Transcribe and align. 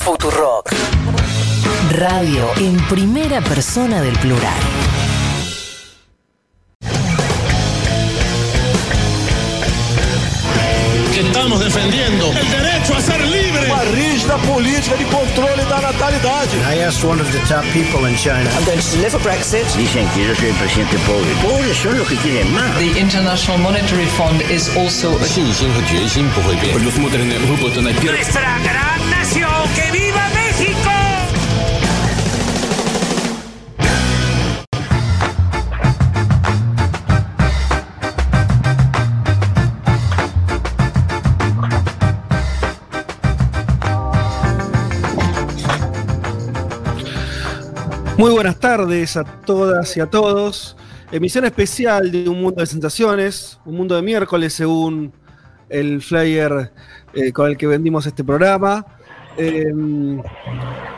Futurock. 0.00 0.72
Radio 1.92 2.48
en 2.58 2.76
primera 2.88 3.40
persona 3.40 4.00
del 4.00 4.18
plural. 4.18 4.60
que 11.16 11.22
estamos 11.22 11.62
el 11.62 11.72
derecho 12.50 12.94
a 12.94 13.00
ser 13.00 13.20
libre. 13.26 13.72
Uma 13.72 13.84
rígida 13.84 14.36
política 14.38 14.96
de 14.96 15.04
controle 15.06 15.64
da 15.64 15.80
natalidade. 15.80 16.54
I 16.70 16.84
asked 16.84 17.08
one 17.08 17.22
of 17.22 17.32
the 17.32 17.38
top 17.48 17.64
people 17.72 18.06
in 18.06 18.14
China. 18.16 18.50
I'm 18.50 18.64
going 18.66 18.78
to 18.78 18.90
deliver 18.90 19.18
Brexit. 19.20 19.64
Que 19.72 20.52
presidente 20.58 20.98
pobre. 21.06 21.32
Que. 21.40 22.44
The 22.78 23.00
International 23.00 23.58
Monetary 23.58 24.06
Fund 24.18 24.42
is 24.50 24.68
also 24.76 25.16
a... 25.16 25.24
Nuestra 28.04 28.58
gran 28.62 29.10
nación, 29.10 29.48
que 29.74 29.90
viva 29.92 30.28
México! 30.34 30.45
Muy 48.18 48.30
buenas 48.32 48.58
tardes 48.58 49.16
a 49.16 49.24
todas 49.24 49.96
y 49.96 50.00
a 50.00 50.06
todos. 50.06 50.76
Emisión 51.12 51.44
especial 51.44 52.10
de 52.10 52.28
Un 52.28 52.40
Mundo 52.40 52.60
de 52.60 52.66
Sensaciones, 52.66 53.60
un 53.66 53.76
mundo 53.76 53.94
de 53.94 54.02
miércoles 54.02 54.54
según 54.54 55.12
el 55.68 56.00
flyer 56.00 56.72
eh, 57.12 57.32
con 57.32 57.48
el 57.48 57.56
que 57.56 57.66
vendimos 57.66 58.06
este 58.06 58.24
programa. 58.24 58.86
Eh, 59.36 59.70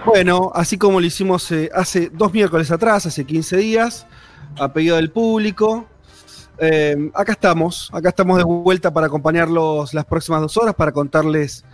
bueno, 0.06 0.52
así 0.54 0.78
como 0.78 1.00
lo 1.00 1.06
hicimos 1.06 1.50
eh, 1.50 1.70
hace 1.74 2.08
dos 2.12 2.32
miércoles 2.32 2.70
atrás, 2.70 3.04
hace 3.06 3.24
15 3.24 3.56
días, 3.56 4.06
a 4.58 4.72
pedido 4.72 4.96
del 4.96 5.10
público. 5.10 5.86
Eh, 6.60 7.10
acá 7.14 7.32
estamos, 7.32 7.90
acá 7.92 8.08
estamos 8.08 8.38
de 8.38 8.44
vuelta 8.44 8.92
para 8.92 9.06
acompañarlos 9.06 9.94
las 9.94 10.04
próximas 10.04 10.40
dos 10.40 10.56
horas, 10.56 10.74
para 10.74 10.92
contarles, 10.92 11.64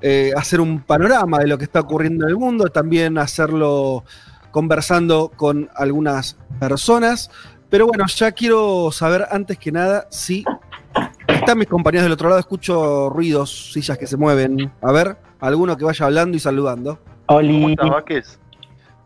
eh, 0.00 0.32
hacer 0.36 0.60
un 0.60 0.80
panorama 0.80 1.38
de 1.38 1.46
lo 1.46 1.58
que 1.58 1.64
está 1.64 1.80
ocurriendo 1.80 2.24
en 2.24 2.30
el 2.30 2.36
mundo, 2.36 2.66
también 2.68 3.18
hacerlo 3.18 4.04
conversando 4.62 5.30
con 5.36 5.70
algunas 5.76 6.36
personas. 6.58 7.30
Pero 7.70 7.86
bueno, 7.86 8.04
ya 8.08 8.32
quiero 8.32 8.90
saber 8.90 9.24
antes 9.30 9.56
que 9.56 9.70
nada 9.70 10.08
si 10.10 10.44
están 11.28 11.58
mis 11.58 11.68
compañeros 11.68 12.02
del 12.06 12.12
otro 12.14 12.28
lado. 12.28 12.40
Escucho 12.40 13.08
ruidos, 13.08 13.70
sillas 13.72 13.96
que 13.96 14.08
se 14.08 14.16
mueven. 14.16 14.72
A 14.82 14.90
ver, 14.90 15.16
alguno 15.38 15.76
que 15.76 15.84
vaya 15.84 16.06
hablando 16.06 16.36
y 16.36 16.40
saludando. 16.40 16.98
Oli. 17.26 17.76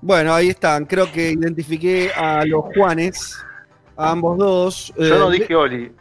Bueno, 0.00 0.32
ahí 0.32 0.48
están. 0.48 0.86
Creo 0.86 1.12
que 1.12 1.32
identifiqué 1.32 2.10
a 2.16 2.46
los 2.46 2.64
Juanes, 2.74 3.36
a 3.94 4.12
ambos 4.12 4.38
dos. 4.38 4.94
Yo 4.96 5.18
no 5.18 5.30
Eh, 5.30 5.38
dije 5.40 5.54
Oli. 5.54 5.92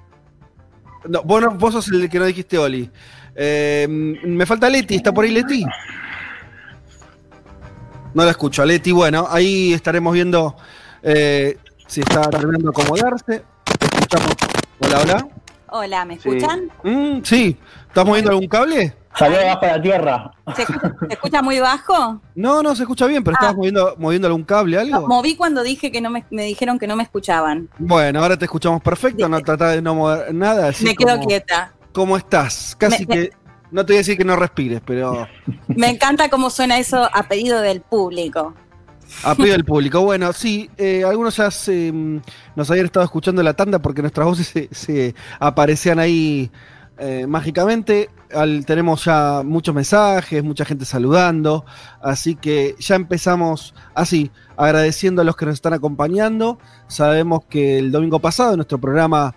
no, 1.10 1.24
vos, 1.24 1.42
no- 1.42 1.52
vos 1.56 1.74
sos 1.74 1.90
el 1.92 2.10
que 2.10 2.20
no 2.20 2.26
dijiste 2.26 2.58
Oli. 2.58 2.90
Eh, 3.36 3.86
me 3.90 4.46
falta 4.46 4.70
Leti, 4.70 4.96
¿está 4.96 5.12
por 5.12 5.26
ahí 5.26 5.32
Leti? 5.32 5.66
No 8.14 8.24
la 8.26 8.32
escucho, 8.32 8.66
Leti. 8.66 8.92
Bueno, 8.92 9.28
ahí 9.30 9.74
estaremos 9.74 10.14
viendo 10.14 10.56
eh, 11.04 11.58
si 11.88 12.02
está 12.02 12.30
terminando 12.30 12.72
de 12.72 12.82
acomodarse. 12.82 13.44
Escuchamos. 13.80 14.34
Hola, 14.80 15.00
hola. 15.04 15.28
Hola, 15.74 16.06
¿me 16.06 16.20
Sí. 16.20 16.30
escuchan? 16.30 16.70
Mm, 16.84 17.22
sí, 17.24 17.58
¿estás 17.88 18.06
moviendo 18.06 18.32
algún 18.32 18.48
cable? 18.48 18.94
Salió 19.18 19.40
abajo 19.40 19.66
de 19.66 19.72
la 19.72 19.82
tierra. 19.82 20.32
¿Se 20.56 20.62
escucha, 20.64 20.94
se 21.08 21.14
escucha 21.14 21.42
muy 21.42 21.60
bajo? 21.60 22.22
No, 22.36 22.62
no 22.62 22.76
se 22.76 22.84
escucha 22.84 23.08
bien, 23.08 23.24
pero 23.24 23.36
Ah. 23.36 23.40
estabas 23.40 23.56
moviendo, 23.58 23.96
moviendo 23.98 24.28
algún 24.28 24.44
cable, 24.44 24.78
algo. 24.80 25.08
Moví 25.08 25.36
cuando 25.38 25.64
dije 25.64 25.92
que 25.92 26.02
no 26.02 26.10
me, 26.10 26.26
me 26.30 26.44
dijeron 26.44 26.78
que 26.78 26.88
no 26.88 26.96
me 26.98 27.04
escuchaban. 27.04 27.70
Bueno, 27.78 28.22
ahora 28.22 28.38
te 28.38 28.46
escuchamos 28.46 28.82
perfecto, 28.82 29.28
no 29.30 29.40
tratá 29.42 29.70
de 29.70 29.82
no 29.82 29.96
mover 29.96 30.34
nada. 30.34 30.68
así 30.70 30.84
me 30.86 30.96
quedo 30.96 31.16
como- 31.16 31.28
quieta. 31.28 31.72
¿Cómo 31.94 32.16
estás? 32.16 32.76
Casi 32.78 33.06
Me- 33.06 33.16
me- 33.16 33.22
que. 33.30 33.36
No 33.72 33.86
te 33.86 33.94
voy 33.94 33.98
a 33.98 34.00
decir 34.00 34.18
que 34.18 34.26
no 34.26 34.36
respires, 34.36 34.82
pero 34.86 35.28
Me 35.68 35.90
encanta 35.90 36.30
cómo 36.30 36.50
suena 36.50 36.78
eso 36.78 37.10
a 37.14 37.24
pedido 37.28 37.62
del 37.62 37.82
público. 37.82 38.54
a 39.24 39.34
pedido 39.36 39.54
del 39.54 39.66
público. 39.66 40.02
Bueno, 40.02 40.32
sí, 40.34 40.70
eh, 40.78 41.04
algunos 41.06 41.36
ya 41.38 41.50
se, 41.52 41.92
mm, 41.92 42.22
nos 42.56 42.70
habían 42.70 42.86
estado 42.86 43.06
escuchando 43.06 43.42
la 43.44 43.54
tanda 43.54 43.80
porque 43.80 44.02
nuestras 44.02 44.28
voces 44.28 44.48
se, 44.48 44.70
se 44.72 45.16
aparecían 45.40 46.00
ahí 46.00 46.52
eh, 46.98 47.26
mágicamente. 47.28 48.10
Al- 48.34 48.66
tenemos 48.66 49.06
ya 49.06 49.42
muchos 49.44 49.74
mensajes, 49.74 50.44
mucha 50.44 50.66
gente 50.66 50.86
saludando, 50.86 51.66
así 52.02 52.36
que 52.36 52.76
ya 52.80 52.96
empezamos 52.96 53.74
así, 53.96 54.30
agradeciendo 54.56 55.22
a 55.22 55.26
los 55.26 55.36
que 55.36 55.46
nos 55.48 55.56
están 55.56 55.74
acompañando. 55.74 56.60
Sabemos 56.88 57.46
que 57.50 57.80
el 57.80 57.92
domingo 57.92 58.20
pasado 58.20 58.52
en 58.52 58.58
nuestro 58.58 58.78
programa 58.80 59.34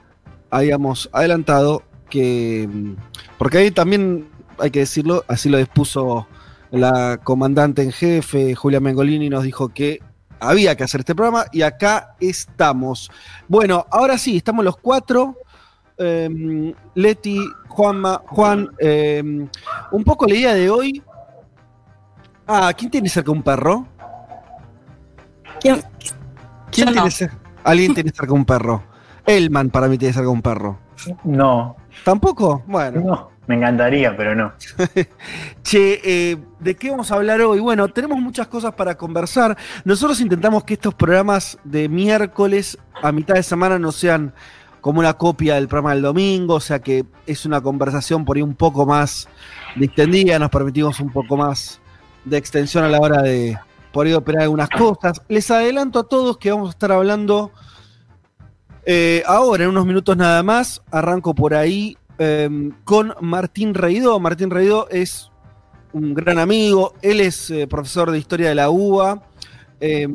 habíamos 0.50 1.08
adelantado 1.12 1.82
que, 2.14 2.68
mm, 2.72 2.94
porque 3.38 3.58
ahí 3.58 3.70
también 3.72 4.28
hay 4.60 4.70
que 4.70 4.78
decirlo, 4.80 5.24
así 5.26 5.48
lo 5.48 5.58
dispuso 5.58 6.28
la 6.70 7.18
comandante 7.24 7.82
en 7.82 7.90
jefe, 7.90 8.54
Julia 8.54 8.78
Mengolini, 8.78 9.28
nos 9.28 9.42
dijo 9.42 9.68
que 9.70 10.00
había 10.38 10.76
que 10.76 10.84
hacer 10.84 11.00
este 11.00 11.14
programa 11.14 11.46
y 11.52 11.62
acá 11.62 12.14
estamos. 12.20 13.10
Bueno, 13.48 13.84
ahora 13.90 14.16
sí, 14.16 14.36
estamos 14.36 14.64
los 14.64 14.76
cuatro. 14.76 15.36
eh, 15.98 16.72
Leti, 16.94 17.38
Juanma, 17.68 18.22
Juan, 18.26 18.68
eh, 18.78 19.22
un 19.90 20.04
poco 20.04 20.26
la 20.26 20.34
idea 20.34 20.54
de 20.54 20.70
hoy. 20.70 21.02
Ah, 22.46 22.72
¿quién 22.76 22.90
tiene 22.90 23.08
cerca 23.08 23.32
un 23.32 23.42
perro? 23.42 23.86
¿Quién? 25.60 25.82
¿Quién 26.70 26.86
Yo 26.88 26.92
tiene 26.92 27.00
no. 27.06 27.10
cerca? 27.10 27.38
Alguien 27.64 27.94
tiene 27.94 28.10
cerca 28.10 28.32
un 28.34 28.44
perro. 28.44 28.82
Elman 29.26 29.70
para 29.70 29.88
mí 29.88 29.96
tiene 29.98 30.12
cerca 30.12 30.28
un 30.28 30.42
perro. 30.42 30.78
No, 31.24 31.76
¿Tampoco? 32.02 32.62
Bueno. 32.66 33.00
no. 33.00 33.34
Me 33.46 33.56
encantaría, 33.56 34.16
pero 34.16 34.34
no. 34.34 34.52
Che, 35.62 36.00
eh, 36.02 36.38
¿de 36.60 36.74
qué 36.76 36.90
vamos 36.90 37.10
a 37.10 37.16
hablar 37.16 37.42
hoy? 37.42 37.60
Bueno, 37.60 37.88
tenemos 37.88 38.18
muchas 38.18 38.46
cosas 38.48 38.72
para 38.74 38.96
conversar. 38.96 39.56
Nosotros 39.84 40.20
intentamos 40.20 40.64
que 40.64 40.74
estos 40.74 40.94
programas 40.94 41.58
de 41.62 41.88
miércoles 41.88 42.78
a 43.02 43.12
mitad 43.12 43.34
de 43.34 43.42
semana 43.42 43.78
no 43.78 43.92
sean 43.92 44.32
como 44.80 45.00
una 45.00 45.14
copia 45.14 45.56
del 45.56 45.68
programa 45.68 45.92
del 45.92 46.02
domingo, 46.02 46.54
o 46.54 46.60
sea 46.60 46.78
que 46.78 47.04
es 47.26 47.46
una 47.46 47.60
conversación 47.60 48.24
por 48.24 48.36
ahí 48.36 48.42
un 48.42 48.54
poco 48.54 48.84
más 48.84 49.28
distendida, 49.76 50.38
nos 50.38 50.50
permitimos 50.50 51.00
un 51.00 51.10
poco 51.10 51.36
más 51.36 51.80
de 52.24 52.36
extensión 52.36 52.84
a 52.84 52.88
la 52.88 53.00
hora 53.00 53.22
de 53.22 53.58
por 53.92 54.06
ahí 54.06 54.12
operar 54.12 54.42
algunas 54.42 54.68
cosas. 54.68 55.22
Les 55.28 55.50
adelanto 55.50 56.00
a 56.00 56.04
todos 56.04 56.36
que 56.36 56.50
vamos 56.50 56.68
a 56.68 56.70
estar 56.72 56.92
hablando 56.92 57.52
eh, 58.86 59.22
ahora, 59.26 59.64
en 59.64 59.70
unos 59.70 59.86
minutos 59.86 60.16
nada 60.16 60.42
más, 60.42 60.82
arranco 60.90 61.34
por 61.34 61.54
ahí 61.54 61.96
eh, 62.18 62.70
con 62.84 63.14
Martín 63.20 63.74
Reidó. 63.74 64.20
Martín 64.20 64.50
Reidó 64.50 64.88
es 64.88 65.30
un 65.92 66.14
gran 66.14 66.38
amigo, 66.38 66.94
él 67.02 67.20
es 67.20 67.50
eh, 67.50 67.66
profesor 67.66 68.10
de 68.10 68.18
historia 68.18 68.48
de 68.48 68.54
la 68.54 68.70
UBA, 68.70 69.22
eh, 69.80 70.08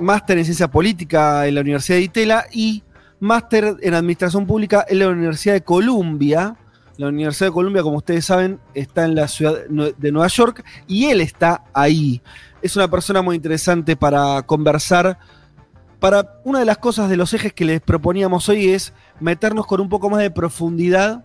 máster 0.00 0.38
en 0.38 0.44
ciencia 0.44 0.70
política 0.70 1.46
en 1.46 1.54
la 1.54 1.60
Universidad 1.62 1.98
de 1.98 2.04
Itela 2.04 2.46
y 2.52 2.82
máster 3.20 3.76
en 3.80 3.94
administración 3.94 4.46
pública 4.46 4.84
en 4.88 4.98
la 4.98 5.08
Universidad 5.08 5.54
de 5.54 5.62
Columbia. 5.62 6.56
La 6.98 7.08
Universidad 7.08 7.48
de 7.48 7.54
Columbia, 7.54 7.82
como 7.82 7.98
ustedes 7.98 8.24
saben, 8.24 8.60
está 8.74 9.04
en 9.04 9.14
la 9.14 9.26
ciudad 9.26 9.54
de 9.66 10.12
Nueva 10.12 10.28
York 10.28 10.64
y 10.86 11.06
él 11.06 11.20
está 11.20 11.64
ahí. 11.72 12.20
Es 12.60 12.76
una 12.76 12.88
persona 12.88 13.22
muy 13.22 13.36
interesante 13.36 13.96
para 13.96 14.42
conversar. 14.42 15.18
Para 16.02 16.40
una 16.42 16.58
de 16.58 16.64
las 16.64 16.78
cosas 16.78 17.08
de 17.08 17.16
los 17.16 17.32
ejes 17.32 17.52
que 17.52 17.64
les 17.64 17.80
proponíamos 17.80 18.48
hoy 18.48 18.70
es 18.70 18.92
meternos 19.20 19.66
con 19.66 19.80
un 19.80 19.88
poco 19.88 20.10
más 20.10 20.20
de 20.20 20.32
profundidad 20.32 21.24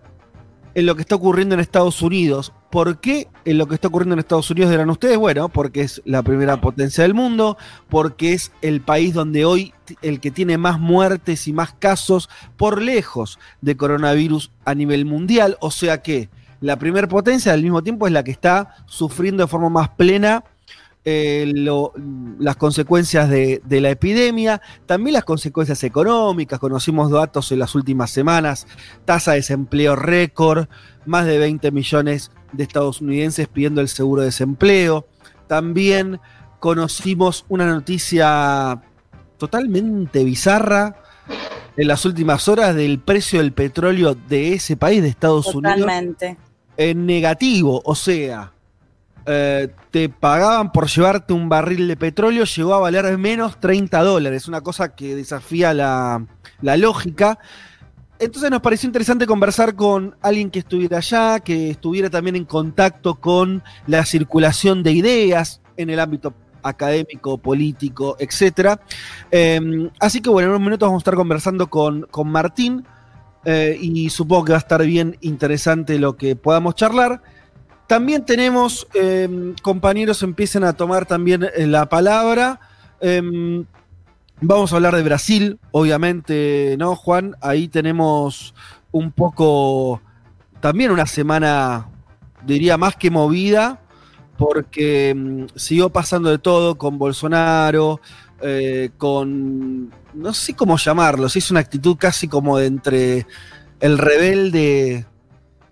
en 0.76 0.86
lo 0.86 0.94
que 0.94 1.00
está 1.00 1.16
ocurriendo 1.16 1.56
en 1.56 1.60
Estados 1.60 2.00
Unidos. 2.00 2.52
¿Por 2.70 3.00
qué 3.00 3.26
en 3.44 3.58
lo 3.58 3.66
que 3.66 3.74
está 3.74 3.88
ocurriendo 3.88 4.12
en 4.12 4.20
Estados 4.20 4.48
Unidos 4.52 4.70
dirán 4.70 4.88
ustedes? 4.88 5.16
Bueno, 5.16 5.48
porque 5.48 5.80
es 5.80 6.00
la 6.04 6.22
primera 6.22 6.60
potencia 6.60 7.02
del 7.02 7.12
mundo, 7.12 7.58
porque 7.88 8.34
es 8.34 8.52
el 8.62 8.80
país 8.80 9.14
donde 9.14 9.44
hoy 9.44 9.74
el 10.00 10.20
que 10.20 10.30
tiene 10.30 10.58
más 10.58 10.78
muertes 10.78 11.48
y 11.48 11.52
más 11.52 11.72
casos 11.72 12.30
por 12.56 12.80
lejos 12.80 13.40
de 13.60 13.76
coronavirus 13.76 14.52
a 14.64 14.76
nivel 14.76 15.06
mundial. 15.06 15.56
O 15.58 15.72
sea 15.72 16.02
que 16.02 16.30
la 16.60 16.78
primera 16.78 17.08
potencia 17.08 17.52
al 17.52 17.64
mismo 17.64 17.82
tiempo 17.82 18.06
es 18.06 18.12
la 18.12 18.22
que 18.22 18.30
está 18.30 18.76
sufriendo 18.86 19.42
de 19.42 19.48
forma 19.48 19.70
más 19.70 19.88
plena 19.88 20.44
eh, 21.10 21.50
lo- 21.54 21.92
las 22.38 22.56
consecuencias 22.56 23.30
de, 23.30 23.62
de 23.64 23.80
la 23.80 23.88
epidemia, 23.90 24.60
también 24.84 25.14
las 25.14 25.24
consecuencias 25.24 25.82
económicas. 25.84 26.58
Conocimos 26.58 27.10
datos 27.10 27.50
en 27.50 27.60
las 27.60 27.74
últimas 27.74 28.10
semanas, 28.10 28.66
tasa 29.06 29.30
de 29.32 29.38
desempleo 29.38 29.96
récord, 29.96 30.66
más 31.06 31.24
de 31.24 31.38
20 31.38 31.70
millones 31.70 32.30
de 32.52 32.64
estadounidenses 32.64 33.48
pidiendo 33.48 33.80
el 33.80 33.88
seguro 33.88 34.20
de 34.20 34.26
desempleo. 34.26 35.06
También 35.46 36.20
conocimos 36.60 37.46
una 37.48 37.66
noticia 37.66 38.82
totalmente 39.38 40.24
bizarra 40.24 40.96
en 41.76 41.88
las 41.88 42.04
últimas 42.04 42.48
horas 42.48 42.74
del 42.74 42.98
precio 42.98 43.40
del 43.40 43.52
petróleo 43.52 44.14
de 44.14 44.54
ese 44.54 44.76
país, 44.76 45.00
de 45.02 45.08
Estados 45.08 45.46
Unidos, 45.54 45.86
en 46.76 47.06
negativo. 47.06 47.80
O 47.84 47.94
sea, 47.94 48.52
eh, 49.26 49.68
te 49.90 50.08
pagaban 50.08 50.72
por 50.72 50.88
llevarte 50.88 51.32
un 51.32 51.48
barril 51.48 51.88
de 51.88 51.96
petróleo, 51.96 52.44
llegó 52.44 52.74
a 52.74 52.80
valer 52.80 53.18
menos 53.18 53.60
30 53.60 54.02
dólares, 54.02 54.48
una 54.48 54.60
cosa 54.60 54.94
que 54.94 55.14
desafía 55.14 55.74
la, 55.74 56.26
la 56.60 56.76
lógica. 56.76 57.38
Entonces 58.18 58.50
nos 58.50 58.60
pareció 58.60 58.86
interesante 58.88 59.26
conversar 59.26 59.74
con 59.76 60.16
alguien 60.22 60.50
que 60.50 60.58
estuviera 60.58 60.98
allá, 60.98 61.40
que 61.40 61.70
estuviera 61.70 62.10
también 62.10 62.36
en 62.36 62.44
contacto 62.44 63.14
con 63.16 63.62
la 63.86 64.04
circulación 64.04 64.82
de 64.82 64.92
ideas 64.92 65.60
en 65.76 65.90
el 65.90 66.00
ámbito 66.00 66.34
académico, 66.62 67.38
político, 67.38 68.16
etc. 68.18 68.80
así 70.00 70.20
que 70.20 70.30
bueno, 70.30 70.48
en 70.48 70.50
unos 70.50 70.64
minutos 70.64 70.88
vamos 70.88 71.00
a 71.00 71.02
estar 71.02 71.14
conversando 71.14 71.68
con, 71.70 72.02
con 72.10 72.28
Martín 72.28 72.84
eh, 73.44 73.78
y 73.80 74.10
supongo 74.10 74.46
que 74.46 74.52
va 74.52 74.58
a 74.58 74.60
estar 74.60 74.84
bien 74.84 75.16
interesante 75.20 75.98
lo 75.98 76.16
que 76.16 76.36
podamos 76.36 76.74
charlar. 76.74 77.22
También 77.88 78.26
tenemos 78.26 78.86
em, 78.92 79.54
compañeros 79.62 80.22
empiecen 80.22 80.62
a 80.62 80.74
tomar 80.74 81.06
también 81.06 81.44
eh, 81.44 81.66
la 81.66 81.88
palabra. 81.88 82.60
Em, 83.00 83.64
vamos 84.42 84.72
a 84.72 84.76
hablar 84.76 84.94
de 84.94 85.02
Brasil, 85.02 85.58
obviamente, 85.70 86.76
¿no, 86.78 86.94
Juan? 86.94 87.34
Ahí 87.40 87.66
tenemos 87.66 88.54
un 88.92 89.10
poco, 89.10 90.02
también 90.60 90.90
una 90.90 91.06
semana, 91.06 91.88
diría, 92.44 92.76
más 92.76 92.94
que 92.94 93.10
movida, 93.10 93.80
porque 94.36 95.08
em, 95.08 95.46
siguió 95.56 95.88
pasando 95.88 96.28
de 96.28 96.38
todo 96.38 96.76
con 96.76 96.98
Bolsonaro, 96.98 98.02
eh, 98.42 98.90
con, 98.98 99.90
no 100.12 100.34
sé 100.34 100.54
cómo 100.54 100.76
llamarlo, 100.76 101.26
es 101.26 101.50
una 101.50 101.60
actitud 101.60 101.96
casi 101.96 102.28
como 102.28 102.58
de 102.58 102.66
entre 102.66 103.26
el 103.80 103.96
rebelde 103.96 105.06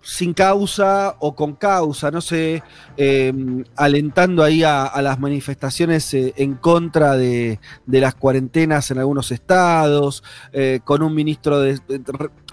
sin 0.07 0.35
causa 0.35 1.17
o 1.19 1.35
con 1.35 1.55
causa, 1.55 2.13
no 2.13 2.21
sé, 2.21 2.63
em, 2.97 3.65
alentando 3.75 4.45
ahí 4.45 4.63
a, 4.63 4.93
las 5.03 5.19
manifestaciones 5.19 6.15
eh, 6.15 6.33
en 6.37 6.55
contra 6.55 7.17
de, 7.17 7.59
las 7.87 8.15
cuarentenas 8.15 8.89
en 8.93 8.99
algunos 8.99 9.33
estados, 9.33 10.23
eh, 10.53 10.79
con 10.85 11.03
un 11.03 11.13
ministro 11.13 11.59
de, 11.59 11.81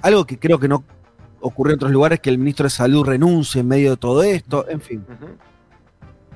Algo 0.02 0.26
que 0.26 0.40
creo 0.40 0.60
que 0.60 0.68
no 0.68 0.84
ocurrió 1.42 1.74
en 1.74 1.78
otros 1.78 1.92
lugares, 1.92 2.20
que 2.22 2.32
el 2.32 2.40
ministro 2.40 2.64
de 2.64 2.72
Salud 2.72 3.06
renuncie 3.06 3.62
en 3.62 3.68
medio 3.68 3.92
de 3.92 3.98
todo 3.98 4.24
esto, 4.24 4.68
en 4.68 4.82
fin. 4.82 5.06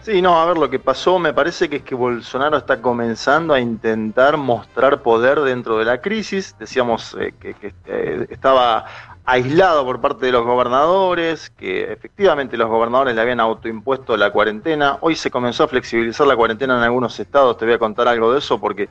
Sí, 0.01 0.21
no, 0.21 0.39
a 0.39 0.45
ver, 0.45 0.57
lo 0.57 0.69
que 0.69 0.77
pasó 0.77 1.17
me 1.17 1.33
parece 1.33 1.67
que 1.67 1.77
es 1.77 1.83
que 1.83 1.95
Bolsonaro 1.95 2.57
está 2.57 2.79
comenzando 2.79 3.55
a 3.55 3.59
intentar 3.59 4.37
mostrar 4.37 5.01
poder 5.01 5.41
dentro 5.41 5.79
de 5.79 5.85
la 5.85 5.99
crisis. 5.99 6.55
Decíamos 6.59 7.17
eh, 7.19 7.33
que, 7.39 7.73
estaba 8.29 8.85
aislado 9.29 9.83
por 9.83 9.99
parte 9.99 10.25
de 10.25 10.31
los 10.31 10.45
gobernadores, 10.45 11.49
que 11.49 11.91
efectivamente 11.91 12.55
los 12.55 12.69
gobernadores 12.69 13.13
le 13.13 13.21
habían 13.21 13.41
autoimpuesto 13.41 14.15
la 14.15 14.31
cuarentena. 14.31 14.99
Hoy 15.01 15.17
se 15.17 15.29
comenzó 15.29 15.65
a 15.65 15.67
flexibilizar 15.67 16.25
la 16.25 16.37
cuarentena 16.37 16.77
en 16.77 16.83
algunos 16.83 17.19
estados, 17.19 17.57
te 17.57 17.65
voy 17.65 17.73
a 17.73 17.77
contar 17.77 18.07
algo 18.07 18.31
de 18.31 18.39
eso 18.39 18.57
porque 18.57 18.87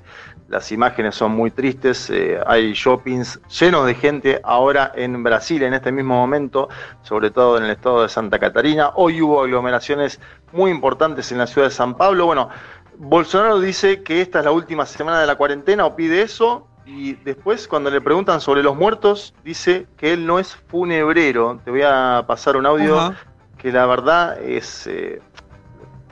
las 0.49 0.71
imágenes 0.73 1.15
son 1.15 1.33
muy 1.33 1.51
tristes. 1.51 2.11
Eh, 2.11 2.39
hay 2.47 2.75
shoppings 2.75 3.41
llenos 3.49 3.87
de 3.87 3.95
gente 3.95 4.39
ahora 4.45 4.93
en 4.95 5.23
Brasil 5.23 5.63
en 5.63 5.73
este 5.73 5.91
mismo 5.91 6.17
momento, 6.17 6.69
sobre 7.01 7.31
todo 7.31 7.57
en 7.57 7.65
el 7.65 7.71
estado 7.71 8.03
de 8.03 8.11
Santa 8.11 8.39
Catarina. 8.39 8.91
Hoy 8.97 9.23
hubo 9.23 9.43
aglomeraciones 9.43 10.21
muy 10.53 10.71
importantes 10.71 11.33
en 11.33 11.39
la 11.39 11.47
ciudad 11.47 11.69
de 11.69 11.75
San 11.75 11.97
Pablo. 11.97 12.27
Bueno, 12.27 12.51
Bolsonaro 12.99 13.59
dice 13.59 14.03
que 14.03 14.21
esta 14.21 14.41
es 14.41 14.45
la 14.45 14.53
última 14.53 14.85
semana 14.85 15.19
de 15.19 15.27
la 15.27 15.37
cuarentena 15.37 15.87
o 15.87 15.97
pide 15.97 16.21
eso 16.21 16.67
y 16.87 17.15
después, 17.15 17.67
cuando 17.67 17.91
le 17.91 18.01
preguntan 18.01 18.41
sobre 18.41 18.63
los 18.63 18.77
muertos, 18.77 19.35
dice 19.45 19.89
que 19.97 20.13
él 20.13 20.25
no 20.25 20.39
es 20.39 20.55
funebrero. 20.55 21.61
Te 21.65 21.73
voy 21.73 21.83
a 21.83 22.25
pasar 22.29 22.57
un 22.57 22.65
audio 22.65 23.13
que 23.59 23.73
la 23.73 23.87
verdad 23.87 24.41
es, 24.41 24.87
eh, 24.87 25.21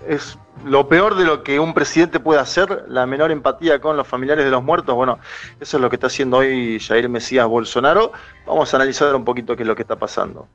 es 0.09 0.37
lo 0.65 0.89
peor 0.89 1.15
de 1.15 1.25
lo 1.25 1.45
que 1.45 1.61
un 1.61 1.75
presidente 1.75 2.19
puede 2.19 2.41
hacer, 2.41 2.87
la 2.89 3.07
menor 3.07 3.31
empatía 3.31 3.81
con 3.81 3.97
los 3.97 4.09
familiares 4.09 4.45
de 4.45 4.51
los 4.51 4.65
muertos. 4.65 4.97
Bueno, 4.97 5.21
eso 5.61 5.77
es 5.77 5.81
lo 5.81 5.89
que 5.89 5.95
está 5.95 6.09
haciendo 6.09 6.39
hoy 6.39 6.81
Jair 6.81 7.09
Mesías 7.09 7.47
Bolsonaro. 7.47 8.13
Vamos 8.45 8.75
a 8.75 8.77
analizar 8.77 9.15
un 9.15 9.25
poquito 9.25 9.55
qué 9.55 9.63
es 9.63 9.69
lo 9.69 9.77
que 9.77 9.83
está 9.83 9.97
pasando. 9.97 10.49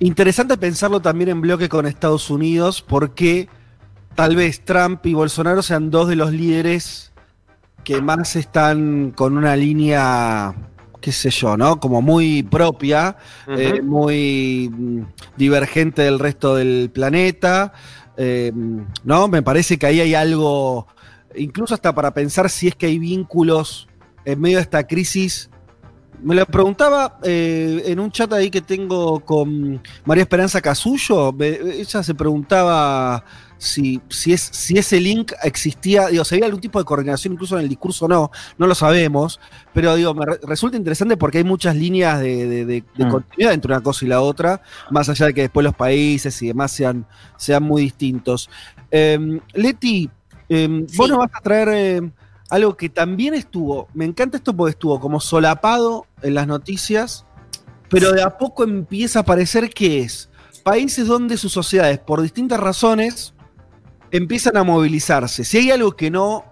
Interesante 0.00 0.56
pensarlo 0.56 1.00
también 1.00 1.30
en 1.30 1.40
bloque 1.40 1.68
con 1.68 1.86
Estados 1.86 2.30
Unidos, 2.30 2.82
porque 2.82 3.48
tal 4.16 4.34
vez 4.34 4.64
Trump 4.64 5.06
y 5.06 5.14
Bolsonaro 5.14 5.62
sean 5.62 5.92
dos 5.92 6.08
de 6.08 6.16
los 6.16 6.32
líderes 6.32 7.11
que 7.84 8.00
más 8.00 8.36
están 8.36 9.12
con 9.12 9.36
una 9.36 9.56
línea, 9.56 10.54
qué 11.00 11.12
sé 11.12 11.30
yo, 11.30 11.56
¿no? 11.56 11.80
Como 11.80 12.02
muy 12.02 12.42
propia, 12.42 13.16
eh, 13.48 13.82
muy 13.82 14.70
mm, 14.72 15.02
divergente 15.36 16.02
del 16.02 16.18
resto 16.18 16.56
del 16.56 16.90
planeta, 16.92 17.72
eh, 18.16 18.52
¿no? 19.04 19.28
Me 19.28 19.42
parece 19.42 19.78
que 19.78 19.86
ahí 19.86 20.00
hay 20.00 20.14
algo, 20.14 20.86
incluso 21.34 21.74
hasta 21.74 21.94
para 21.94 22.14
pensar 22.14 22.48
si 22.50 22.68
es 22.68 22.74
que 22.74 22.86
hay 22.86 22.98
vínculos 22.98 23.88
en 24.24 24.40
medio 24.40 24.58
de 24.58 24.62
esta 24.62 24.86
crisis. 24.86 25.50
Me 26.22 26.36
lo 26.36 26.46
preguntaba 26.46 27.18
eh, 27.24 27.82
en 27.86 27.98
un 27.98 28.12
chat 28.12 28.32
ahí 28.32 28.48
que 28.48 28.60
tengo 28.60 29.20
con 29.20 29.82
María 30.04 30.22
Esperanza 30.22 30.60
Casullo. 30.60 31.34
Ella 31.40 32.02
se 32.04 32.14
preguntaba 32.14 33.24
si, 33.62 34.00
si, 34.08 34.32
es, 34.32 34.40
si 34.40 34.76
ese 34.76 35.00
link 35.00 35.32
existía, 35.44 36.08
digo, 36.08 36.24
si 36.24 36.34
había 36.34 36.46
algún 36.46 36.60
tipo 36.60 36.80
de 36.80 36.84
coordinación 36.84 37.34
incluso 37.34 37.56
en 37.56 37.62
el 37.62 37.68
discurso 37.68 38.06
o 38.06 38.08
no, 38.08 38.30
no 38.58 38.66
lo 38.66 38.74
sabemos, 38.74 39.38
pero 39.72 39.94
digo, 39.94 40.14
me 40.14 40.26
resulta 40.42 40.76
interesante 40.76 41.16
porque 41.16 41.38
hay 41.38 41.44
muchas 41.44 41.76
líneas 41.76 42.20
de, 42.20 42.82
mm. 42.96 43.08
continuidad 43.08 43.54
entre 43.54 43.72
una 43.72 43.80
cosa 43.80 44.04
y 44.04 44.08
la 44.08 44.20
otra, 44.20 44.62
más 44.90 45.08
allá 45.08 45.26
de 45.26 45.34
que 45.34 45.42
después 45.42 45.62
los 45.62 45.76
países 45.76 46.42
y 46.42 46.48
demás 46.48 46.72
sean, 46.72 47.06
sean 47.36 47.62
muy 47.62 47.82
distintos. 47.82 48.50
Em, 48.90 49.38
Leti, 49.54 50.10
em, 50.48 50.84
vos 50.96 51.08
nos 51.08 51.18
vas 51.18 51.30
a 51.32 51.40
traer 51.40 51.68
em, 51.68 52.12
algo 52.50 52.76
que 52.76 52.88
también 52.88 53.32
estuvo, 53.32 53.86
me 53.94 54.04
encanta 54.04 54.38
esto 54.38 54.56
porque 54.56 54.72
estuvo 54.72 54.98
como 54.98 55.20
solapado 55.20 56.06
en 56.20 56.34
las 56.34 56.48
noticias, 56.48 57.26
pero 57.88 58.10
de 58.10 58.22
a 58.22 58.38
poco 58.38 58.64
empieza 58.64 59.20
a 59.20 59.22
aparecer 59.22 59.70
que 59.70 60.00
es 60.00 60.30
países 60.64 61.06
donde 61.06 61.36
sus 61.36 61.52
sociedades, 61.52 62.00
por 62.00 62.22
distintas 62.22 62.58
razones, 62.58 63.34
empiezan 64.12 64.56
a 64.56 64.62
movilizarse. 64.62 65.42
Si 65.42 65.58
hay 65.58 65.70
algo 65.72 65.96
que 65.96 66.10
no, 66.10 66.44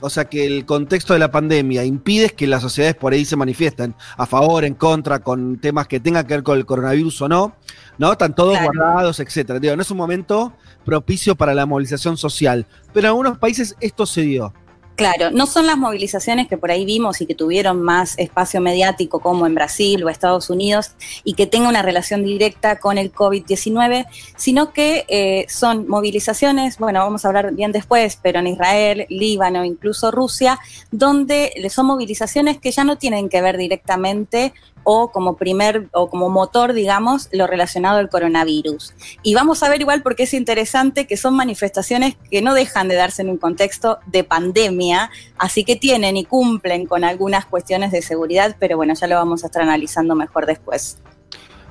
o 0.00 0.10
sea, 0.10 0.26
que 0.26 0.46
el 0.46 0.64
contexto 0.64 1.12
de 1.12 1.18
la 1.18 1.30
pandemia 1.30 1.84
impide 1.84 2.30
que 2.30 2.46
las 2.46 2.62
sociedades 2.62 2.96
por 2.96 3.12
ahí 3.12 3.24
se 3.24 3.36
manifiesten 3.36 3.94
a 4.16 4.26
favor, 4.26 4.64
en 4.64 4.74
contra, 4.74 5.18
con 5.18 5.58
temas 5.58 5.88
que 5.88 6.00
tengan 6.00 6.26
que 6.26 6.34
ver 6.34 6.42
con 6.42 6.56
el 6.56 6.64
coronavirus 6.64 7.22
o 7.22 7.28
no, 7.28 7.56
¿no? 7.98 8.12
Están 8.12 8.34
todos 8.34 8.58
guardados, 8.62 9.20
etcétera. 9.20 9.58
Digo, 9.58 9.74
no 9.74 9.82
es 9.82 9.90
un 9.90 9.96
momento 9.96 10.54
propicio 10.84 11.34
para 11.34 11.54
la 11.54 11.66
movilización 11.66 12.16
social. 12.16 12.66
Pero 12.92 13.06
en 13.06 13.10
algunos 13.10 13.38
países 13.38 13.74
esto 13.80 14.06
se 14.06 14.22
dio. 14.22 14.54
Claro, 14.98 15.30
no 15.30 15.46
son 15.46 15.68
las 15.68 15.78
movilizaciones 15.78 16.48
que 16.48 16.58
por 16.58 16.72
ahí 16.72 16.84
vimos 16.84 17.20
y 17.20 17.26
que 17.26 17.36
tuvieron 17.36 17.80
más 17.80 18.18
espacio 18.18 18.60
mediático 18.60 19.20
como 19.20 19.46
en 19.46 19.54
Brasil 19.54 20.02
o 20.02 20.08
Estados 20.08 20.50
Unidos 20.50 20.90
y 21.22 21.34
que 21.34 21.46
tenga 21.46 21.68
una 21.68 21.82
relación 21.82 22.24
directa 22.24 22.80
con 22.80 22.98
el 22.98 23.12
COVID-19, 23.12 24.06
sino 24.36 24.72
que 24.72 25.04
eh, 25.06 25.46
son 25.48 25.86
movilizaciones, 25.86 26.78
bueno, 26.78 26.98
vamos 26.98 27.24
a 27.24 27.28
hablar 27.28 27.54
bien 27.54 27.70
después, 27.70 28.18
pero 28.20 28.40
en 28.40 28.48
Israel, 28.48 29.06
Líbano, 29.08 29.64
incluso 29.64 30.10
Rusia, 30.10 30.58
donde 30.90 31.52
son 31.70 31.86
movilizaciones 31.86 32.58
que 32.58 32.72
ya 32.72 32.82
no 32.82 32.98
tienen 32.98 33.28
que 33.28 33.40
ver 33.40 33.56
directamente 33.56 34.52
o 34.84 35.10
como 35.10 35.36
primer 35.36 35.88
o 35.92 36.08
como 36.08 36.28
motor, 36.28 36.72
digamos, 36.72 37.28
lo 37.32 37.46
relacionado 37.46 37.98
al 37.98 38.08
coronavirus. 38.08 38.94
Y 39.22 39.34
vamos 39.34 39.62
a 39.62 39.68
ver 39.68 39.80
igual 39.80 40.02
porque 40.02 40.24
es 40.24 40.34
interesante 40.34 41.06
que 41.06 41.16
son 41.16 41.34
manifestaciones 41.34 42.16
que 42.30 42.42
no 42.42 42.54
dejan 42.54 42.88
de 42.88 42.94
darse 42.94 43.22
en 43.22 43.30
un 43.30 43.38
contexto 43.38 43.98
de 44.06 44.24
pandemia, 44.24 45.10
así 45.38 45.64
que 45.64 45.76
tienen 45.76 46.16
y 46.16 46.24
cumplen 46.24 46.86
con 46.86 47.04
algunas 47.04 47.46
cuestiones 47.46 47.92
de 47.92 48.02
seguridad, 48.02 48.56
pero 48.58 48.76
bueno, 48.76 48.94
ya 48.94 49.06
lo 49.06 49.16
vamos 49.16 49.44
a 49.44 49.46
estar 49.46 49.62
analizando 49.62 50.14
mejor 50.14 50.46
después. 50.46 50.98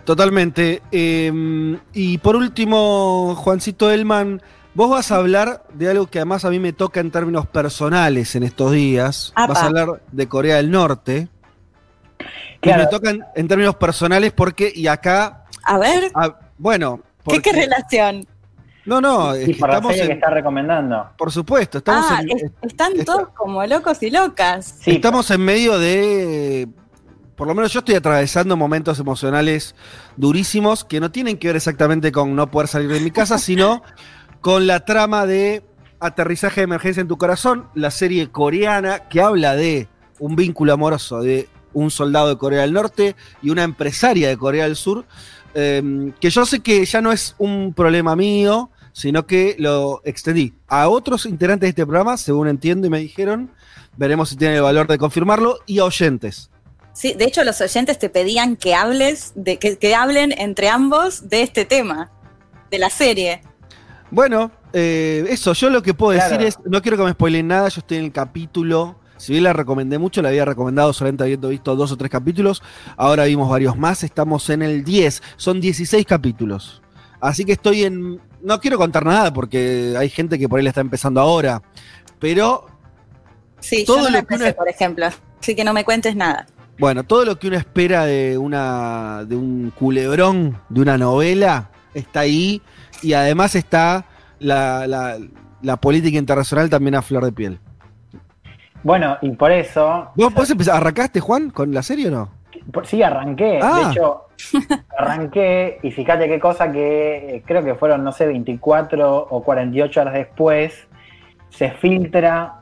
Totalmente. 0.08 0.82
Em, 0.92 1.78
y 1.94 2.18
por 2.20 2.38
último, 2.38 3.36
Juancito 3.36 3.92
Elman, 3.92 4.42
vos 4.74 4.90
vas 4.90 5.12
a 5.12 5.18
hablar 5.18 5.66
de 5.74 5.90
algo 5.90 6.08
que 6.08 6.20
además 6.20 6.46
a 6.46 6.50
mí 6.50 6.60
me 6.60 6.72
toca 6.72 7.02
en 7.02 7.12
términos 7.12 7.46
personales 7.46 8.34
en 8.36 8.44
estos 8.44 8.72
días. 8.72 9.34
Vas 9.36 9.58
a 9.58 9.66
hablar 9.66 10.02
de 10.12 10.28
Corea 10.30 10.56
del 10.56 10.72
Norte. 10.72 11.28
Que 12.72 12.78
me 12.78 12.88
tocan 12.88 13.26
en 13.36 13.48
términos 13.48 13.76
personales 13.76 14.34
porque, 14.34 14.72
y 14.74 14.88
acá. 14.88 15.46
A 15.64 15.78
ver. 15.78 16.12
bueno. 16.58 17.02
¿Qué, 17.44 17.52
relación? 17.52 18.26
No, 18.86 19.02
no, 19.02 19.34
es 19.34 19.46
que 19.46 19.52
estamos 19.52 19.94
que 19.94 20.14
está 20.14 20.30
recomendando. 20.30 21.10
Por 21.18 21.30
supuesto, 21.30 21.80
estamos 21.80 22.06
ah, 22.10 22.22
están 22.62 22.94
todos 23.04 23.30
como 23.36 23.66
locos 23.66 24.02
y 24.02 24.10
locas. 24.10 24.80
estamos 24.86 25.30
en 25.30 25.42
medio 25.42 25.78
de 25.78 26.70
por 27.38 27.48
lo 27.48 27.54
menos 27.54 27.72
yo 27.72 27.80
estoy 27.80 27.96
atravesando 27.96 28.58
momentos 28.58 28.98
emocionales 28.98 29.76
durísimos 30.18 30.84
que 30.84 31.00
no 31.00 31.12
tienen 31.12 31.38
que 31.38 31.48
ver 31.48 31.56
exactamente 31.56 32.12
con 32.12 32.36
no 32.36 32.50
poder 32.50 32.68
salir 32.68 32.90
de 32.90 33.00
mi 33.00 33.12
casa, 33.12 33.38
sino 33.38 33.84
con 34.42 34.68
la 34.68 34.86
trama 34.86 35.26
de 35.26 35.64
Aterrizaje 36.00 36.62
de 36.62 36.66
Emergencia 36.66 37.02
en 37.02 37.08
tu 37.08 37.18
Corazón, 37.18 37.68
la 37.76 37.92
serie 37.92 38.32
coreana 38.32 39.08
que 39.08 39.22
habla 39.22 39.56
de 39.56 39.88
un 40.20 40.36
vínculo 40.36 40.74
amoroso 40.74 41.22
de 41.22 41.48
un 41.82 41.92
soldado 41.92 42.30
de 42.30 42.38
Corea 42.38 42.62
del 42.62 42.74
Norte 42.74 43.16
y 43.42 43.50
una 43.50 43.64
empresaria 43.64 44.30
de 44.30 44.38
Corea 44.38 44.64
del 44.64 44.76
Sur, 44.76 45.06
em, 45.54 46.12
que 46.14 46.30
yo 46.30 46.46
sé 46.46 46.60
que 46.62 46.84
ya 46.86 47.02
no 47.02 47.12
es 47.12 47.36
un 47.38 47.74
problema 47.74 48.16
mío, 48.16 48.70
sino 48.94 49.28
que 49.28 49.56
lo 49.60 50.02
extendí 50.04 50.54
a 50.68 50.90
otros 50.90 51.26
integrantes 51.26 51.68
de 51.68 51.70
este 51.70 51.86
programa, 51.86 52.18
según 52.18 52.48
entiendo 52.48 52.88
y 52.88 52.90
me 52.90 53.00
dijeron. 53.00 53.52
Veremos 53.96 54.30
si 54.30 54.36
tiene 54.36 54.56
el 54.56 54.62
valor 54.62 54.88
de 54.88 54.98
confirmarlo 54.98 55.60
y 55.66 55.80
a 55.80 55.86
oyentes. 55.86 56.50
Sí, 56.94 57.14
de 57.14 57.26
hecho 57.26 57.44
los 57.44 57.62
oyentes 57.62 58.00
te 58.00 58.10
pedían 58.10 58.56
que 58.56 58.74
hables, 58.74 59.34
de, 59.36 59.58
que, 59.58 59.96
hablen 59.96 60.34
entre 60.36 60.70
ambos 60.70 61.30
de 61.30 61.44
este 61.44 61.64
tema, 61.66 62.10
de 62.72 62.80
la 62.80 62.90
serie. 62.90 63.42
Bueno, 64.10 64.52
eh, 64.74 65.26
eso, 65.30 65.54
yo 65.54 65.70
lo 65.70 65.84
que 65.84 65.94
puedo 65.94 66.20
decir 66.20 66.42
es, 66.42 66.58
no 66.66 66.82
quiero 66.82 66.98
que 66.98 67.04
me 67.04 67.12
spoilen 67.12 67.48
nada, 67.48 67.70
yo 67.70 67.82
estoy 67.82 67.98
en 67.98 68.06
el 68.06 68.12
capítulo, 68.12 68.96
si 69.18 69.34
bien 69.34 69.44
la 69.44 69.54
recomendé 69.54 69.98
mucho, 69.98 70.22
la 70.22 70.30
había 70.30 70.46
recomendado 70.46 70.94
solamente 70.94 71.24
habiendo 71.24 71.50
visto 71.50 71.76
dos 71.76 71.92
o 71.92 71.98
tres 71.98 72.12
capítulos, 72.12 72.64
ahora 72.96 73.26
vimos 73.26 73.50
varios 73.50 73.78
más, 73.78 74.04
estamos 74.04 74.50
en 74.50 74.62
el 74.62 74.84
10, 74.84 75.22
son 75.36 75.60
16 75.62 76.06
capítulos. 76.06 76.82
Así 77.20 77.46
que 77.46 77.54
estoy 77.54 77.84
en, 77.84 78.22
no 78.42 78.60
quiero 78.60 78.78
contar 78.78 79.06
nada 79.06 79.34
porque 79.34 79.96
hay 79.98 80.10
gente 80.10 80.38
que 80.38 80.48
por 80.48 80.60
ahí 80.60 80.64
le 80.64 80.70
está 80.70 80.82
empezando 80.82 81.20
ahora, 81.20 81.62
pero... 82.20 82.68
Sí, 83.60 83.84
todo 83.86 83.98
yo 83.98 84.04
no 84.12 84.20
lo 84.20 84.26
que 84.26 84.54
por 84.54 84.70
ejemplo, 84.70 85.08
así 85.42 85.56
que 85.56 85.64
no 85.64 85.74
me 85.74 85.84
cuentes 85.84 86.16
nada. 86.16 86.46
Bueno, 86.80 87.04
todo 87.04 87.26
lo 87.26 87.40
que 87.40 87.48
uno 87.48 87.58
espera 87.58 88.06
de 88.06 88.38
una 88.38 89.26
de 89.26 89.36
un 89.36 89.72
culebrón, 89.72 90.62
de 90.70 90.82
una 90.82 90.98
novela, 90.98 91.72
está 91.96 92.20
ahí 92.22 92.62
y 93.02 93.14
además 93.14 93.56
está 93.56 94.06
la, 94.40 95.18
política 95.82 96.20
internacional 96.20 96.70
también 96.70 96.96
a 96.96 97.02
flor 97.02 97.26
de 97.26 97.32
piel. 97.32 97.60
Bueno, 98.88 99.18
y 99.20 99.32
por 99.32 99.52
eso. 99.52 100.12
¿Vos, 100.16 100.50
empezar? 100.50 100.78
¿Arrancaste, 100.78 101.20
Juan, 101.20 101.50
con 101.50 101.74
la 101.74 101.84
serie 101.84 102.08
o 102.08 102.12
no? 102.12 102.30
Sí, 102.86 103.04
arranqué. 103.04 103.44
De 103.44 103.60
ah. 103.62 103.92
hecho, 103.92 104.28
arranqué 104.98 105.80
y 105.84 105.92
fíjate 105.92 106.30
qué 106.30 106.40
cosa 106.40 106.72
que 106.72 107.36
eh, 107.36 107.44
creo 107.46 107.66
que 107.66 107.76
fueron, 107.76 108.06
no 108.06 108.14
sé, 108.14 108.26
24 108.28 109.28
o 109.30 109.44
48 109.44 110.00
horas 110.00 110.14
después, 110.14 110.88
se 111.50 111.72
filtra 111.72 112.62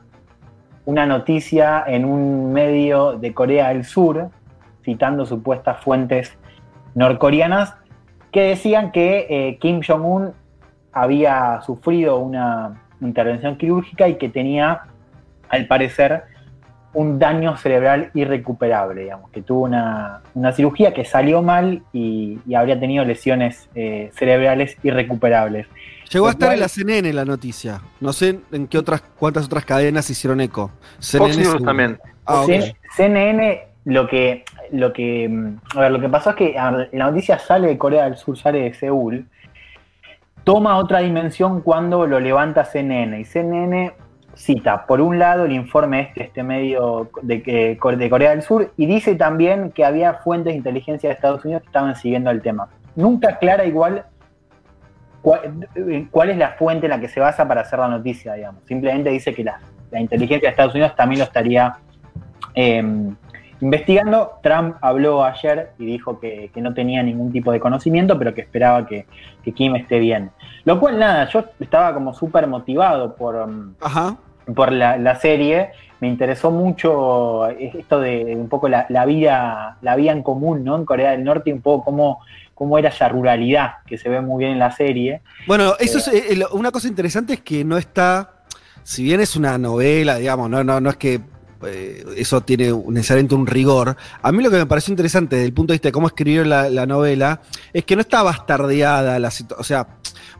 una 0.84 1.06
noticia 1.06 1.84
en 1.86 2.04
un 2.04 2.52
medio 2.52 3.12
de 3.12 3.32
Corea 3.32 3.68
del 3.68 3.84
Sur, 3.84 4.30
citando 4.84 5.26
supuestas 5.26 5.80
fuentes 5.84 6.36
norcoreanas, 6.96 7.76
que 8.32 8.48
decían 8.48 8.90
que 8.90 9.28
eh, 9.30 9.58
Kim 9.60 9.80
Jong-un 9.80 10.32
había 10.92 11.60
sufrido 11.60 12.18
una 12.18 12.82
intervención 13.00 13.56
quirúrgica 13.56 14.08
y 14.08 14.16
que 14.16 14.28
tenía, 14.28 14.88
al 15.48 15.66
parecer, 15.66 16.24
un 16.96 17.18
daño 17.18 17.58
cerebral 17.58 18.10
irrecuperable, 18.14 19.02
digamos, 19.02 19.30
que 19.30 19.42
tuvo 19.42 19.64
una, 19.64 20.22
cirugía 20.54 20.94
que 20.94 21.04
salió 21.04 21.42
mal 21.42 21.82
y, 21.92 22.38
habría 22.56 22.80
tenido 22.80 23.04
lesiones 23.04 23.68
eh, 23.74 24.10
cerebrales 24.14 24.78
irrecuperables. 24.82 25.66
Llegó 26.10 26.28
a 26.28 26.30
estar 26.30 26.54
en 26.54 26.60
la 26.60 26.68
CNN 26.68 27.12
la 27.12 27.26
noticia. 27.26 27.82
No 28.00 28.14
sé 28.14 28.40
en 28.50 28.66
qué 28.66 28.78
otras, 28.78 29.02
cuántas 29.18 29.44
otras 29.44 29.66
cadenas 29.66 30.08
hicieron 30.08 30.40
eco. 30.40 30.70
CNN 30.98 31.64
también. 31.64 31.98
Ah, 32.24 32.46
CNN, 32.96 33.68
lo 33.84 34.08
que, 34.08 34.44
lo 34.72 34.94
que, 34.94 35.30
a 35.74 35.80
ver, 35.80 35.92
lo 35.92 36.00
que 36.00 36.08
pasó 36.08 36.30
es 36.30 36.36
que 36.36 36.54
la 36.54 37.10
noticia 37.10 37.38
sale 37.38 37.68
de 37.68 37.76
Corea 37.76 38.04
del 38.04 38.16
Sur, 38.16 38.38
sale 38.38 38.62
de 38.62 38.72
Seúl, 38.72 39.26
toma 40.44 40.78
otra 40.78 41.00
dimensión 41.00 41.60
cuando 41.60 42.06
lo 42.06 42.20
levanta 42.20 42.64
CNN. 42.64 43.20
Y 43.20 43.24
CNN 43.24 43.92
cita, 44.36 44.86
por 44.86 45.00
un 45.00 45.18
lado, 45.18 45.46
el 45.46 45.52
informe 45.52 46.02
este, 46.02 46.24
este 46.24 46.42
medio 46.42 47.10
de, 47.22 47.38
de 47.38 48.08
Corea 48.10 48.30
del 48.30 48.42
Sur, 48.42 48.72
y 48.76 48.86
dice 48.86 49.16
también 49.16 49.72
que 49.72 49.84
había 49.84 50.14
fuentes 50.14 50.52
de 50.52 50.58
inteligencia 50.58 51.08
de 51.08 51.14
Estados 51.14 51.44
Unidos 51.44 51.62
que 51.62 51.68
estaban 51.68 51.96
siguiendo 51.96 52.30
el 52.30 52.42
tema. 52.42 52.68
Nunca 52.94 53.30
aclara 53.30 53.64
igual 53.64 54.04
cuál, 56.10 56.30
es 56.30 56.36
la 56.36 56.50
fuente 56.52 56.86
en 56.86 56.90
la 56.90 57.00
que 57.00 57.08
se 57.08 57.18
basa 57.18 57.46
para 57.48 57.62
hacer 57.62 57.78
la 57.78 57.88
noticia, 57.88 58.34
digamos. 58.34 58.62
Simplemente 58.64 59.10
dice 59.10 59.34
que 59.34 59.42
la, 59.42 59.58
inteligencia 59.92 60.48
de 60.48 60.50
Estados 60.50 60.74
Unidos 60.74 60.94
también 60.94 61.20
lo 61.20 61.24
estaría 61.24 61.78
em, 62.54 63.16
investigando. 63.60 64.32
Trump 64.42 64.76
habló 64.80 65.24
ayer 65.24 65.72
y 65.78 65.86
dijo 65.86 66.18
que, 66.20 66.50
no 66.56 66.74
tenía 66.74 67.02
ningún 67.02 67.32
tipo 67.32 67.52
de 67.52 67.60
conocimiento, 67.60 68.18
pero 68.18 68.34
que 68.34 68.42
esperaba 68.42 68.86
que, 68.86 69.06
Kim 69.54 69.76
esté 69.76 69.98
bien. 69.98 70.30
Lo 70.64 70.80
cual, 70.80 70.98
nada, 70.98 71.28
yo 71.28 71.44
estaba 71.60 71.94
como 71.94 72.12
súper 72.12 72.46
motivado 72.46 73.14
por, 73.14 73.36
em, 73.36 73.74
por 74.54 74.72
la, 74.72 75.14
serie. 75.16 75.70
Me 76.00 76.08
interesó 76.08 76.50
mucho 76.50 77.46
esto 77.48 78.00
de 78.00 78.36
un 78.36 78.48
poco 78.48 78.68
la, 78.68 79.06
vida, 79.06 79.78
la 79.80 79.96
vida 79.96 80.12
en 80.12 80.22
común, 80.22 80.64
¿no? 80.64 80.76
En 80.76 80.84
Corea 80.84 81.12
del 81.12 81.24
Norte, 81.24 81.52
un 81.52 81.62
poco 81.62 81.84
cómo 81.84 82.20
cómo 82.56 82.78
era 82.78 82.88
esa 82.88 83.06
ruralidad 83.10 83.74
que 83.86 83.98
se 83.98 84.08
ve 84.08 84.22
muy 84.22 84.38
bien 84.38 84.52
en 84.52 84.58
la 84.58 84.72
serie. 84.72 85.20
Bueno, 85.46 85.74
eso 85.78 85.98
es 85.98 86.08
eh, 86.08 86.42
una 86.52 86.70
cosa 86.72 86.88
interesante 86.88 87.34
es 87.34 87.40
que 87.42 87.64
no 87.64 87.76
está, 87.76 88.30
si 88.82 89.04
bien 89.04 89.20
es 89.20 89.36
una 89.36 89.58
novela, 89.58 90.16
digamos, 90.16 90.48
no, 90.48 90.64
no, 90.64 90.80
no 90.80 90.88
es 90.88 90.96
que 90.96 91.20
eh, 91.64 92.04
eso 92.16 92.40
tiene 92.40 92.72
necesariamente 92.88 93.34
un 93.34 93.46
rigor. 93.46 93.96
A 94.22 94.32
mí 94.32 94.42
lo 94.42 94.50
que 94.50 94.58
me 94.58 94.66
pareció 94.66 94.92
interesante 94.92 95.36
desde 95.36 95.46
el 95.46 95.54
punto 95.54 95.72
de 95.72 95.76
vista 95.76 95.88
de 95.88 95.92
cómo 95.92 96.06
escribieron 96.06 96.48
la, 96.48 96.86
novela 96.86 97.40
es 97.72 97.84
que 97.84 97.96
no 97.96 98.02
está 98.02 98.22
bastardeada 98.22 99.18
la 99.18 99.30
situación. 99.30 99.60
O 99.60 99.64
sea, 99.64 99.88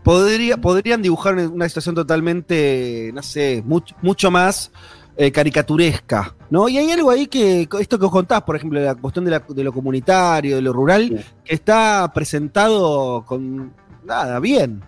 podría, 0.02 0.56
podrían 0.56 1.02
dibujar 1.02 1.34
una 1.34 1.68
situación 1.68 1.94
totalmente, 1.94 3.10
no 3.14 3.22
sé, 3.22 3.62
mucho, 3.64 3.94
mucho 4.02 4.30
más 4.30 4.70
eh, 5.18 5.32
caricaturesca, 5.32 6.34
¿no? 6.50 6.68
Y 6.68 6.76
hay 6.76 6.90
algo 6.90 7.10
ahí 7.10 7.26
que, 7.26 7.66
esto 7.80 7.98
que 7.98 8.04
os 8.04 8.12
contás, 8.12 8.42
por 8.42 8.54
ejemplo, 8.54 8.78
la 8.78 8.94
cuestión 8.94 9.24
de, 9.24 9.64
lo 9.64 9.72
comunitario, 9.72 10.56
de 10.56 10.62
lo 10.62 10.74
rural, 10.74 11.24
que 11.42 11.54
está 11.54 12.12
presentado 12.14 13.24
con 13.24 13.72
nada, 14.04 14.38
bien. 14.40 14.82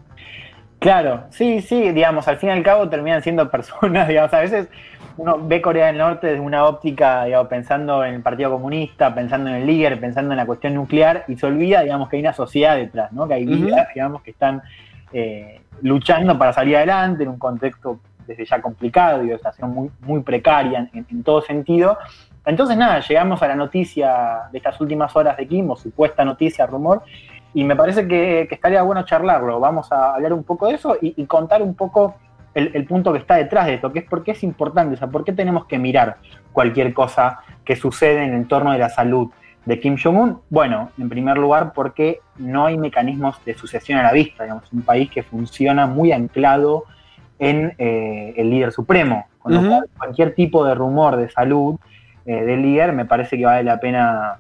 Claro, 0.80 1.24
sí, 1.30 1.62
sí, 1.62 1.92
digamos, 1.92 2.28
al 2.28 2.36
fin 2.36 2.50
y 2.50 2.52
al 2.52 2.62
cabo 2.62 2.88
terminan 2.88 3.22
siendo 3.22 3.50
personas, 3.50 4.06
digamos, 4.08 4.32
a 4.34 4.40
veces 4.40 4.68
uno 5.18 5.38
ve 5.42 5.60
Corea 5.60 5.88
del 5.88 5.98
Norte 5.98 6.28
desde 6.28 6.40
una 6.40 6.64
óptica, 6.64 7.24
digamos, 7.24 7.48
pensando 7.48 8.04
en 8.04 8.14
el 8.14 8.22
Partido 8.22 8.52
Comunista, 8.52 9.14
pensando 9.14 9.50
en 9.50 9.56
el 9.56 9.66
líder, 9.66 10.00
pensando 10.00 10.32
en 10.32 10.36
la 10.36 10.46
cuestión 10.46 10.74
nuclear, 10.74 11.24
y 11.28 11.36
se 11.36 11.46
olvida, 11.46 11.82
digamos, 11.82 12.08
que 12.08 12.16
hay 12.16 12.22
una 12.22 12.32
sociedad 12.32 12.76
detrás, 12.76 13.12
¿no? 13.12 13.26
Que 13.26 13.34
hay 13.34 13.44
vidas, 13.44 13.88
digamos, 13.92 14.22
que 14.22 14.30
están 14.30 14.62
eh, 15.12 15.60
luchando 15.82 16.38
para 16.38 16.52
salir 16.52 16.76
adelante 16.76 17.24
en 17.24 17.30
un 17.30 17.38
contexto 17.38 17.98
desde 18.28 18.44
ya 18.44 18.62
complicado 18.62 19.24
y 19.24 19.28
de 19.28 19.36
situación 19.36 19.70
muy, 19.70 19.90
muy 20.02 20.22
precaria 20.22 20.88
en, 20.92 21.22
todo 21.24 21.42
sentido. 21.42 21.98
Entonces, 22.44 22.76
nada, 22.76 23.00
llegamos 23.00 23.42
a 23.42 23.48
la 23.48 23.56
noticia 23.56 24.42
de 24.52 24.58
estas 24.58 24.80
últimas 24.80 25.14
horas 25.16 25.36
de 25.36 25.48
Kim, 25.48 25.68
o 25.70 25.76
supuesta 25.76 26.24
noticia, 26.24 26.66
rumor, 26.66 27.02
y 27.54 27.64
me 27.64 27.74
parece 27.74 28.06
que, 28.06 28.42
estaría 28.50 28.82
bueno 28.82 29.02
charlarlo. 29.04 29.58
Vamos 29.58 29.90
a 29.90 30.14
hablar 30.14 30.32
un 30.32 30.44
poco 30.44 30.68
de 30.68 30.74
eso 30.74 30.96
y, 31.00 31.24
contar 31.26 31.62
un 31.62 31.74
poco 31.74 32.14
el, 32.58 32.84
punto 32.84 33.12
que 33.12 33.18
está 33.18 33.36
detrás 33.36 33.66
de 33.66 33.74
esto, 33.74 33.92
que 33.92 34.00
es 34.00 34.04
por 34.04 34.22
qué 34.22 34.32
es 34.32 34.42
importante, 34.42 34.94
o 34.94 34.98
sea, 34.98 35.08
por 35.08 35.24
qué 35.24 35.32
tenemos 35.32 35.66
que 35.66 35.78
mirar 35.78 36.16
cualquier 36.52 36.92
cosa 36.92 37.40
que 37.64 37.76
sucede 37.76 38.24
en 38.24 38.30
el 38.30 38.34
entorno 38.34 38.72
de 38.72 38.78
la 38.78 38.88
salud 38.88 39.30
de 39.64 39.80
Kim 39.80 39.96
Jong-un. 40.02 40.40
Bueno, 40.48 40.90
en 40.98 41.08
primer 41.08 41.36
lugar, 41.36 41.72
porque 41.74 42.20
no 42.36 42.66
hay 42.66 42.78
mecanismos 42.78 43.42
de 43.44 43.54
sucesión 43.54 43.98
a 43.98 44.02
la 44.02 44.12
vista, 44.12 44.44
digamos, 44.44 44.72
un 44.72 44.82
país 44.82 45.10
que 45.10 45.22
funciona 45.22 45.86
muy 45.86 46.12
anclado 46.12 46.84
en 47.38 47.74
eh, 47.78 48.34
el 48.36 48.50
líder 48.50 48.72
supremo. 48.72 49.26
Con 49.38 49.54
lo 49.54 49.68
cual, 49.68 49.84
cualquier 49.96 50.34
tipo 50.34 50.64
de 50.64 50.74
rumor 50.74 51.16
de 51.16 51.30
salud 51.30 51.78
eh, 52.26 52.44
del 52.44 52.62
líder 52.62 52.92
me 52.92 53.04
parece 53.04 53.38
que 53.38 53.46
vale 53.46 53.62
la 53.62 53.80
pena 53.80 54.38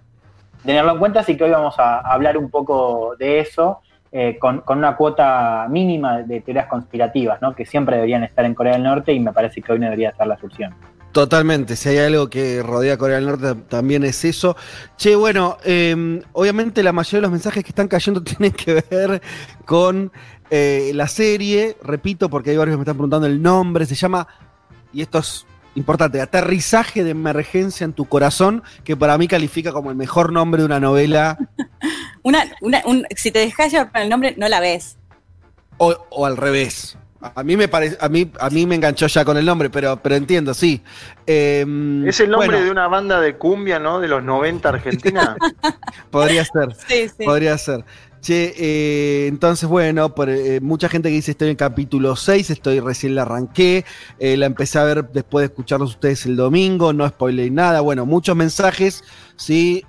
tenerlo 0.64 0.92
en 0.92 0.98
cuenta, 0.98 1.20
así 1.20 1.36
que 1.36 1.44
hoy 1.44 1.50
vamos 1.50 1.78
a 1.78 2.00
hablar 2.00 2.36
un 2.36 2.50
poco 2.50 3.14
de 3.16 3.40
eso. 3.40 3.80
Eh, 4.10 4.38
con, 4.40 4.62
una 4.66 4.96
cuota 4.96 5.66
mínima 5.68 6.22
de 6.22 6.40
teorías 6.40 6.66
conspirativas, 6.66 7.42
¿no? 7.42 7.54
que 7.54 7.66
siempre 7.66 7.96
deberían 7.96 8.24
estar 8.24 8.42
en 8.46 8.54
Corea 8.54 8.72
del 8.72 8.82
Norte 8.82 9.12
y 9.12 9.20
me 9.20 9.34
parece 9.34 9.60
que 9.60 9.70
hoy 9.72 9.78
no 9.78 9.84
debería 9.84 10.10
estar 10.10 10.26
la 10.26 10.38
solución. 10.38 10.74
Totalmente, 11.12 11.76
si 11.76 11.90
hay 11.90 11.98
algo 11.98 12.30
que 12.30 12.62
rodea 12.62 12.94
a 12.94 12.96
Corea 12.96 13.16
del 13.16 13.26
Norte 13.26 13.54
también 13.68 14.04
es 14.04 14.24
eso. 14.24 14.56
Che, 14.96 15.14
bueno, 15.14 15.58
em, 15.62 16.22
obviamente 16.32 16.82
la 16.82 16.92
mayoría 16.92 17.18
de 17.18 17.22
los 17.22 17.30
mensajes 17.30 17.62
que 17.62 17.70
están 17.70 17.88
cayendo 17.88 18.22
tienen 18.24 18.52
que 18.52 18.82
ver 18.90 19.20
con 19.66 20.10
eh, 20.48 20.92
la 20.94 21.06
serie, 21.06 21.76
repito, 21.82 22.30
porque 22.30 22.50
hay 22.50 22.56
varios 22.56 22.74
que 22.74 22.78
me 22.78 22.82
están 22.84 22.96
preguntando 22.96 23.26
el 23.26 23.42
nombre, 23.42 23.84
se 23.84 23.94
llama, 23.94 24.26
y 24.92 25.02
esto 25.02 25.18
es 25.18 25.46
importante, 25.74 26.20
Aterrizaje 26.20 27.04
de 27.04 27.10
Emergencia 27.10 27.84
en 27.84 27.92
tu 27.92 28.06
Corazón, 28.06 28.62
que 28.84 28.96
para 28.96 29.18
mí 29.18 29.28
califica 29.28 29.72
como 29.72 29.90
el 29.90 29.96
mejor 29.96 30.32
nombre 30.32 30.62
de 30.62 30.66
una 30.66 30.80
novela. 30.80 31.36
una, 32.22 32.44
si 33.16 33.30
te 33.30 33.40
dejas 33.40 33.72
llevar 33.72 33.90
el 33.94 34.08
nombre, 34.08 34.34
no 34.36 34.48
la 34.48 34.60
ves. 34.60 34.96
O, 35.78 36.26
al 36.26 36.36
revés. 36.36 36.98
A 37.20 37.42
mí 37.42 37.56
me 37.56 37.66
parece, 37.66 37.98
a 38.00 38.08
mí, 38.08 38.30
a 38.38 38.48
mí 38.48 38.64
me 38.64 38.76
enganchó 38.76 39.08
ya 39.08 39.24
con 39.24 39.36
el 39.36 39.44
nombre, 39.44 39.70
pero, 39.70 40.00
pero 40.00 40.14
entiendo, 40.14 40.54
sí. 40.54 40.82
Em, 41.26 42.06
es 42.06 42.20
el 42.20 42.30
nombre 42.30 42.62
de 42.62 42.70
una 42.70 42.86
banda 42.86 43.20
de 43.20 43.36
cumbia, 43.36 43.80
¿no? 43.80 43.98
De 43.98 44.06
los 44.06 44.22
90 44.22 44.68
Argentina. 44.68 45.36
podría 46.10 46.44
ser. 46.44 46.76
Sí, 46.86 47.08
sí. 47.08 47.24
Podría 47.24 47.58
ser. 47.58 47.84
Che, 48.20 48.54
eh, 48.56 49.26
entonces, 49.28 49.68
bueno, 49.68 50.14
por, 50.14 50.28
eh, 50.28 50.60
mucha 50.60 50.88
gente 50.88 51.08
que 51.08 51.16
dice 51.16 51.32
estoy 51.32 51.50
en 51.50 51.56
capítulo 51.56 52.16
6, 52.16 52.50
estoy 52.50 52.80
recién 52.80 53.14
la 53.14 53.22
arranqué, 53.22 53.84
eh, 54.18 54.36
la 54.36 54.46
empecé 54.46 54.78
a 54.78 54.84
ver 54.84 55.08
después 55.12 55.42
de 55.42 55.46
escucharlos 55.46 55.90
ustedes 55.90 56.26
el 56.26 56.36
domingo, 56.36 56.92
no 56.92 57.06
spoilé 57.08 57.50
nada, 57.50 57.80
bueno, 57.80 58.06
muchos 58.06 58.34
mensajes, 58.34 59.04
¿sí? 59.36 59.84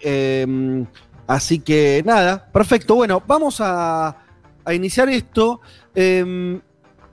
Así 1.30 1.60
que 1.60 2.02
nada, 2.08 2.50
perfecto, 2.52 2.96
bueno, 2.96 3.22
vamos 3.28 3.58
a, 3.60 4.18
iniciar 4.74 5.10
esto. 5.10 5.62
Em, 5.94 6.60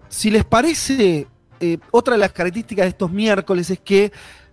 si 0.09 0.31
les 0.31 0.43
parece, 0.43 1.27
eh, 1.61 1.77
otra 1.91 2.15
de 2.15 2.21
las 2.21 2.33
características 2.33 2.85
de 2.85 2.89
estos 2.89 3.13
miércoles 3.13 3.69
es 3.69 3.79
que 3.79 4.11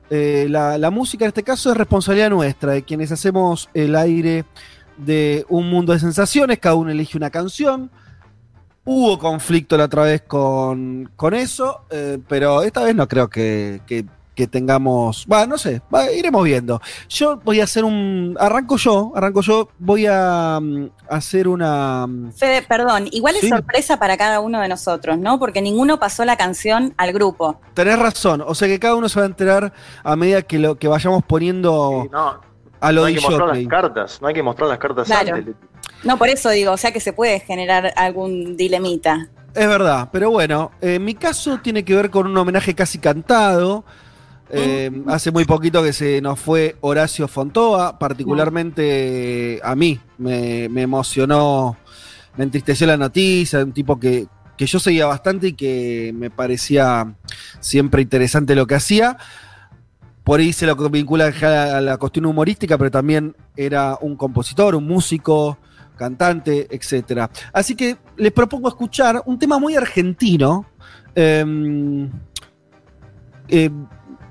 eh, 0.09 0.47
la, 0.49 0.77
la 0.77 0.91
música 0.91 1.23
en 1.23 1.29
este 1.29 1.43
caso 1.43 1.71
es 1.71 1.77
responsabilidad 1.77 2.29
nuestra, 2.29 2.73
de 2.73 2.83
quienes 2.83 3.13
hacemos 3.13 3.69
el 3.73 3.95
aire 3.95 4.43
de 4.97 5.45
un 5.47 5.69
mundo 5.69 5.93
de 5.93 5.99
sensaciones, 5.99 6.59
cada 6.59 6.75
uno 6.75 6.91
elige 6.91 7.17
una 7.17 7.29
canción. 7.29 7.89
Hubo 8.83 9.17
conflicto 9.17 9.77
la 9.77 9.85
otra 9.85 10.03
vez 10.03 10.23
con, 10.23 11.09
con 11.15 11.33
eso, 11.33 11.85
eh, 11.89 12.19
pero 12.27 12.63
esta 12.63 12.83
vez 12.83 12.95
no 12.95 13.07
creo 13.07 13.29
que, 13.29 13.79
que- 13.87 14.05
que 14.35 14.47
tengamos. 14.47 15.25
Va, 15.31 15.45
no 15.45 15.57
sé, 15.57 15.81
va, 15.93 16.11
iremos 16.11 16.43
viendo. 16.43 16.81
Yo 17.09 17.37
voy 17.43 17.59
a 17.61 17.65
hacer 17.65 17.83
un. 17.83 18.35
Arranco 18.39 18.77
yo, 18.77 19.11
arranco 19.15 19.41
yo. 19.41 19.69
Voy 19.79 20.05
a 20.09 20.59
mm, 20.61 20.89
hacer 21.09 21.47
una. 21.47 22.07
mm, 22.07 22.31
Fede, 22.33 22.61
perdón, 22.63 23.07
igual 23.11 23.35
Sí. 23.39 23.45
es 23.45 23.49
sorpresa 23.49 23.97
para 23.97 24.17
cada 24.17 24.39
uno 24.39 24.59
de 24.61 24.67
nosotros, 24.67 25.17
¿no? 25.17 25.39
Porque 25.39 25.61
ninguno 25.61 25.99
pasó 25.99 26.25
la 26.25 26.37
canción 26.37 26.93
al 26.97 27.13
grupo. 27.13 27.59
Tenés 27.73 27.99
razón, 27.99 28.43
o 28.45 28.55
sea 28.55 28.67
que 28.67 28.79
cada 28.79 28.95
uno 28.95 29.09
se 29.09 29.19
va 29.19 29.25
a 29.25 29.29
enterar 29.29 29.73
a 30.03 30.15
medida 30.15 30.41
que 30.41 30.59
lo 30.59 30.75
que 30.77 30.87
vayamos 30.87 31.23
poniendo 31.23 32.01
Sí, 32.03 32.09
no, 32.11 32.41
a 32.79 32.91
lo 32.91 33.01
no 33.01 33.07
hay 33.07 33.15
que 33.15 33.21
mostrar 33.21 33.55
las 33.55 33.67
cartas, 33.67 34.21
no 34.21 34.27
hay 34.27 34.33
que 34.33 34.43
mostrar 34.43 34.69
las 34.69 34.77
cartas 34.77 35.07
Claro. 35.07 35.35
antes. 35.35 35.55
No, 36.03 36.17
por 36.17 36.27
eso 36.29 36.49
digo, 36.49 36.71
o 36.73 36.77
sea 36.77 36.91
que 36.91 36.99
se 36.99 37.13
puede 37.13 37.39
generar 37.39 37.93
algún 37.95 38.57
dilemita. 38.57 39.29
Es 39.55 39.67
verdad, 39.67 40.09
pero 40.11 40.31
bueno, 40.31 40.71
en 40.81 41.03
mi 41.05 41.13
caso 41.13 41.59
tiene 41.61 41.85
que 41.85 41.95
ver 41.95 42.09
con 42.09 42.25
un 42.25 42.35
homenaje 42.35 42.73
casi 42.73 42.97
cantado. 42.97 43.85
Eh, 44.49 44.91
hace 45.07 45.31
muy 45.31 45.45
poquito 45.45 45.81
que 45.81 45.93
se 45.93 46.21
nos 46.21 46.39
fue 46.39 46.75
Horacio 46.81 47.27
Fontoa, 47.27 47.97
particularmente 47.97 49.59
a 49.63 49.75
mí 49.75 49.99
me, 50.17 50.65
emocionó, 50.65 51.77
me 52.37 52.43
entristeció 52.43 52.85
la 52.85 52.97
noticia, 52.97 53.63
un 53.63 53.71
tipo 53.71 53.99
que, 53.99 54.27
que 54.57 54.65
yo 54.65 54.79
seguía 54.79 55.07
bastante 55.07 55.47
y 55.47 55.53
que 55.53 56.13
me 56.15 56.29
parecía 56.29 57.15
siempre 57.59 58.01
interesante 58.01 58.55
lo 58.55 58.67
que 58.67 58.75
hacía. 58.75 59.17
Por 60.23 60.39
ahí 60.39 60.53
se 60.53 60.65
lo 60.65 60.75
vincula 60.89 61.27
a 61.27 61.81
la 61.81 61.97
cuestión 61.97 62.25
humorística, 62.25 62.77
pero 62.77 62.91
también 62.91 63.35
era 63.57 63.97
un 63.99 64.15
compositor, 64.15 64.75
un 64.75 64.87
músico, 64.87 65.57
cantante, 65.97 66.67
etcétera. 66.69 67.29
Así 67.51 67.75
que 67.75 67.97
les 68.17 68.31
propongo 68.31 68.69
escuchar 68.69 69.21
un 69.25 69.37
tema 69.37 69.59
muy 69.59 69.75
argentino. 69.75 70.65
em, 71.15 72.09
eh, 73.47 73.69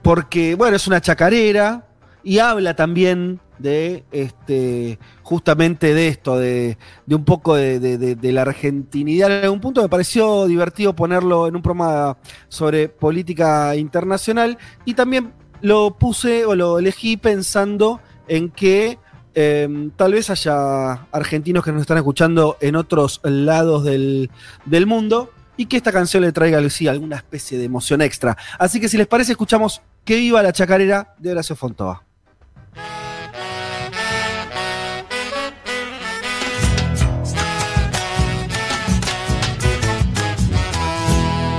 porque, 0.02 0.54
bueno, 0.54 0.76
es 0.76 0.86
una 0.86 1.00
chacarera 1.00 1.86
y 2.24 2.38
habla 2.38 2.74
también 2.76 3.40
de 3.58 4.04
este 4.10 4.98
justamente 5.22 5.94
de 5.94 6.08
esto, 6.08 6.38
de, 6.38 6.76
un 7.08 7.24
poco 7.24 7.54
de, 7.54 7.78
de- 7.78 8.32
la 8.32 8.42
argentinidad. 8.42 9.30
En 9.38 9.44
algún 9.44 9.60
punto 9.60 9.82
me 9.82 9.88
pareció 9.88 10.46
divertido 10.46 10.94
ponerlo 10.94 11.46
en 11.46 11.56
un 11.56 11.62
programa 11.62 12.16
sobre 12.48 12.88
política 12.88 13.76
internacional 13.76 14.58
y 14.84 14.94
también 14.94 15.32
lo 15.60 15.96
puse 15.96 16.44
o 16.44 16.54
lo 16.56 16.78
elegí 16.80 17.16
pensando 17.16 18.00
en 18.26 18.50
que 18.50 18.98
eh, 19.34 19.90
tal 19.96 20.12
vez 20.12 20.28
haya 20.30 20.92
argentinos 21.12 21.64
que 21.64 21.72
nos 21.72 21.82
están 21.82 21.98
escuchando 21.98 22.56
en 22.60 22.74
otros 22.76 23.20
lados 23.22 23.84
del, 23.84 24.30
del 24.64 24.86
mundo 24.86 25.30
y 25.56 25.66
que 25.66 25.76
esta 25.76 25.92
canción 25.92 26.22
le 26.24 26.32
traiga 26.32 26.68
sí, 26.68 26.88
alguna 26.88 27.16
especie 27.16 27.58
de 27.58 27.64
emoción 27.64 28.02
extra. 28.02 28.36
Así 28.58 28.80
que 28.80 28.88
si 28.88 28.96
les 28.96 29.06
parece, 29.06 29.32
escuchamos 29.32 29.82
Que 30.04 30.16
viva 30.16 30.42
la 30.42 30.52
chacarera 30.52 31.14
de 31.18 31.30
Horacio 31.30 31.54
Fontova. 31.54 32.02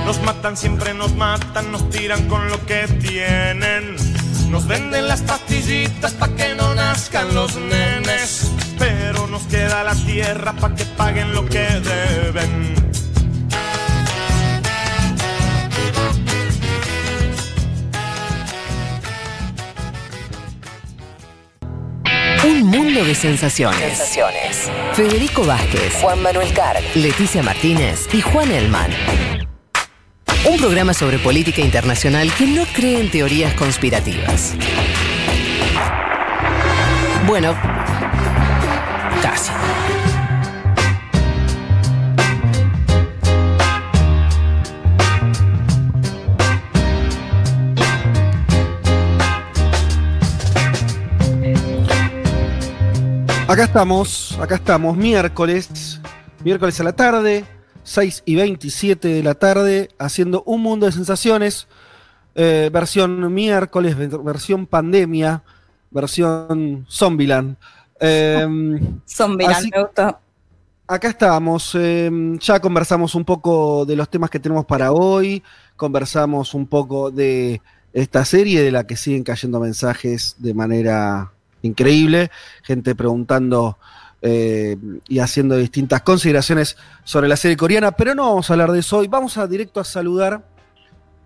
Nos 0.04 0.22
matan, 0.22 0.56
siempre 0.58 0.92
nos 0.92 1.14
matan, 1.14 1.72
nos 1.72 1.88
tiran 1.88 2.28
con 2.28 2.48
lo 2.50 2.64
que 2.66 2.86
tienen. 3.00 3.96
Nos 4.50 4.66
venden 4.66 5.08
las 5.08 5.22
pastillitas 5.22 6.12
pa' 6.12 6.28
que 6.28 6.54
no 6.54 6.74
nazcan 6.74 7.34
los 7.34 7.56
nenes. 7.56 8.52
Pero 8.78 9.26
nos 9.26 9.42
queda 9.44 9.82
la 9.84 9.94
tierra 9.94 10.52
pa' 10.52 10.74
que 10.74 10.84
paguen 10.84 11.32
lo 11.32 11.46
que 11.46 11.66
deben. 11.80 12.83
Un 22.44 22.62
mundo 22.66 23.02
de 23.02 23.14
sensaciones. 23.14 24.10
Federico 24.92 25.44
Vázquez, 25.44 25.94
Juan 26.02 26.20
Manuel 26.20 26.52
Carr, 26.52 26.76
Leticia 26.94 27.42
Martínez 27.42 28.06
y 28.12 28.20
Juan 28.20 28.52
Elman. 28.52 28.90
Un 30.44 30.58
programa 30.58 30.92
sobre 30.92 31.18
política 31.18 31.62
internacional 31.62 32.30
que 32.34 32.46
no 32.46 32.66
cree 32.66 33.00
en 33.00 33.10
teorías 33.10 33.54
conspirativas. 33.54 34.54
Bueno, 37.26 37.56
Acá 53.46 53.64
estamos, 53.64 54.38
acá 54.40 54.54
estamos, 54.56 54.96
miércoles, 54.96 56.00
miércoles 56.42 56.80
a 56.80 56.84
la 56.84 56.92
tarde, 56.94 57.44
6 57.82 58.22
y 58.24 58.34
27 58.36 59.06
de 59.08 59.22
la 59.22 59.34
tarde, 59.34 59.90
haciendo 59.98 60.42
un 60.46 60.62
mundo 60.62 60.86
de 60.86 60.92
sensaciones, 60.92 61.68
eh, 62.34 62.70
versión 62.72 63.32
miércoles, 63.32 63.96
ver- 63.96 64.18
versión 64.18 64.66
pandemia, 64.66 65.42
versión 65.90 66.86
Zombieland. 66.90 67.56
Eh, 68.00 68.46
Zombieland, 69.08 69.56
Así- 69.56 69.70
me 69.72 69.82
gustó. 69.82 70.18
Acá 70.86 71.08
estamos, 71.08 71.74
eh, 71.78 72.10
ya 72.40 72.60
conversamos 72.60 73.14
un 73.14 73.24
poco 73.24 73.84
de 73.86 73.96
los 73.96 74.08
temas 74.08 74.30
que 74.30 74.40
tenemos 74.40 74.64
para 74.66 74.90
hoy, 74.92 75.42
conversamos 75.76 76.54
un 76.54 76.66
poco 76.66 77.10
de 77.10 77.60
esta 77.92 78.24
serie 78.24 78.62
de 78.62 78.72
la 78.72 78.86
que 78.86 78.96
siguen 78.96 79.22
cayendo 79.22 79.60
mensajes 79.60 80.34
de 80.38 80.52
manera 80.52 81.30
increíble, 81.66 82.30
gente 82.62 82.94
preguntando 82.94 83.78
eh, 84.22 84.76
y 85.08 85.18
haciendo 85.18 85.56
distintas 85.56 86.02
consideraciones 86.02 86.76
sobre 87.04 87.28
la 87.28 87.36
serie 87.36 87.56
coreana, 87.56 87.92
pero 87.92 88.14
no 88.14 88.28
vamos 88.28 88.48
a 88.48 88.54
hablar 88.54 88.72
de 88.72 88.80
eso 88.80 88.98
hoy, 88.98 89.08
vamos 89.08 89.36
a 89.36 89.46
directo 89.46 89.80
a 89.80 89.84
saludar, 89.84 90.46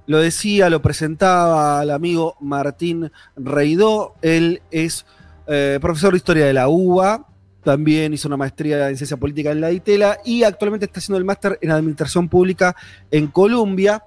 lo 0.07 0.18
decía, 0.18 0.70
lo 0.70 0.81
presentaba 0.81 1.81
al 1.81 1.90
amigo 1.90 2.37
Martín 2.40 3.12
Reidó, 3.37 4.14
él 4.22 4.62
es 4.70 5.07
eh, 5.46 5.79
profesor 5.81 6.12
de 6.12 6.16
historia 6.16 6.46
de 6.46 6.55
la 6.55 6.68
UBA, 6.68 7.27
también 7.62 8.14
hizo 8.14 8.29
una 8.29 8.37
maestría 8.37 8.88
en 8.88 8.96
ciencia 8.96 9.16
política 9.16 9.51
en 9.51 9.61
la 9.61 9.70
ITELA 9.70 10.18
y 10.24 10.42
actualmente 10.42 10.87
está 10.87 11.01
haciendo 11.01 11.18
el 11.18 11.24
máster 11.24 11.59
en 11.61 11.70
administración 11.70 12.29
pública 12.29 12.74
en 13.11 13.27
Colombia. 13.27 14.03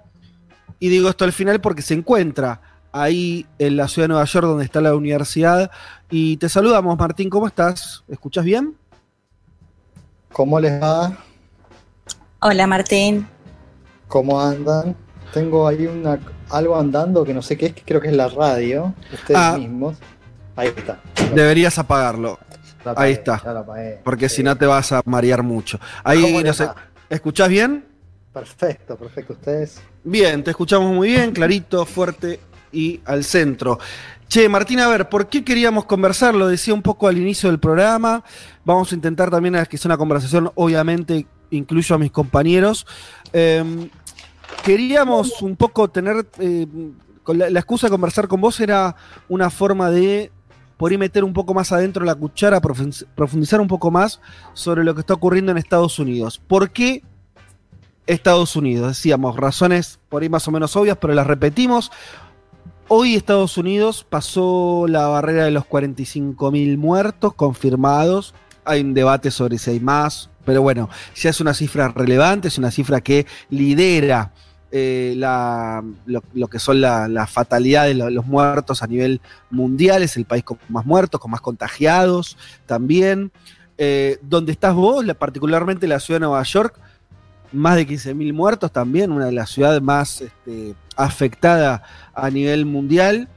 Y 0.80 0.90
digo 0.90 1.10
esto 1.10 1.26
al 1.26 1.32
final 1.32 1.62
porque 1.62 1.84
se 1.84 1.94
encuentra 1.94 2.60
ahí 2.92 3.46
en 3.60 3.78
la 3.78 3.88
ciudad 3.88 4.06
de 4.06 4.14
Nueva 4.14 4.26
York 4.26 4.46
donde 4.46 4.66
está 4.66 4.82
la 4.82 4.96
universidad. 4.96 5.72
Y 6.10 6.38
te 6.38 6.50
saludamos, 6.50 6.98
Martín, 6.98 7.30
¿cómo 7.30 7.48
estás? 7.48 8.04
¿Escuchas 8.10 8.44
bien? 8.46 8.76
¿Cómo 10.32 10.60
les 10.60 10.82
va? 10.82 11.18
Hola 12.42 12.68
Martín. 12.68 13.28
¿Cómo 14.08 14.42
andan? 14.42 14.96
Tengo 15.34 15.68
ahí 15.68 15.86
una, 15.88 16.20
algo 16.50 16.78
andando 16.78 17.24
que 17.24 17.34
no 17.34 17.42
sé 17.42 17.58
qué 17.58 17.68
es, 17.68 17.74
que 17.74 17.82
creo 17.84 18.02
que 18.02 18.08
es 18.10 18.16
la 18.16 18.28
radio. 18.28 18.94
Ustedes 19.14 19.40
Ah. 19.40 19.56
mismos. 19.58 19.98
Ahí 20.56 20.68
está. 20.76 21.00
Deberías 21.34 21.78
apagarlo, 21.80 22.38
apagué, 22.82 23.08
ahí 23.08 23.14
está. 23.14 23.36
apagué. 23.36 24.02
porque 24.04 24.28
Sí. 24.28 24.38
si 24.38 24.44
no 24.44 24.58
te 24.58 24.66
vas 24.66 24.92
a 24.92 25.02
marear 25.06 25.44
mucho. 25.44 25.80
Ahí, 26.04 26.22
¿Cómo 26.22 26.42
no 26.42 26.54
sé? 26.54 26.68
¿escuchás 27.10 27.48
bien? 27.48 27.86
Perfecto, 28.34 28.98
perfecto. 28.98 29.34
Ustedes. 29.34 29.82
Bien, 30.04 30.44
te 30.44 30.52
escuchamos 30.52 30.94
muy 30.94 31.10
bien, 31.10 31.32
clarito, 31.32 31.86
fuerte 31.86 32.40
y 32.72 33.02
al 33.06 33.24
centro. 33.24 33.80
Che, 34.28 34.48
Martín, 34.48 34.80
a 34.80 34.88
ver, 34.88 35.10
¿por 35.10 35.28
qué 35.28 35.44
queríamos 35.44 35.86
conversar? 35.86 36.36
Lo 36.36 36.48
decía 36.48 36.74
un 36.74 36.82
poco 36.82 37.08
al 37.08 37.18
inicio 37.18 37.50
del 37.50 37.60
programa. 37.60 38.24
Vamos 38.64 38.92
a 38.92 38.96
intentar 38.96 39.30
también 39.30 39.58
que 39.70 39.78
sea 39.78 39.90
una 39.90 39.98
conversación, 39.98 40.52
obviamente 40.56 41.28
incluyo 41.50 41.96
a 41.96 42.00
mis 42.00 42.12
compañeros. 42.12 42.88
Eh, 43.34 43.90
queríamos 44.64 45.42
un 45.42 45.58
poco 45.58 45.90
tener, 45.90 46.26
eh, 46.40 46.66
la, 47.28 47.60
excusa 47.60 47.88
de 47.88 47.92
conversar 47.92 48.28
con 48.28 48.40
vos 48.40 48.60
era 48.62 48.96
una 49.28 49.50
forma 49.50 49.90
de 49.90 50.32
por 50.78 50.92
ahí 50.92 50.98
meter 50.98 51.24
un 51.24 51.34
poco 51.34 51.54
más 51.54 51.72
adentro 51.72 52.06
la 52.06 52.16
cuchara, 52.16 52.62
profundiz- 52.62 53.06
profundizar 53.16 53.62
un 53.62 53.68
poco 53.68 53.92
más 53.92 54.22
sobre 54.54 54.84
lo 54.84 54.96
que 54.96 55.02
está 55.02 55.14
ocurriendo 55.14 55.52
en 55.52 55.58
Estados 55.58 56.00
Unidos. 56.00 56.42
¿Por 56.48 56.72
qué 56.72 57.04
Estados 58.08 58.56
Unidos. 58.56 58.90
Decíamos, 58.90 59.36
razones 59.36 60.00
por 60.10 60.22
ahí 60.22 60.30
más 60.30 60.48
o 60.48 60.52
menos 60.52 60.76
obvias, 60.76 60.98
pero 61.00 61.14
las 61.14 61.28
repetimos. 61.28 61.92
Hoy 62.94 63.16
Estados 63.16 63.58
Unidos 63.58 64.04
pasó 64.04 64.86
la 64.86 65.08
barrera 65.08 65.46
de 65.46 65.52
los 65.52 65.64
45.000 65.64 66.78
muertos 66.78 67.34
confirmados. 67.36 68.36
Hay 68.66 68.82
un 68.82 68.94
debate 68.94 69.32
sobre 69.32 69.58
si 69.60 69.72
hay 69.72 69.80
más 69.80 70.30
Pero 70.44 70.62
bueno, 70.62 70.90
ya 71.16 71.30
es 71.30 71.40
una 71.40 71.54
cifra 71.54 71.88
relevante, 71.88 72.50
es 72.50 72.58
una 72.58 72.70
cifra 72.70 73.00
que 73.00 73.26
lidera 73.50 74.34
eh, 74.74 75.14
la, 75.16 75.82
lo, 76.06 76.48
que 76.50 76.60
son 76.60 76.82
la, 76.82 77.08
la 77.08 77.28
fatalidad 77.28 77.86
de 77.86 77.94
los 77.94 78.26
muertos 78.26 78.84
a 78.84 78.88
nivel 78.88 79.22
mundial, 79.50 80.04
es 80.04 80.18
el 80.18 80.26
país 80.26 80.44
con 80.44 80.60
más 80.68 80.86
muertos, 80.86 81.22
con 81.22 81.32
más 81.32 81.40
contagiados 81.40 82.38
también. 82.66 83.32
Eh, 83.78 84.20
donde 84.22 84.52
estás 84.52 84.76
vos, 84.76 85.06
particularmente 85.18 85.88
la 85.88 86.02
ciudad 86.02 86.20
de 86.20 86.26
Nueva 86.26 86.44
York, 86.44 86.78
más 87.54 87.78
de 87.78 87.88
15.000 87.88 88.34
muertos 88.34 88.70
también, 88.70 89.14
una 89.14 89.28
de 89.28 89.32
las 89.32 89.50
ciudades 89.50 89.82
más 89.82 90.20
este, 90.20 90.76
afectada 91.04 91.84
a 92.14 92.30
nivel 92.30 92.66
mundial. 92.66 93.28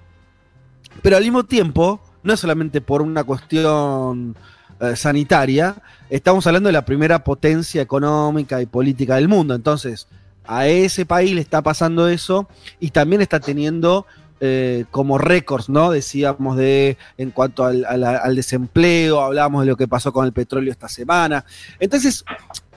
Pero 1.02 1.16
al 1.16 1.22
mismo 1.22 1.44
tiempo, 1.44 2.00
no 2.22 2.32
es 2.32 2.40
solamente 2.40 2.80
por 2.80 3.02
una 3.02 3.24
cuestión 3.24 4.36
eh, 4.80 4.96
sanitaria, 4.96 5.76
estamos 6.10 6.46
hablando 6.46 6.68
de 6.68 6.72
la 6.72 6.84
primera 6.84 7.22
potencia 7.22 7.80
económica 7.82 8.60
y 8.60 8.66
política 8.66 9.16
del 9.16 9.28
mundo. 9.28 9.54
Entonces, 9.54 10.08
a 10.46 10.66
ese 10.66 11.06
país 11.06 11.32
le 11.32 11.40
está 11.40 11.62
pasando 11.62 12.08
eso 12.08 12.48
y 12.80 12.90
también 12.90 13.22
está 13.22 13.40
teniendo 13.40 14.06
eh, 14.40 14.84
como 14.90 15.16
récords, 15.16 15.68
¿no? 15.68 15.90
Decíamos 15.90 16.56
de 16.56 16.98
en 17.16 17.30
cuanto 17.30 17.64
al, 17.64 17.84
al, 17.84 18.36
desempleo, 18.36 19.20
hablábamos 19.20 19.62
de 19.62 19.68
lo 19.68 19.76
que 19.76 19.88
pasó 19.88 20.12
con 20.12 20.26
el 20.26 20.32
petróleo 20.32 20.72
esta 20.72 20.88
semana. 20.88 21.44
Entonces, 21.78 22.24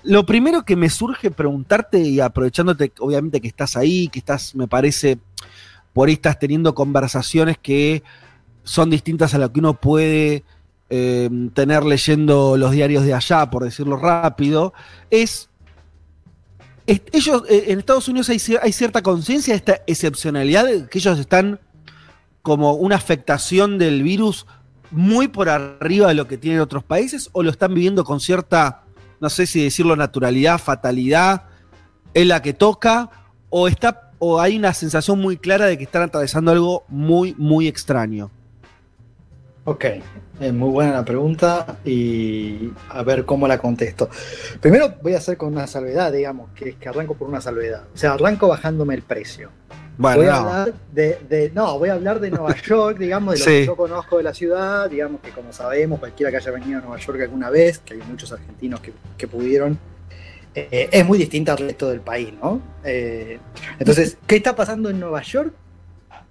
lo 0.03 0.25
primero 0.25 0.63
que 0.63 0.75
me 0.75 0.89
surge 0.89 1.31
preguntarte, 1.31 1.99
y 1.99 2.19
aprovechándote, 2.19 2.91
obviamente, 2.99 3.41
que 3.41 3.47
estás 3.47 3.75
ahí, 3.75 4.07
que 4.07 4.19
estás, 4.19 4.55
me 4.55 4.67
parece, 4.67 5.19
por 5.93 6.07
ahí 6.07 6.15
estás 6.15 6.39
teniendo 6.39 6.75
conversaciones 6.75 7.57
que 7.57 8.03
son 8.63 8.89
distintas 8.89 9.33
a 9.33 9.37
lo 9.37 9.51
que 9.51 9.59
uno 9.59 9.73
puede 9.73 10.43
eh, 10.89 11.29
tener 11.53 11.83
leyendo 11.83 12.57
los 12.57 12.71
diarios 12.71 13.03
de 13.03 13.13
allá, 13.13 13.49
por 13.49 13.63
decirlo 13.63 13.97
rápido, 13.97 14.73
es 15.09 15.49
ellos, 16.87 17.43
eh, 17.49 17.65
en 17.67 17.79
Estados 17.79 18.07
Unidos 18.07 18.29
hay, 18.29 18.39
cierta 18.71 19.01
conciencia 19.01 19.53
de 19.53 19.57
esta 19.57 19.81
excepcionalidad, 19.87 20.87
que 20.87 20.99
ellos 20.99 21.19
están 21.19 21.59
como 22.41 22.73
una 22.75 22.95
afectación 22.95 23.77
del 23.77 24.03
virus 24.03 24.47
muy 24.89 25.27
por 25.27 25.49
arriba 25.49 26.07
de 26.07 26.13
lo 26.13 26.27
que 26.27 26.37
tienen 26.37 26.61
otros 26.61 26.85
países, 26.85 27.29
o 27.33 27.43
lo 27.43 27.49
están 27.51 27.73
viviendo 27.73 28.05
con 28.05 28.21
cierta, 28.21 28.83
no 29.19 29.29
sé 29.29 29.45
si 29.45 29.63
decirlo, 29.63 29.95
naturalidad, 29.95 30.59
fatalidad, 30.59 31.43
es 32.13 32.25
la 32.27 32.41
que 32.41 32.53
toca, 32.53 33.09
o 33.49 33.67
está, 33.67 34.11
o 34.19 34.39
hay 34.39 34.57
una 34.57 34.73
sensación 34.73 35.19
muy 35.19 35.37
clara 35.37 35.65
de 35.65 35.77
que 35.77 35.83
están 35.83 36.03
atravesando 36.03 36.51
algo 36.51 36.83
muy, 36.87 37.35
muy 37.37 37.67
extraño. 37.67 38.31
Ok, 39.65 39.85
es 40.39 40.53
muy 40.53 40.69
buena 40.69 40.93
la 40.93 41.03
pregunta 41.03 41.77
y 41.83 42.71
a 42.89 43.03
ver 43.03 43.25
cómo 43.25 43.49
la 43.49 43.57
contesto. 43.57 44.09
Primero 44.61 44.93
voy 45.01 45.13
a 45.13 45.17
hacer 45.17 45.35
con 45.35 45.49
una 45.49 45.67
salvedad, 45.67 46.11
digamos, 46.13 46.51
que 46.51 46.69
es 46.69 46.75
que 46.77 46.87
arranco 46.87 47.15
por 47.15 47.27
una 47.27 47.41
salvedad. 47.41 47.83
O 47.93 47.97
sea, 47.97 48.13
arranco 48.13 48.47
bajándome 48.47 48.95
el 48.95 49.01
precio. 49.01 49.51
Bueno, 49.97 50.17
voy 50.17 50.27
a 50.27 50.37
hablar 50.37 50.73
de, 50.93 51.51
no, 51.55 51.79
voy 51.79 51.89
a 51.89 51.93
hablar 51.93 52.19
de 52.19 52.29
Nueva 52.29 52.55
York, 52.65 52.99
digamos, 52.99 53.33
de 53.33 53.39
lo 53.39 53.45
que 53.45 53.65
yo 53.65 53.75
conozco 53.75 54.17
de 54.17 54.23
la 54.23 54.33
ciudad, 54.33 54.89
digamos 54.89 55.21
que 55.21 55.31
como 55.31 55.51
sabemos, 55.51 55.99
cualquiera 55.99 56.29
que 56.29 56.37
haya 56.37 56.51
venido 56.51 56.79
a 56.79 56.81
Nueva 56.81 56.97
York 56.99 57.21
alguna 57.21 57.49
vez, 57.49 57.79
que 57.79 57.95
hay 57.95 58.01
muchos 58.07 58.31
argentinos 58.31 58.79
que, 59.17 59.27
pudieron, 59.27 59.77
eh, 60.53 60.89
es 60.91 61.05
muy 61.05 61.17
distinta 61.17 61.53
al 61.53 61.57
resto 61.57 61.89
del 61.89 62.01
país, 62.01 62.31
¿no? 62.41 62.61
Eh, 62.83 63.39
entonces, 63.79 64.17
¿qué 64.27 64.35
está 64.35 64.55
pasando 64.55 64.89
en 64.89 64.99
Nueva 64.99 65.21
York? 65.23 65.53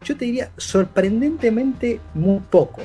Yo 0.05 0.17
te 0.17 0.27
diría 0.27 0.51
sorprendentemente 0.57 2.01
muy 2.15 2.41
poco. 2.41 2.83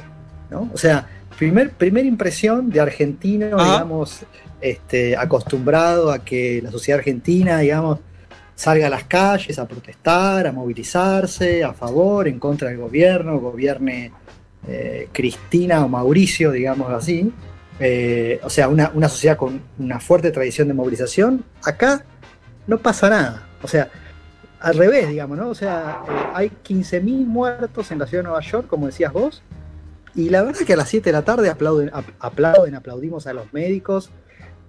O 0.73 0.77
sea, 0.77 1.07
primer, 1.37 1.71
primera 1.71 2.07
impresión 2.07 2.69
de 2.69 2.81
argentino, 2.81 3.47
digamos, 3.47 4.25
este, 4.59 5.15
acostumbrado 5.15 6.11
a 6.11 6.19
que 6.19 6.61
la 6.61 6.71
sociedad 6.71 6.99
argentina, 6.99 7.59
digamos, 7.59 7.99
salga 8.61 8.85
a 8.85 8.89
las 8.91 9.05
calles 9.05 9.57
a 9.57 9.67
protestar, 9.67 10.45
a 10.45 10.51
movilizarse 10.51 11.63
a 11.63 11.73
favor, 11.73 12.27
en 12.27 12.37
contra 12.37 12.69
del 12.69 12.77
gobierno, 12.77 13.39
gobierne 13.39 14.11
eh, 14.67 15.09
Cristina 15.11 15.83
o 15.83 15.87
Mauricio, 15.87 16.51
digamos 16.51 16.91
así. 16.91 17.33
Eh, 17.79 18.39
o 18.43 18.51
sea, 18.51 18.67
una, 18.67 19.09
sociedad 19.09 19.35
con 19.35 19.59
una 19.79 19.99
fuerte 19.99 20.29
tradición 20.29 20.67
de 20.67 20.75
movilización. 20.75 21.43
Acá 21.63 22.05
no 22.67 22.77
pasa 22.77 23.09
nada. 23.09 23.47
O 23.63 23.67
sea, 23.67 23.89
al 24.59 24.75
revés, 24.75 25.09
digamos, 25.09 25.39
¿no? 25.39 25.49
O 25.49 25.55
sea, 25.55 26.03
eh, 26.07 26.11
hay 26.35 26.51
15.000 26.63 27.25
muertos 27.25 27.89
en 27.89 27.97
la 27.97 28.05
ciudad 28.05 28.21
de 28.21 28.29
Nueva 28.29 28.43
York, 28.43 28.67
como 28.67 28.85
decías 28.85 29.11
vos, 29.11 29.41
y 30.13 30.29
la 30.29 30.43
verdad 30.43 30.61
es 30.61 30.67
que 30.67 30.73
a 30.73 30.77
las 30.77 30.89
7 30.89 31.09
de 31.09 31.13
la 31.13 31.23
tarde 31.23 31.49
aplauden, 31.49 31.89
aplauden, 32.19 32.75
aplaudimos 32.75 33.25
a 33.25 33.33
los 33.33 33.51
médicos, 33.53 34.11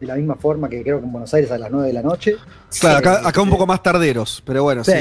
de 0.02 0.08
la 0.08 0.16
misma 0.16 0.34
forma 0.34 0.68
que 0.68 0.82
creo 0.82 0.98
que 0.98 1.06
en 1.06 1.12
Buenos 1.12 1.32
Aires 1.32 1.50
a 1.52 1.58
las 1.58 1.70
9 1.70 1.86
de 1.86 1.92
la 1.92 2.02
noche. 2.02 2.36
Claro, 2.80 3.10
acá, 3.24 3.40
un 3.40 3.50
poco 3.50 3.66
más 3.66 3.82
tarderos, 3.82 4.42
pero 4.44 4.64
bueno, 4.64 4.82
sí. 4.82 4.92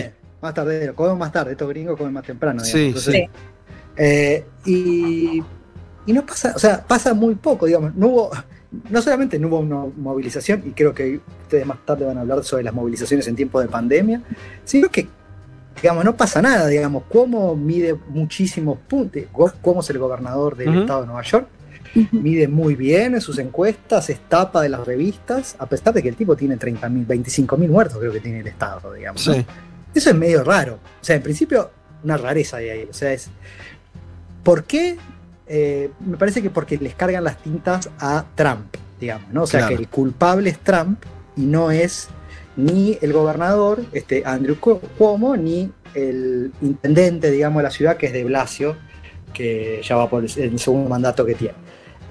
Más 0.42 0.54
tarderos, 0.54 0.96
comemos 0.96 1.20
más 1.20 1.32
tarde, 1.32 1.52
estos 1.52 1.68
gringos 1.70 1.98
comen 1.98 2.14
más 2.14 2.24
temprano. 2.24 2.64
Sí, 2.64 2.94
sí. 2.96 3.28
Eh, 3.98 4.46
y, 4.66 5.44
y 6.06 6.14
no 6.14 6.26
pasa, 6.26 6.54
o 6.56 6.60
sea, 6.60 6.86
pasa 6.86 7.14
muy 7.14 7.36
poco, 7.36 7.66
digamos, 7.66 7.96
no 7.96 8.08
hubo, 8.08 8.32
no 8.90 9.02
solamente 9.02 9.38
no 9.40 9.48
hubo 9.48 9.60
una 9.60 9.86
movilización, 9.98 10.64
y 10.66 10.72
creo 10.72 10.94
que 10.94 11.20
ustedes 11.44 11.66
más 11.66 11.84
tarde 11.86 12.06
van 12.06 12.18
a 12.18 12.22
hablar 12.22 12.44
sobre 12.44 12.64
las 12.64 12.74
movilizaciones 12.74 13.28
en 13.28 13.36
tiempo 13.36 13.60
de 13.60 13.68
pandemia, 13.68 14.22
sino 14.64 14.90
que 14.90 15.08
digamos, 15.82 16.06
no 16.06 16.16
pasa 16.16 16.42
nada, 16.42 16.68
digamos, 16.68 17.04
cómo 17.10 17.56
mide 17.56 17.96
muchísimos 18.10 18.78
puntos, 18.88 19.24
cómo 19.62 19.82
es 19.82 19.90
el 19.90 19.98
gobernador 19.98 20.56
del 20.56 20.82
estado 20.82 21.02
de 21.02 21.08
Nueva 21.08 21.24
York, 21.24 21.48
mide 22.12 22.48
muy 22.48 22.76
bien 22.76 23.16
en 23.16 23.22
sus 23.22 23.38
encuestas, 23.40 24.10
es 24.10 24.20
tapa 24.28 24.62
de 24.62 24.70
las 24.70 24.86
revistas, 24.86 25.56
a 25.60 25.66
pesar 25.66 25.94
de 25.94 26.02
que 26.02 26.10
el 26.10 26.16
tipo 26.16 26.36
tiene 26.36 26.58
30.000, 26.58 27.08
25.000 27.08 27.68
muertos 27.68 27.98
creo 28.00 28.12
que 28.12 28.20
tiene 28.20 28.40
el 28.40 28.48
estado, 28.48 28.94
digamos. 28.94 29.28
Eso 29.28 30.10
es 30.10 30.16
medio 30.16 30.44
raro, 30.44 30.76
o 30.76 31.04
sea, 31.04 31.16
en 31.16 31.24
principio 31.24 31.72
una 32.04 32.18
rareza 32.18 32.58
de 32.58 32.72
ahí, 32.72 32.88
o 32.90 32.94
sea, 32.94 33.14
es... 33.14 33.30
¿Por 34.44 34.64
qué? 34.64 34.98
Eh, 35.46 35.92
me 36.00 36.18
parece 36.18 36.42
que 36.42 36.50
porque 36.50 36.78
les 36.78 36.96
cargan 36.96 37.24
las 37.24 37.38
tintas 37.44 37.90
a 38.00 38.26
Trump, 38.36 38.76
digamos, 39.00 39.32
¿no? 39.32 39.44
O 39.44 39.48
sea, 39.48 39.68
que 39.68 39.76
el 39.76 39.88
culpable 39.88 40.50
es 40.50 40.60
Trump 40.60 41.04
y 41.36 41.42
no 41.42 41.72
es 41.72 42.08
ni 42.56 42.98
el 43.02 43.14
gobernador, 43.14 43.82
este, 43.92 44.24
Andrew 44.26 44.58
Cuomo, 44.60 45.36
ni 45.38 45.72
el 45.94 46.52
intendente, 46.62 47.32
digamos, 47.32 47.60
de 47.60 47.64
la 47.64 47.72
ciudad, 47.72 47.98
que 47.98 48.08
es 48.08 48.14
de 48.14 48.24
Blasio, 48.24 48.76
que 49.34 49.82
ya 49.84 49.96
va 49.96 50.10
por 50.10 50.24
el, 50.24 50.60
segundo 50.60 50.90
mandato 50.90 51.26
que 51.26 51.36
tiene. 51.36 51.56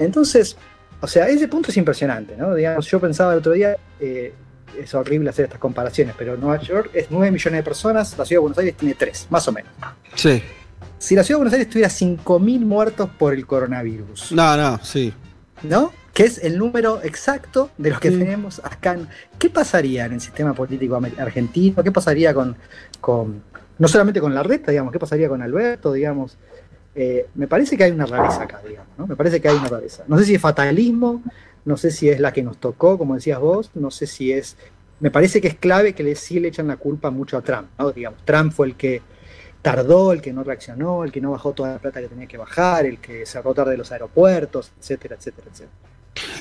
Entonces, 0.00 0.56
o 1.00 1.06
sea, 1.06 1.28
ese 1.28 1.46
punto 1.48 1.70
es 1.70 1.76
impresionante, 1.76 2.36
¿no? 2.36 2.54
Digamos, 2.54 2.86
yo 2.86 3.00
pensaba 3.00 3.32
el 3.32 3.38
otro 3.38 3.52
día, 3.52 3.76
eh, 4.00 4.34
es 4.78 4.94
horrible 4.94 5.30
hacer 5.30 5.44
estas 5.44 5.60
comparaciones, 5.60 6.14
pero 6.18 6.36
Nueva 6.36 6.60
York 6.60 6.90
es 6.92 7.06
9 7.10 7.30
millones 7.30 7.58
de 7.58 7.62
personas, 7.62 8.16
la 8.18 8.24
ciudad 8.24 8.38
de 8.38 8.42
Buenos 8.42 8.58
Aires 8.58 8.76
tiene 8.76 8.94
3, 8.94 9.28
más 9.30 9.46
o 9.46 9.52
menos. 9.52 9.72
Sí. 10.14 10.42
Si 10.98 11.14
la 11.14 11.22
ciudad 11.22 11.38
de 11.38 11.44
Buenos 11.44 11.52
Aires 11.54 11.70
tuviera 11.70 11.88
5.000 11.88 12.60
muertos 12.60 13.08
por 13.18 13.32
el 13.32 13.46
coronavirus. 13.46 14.32
No, 14.32 14.56
no, 14.56 14.78
sí. 14.82 15.12
¿No? 15.62 15.92
que 16.12 16.24
es 16.24 16.38
el 16.38 16.58
número 16.58 17.00
exacto 17.02 17.70
de 17.78 17.90
los 17.90 18.00
que 18.00 18.10
tenemos 18.10 18.60
acá. 18.64 18.98
¿Qué 19.38 19.48
pasaría 19.48 20.06
en 20.06 20.14
el 20.14 20.20
sistema 20.20 20.52
político 20.54 21.00
argentino? 21.18 21.82
¿Qué 21.82 21.92
pasaría 21.92 22.34
con, 22.34 22.56
con 23.00 23.42
no 23.78 23.88
solamente 23.88 24.20
con 24.20 24.34
la 24.34 24.42
reta, 24.42 24.70
digamos, 24.70 24.92
qué 24.92 24.98
pasaría 24.98 25.28
con 25.28 25.40
Alberto, 25.40 25.92
digamos? 25.92 26.36
Eh, 26.94 27.26
me 27.34 27.46
parece 27.46 27.76
que 27.76 27.84
hay 27.84 27.92
una 27.92 28.06
rareza 28.06 28.42
acá, 28.42 28.60
digamos, 28.66 28.98
¿no? 28.98 29.06
Me 29.06 29.16
parece 29.16 29.40
que 29.40 29.48
hay 29.48 29.56
una 29.56 29.68
rareza. 29.68 30.04
No 30.08 30.18
sé 30.18 30.24
si 30.24 30.34
es 30.34 30.40
fatalismo, 30.40 31.22
no 31.64 31.76
sé 31.76 31.90
si 31.90 32.08
es 32.08 32.20
la 32.20 32.32
que 32.32 32.42
nos 32.42 32.58
tocó, 32.58 32.98
como 32.98 33.14
decías 33.14 33.38
vos, 33.38 33.70
no 33.74 33.90
sé 33.90 34.06
si 34.06 34.32
es... 34.32 34.56
Me 34.98 35.10
parece 35.10 35.40
que 35.40 35.48
es 35.48 35.54
clave 35.54 35.94
que 35.94 36.02
le, 36.02 36.14
sí 36.14 36.40
le 36.40 36.48
echan 36.48 36.68
la 36.68 36.76
culpa 36.76 37.10
mucho 37.10 37.38
a 37.38 37.42
Trump, 37.42 37.68
¿no? 37.78 37.90
Digamos, 37.92 38.22
Trump 38.24 38.52
fue 38.52 38.66
el 38.66 38.74
que 38.74 39.02
tardó, 39.62 40.12
el 40.12 40.20
que 40.20 40.32
no 40.32 40.42
reaccionó, 40.42 41.04
el 41.04 41.12
que 41.12 41.20
no 41.20 41.30
bajó 41.30 41.52
toda 41.52 41.72
la 41.72 41.78
plata 41.78 42.00
que 42.00 42.08
tenía 42.08 42.26
que 42.26 42.38
bajar, 42.38 42.86
el 42.86 42.98
que 42.98 43.24
cerró 43.26 43.54
tarde 43.54 43.76
los 43.76 43.92
aeropuertos, 43.92 44.72
etcétera, 44.78 45.16
etcétera, 45.16 45.48
etcétera. 45.50 45.72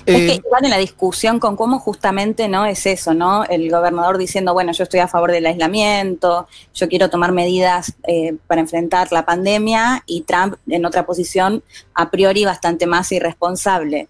Es 0.06 0.16
que 0.16 0.32
eh, 0.32 0.42
igual 0.44 0.66
en 0.66 0.72
la 0.72 0.78
discusión 0.78 1.40
con 1.40 1.56
cómo 1.56 1.80
justamente 1.80 2.48
no 2.48 2.66
es 2.66 2.86
eso, 2.86 3.14
¿no? 3.14 3.46
El 3.46 3.70
gobernador 3.70 4.18
diciendo, 4.18 4.54
bueno, 4.54 4.72
yo 4.72 4.84
estoy 4.84 5.00
a 5.00 5.08
favor 5.08 5.32
del 5.32 5.46
aislamiento, 5.46 6.48
yo 6.74 6.90
quiero 6.90 7.10
tomar 7.10 7.32
medidas 7.32 7.94
eh, 8.08 8.36
para 8.48 8.62
enfrentar 8.62 9.12
la 9.12 9.26
pandemia, 9.26 10.04
y 10.06 10.22
Trump 10.22 10.56
en 10.68 10.86
otra 10.86 11.06
posición 11.06 11.64
a 11.94 12.10
priori 12.10 12.46
bastante 12.46 12.88
más 12.88 13.12
irresponsable. 13.12 14.08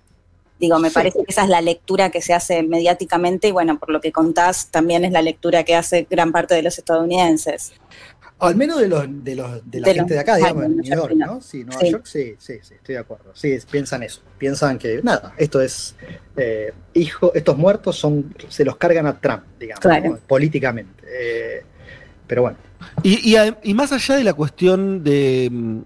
Digo, 0.59 0.77
me 0.79 0.91
parece 0.91 1.19
que 1.19 1.31
esa 1.31 1.43
es 1.43 1.49
la 1.49 1.61
lectura 1.61 2.09
que 2.09 2.21
se 2.21 2.33
hace 2.33 2.63
mediáticamente 2.63 3.47
y 3.47 3.51
bueno, 3.51 3.79
por 3.79 3.91
lo 3.91 4.01
que 4.01 4.11
contás, 4.11 4.67
también 4.69 5.05
es 5.05 5.11
la 5.13 5.21
lectura 5.21 5.63
que 5.63 5.73
hace 5.73 6.05
gran 6.09 6.33
parte 6.33 6.53
de 6.53 6.63
los 6.63 6.77
estadounidenses 6.77 7.71
al 8.39 8.55
menos 8.55 8.79
de, 8.79 8.87
los, 8.87 9.05
de, 9.23 9.35
los, 9.35 9.69
de 9.69 9.81
la 9.81 9.93
gente 9.93 10.13
de 10.13 10.19
acá, 10.19 10.37
digamos, 10.37 10.63
en 10.63 10.77
New 10.77 10.95
York, 10.95 11.13
¿no? 11.15 11.41
Sí, 11.41 11.63
Nueva 11.63 11.83
York, 11.83 12.05
sí, 12.05 12.35
sí, 12.37 12.55
sí, 12.61 12.73
estoy 12.75 12.95
de 12.95 12.99
acuerdo. 12.99 13.31
Sí, 13.33 13.57
piensan 13.69 14.03
eso. 14.03 14.21
Piensan 14.37 14.77
que, 14.77 15.01
nada, 15.03 15.33
esto 15.37 15.61
es. 15.61 15.95
Eh, 16.37 16.73
hijo, 16.93 17.33
estos 17.33 17.57
muertos 17.57 17.97
son 17.97 18.33
se 18.47 18.63
los 18.63 18.77
cargan 18.77 19.07
a 19.07 19.19
Trump, 19.19 19.43
digamos, 19.59 20.19
políticamente. 20.21 21.03
Eh, 21.05 21.63
pero 22.27 22.43
bueno. 22.43 22.57
Y, 23.03 23.35
y, 23.63 23.73
más 23.73 23.91
allá 23.91 24.15
de 24.15 24.23
la 24.23 24.33
cuestión 24.33 25.03
de, 25.03 25.81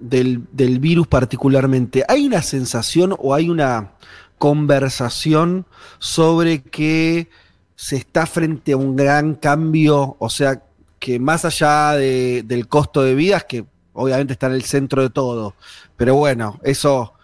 del, 0.00 0.42
del 0.52 0.78
virus 0.80 1.06
particularmente, 1.06 2.04
¿hay 2.06 2.26
una 2.26 2.42
sensación 2.42 3.14
o 3.18 3.34
hay 3.34 3.48
una 3.48 3.92
conversación 4.36 5.66
sobre 5.98 6.62
que 6.62 7.28
se 7.76 7.96
está 7.96 8.26
frente 8.26 8.72
a 8.72 8.76
un 8.76 8.96
gran 8.96 9.36
cambio, 9.36 10.16
o 10.18 10.28
sea, 10.28 10.62
que 10.98 11.18
más 11.18 11.44
allá 11.44 11.92
de- 11.92 12.42
del 12.44 12.68
costo 12.68 13.02
de 13.02 13.14
vidas, 13.14 13.44
que 13.44 13.64
obviamente 13.92 14.32
está 14.32 14.46
en 14.46 14.52
el 14.54 14.64
centro 14.64 15.02
de 15.02 15.10
todo, 15.10 15.54
pero 15.96 16.14
bueno, 16.14 16.58
eso 16.62 17.14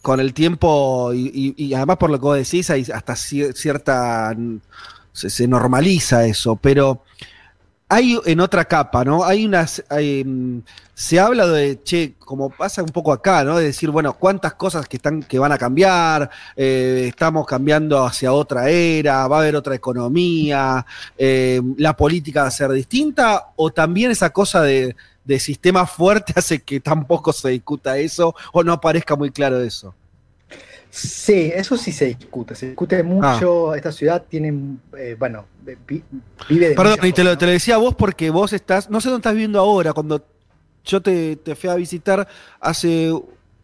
con 0.00 0.20
el 0.20 0.32
tiempo 0.32 1.12
y, 1.14 1.74
además 1.74 1.98
por 1.98 2.10
lo 2.10 2.18
que 2.18 2.22
vos 2.24 2.36
decís, 2.36 2.70
hay 2.70 2.82
hasta 2.92 3.12
cier- 3.14 3.52
cierta... 3.54 4.34
Se, 5.14 5.28
se 5.28 5.46
normaliza 5.46 6.24
eso, 6.24 6.56
pero 6.56 7.04
hay 7.92 8.18
en 8.24 8.40
otra 8.40 8.64
capa, 8.64 9.04
¿no? 9.04 9.22
Hay 9.22 9.44
unas... 9.44 9.84
hay, 9.90 10.24
mm, 10.24 10.62
se 10.94 11.20
habla 11.20 11.46
de, 11.46 11.82
che, 11.82 12.14
como 12.18 12.48
pasa 12.48 12.82
un 12.82 12.88
poco 12.88 13.12
acá, 13.12 13.44
¿no? 13.44 13.58
De 13.58 13.64
decir, 13.64 13.90
bueno, 13.90 14.14
cuántas 14.14 14.54
cosas 14.54 14.86
que 14.88 14.96
están, 14.96 15.22
que 15.22 15.38
van 15.38 15.52
a 15.52 15.58
cambiar, 15.58 16.30
eh, 16.56 17.06
estamos 17.08 17.46
cambiando 17.46 18.04
hacia 18.04 18.32
otra 18.32 18.68
era, 18.70 19.26
va 19.26 19.36
a 19.36 19.40
haber 19.40 19.56
otra 19.56 19.74
economía, 19.74 20.86
eh, 21.18 21.60
la 21.76 21.96
política 21.96 22.42
va 22.42 22.48
a 22.48 22.50
ser 22.52 22.70
distinta, 22.70 23.48
o 23.56 23.70
también 23.72 24.10
esa 24.10 24.30
cosa 24.30 24.62
de, 24.62 24.94
de 25.24 25.38
sistema 25.40 25.86
fuerte 25.86 26.34
hace 26.36 26.62
que 26.62 26.80
tampoco 26.80 27.32
se 27.32 27.50
discuta 27.50 27.98
eso, 27.98 28.34
o 28.52 28.62
no 28.62 28.80
parezca 28.80 29.16
muy 29.16 29.30
claro 29.30 29.60
eso. 29.60 29.94
Sí, 30.94 31.50
eso 31.54 31.78
sí 31.78 31.90
se 31.90 32.04
discute, 32.04 32.54
se 32.54 32.66
discute 32.66 33.02
mucho. 33.02 33.74
Esta 33.74 33.90
ciudad 33.90 34.24
tiene, 34.28 34.52
eh, 34.98 35.16
bueno, 35.18 35.46
vi- 35.86 36.02
vive 36.50 36.68
de 36.68 36.74
Perdón, 36.74 36.98
y 37.04 37.12
te 37.12 37.24
lo, 37.24 37.38
te 37.38 37.46
lo 37.46 37.52
decía 37.52 37.76
a 37.76 37.78
vos 37.78 37.94
porque 37.94 38.28
vos 38.28 38.52
estás, 38.52 38.90
no 38.90 39.00
sé 39.00 39.08
dónde 39.08 39.20
estás 39.20 39.32
viviendo 39.32 39.58
ahora, 39.58 39.94
cuando 39.94 40.22
yo 40.84 41.00
te, 41.00 41.36
te 41.36 41.54
fui 41.54 41.70
a 41.70 41.76
visitar 41.76 42.28
hace 42.60 43.10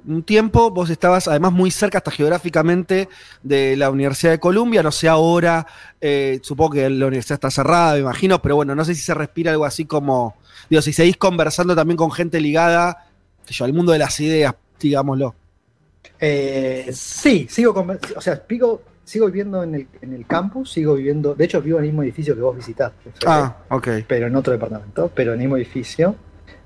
un 0.07 0.23
tiempo, 0.23 0.71
vos 0.71 0.89
estabas 0.89 1.29
además 1.29 1.53
muy 1.53 1.71
cerca 1.71 1.99
hasta 1.99 2.11
geográficamente 2.11 3.11
de 3.43 3.77
la 3.77 3.91
Universidad 3.91 4.33
de 4.33 4.41
Columbia, 4.41 4.83
no 4.83 4.91
sé 4.91 5.07
ahora, 5.07 5.67
eh, 6.01 6.41
supongo 6.43 6.71
que 6.71 6.89
la 6.89 7.07
universidad 7.09 7.35
está 7.35 7.51
cerrada, 7.51 7.93
me 7.93 8.01
imagino, 8.01 8.41
pero 8.41 8.57
bueno, 8.57 8.75
no 8.75 8.87
sé 8.87 8.95
si 8.95 9.03
se 9.03 9.13
respira 9.13 9.51
algo 9.51 9.67
así 9.67 9.85
como, 9.85 10.35
digo, 10.71 10.81
si 10.81 10.95
seguís 10.95 11.19
conversando 11.19 11.77
también 11.77 11.99
con 11.99 12.11
gente 12.11 12.41
ligada 12.41 13.05
yo, 13.51 13.67
al 13.67 13.75
mundo 13.75 13.93
de 13.93 13.99
las 13.99 14.19
ideas, 14.21 14.55
digámoslo. 14.81 15.35
Eh, 16.21 16.91
sí, 16.93 17.47
sigo, 17.51 17.73
con- 17.75 17.99
o 18.17 18.21
sea, 18.21 18.43
sigo, 18.49 18.83
sigo 19.05 19.27
viviendo 19.27 19.63
en 19.63 19.75
el, 19.75 19.89
en 20.03 20.13
el 20.15 20.27
campus, 20.27 20.73
sigo 20.73 20.95
viviendo, 20.95 21.35
de 21.35 21.45
hecho 21.45 21.63
vivo 21.63 21.79
en 21.79 21.85
el 21.85 21.91
mismo 21.91 22.03
edificio 22.03 22.35
que 22.35 22.41
vos 22.41 22.57
visitaste, 22.57 23.11
Ah, 23.27 23.57
ok. 23.71 23.89
pero 24.07 24.27
en 24.27 24.35
otro 24.37 24.53
departamento, 24.53 25.11
pero 25.15 25.33
en 25.33 25.41
el 25.41 25.47
mismo 25.47 25.57
edificio, 25.57 26.17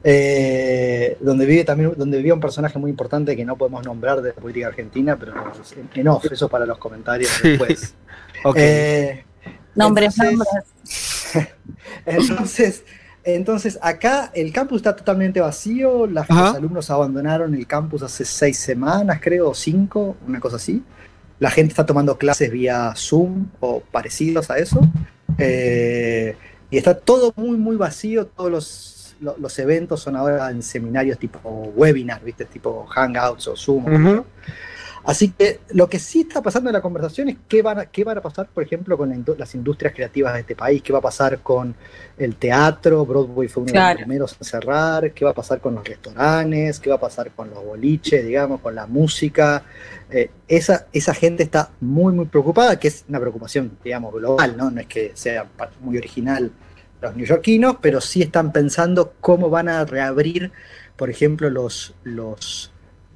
eh, 0.04 1.16
donde 1.20 1.46
vive 1.46 1.64
también, 1.64 1.92
donde 1.96 2.16
vivía 2.16 2.34
un 2.34 2.40
personaje 2.40 2.78
muy 2.78 2.90
importante 2.90 3.36
que 3.36 3.44
no 3.44 3.56
podemos 3.56 3.84
nombrar 3.84 4.20
de 4.22 4.30
la 4.30 4.34
política 4.34 4.66
argentina, 4.68 5.16
pero 5.18 5.32
en, 5.76 6.00
en 6.00 6.08
off, 6.08 6.24
eso 6.30 6.48
para 6.48 6.66
los 6.66 6.78
comentarios 6.78 7.30
Sí. 7.30 7.50
después. 7.50 7.94
Ok. 8.44 8.56
Eh, 8.58 9.24
Nombres, 9.76 10.16
entonces- 10.18 10.64
nombres. 11.34 11.48
Entonces, 12.06 12.84
entonces, 13.24 13.78
acá 13.82 14.30
el 14.34 14.52
campus 14.52 14.78
está 14.78 14.96
totalmente 14.96 15.40
vacío, 15.40 16.06
los 16.06 16.28
alumnos 16.56 16.90
abandonaron 16.90 17.54
el 17.54 17.66
campus 17.66 18.02
hace 18.02 18.24
seis 18.24 18.58
semanas, 18.58 19.18
creo, 19.22 19.50
o 19.50 19.54
cinco, 19.54 20.16
una 20.26 20.40
cosa 20.40 20.56
así. 20.56 20.82
La 21.38 21.50
gente 21.50 21.70
está 21.72 21.84
tomando 21.86 22.16
clases 22.18 22.50
vía 22.50 22.92
Zoom 22.96 23.46
o 23.60 23.80
parecidos 23.80 24.50
a 24.50 24.58
eso. 24.58 24.80
Eh, 25.38 26.36
y 26.70 26.76
está 26.76 26.94
todo 26.96 27.32
muy, 27.36 27.56
muy 27.56 27.76
vacío, 27.76 28.26
todos 28.26 28.50
los, 28.50 29.16
lo- 29.20 29.36
los 29.38 29.58
eventos 29.58 30.00
son 30.00 30.16
ahora 30.16 30.50
en 30.50 30.62
seminarios 30.62 31.18
tipo 31.18 31.38
webinar, 31.76 32.22
¿viste? 32.22 32.44
Tipo 32.44 32.86
Hangouts 32.86 33.48
o 33.48 33.56
Zoom. 33.56 33.84
Así 35.04 35.30
que 35.30 35.60
lo 35.70 35.88
que 35.88 35.98
sí 35.98 36.20
está 36.20 36.42
pasando 36.42 36.70
en 36.70 36.74
la 36.74 36.80
conversación 36.80 37.28
es 37.28 37.36
qué 37.48 37.62
van 37.62 37.80
a, 37.80 37.86
qué 37.86 38.04
van 38.04 38.18
a 38.18 38.22
pasar, 38.22 38.48
por 38.48 38.62
ejemplo, 38.62 38.96
con 38.96 39.08
la 39.08 39.34
las 39.36 39.54
industrias 39.54 39.92
creativas 39.94 40.34
de 40.34 40.40
este 40.40 40.54
país, 40.54 40.82
qué 40.82 40.92
va 40.92 41.00
a 41.00 41.02
pasar 41.02 41.40
con 41.40 41.74
el 42.18 42.36
teatro, 42.36 43.04
Broadway 43.04 43.48
fue 43.48 43.64
uno 43.64 43.72
de 43.72 43.78
los 43.78 43.96
primeros 43.96 44.36
en 44.38 44.44
cerrar, 44.44 45.12
qué 45.12 45.24
va 45.24 45.32
a 45.32 45.34
pasar 45.34 45.60
con 45.60 45.74
los 45.74 45.86
restaurantes, 45.86 46.80
qué 46.80 46.90
va 46.90 46.96
a 46.96 47.00
pasar 47.00 47.30
con 47.32 47.50
los 47.50 47.64
boliches, 47.64 48.24
digamos, 48.24 48.60
con 48.60 48.74
la 48.74 48.86
música. 48.86 49.64
Eh, 50.10 50.30
esa, 50.46 50.86
esa 50.92 51.14
gente 51.14 51.42
está 51.42 51.70
muy, 51.80 52.12
muy 52.12 52.26
preocupada, 52.26 52.78
que 52.78 52.88
es 52.88 53.04
una 53.08 53.20
preocupación, 53.20 53.78
digamos, 53.82 54.12
global, 54.12 54.56
¿no? 54.56 54.70
No 54.70 54.80
es 54.80 54.86
que 54.86 55.12
sea 55.14 55.46
muy 55.80 55.98
original 55.98 56.52
los 57.00 57.16
neoyorquinos, 57.16 57.76
pero 57.80 58.00
sí 58.00 58.22
están 58.22 58.52
pensando 58.52 59.14
cómo 59.20 59.50
van 59.50 59.68
a 59.68 59.84
reabrir, 59.84 60.52
por 60.96 61.10
ejemplo, 61.10 61.50
los, 61.50 61.94
los, 62.04 62.71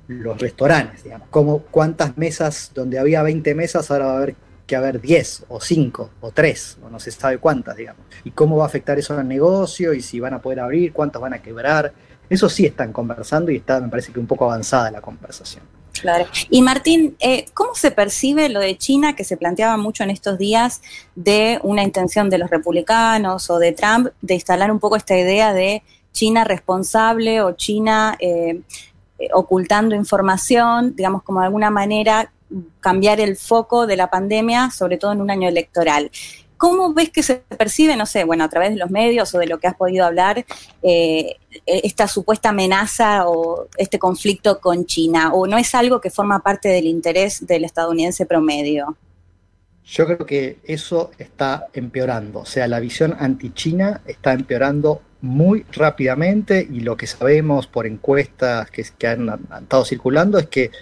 los 0.09 0.39
restaurantes, 0.39 1.05
digamos. 1.05 1.29
Como 1.31 1.61
cuántas 1.63 2.17
mesas, 2.17 2.71
donde 2.75 2.99
había 2.99 3.23
20 3.23 3.55
mesas, 3.55 3.91
ahora 3.91 4.07
va 4.07 4.13
a 4.13 4.17
haber 4.17 4.37
que 4.67 4.77
haber 4.77 5.01
10 5.01 5.45
o 5.49 5.61
5 5.61 6.11
o 6.21 6.31
3, 6.33 6.79
o 6.85 6.91
no 6.91 6.99
se 6.99 7.11
sabe 7.11 7.39
cuántas, 7.39 7.77
digamos. 7.77 8.03
Y 8.25 8.33
cómo 8.33 8.57
va 8.57 8.65
a 8.65 8.67
afectar 8.67 8.99
eso 8.99 9.17
al 9.17 9.29
negocio 9.29 9.95
y 9.95 10.03
si 10.03 10.19
van 10.21 10.35
a 10.35 10.43
poder 10.43 10.61
abrir, 10.61 10.93
cuántos 10.93 11.23
van 11.23 11.35
a 11.35 11.43
quebrar. 11.43 11.93
Eso 12.29 12.49
sí 12.49 12.67
están 12.67 12.93
conversando 12.93 13.53
y 13.53 13.57
está, 13.57 13.81
me 13.81 13.89
parece 13.89 14.13
que 14.13 14.19
un 14.19 14.27
poco 14.27 14.47
avanzada 14.47 14.91
la 14.91 15.01
conversación. 15.01 15.63
Claro. 16.01 16.27
Y 16.51 16.61
Martín, 16.61 17.17
eh, 17.21 17.47
¿cómo 17.55 17.75
se 17.75 17.91
percibe 17.91 18.49
lo 18.49 18.61
de 18.61 18.77
China 18.77 19.17
que 19.17 19.25
se 19.25 19.37
planteaba 19.37 19.77
mucho 19.77 20.03
en 20.03 20.11
estos 20.11 20.37
días 20.37 20.83
de 21.15 21.59
una 21.63 21.83
intención 21.83 22.29
de 22.29 22.39
los 22.39 22.51
republicanos 22.51 23.49
o 23.49 23.59
de 23.59 23.73
Trump 23.73 24.09
de 24.21 24.35
instalar 24.35 24.71
un 24.71 24.79
poco 24.79 24.97
esta 24.97 25.17
idea 25.17 25.55
de 25.55 25.83
China 26.13 26.45
responsable 26.45 27.41
o 27.41 27.53
China 27.53 28.17
eh, 28.21 28.61
eh, 29.19 29.29
ocultando 29.33 29.95
información, 29.95 30.95
digamos, 30.95 31.23
como 31.23 31.41
de 31.41 31.47
alguna 31.47 31.71
manera 31.71 32.31
cambiar 32.81 33.21
el 33.21 33.37
foco 33.37 33.87
de 33.87 33.97
la 33.97 34.09
pandemia, 34.09 34.71
sobre 34.71 34.99
todo 34.99 35.13
en 35.13 35.21
un 35.21 35.31
año 35.31 35.49
electoral? 35.49 36.11
¿Cómo 36.57 36.95
ves 36.95 37.11
que 37.11 37.23
se 37.23 37.37
percibe, 37.37 37.97
no 37.97 38.07
sé, 38.07 38.25
bueno, 38.25 38.45
a 38.45 38.49
través 38.49 38.71
de 38.71 38.77
los 38.77 38.91
medios 38.91 39.35
o 39.35 39.39
de 39.39 39.47
lo 39.47 39.59
que 39.59 39.67
has 39.67 39.75
podido 39.75 40.07
hablar, 40.07 40.47
eh, 40.83 41.37
esta 41.67 42.09
supuesta 42.09 42.49
amenaza 42.49 43.29
o 43.29 43.69
este 43.77 43.99
conflicto 43.99 44.59
con 44.61 44.87
China? 44.87 45.33
¿O 45.35 45.47
no 45.47 45.59
es 45.59 45.75
algo 45.75 46.01
que 46.01 46.11
forma 46.11 46.39
parte 46.39 46.69
del 46.69 46.87
interés 46.87 47.47
del 47.47 47.65
estadounidense 47.65 48.25
promedio? 48.25 48.97
Yo 49.87 50.05
creo 50.05 50.27
que 50.27 50.59
eso 50.65 51.13
está 51.17 51.69
empeorando, 51.73 52.41
o 52.41 52.45
sea, 52.45 52.67
la 52.67 52.81
visión 52.81 53.15
anti-China 53.19 54.01
está 54.05 54.33
empeorando 54.33 55.01
muy 55.21 55.65
rápidamente 55.73 56.67
y 56.69 56.81
lo 56.81 56.97
que 56.97 57.07
sabemos 57.07 57.69
por 57.69 57.87
encuestas 57.87 58.69
que, 58.71 58.85
que 58.99 59.07
han, 59.07 59.29
han 59.29 59.63
estado 59.63 59.85
circulando 59.85 60.39
es 60.39 60.49
que, 60.49 60.73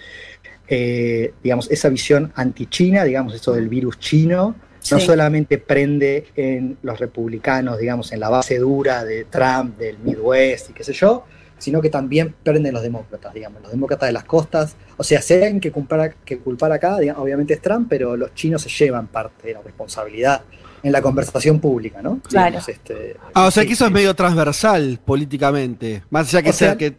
eh, 0.67 1.33
digamos, 1.43 1.69
esa 1.69 1.89
visión 1.89 2.31
anti-China, 2.35 3.03
digamos, 3.03 3.35
eso 3.35 3.53
del 3.53 3.69
virus 3.69 3.99
chino, 3.99 4.55
no 4.91 4.99
solamente 4.99 5.57
prende 5.57 6.27
en 6.35 6.77
los 6.81 6.99
republicanos, 6.99 7.79
digamos, 7.79 8.11
en 8.11 8.19
la 8.19 8.29
base 8.29 8.57
dura 8.57 9.03
de 9.03 9.25
Trump, 9.25 9.77
del 9.77 9.97
Midwest 9.99 10.71
y 10.71 10.73
qué 10.73 10.83
sé 10.83 10.93
yo, 10.93 11.25
sino 11.57 11.81
que 11.81 11.89
también 11.89 12.35
prende 12.43 12.69
en 12.69 12.73
los 12.73 12.83
demócratas, 12.83 13.33
digamos, 13.33 13.61
los 13.61 13.71
demócratas 13.71 14.07
de 14.07 14.13
las 14.13 14.23
costas. 14.25 14.75
O 14.97 15.03
sea, 15.03 15.21
si 15.21 15.33
hay 15.33 15.59
que 15.59 15.71
culpar, 15.71 16.15
que 16.25 16.39
culpar 16.39 16.71
acá, 16.71 16.99
digamos, 16.99 17.23
obviamente 17.23 17.53
es 17.53 17.61
Trump, 17.61 17.87
pero 17.89 18.15
los 18.15 18.33
chinos 18.33 18.61
se 18.61 18.69
llevan 18.69 19.07
parte 19.07 19.47
de 19.47 19.53
la 19.53 19.61
responsabilidad 19.61 20.43
en 20.83 20.91
la 20.91 21.01
conversación 21.01 21.59
pública, 21.59 22.01
¿no? 22.01 22.19
Claro. 22.27 22.47
Digamos, 22.47 22.69
este, 22.69 23.17
Ah, 23.33 23.47
o 23.47 23.51
sea 23.51 23.63
sí, 23.63 23.67
que 23.67 23.73
eso 23.73 23.85
es 23.85 23.91
medio 23.91 24.13
transversal 24.13 24.99
políticamente, 25.03 26.03
más 26.09 26.27
allá 26.29 26.43
que 26.43 26.49
O 26.49 26.53
sea, 26.53 26.67
sea, 26.69 26.77
que... 26.77 26.97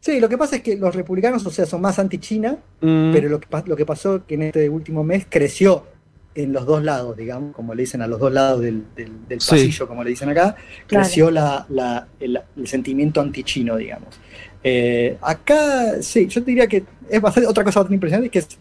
Sí, 0.00 0.20
lo 0.20 0.28
que 0.28 0.36
pasa 0.36 0.56
es 0.56 0.62
que 0.62 0.76
los 0.76 0.94
republicanos, 0.94 1.46
o 1.46 1.50
sea, 1.50 1.64
son 1.64 1.80
más 1.80 1.98
anti-China, 1.98 2.58
Mm, 2.84 3.12
pero 3.12 3.30
lo 3.30 3.40
que, 3.40 3.48
lo 3.64 3.76
que 3.76 3.86
pasó 3.86 4.26
que 4.26 4.34
en 4.34 4.42
este 4.42 4.68
último 4.68 5.02
mes 5.02 5.26
creció 5.28 5.86
en 6.34 6.52
los 6.52 6.66
dos 6.66 6.82
lados, 6.82 7.16
digamos, 7.16 7.54
como 7.54 7.74
le 7.74 7.82
dicen 7.82 8.02
a 8.02 8.06
los 8.08 8.18
dos 8.18 8.32
lados 8.32 8.60
del, 8.60 8.82
del- 8.96 9.28
del 9.28 9.40
Sí. 9.40 9.50
pasillo, 9.50 9.86
como 9.86 10.02
le 10.02 10.10
dicen 10.10 10.28
acá, 10.28 10.56
Claro. 10.86 11.04
creció 11.04 11.30
la, 11.30 11.64
la- 11.68 12.06
el, 12.18 12.40
el 12.56 12.66
sentimiento 12.66 13.20
antichino, 13.20 13.76
digamos. 13.76 14.08
Eh, 14.62 15.16
acá, 15.20 16.00
sí, 16.02 16.26
yo 16.26 16.42
te 16.42 16.50
diría 16.50 16.66
que 16.66 16.84
es 17.08 17.20
bastante, 17.20 17.48
otra 17.48 17.62
cosa 17.62 17.80
bastante 17.80 17.94
impresionante 17.94 18.26
es 18.26 18.32
que 18.32 18.38
es- 18.54 18.58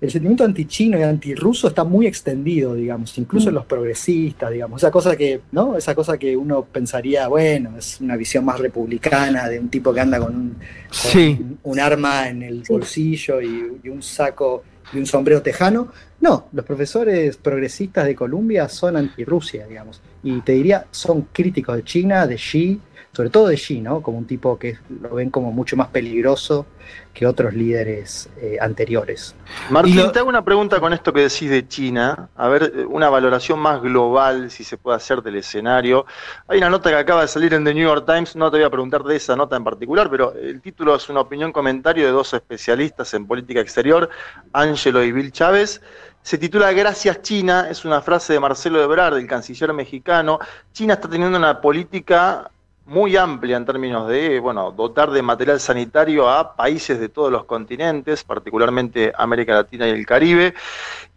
el 0.00 0.10
sentimiento 0.12 0.44
antichino 0.44 0.96
y 0.96 1.02
antirruso 1.02 1.66
está 1.68 1.82
muy 1.82 2.06
extendido, 2.06 2.74
digamos, 2.74 3.18
incluso 3.18 3.48
en 3.48 3.56
los 3.56 3.66
progresistas, 3.66 4.52
digamos, 4.52 4.80
esa 4.80 4.92
cosa 4.92 5.16
que, 5.16 5.40
¿no? 5.50 5.76
Esa 5.76 5.92
cosa 5.96 6.16
que 6.16 6.36
uno 6.36 6.64
pensaría, 6.64 7.26
bueno, 7.26 7.76
es 7.76 8.00
una 8.00 8.14
visión 8.16 8.44
más 8.44 8.60
republicana 8.60 9.48
de 9.48 9.58
un 9.58 9.68
tipo 9.68 9.92
que 9.92 10.00
anda 10.00 10.20
con 10.20 10.34
un, 10.36 10.50
con 10.50 10.60
Sí. 10.92 11.36
un, 11.40 11.58
un 11.64 11.80
arma 11.80 12.28
en 12.28 12.42
el 12.44 12.62
bolsillo 12.68 13.40
y, 13.40 13.80
y 13.82 13.88
un 13.88 14.00
saco 14.00 14.62
y 14.92 14.98
un 14.98 15.06
sombrero 15.06 15.42
tejano. 15.42 15.88
No, 16.20 16.48
los 16.52 16.64
profesores 16.64 17.36
progresistas 17.36 18.06
de 18.06 18.14
Columbia 18.14 18.68
son 18.68 18.96
anti-Rusia, 18.96 19.66
digamos. 19.66 20.00
Y 20.22 20.40
te 20.40 20.52
diría, 20.52 20.86
son 20.90 21.28
críticos 21.32 21.76
de 21.76 21.84
China, 21.84 22.26
de 22.26 22.36
Xi, 22.36 22.80
sobre 23.18 23.30
todo 23.30 23.48
de 23.48 23.56
Xi, 23.56 23.80
¿no? 23.80 24.00
Como 24.00 24.16
un 24.16 24.26
tipo 24.26 24.56
que 24.60 24.78
lo 25.02 25.16
ven 25.16 25.28
como 25.28 25.50
mucho 25.50 25.76
más 25.76 25.88
peligroso 25.88 26.66
que 27.12 27.26
otros 27.26 27.52
líderes 27.52 28.30
eh, 28.40 28.58
anteriores. 28.60 29.34
Martín, 29.70 30.12
te 30.12 30.20
hago 30.20 30.28
una 30.28 30.44
pregunta 30.44 30.78
con 30.78 30.92
esto 30.92 31.12
que 31.12 31.22
decís 31.22 31.50
de 31.50 31.66
China. 31.66 32.28
A 32.36 32.46
ver, 32.46 32.86
una 32.88 33.10
valoración 33.10 33.58
más 33.58 33.82
global, 33.82 34.52
si 34.52 34.62
se 34.62 34.76
puede 34.76 34.98
hacer 34.98 35.20
del 35.20 35.34
escenario. 35.34 36.06
Hay 36.46 36.58
una 36.58 36.70
nota 36.70 36.90
que 36.90 36.94
acaba 36.94 37.22
de 37.22 37.26
salir 37.26 37.54
en 37.54 37.64
The 37.64 37.74
New 37.74 37.88
York 37.88 38.06
Times, 38.06 38.36
no 38.36 38.52
te 38.52 38.58
voy 38.58 38.66
a 38.66 38.70
preguntar 38.70 39.02
de 39.02 39.16
esa 39.16 39.34
nota 39.34 39.56
en 39.56 39.64
particular, 39.64 40.08
pero 40.08 40.32
el 40.34 40.60
título 40.60 40.94
es 40.94 41.08
una 41.08 41.18
opinión 41.18 41.50
comentario 41.50 42.06
de 42.06 42.12
dos 42.12 42.32
especialistas 42.34 43.12
en 43.14 43.26
política 43.26 43.58
exterior, 43.58 44.08
Angelo 44.52 45.02
y 45.02 45.10
Bill 45.10 45.32
Chávez. 45.32 45.80
Se 46.22 46.38
titula 46.38 46.70
Gracias 46.70 47.20
China, 47.22 47.66
es 47.68 47.84
una 47.84 48.00
frase 48.00 48.34
de 48.34 48.38
Marcelo 48.38 48.80
Ebrard, 48.80 49.16
el 49.16 49.26
canciller 49.26 49.72
mexicano. 49.72 50.38
China 50.72 50.94
está 50.94 51.08
teniendo 51.08 51.36
una 51.36 51.60
política 51.60 52.48
muy 52.88 53.16
amplia 53.16 53.58
en 53.58 53.66
términos 53.66 54.08
de, 54.08 54.40
bueno, 54.40 54.72
dotar 54.72 55.10
de 55.10 55.20
material 55.20 55.60
sanitario 55.60 56.28
a 56.28 56.56
países 56.56 56.98
de 56.98 57.10
todos 57.10 57.30
los 57.30 57.44
continentes, 57.44 58.24
particularmente 58.24 59.12
América 59.16 59.54
Latina 59.54 59.86
y 59.86 59.90
el 59.90 60.06
Caribe. 60.06 60.54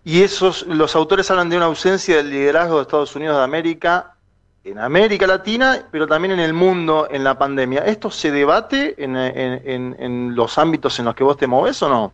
Y 0.04 0.22
esos, 0.22 0.68
los 0.68 0.96
autores 0.96 1.32
hablan 1.32 1.50
de 1.50 1.58
una 1.58 1.66
ausencia 1.66 2.18
del 2.18 2.30
liderazgo 2.30 2.76
de 2.76 2.82
Estados 2.82 3.16
Unidos 3.16 3.38
de 3.38 3.44
América 3.44 4.16
en 4.64 4.80
América 4.80 5.26
Latina, 5.26 5.88
pero 5.92 6.08
también 6.08 6.34
en 6.34 6.40
el 6.42 6.54
mundo 6.54 7.08
en 7.10 7.24
la 7.24 7.38
pandemia. 7.38 7.86
¿Esto 7.86 8.12
se 8.12 8.32
debate 8.32 9.02
en, 9.04 9.16
en 9.16 10.36
los 10.36 10.58
ámbitos 10.58 11.00
en 11.00 11.06
los 11.06 11.16
que 11.16 11.24
vos 11.24 11.38
te 11.38 11.48
moves 11.48 11.82
o 11.82 11.90
no? 11.90 12.14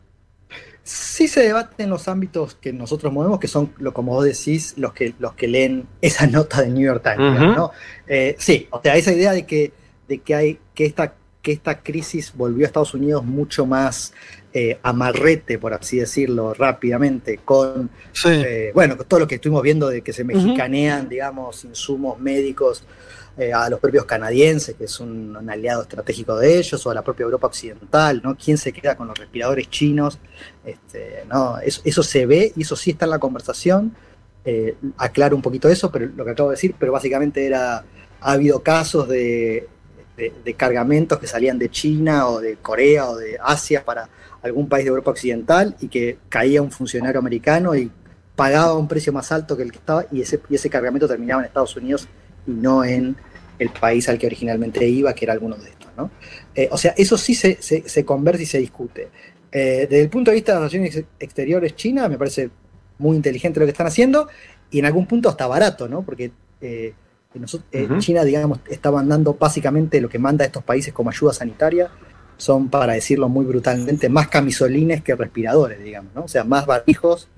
Sí 0.88 1.28
se 1.28 1.42
debate 1.42 1.84
en 1.84 1.90
los 1.90 2.08
ámbitos 2.08 2.56
que 2.56 2.72
nosotros 2.72 3.12
movemos, 3.12 3.42
que 3.42 3.50
son, 3.50 3.74
lo, 3.78 3.94
como 3.94 4.14
vos 4.14 4.24
decís, 4.24 4.74
los 4.78 4.94
que, 4.94 5.14
los 5.20 5.34
que 5.34 5.50
leen 5.50 5.86
esa 6.02 6.28
nota 6.28 6.62
del 6.62 6.76
New 6.76 6.86
York 6.86 7.04
Times. 7.04 7.42
¿no? 7.58 7.72
Eh, 8.08 8.38
sí, 8.40 8.70
o 8.72 8.82
sea, 8.82 8.96
esa 8.96 9.12
idea 9.12 9.34
de 9.34 9.46
que, 9.46 9.74
de 10.08 10.20
que, 10.20 10.34
hay, 10.34 10.60
que, 10.74 10.86
esta, 10.86 11.16
que 11.42 11.52
esta 11.52 11.84
crisis 11.84 12.32
volvió 12.34 12.66
a 12.66 12.68
Estados 12.68 12.94
Unidos 12.94 13.26
mucho 13.26 13.66
más 13.66 14.14
eh, 14.54 14.80
amarrete, 14.82 15.60
por 15.60 15.74
así 15.74 15.98
decirlo, 15.98 16.54
rápidamente, 16.54 17.42
con, 17.44 17.90
eh, 18.26 18.72
bueno, 18.74 18.96
con 18.96 19.06
todo 19.08 19.20
lo 19.20 19.28
que 19.28 19.36
estuvimos 19.36 19.64
viendo 19.64 19.90
de 19.90 20.02
que 20.02 20.14
se 20.14 20.24
mexicanean, 20.24 21.10
digamos, 21.10 21.66
insumos 21.66 22.18
médicos 22.18 22.86
eh, 23.38 23.54
a 23.54 23.70
los 23.70 23.80
propios 23.80 24.06
canadienses, 24.06 24.76
que 24.76 24.86
es 24.86 25.00
un, 25.00 25.38
aliado 25.50 25.84
estratégico 25.84 26.36
de 26.38 26.58
ellos, 26.58 26.86
o 26.86 26.90
a 26.90 26.94
la 26.94 27.04
propia 27.04 27.24
Europa 27.24 27.48
Occidental, 27.48 28.22
¿no? 28.24 28.36
¿Quién 28.36 28.58
se 28.58 28.72
queda 28.72 28.96
con 28.98 29.08
los 29.08 29.18
respiradores 29.18 29.70
chinos? 29.70 30.18
Este, 30.66 31.24
¿no? 31.30 31.60
Eso, 31.60 32.04
se 32.04 32.26
ve 32.26 32.52
y 32.56 32.64
eso 32.64 32.76
sí 32.76 32.92
está 32.92 33.06
en 33.06 33.12
la 33.12 33.20
conversación. 33.20 33.96
Eh, 34.44 34.76
aclaro 34.98 35.36
un 35.36 35.42
poquito 35.42 35.70
eso, 35.70 35.92
pero 35.92 36.08
lo 36.08 36.26
que 36.26 36.32
acabo 36.32 36.50
de 36.50 36.56
decir, 36.56 36.74
pero 36.80 36.92
básicamente 36.92 37.46
era, 37.46 37.86
ha 38.22 38.32
habido 38.32 38.64
casos 38.64 39.08
de, 39.08 39.68
de, 40.18 40.54
cargamentos 40.56 41.20
que 41.20 41.28
salían 41.28 41.60
de 41.60 41.70
China 41.70 42.28
o 42.28 42.40
de 42.40 42.56
Corea 42.56 43.08
o 43.08 43.18
de 43.18 43.38
Asia 43.40 43.86
para 43.86 44.10
algún 44.42 44.68
país 44.68 44.86
de 44.86 44.90
Europa 44.90 45.12
Occidental 45.12 45.76
y 45.80 45.90
que 45.90 46.18
caía 46.30 46.62
un 46.62 46.72
funcionario 46.72 47.20
americano 47.20 47.76
y 47.76 47.92
pagaba 48.36 48.76
un 48.76 48.88
precio 48.88 49.14
más 49.14 49.32
alto 49.32 49.56
que 49.56 49.64
el 49.64 49.72
que 49.72 49.78
estaba 49.78 50.06
y 50.12 50.22
ese, 50.22 50.42
y 50.50 50.56
ese 50.56 50.70
cargamento 50.70 51.08
terminaba 51.08 51.42
en 51.42 51.48
Estados 51.48 51.76
Unidos 51.76 52.08
y 52.48 52.52
no 52.52 52.84
en 52.84 53.16
el 53.60 53.70
país 53.70 54.08
al 54.10 54.18
que 54.18 54.28
originalmente 54.28 54.88
iba, 54.88 55.14
que 55.14 55.26
era 55.26 55.34
alguno 55.34 55.56
de 55.56 55.70
estos. 55.70 55.90
¿no? 55.98 56.12
Eh, 56.56 56.70
o 56.72 56.78
sea, 56.78 56.94
eso 56.98 57.18
sí 57.18 57.36
se, 57.36 57.58
se, 57.62 58.06
conversa 58.06 58.44
y 58.44 58.46
se 58.46 58.60
discute. 58.60 59.10
Eh, 59.52 59.88
desde 59.90 60.02
el 60.02 60.10
punto 60.10 60.32
de 60.32 60.36
vista 60.36 60.54
de 60.54 60.60
las 60.62 60.72
relaciones 60.72 61.06
exteriores 61.20 61.76
China, 61.76 62.08
me 62.08 62.18
parece 62.18 62.50
muy 63.00 63.16
inteligente 63.16 63.60
lo 63.60 63.66
que 63.66 63.72
están 63.72 63.88
haciendo 63.88 64.28
y 64.72 64.80
en 64.80 64.86
algún 64.86 65.08
punto 65.08 65.30
hasta 65.30 65.48
barato, 65.48 65.88
¿no? 65.88 66.04
Porque 66.04 66.32
eh, 66.62 66.94
China, 68.00 68.24
digamos, 68.24 68.60
está 68.70 68.92
mandando 68.92 69.36
básicamente 69.36 70.02
lo 70.02 70.10
que 70.10 70.20
manda 70.20 70.44
a 70.44 70.48
estos 70.48 70.64
países 70.64 70.94
como 70.94 71.10
ayuda 71.10 71.34
sanitaria, 71.34 71.92
son, 72.38 72.70
para 72.70 72.94
decirlo 72.94 73.30
muy 73.30 73.46
brutalmente, 73.46 74.10
más 74.10 74.28
camisolines 74.28 75.02
que 75.02 75.16
respiradores, 75.16 75.84
digamos, 75.84 76.14
¿no? 76.14 76.24
O 76.24 76.28
sea, 76.28 76.44
más 76.44 76.66
barbijos 76.66 77.30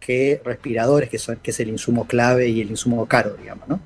que 0.00 0.40
respiradores, 0.44 1.08
que, 1.08 1.18
son, 1.18 1.36
que 1.36 1.50
es 1.50 1.60
el 1.60 1.68
insumo 1.68 2.06
clave 2.06 2.48
y 2.48 2.60
el 2.60 2.70
insumo 2.70 3.06
caro, 3.06 3.34
digamos, 3.34 3.68
¿no? 3.68 3.80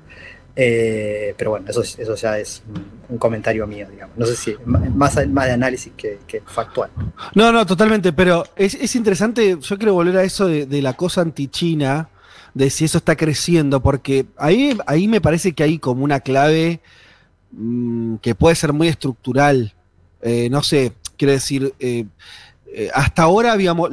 Eh, 0.55 1.33
pero 1.37 1.51
bueno, 1.51 1.67
eso, 1.69 1.83
ya 2.15 2.37
es 2.37 2.61
un, 3.09 3.17
comentario 3.17 3.65
mío, 3.67 3.87
digamos. 3.89 4.17
No 4.17 4.25
sé 4.25 4.35
si 4.35 4.55
más, 4.65 5.27
más 5.27 5.45
de 5.45 5.51
análisis 5.51 5.93
que, 5.95 6.41
factual. 6.45 6.89
No, 7.35 7.51
no, 7.51 7.65
totalmente, 7.65 8.13
pero 8.13 8.45
es, 8.55 8.95
interesante, 8.95 9.57
yo 9.59 9.77
quiero 9.77 9.93
volver 9.93 10.17
a 10.17 10.23
eso 10.23 10.47
de, 10.47 10.81
la 10.81 10.93
cosa 10.93 11.21
anti-China, 11.21 12.09
de 12.53 12.69
si 12.69 12.85
eso 12.85 12.97
está 12.97 13.15
creciendo, 13.15 13.81
porque 13.81 14.25
ahí, 14.37 14.77
ahí 14.85 15.07
me 15.07 15.21
parece 15.21 15.53
que 15.53 15.63
hay 15.63 15.79
como 15.79 16.03
una 16.03 16.19
clave 16.19 16.81
mm, 17.51 18.15
que 18.15 18.35
puede 18.35 18.55
ser 18.55 18.73
muy 18.73 18.87
estructural. 18.87 19.73
Eh, 20.21 20.49
no 20.49 20.63
sé, 20.63 20.93
quiero 21.17 21.31
decir, 21.33 21.73
eh, 21.79 22.05
hasta 22.93 23.23
ahora 23.23 23.53
habíamos... 23.53 23.89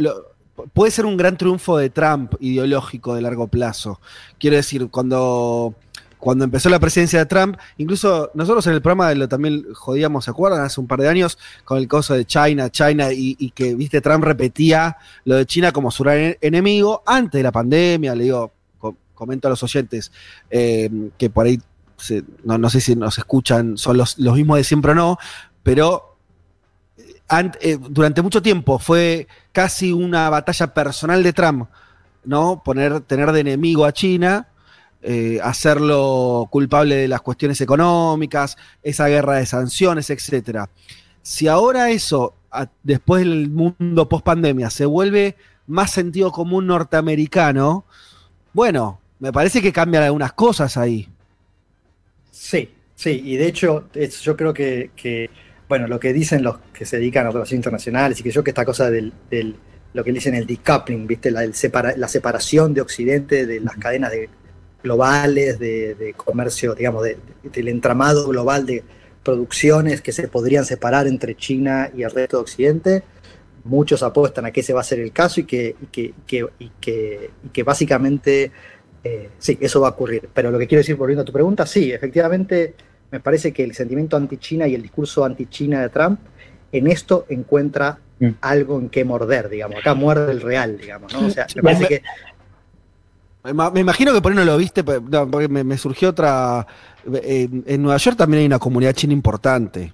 puede 0.73 0.91
ser 0.91 1.07
un 1.07 1.17
gran 1.17 1.37
triunfo 1.37 1.77
de 1.77 1.91
Trump 1.91 2.35
ideológico 2.41 3.15
de 3.15 3.23
largo 3.23 3.47
plazo. 3.47 4.01
Quiero 4.39 4.57
decir, 4.57 4.89
cuando 4.91 5.75
cuando 6.19 6.45
empezó 6.45 6.69
la 6.69 6.81
presidencia 6.81 7.21
de 7.21 7.27
Trump, 7.27 7.57
incluso 7.77 8.31
nosotros 8.35 8.67
en 8.67 8.75
el 8.75 8.83
programa 8.83 9.15
lo 9.15 9.29
también 9.29 9.65
jodíamos, 9.73 10.25
¿se 10.25 10.31
acuerdan? 10.31 10.63
Hace 10.63 10.81
un 10.81 10.87
par 10.87 11.01
de 11.01 11.09
años 11.09 11.39
con 11.65 11.79
el 11.79 11.87
caso 11.87 12.15
de 12.15 12.25
China, 12.25 12.71
China, 12.71 13.09
y, 13.13 13.51
que, 13.55 13.75
viste, 13.75 14.01
Trump 14.01 14.25
repetía 14.25 14.97
lo 15.25 15.37
de 15.37 15.47
China 15.47 15.73
como 15.73 15.91
su 15.91 16.03
gran 16.03 16.37
enemigo 16.41 17.03
antes 17.07 17.39
de 17.39 17.43
la 17.43 17.53
pandemia, 17.53 18.15
le 18.15 18.25
digo, 18.25 18.53
comento 19.15 19.49
a 19.49 19.51
los 19.51 19.63
oyentes 19.63 20.13
eh, 20.51 20.91
que 21.17 21.31
por 21.31 21.47
ahí, 21.47 21.61
no, 22.45 22.71
sé 22.71 22.81
si 22.81 22.95
nos 22.95 23.19
escuchan, 23.19 23.77
son 23.77 23.97
los, 23.97 24.19
mismos 24.19 24.59
de 24.59 24.65
siempre 24.65 24.93
o 24.93 24.95
no, 24.95 25.19
pero 25.63 26.17
eh, 26.97 27.51
eh, 27.61 27.79
durante 27.91 28.23
mucho 28.23 28.43
tiempo 28.43 28.79
fue 28.79 29.27
casi 29.53 29.93
una 29.93 30.31
batalla 30.31 30.73
personal 30.75 31.23
de 31.23 31.33
Trump, 31.33 31.69
¿no? 32.25 32.63
Poner, 32.65 33.01
tener 33.01 33.33
de 33.33 33.41
enemigo 33.41 33.85
a 33.85 33.93
China 33.93 34.49
eh, 35.01 35.39
hacerlo 35.43 36.49
culpable 36.51 36.97
de 36.97 37.09
las 37.09 37.21
cuestiones 37.21 37.61
económicas, 37.61 38.57
esa 38.83 39.07
guerra 39.07 39.37
de 39.37 39.47
sanciones, 39.47 40.11
etc. 40.11 40.67
Si 41.23 41.47
ahora 41.47 41.91
eso, 41.91 42.35
después 42.83 43.23
del 43.23 43.49
mundo 43.49 44.09
post 44.09 44.25
pandemia, 44.25 44.71
se 44.71 44.87
vuelve 44.87 45.37
más 45.69 45.93
sentido 45.93 46.33
común 46.33 46.67
norteamericano, 46.67 47.85
bueno, 48.53 49.01
me 49.21 49.33
parece 49.33 49.63
que 49.63 49.73
cambian 49.73 50.03
algunas 50.03 50.33
cosas 50.33 50.77
ahí. 50.77 51.09
Sí, 52.33 52.69
sí, 52.97 53.23
y 53.25 53.37
de 53.37 53.47
hecho, 53.47 53.89
yo 54.23 54.37
creo 54.37 54.53
que, 54.53 55.31
bueno, 55.69 55.87
lo 55.87 56.01
que 56.01 56.13
dicen 56.13 56.43
los 56.43 56.59
que 56.73 56.85
se 56.87 56.99
dedican 56.99 57.27
a 57.27 57.31
relaciones 57.31 57.59
internacionales 57.59 58.19
y 58.19 58.25
que 58.25 58.33
yo 58.33 58.43
que 58.43 58.51
esta 58.51 58.65
cosa 58.65 58.91
del, 58.91 59.13
lo 59.93 60.03
que 60.03 60.13
dicen 60.13 60.35
el 60.35 60.47
decoupling, 60.47 61.07
¿viste? 61.07 61.31
La, 61.31 61.43
la 61.97 62.09
separación 62.09 62.75
de 62.75 62.81
Occidente 62.81 63.47
de 63.47 63.61
las 63.61 63.77
cadenas 63.77 64.11
de, 64.11 64.29
globales 64.83 65.59
de, 65.59 66.15
comercio, 66.17 66.75
digamos, 66.75 67.05
del 67.43 67.69
entramado 67.69 68.29
global 68.29 68.67
de 68.67 68.85
producciones 69.23 70.01
que 70.01 70.13
se 70.13 70.29
podrían 70.29 70.65
separar 70.65 71.07
entre 71.07 71.35
China 71.35 71.91
y 71.95 72.03
el 72.03 72.11
resto 72.11 72.39
de 72.39 72.43
Occidente. 72.43 73.03
Muchos 73.65 74.03
apuestan 74.03 74.47
a 74.47 74.51
que 74.51 74.61
ese 74.61 74.73
va 74.73 74.81
a 74.81 74.85
ser 74.85 75.01
el 75.01 75.13
caso 75.13 75.41
y 75.41 75.45
que, 75.45 75.77
que, 75.93 76.15
que, 77.53 77.63
básicamente 77.63 78.53
eh, 79.05 79.31
sí, 79.39 79.59
eso 79.61 79.81
va 79.81 79.89
a 79.89 79.91
ocurrir. 79.91 80.29
Pero 80.33 80.51
lo 80.51 80.59
que 80.59 80.67
quiero 80.67 80.81
decir, 80.81 80.97
volviendo 80.97 81.23
a 81.23 81.25
tu 81.25 81.33
pregunta, 81.33 81.67
sí, 81.67 81.93
efectivamente 81.93 82.75
me 83.11 83.21
parece 83.21 83.53
que 83.53 83.65
el 83.65 83.75
sentimiento 83.75 84.17
anti-China 84.17 84.67
y 84.69 84.75
el 84.75 84.83
discurso 84.83 85.25
anti-China 85.25 85.83
de 85.83 85.89
Trump 85.89 86.21
en 86.73 86.87
esto 86.87 87.27
encuentra 87.29 87.99
mm. 88.21 88.29
algo 88.41 88.79
en 88.79 88.89
que 88.89 89.05
morder, 89.05 89.49
digamos. 89.49 89.79
Acá 89.79 89.95
muerde 89.95 90.33
el 90.33 90.41
real, 90.41 90.79
digamos, 90.79 91.13
¿no? 91.13 91.27
O 91.27 91.31
sea, 91.31 91.47
me 91.57 91.63
parece 91.63 91.87
que 91.87 92.03
me 93.45 93.81
imagino 93.81 94.13
que 94.13 94.21
por 94.21 94.33
ahí 94.33 94.37
no 94.37 94.45
lo 94.45 94.57
viste, 94.57 94.85
porque 94.85 95.49
me, 95.49 95.79
surgió 95.79 96.11
otra. 96.11 96.67
En, 97.07 97.83
Nueva 97.83 97.97
York 97.99 98.17
también 98.17 98.41
hay 98.41 98.47
una 98.47 98.59
comunidad 98.59 98.93
china 98.93 99.13
importante. 99.13 99.93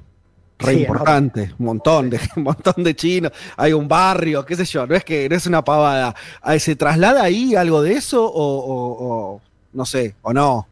Re 0.56 0.74
importante, 0.74 1.52
un 1.58 1.66
montón 1.66 2.10
de, 2.10 2.20
un 2.36 2.44
montón 2.44 2.84
de 2.84 2.94
chinos, 2.94 3.32
hay 3.56 3.72
un 3.72 3.88
barrio, 3.88 4.44
qué 4.46 4.54
sé 4.54 4.64
yo, 4.64 4.86
no 4.86 4.94
es 4.94 5.04
que 5.04 5.28
no 5.28 5.36
es 5.36 5.46
una 5.46 5.62
pavada. 5.62 6.14
¿Se 6.58 6.76
traslada 6.76 7.22
ahí 7.22 7.54
algo 7.54 7.82
de 7.82 7.94
eso 7.94 8.30
o, 8.32 9.40
no 9.72 9.84
sé, 9.84 10.14
o 10.22 10.32
no? 10.32 10.68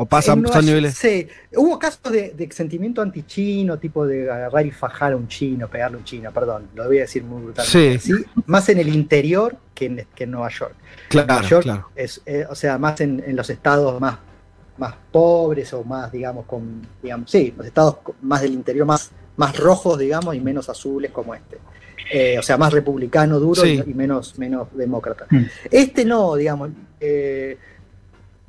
¿O 0.00 0.06
pasan 0.06 0.46
son 0.46 0.64
niveles? 0.64 0.94
Sí, 0.94 1.28
hubo 1.54 1.78
casos 1.78 2.10
de, 2.10 2.48
sentimiento 2.52 3.02
anti-chino, 3.02 3.78
tipo 3.78 4.06
de 4.06 4.30
agarrar 4.30 4.64
y 4.64 4.70
fajar 4.70 5.12
a 5.12 5.16
un 5.16 5.28
chino, 5.28 5.68
pegarle 5.68 5.96
a 5.96 5.98
un 5.98 6.04
chino, 6.04 6.32
perdón, 6.32 6.68
lo 6.74 6.86
voy 6.86 6.96
a 6.96 7.00
decir 7.02 7.22
muy 7.22 7.42
brutalmente. 7.42 7.98
Sí. 7.98 8.14
Más 8.46 8.66
en 8.70 8.78
el 8.78 8.88
interior 8.88 9.58
que 9.74 9.84
en, 9.84 10.06
que 10.14 10.24
en 10.24 10.30
Nueva 10.30 10.48
York. 10.48 10.74
Claro, 11.10 11.60
claro. 11.60 11.90
Es, 11.94 12.22
eh, 12.24 12.46
o 12.48 12.54
sea, 12.54 12.78
más 12.78 12.98
en, 13.02 13.22
los 13.36 13.50
estados 13.50 14.00
más, 14.00 14.16
más 14.78 14.94
pobres 15.12 15.70
o 15.74 15.84
más, 15.84 16.10
digamos, 16.10 16.46
con, 16.46 16.80
digamos, 17.02 17.30
sí, 17.30 17.52
los 17.54 17.66
estados 17.66 17.98
más 18.22 18.40
del 18.40 18.54
interior, 18.54 18.86
más, 18.86 19.10
más 19.36 19.54
rojos, 19.58 19.98
digamos, 19.98 20.34
y 20.34 20.40
menos 20.40 20.70
azules 20.70 21.10
como 21.10 21.34
este. 21.34 21.58
Eh, 22.10 22.38
o 22.38 22.42
sea, 22.42 22.56
más 22.56 22.72
republicano 22.72 23.38
duro 23.38 23.66
y, 23.66 23.84
menos, 23.92 24.38
menos 24.38 24.68
demócrata. 24.72 25.26
Mm. 25.28 25.44
Este 25.70 26.06
no, 26.06 26.36
digamos. 26.36 26.70
Eh, 26.98 27.58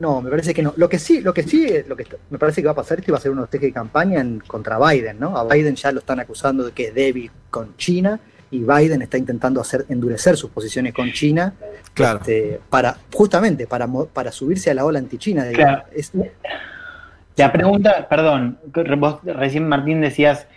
no, 0.02 0.20
me 0.20 0.32
parece 0.32 0.52
que 0.52 0.64
no. 0.64 0.74
Lo 0.78 0.90
que 0.90 0.98
sí, 0.98 1.22
lo 1.22 1.32
que 1.32 1.44
sí, 1.44 1.68
lo 1.88 1.96
que 1.96 2.08
me 2.32 2.40
parece 2.40 2.62
que 2.62 2.66
va 2.66 2.72
a 2.72 2.76
pasar, 2.76 2.98
este 2.98 3.12
va 3.12 3.20
a 3.20 3.22
ser 3.22 3.30
un 3.30 3.46
teje 3.46 3.68
de 3.68 3.72
campaña 3.72 4.20
en, 4.20 4.40
contra 4.40 4.80
Biden, 4.80 5.20
¿no? 5.20 5.38
A 5.38 5.44
Biden 5.46 5.76
ya 5.76 5.92
lo 5.92 6.00
están 6.00 6.20
acusando 6.20 6.64
de 6.64 6.72
que 6.72 6.88
es 6.88 6.96
débil 6.96 7.30
con 7.52 7.78
China 7.78 8.20
y 8.50 8.64
Biden 8.64 9.04
está 9.04 9.20
intentando 9.20 9.62
hacer 9.62 9.86
endurecer 9.90 10.36
sus 10.38 10.50
posiciones 10.50 10.92
con 10.92 11.12
China 11.12 11.54
claro. 11.94 12.18
Este, 12.18 12.60
para 12.68 12.98
justamente 13.14 13.68
para, 13.68 13.88
para 14.12 14.32
subirse 14.32 14.72
a 14.72 14.74
la 14.74 14.86
ola 14.86 14.98
anti-China. 14.98 15.46
Claro. 15.54 15.84
la 17.38 17.52
pregunta, 17.52 18.08
perdón, 18.10 18.58
vos 18.98 19.20
recién 19.24 19.68
Martín 19.68 20.02
decías 20.02 20.48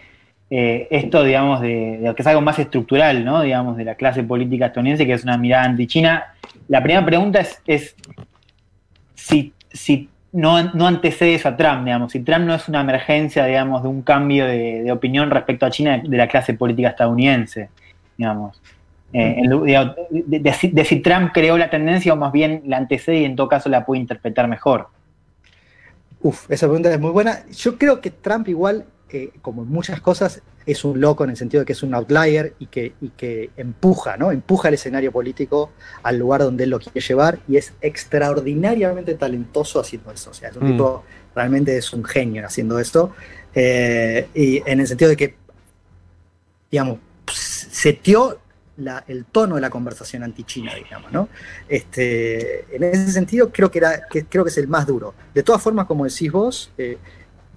eh, 0.49 0.89
esto, 0.91 1.23
digamos, 1.23 1.61
de, 1.61 1.99
lo 2.03 2.15
que 2.15 2.23
es 2.23 2.27
algo 2.27 2.41
más 2.41 2.59
estructural, 2.59 3.27
¿no? 3.27 3.43
Digamos, 3.43 3.77
de 3.77 3.85
la 3.85 3.95
clase 3.95 4.23
política 4.23 4.67
estadounidense, 4.67 5.07
que 5.07 5.13
es 5.13 5.23
una 5.23 5.37
mirada 5.37 5.65
anti-China. 5.65 6.35
La 6.69 6.83
primera 6.83 7.05
pregunta 7.05 7.41
es, 7.41 7.61
es 7.67 7.95
si, 9.15 9.53
si 9.73 10.09
no, 10.33 10.73
no, 10.75 10.87
antecede 10.87 11.35
eso 11.35 11.49
a 11.49 11.57
Trump, 11.57 11.85
digamos, 11.85 12.13
si 12.13 12.21
Trump 12.21 12.45
no 12.45 12.55
es 12.55 12.69
una 12.69 12.81
emergencia, 12.81 13.45
digamos, 13.45 13.83
de 13.83 13.89
un 13.89 14.03
cambio 14.03 14.47
de, 14.47 14.91
opinión 14.91 15.31
respecto 15.31 15.65
a 15.65 15.71
China 15.71 15.99
de, 15.99 16.17
la 16.17 16.29
clase 16.29 16.55
política 16.55 16.89
estadounidense, 16.89 17.71
digamos. 18.17 18.61
Eh, 19.13 19.43
de, 20.11 20.85
si 20.85 21.01
Trump 21.01 21.31
creó 21.33 21.57
la 21.57 21.71
tendencia 21.71 22.13
o 22.13 22.17
más 22.17 22.33
bien 22.33 22.63
la 22.67 22.79
antecede 22.79 23.21
y 23.21 23.25
en 23.25 23.37
todo 23.37 23.49
caso 23.49 23.69
la 23.69 23.87
puede 23.87 24.01
interpretar 24.01 24.49
mejor. 24.49 24.89
Uf, 26.21 26.51
esa 26.51 26.67
pregunta 26.67 26.93
es 26.93 26.99
muy 26.99 27.11
buena. 27.11 27.47
Yo 27.53 27.79
creo 27.79 28.01
que 28.01 28.11
Trump 28.11 28.49
igual, 28.49 28.87
eh, 29.11 29.31
como 29.41 29.63
en 29.63 29.69
muchas 29.69 30.01
cosas, 30.01 30.43
es 30.67 30.85
un 30.85 31.01
loco 31.01 31.25
en 31.25 31.31
el 31.31 31.37
sentido 31.37 31.61
de 31.61 31.67
que 31.67 31.73
es 31.73 31.83
un 31.83 31.95
outlier 31.95 32.55
y 32.59 32.67
que, 32.67 32.95
que 33.17 33.51
empuja, 33.57 34.17
¿no? 34.17 34.31
Empuja 34.31 34.69
el 34.69 34.75
escenario 34.75 35.13
político 35.13 35.73
al 36.03 36.19
lugar 36.19 36.43
donde 36.43 36.65
él 36.65 36.71
lo 36.71 36.79
quiere 36.79 37.01
llevar 37.01 37.39
y 37.49 37.57
es 37.57 37.73
extraordinariamente 37.81 39.15
talentoso 39.15 39.81
haciendo 39.81 40.11
eso. 40.11 40.31
O 40.31 40.35
sea, 40.35 40.49
es 40.49 40.57
un 40.57 40.69
mm. 40.69 40.71
tipo, 40.73 41.05
realmente 41.35 41.77
es 41.77 41.93
un 41.93 42.05
genio 42.05 42.47
haciendo 42.47 42.79
esto. 42.79 43.13
Eh, 43.55 44.29
y 44.35 44.63
en 44.69 44.81
el 44.81 44.87
sentido 44.87 45.11
de 45.11 45.17
que, 45.17 45.37
digamos, 46.71 46.99
setió 47.31 48.39
el 49.07 49.25
tono 49.27 49.55
de 49.55 49.61
la 49.61 49.71
conversación 49.71 50.25
anti-China, 50.25 50.75
digamos, 50.75 51.13
¿no? 51.13 51.29
Este, 51.69 52.75
en 52.75 52.83
ese 52.83 53.13
sentido, 53.13 53.51
creo 53.53 53.71
que, 53.71 53.79
era, 53.79 54.07
que, 54.11 54.25
creo 54.25 54.45
que 54.45 54.51
es 54.51 54.59
el 54.59 54.69
más 54.69 54.87
duro. 54.87 55.15
De 55.33 55.43
todas 55.43 55.63
formas, 55.63 55.87
como 55.87 56.05
decís 56.05 56.31
vos, 56.33 56.73
eh, 56.77 56.99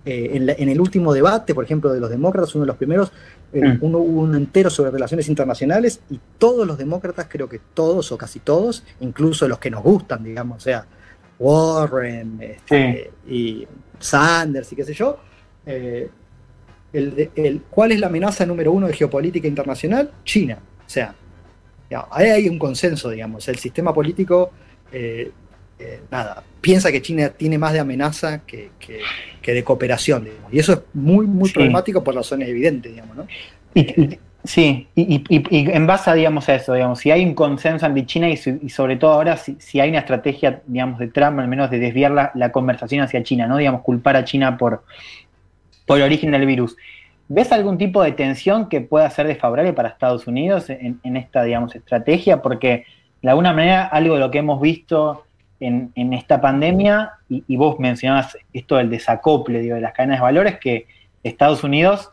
eh, 0.10 0.56
en, 0.58 0.70
el 0.70 0.80
último 0.80 1.14
debate, 1.14 1.54
por 1.54 1.66
ejemplo, 1.66 1.92
de 1.92 2.00
los 2.00 2.10
demócratas, 2.10 2.56
uno 2.56 2.64
de 2.64 2.68
los 2.68 2.78
primeros, 2.78 3.12
eh, 3.52 3.62
mm. 3.62 3.78
uno 3.82 3.98
hubo 3.98 4.22
un 4.22 4.36
entero 4.36 4.70
sobre 4.70 4.90
relaciones 4.90 5.28
internacionales 5.28 6.00
y 6.10 6.18
todos 6.38 6.66
los 6.66 6.78
demócratas, 6.78 7.28
creo 7.30 7.50
que 7.50 7.60
todos 7.74 8.10
o 8.14 8.18
casi 8.18 8.40
todos, 8.40 8.86
incluso 9.02 9.50
los 9.50 9.60
que 9.60 9.70
nos 9.70 9.84
gustan, 9.84 10.24
digamos, 10.24 10.58
o 10.58 10.62
sea, 10.62 10.86
Warren 11.38 12.38
este, 12.40 13.12
y 13.28 13.68
Sanders 14.00 14.72
y 14.72 14.76
qué 14.78 14.86
sé 14.86 14.94
yo, 14.94 15.20
eh, 15.66 16.10
el, 16.94 17.64
¿cuál 17.70 17.92
es 17.92 18.00
la 18.00 18.08
amenaza 18.08 18.46
número 18.46 18.72
uno 18.72 18.88
de 18.88 18.94
geopolítica 18.94 19.46
internacional? 19.46 20.10
China. 20.24 20.58
O 20.86 20.90
sea, 20.90 21.14
ahí 22.12 22.30
hay 22.30 22.48
un 22.48 22.58
consenso, 22.58 23.10
digamos, 23.10 23.46
el 23.50 23.58
sistema 23.58 23.94
político 23.94 24.52
eh, 24.90 25.34
nada, 26.10 26.44
piensa 26.62 26.92
que 26.92 27.02
China 27.02 27.30
tiene 27.30 27.58
más 27.58 27.74
de 27.74 27.80
amenaza 27.80 28.42
que, 28.46 28.72
de 29.46 29.64
cooperación, 29.64 30.26
digamos. 30.26 30.54
Y 30.54 30.60
eso 30.60 30.74
es 30.74 30.80
muy, 30.94 31.26
muy 31.26 31.52
problemático 31.52 32.04
por 32.04 32.16
razones 32.16 32.50
evidentes, 32.50 32.92
digamos, 32.92 33.16
¿no? 33.16 33.28
Y, 33.74 34.18
sí, 34.44 34.88
y, 34.96 35.24
en 35.50 35.88
base 35.88 36.10
a, 36.10 36.14
digamos, 36.14 36.50
a 36.50 36.56
eso, 36.56 36.74
digamos, 36.74 37.00
si 37.00 37.12
hay 37.12 37.24
un 37.24 37.34
consenso 37.34 37.86
anti-China 37.86 38.30
y, 38.30 38.38
sobre 38.70 38.98
todo 38.98 39.14
ahora 39.14 39.38
si, 39.38 39.80
hay 39.80 39.90
una 39.90 40.00
estrategia, 40.00 40.62
digamos, 40.66 41.00
de 41.00 41.08
Trump, 41.08 41.40
al 41.40 41.48
menos 41.48 41.70
de 41.70 41.80
desviar 41.80 42.32
la, 42.34 42.52
conversación 42.52 43.02
hacia 43.02 43.24
China, 43.24 43.48
¿no? 43.48 43.58
Digamos, 43.58 43.82
culpar 43.82 44.16
a 44.16 44.26
China 44.26 44.58
por, 44.58 44.84
por 45.86 45.98
el 45.98 46.04
origen 46.04 46.32
del 46.32 46.46
virus. 46.46 46.76
¿Ves 47.30 47.52
algún 47.52 47.78
tipo 47.78 48.02
de 48.04 48.14
tensión 48.14 48.70
que 48.70 48.82
pueda 48.82 49.10
ser 49.10 49.28
desfavorable 49.28 49.74
para 49.74 49.90
Estados 49.90 50.28
Unidos 50.28 50.70
en, 50.70 51.00
en 51.04 51.18
esta, 51.18 51.44
digamos, 51.44 51.76
estrategia? 51.76 52.42
Porque 52.42 52.86
de 53.22 53.30
alguna 53.30 53.54
manera 53.54 53.86
algo 53.86 54.16
de 54.16 54.22
lo 54.22 54.32
que 54.32 54.40
hemos 54.40 54.62
visto 54.62 55.27
en, 55.60 56.14
esta 56.14 56.40
pandemia, 56.40 57.14
y, 57.30 57.56
vos 57.58 57.80
mencionabas 57.80 58.38
esto 58.54 58.78
del 58.78 58.90
desacople 58.90 59.62
de 59.62 59.82
las 59.82 59.94
cadenas 59.94 60.20
de 60.20 60.24
valores, 60.24 60.60
que 60.60 60.88
Estados 61.24 61.64
Unidos, 61.64 62.12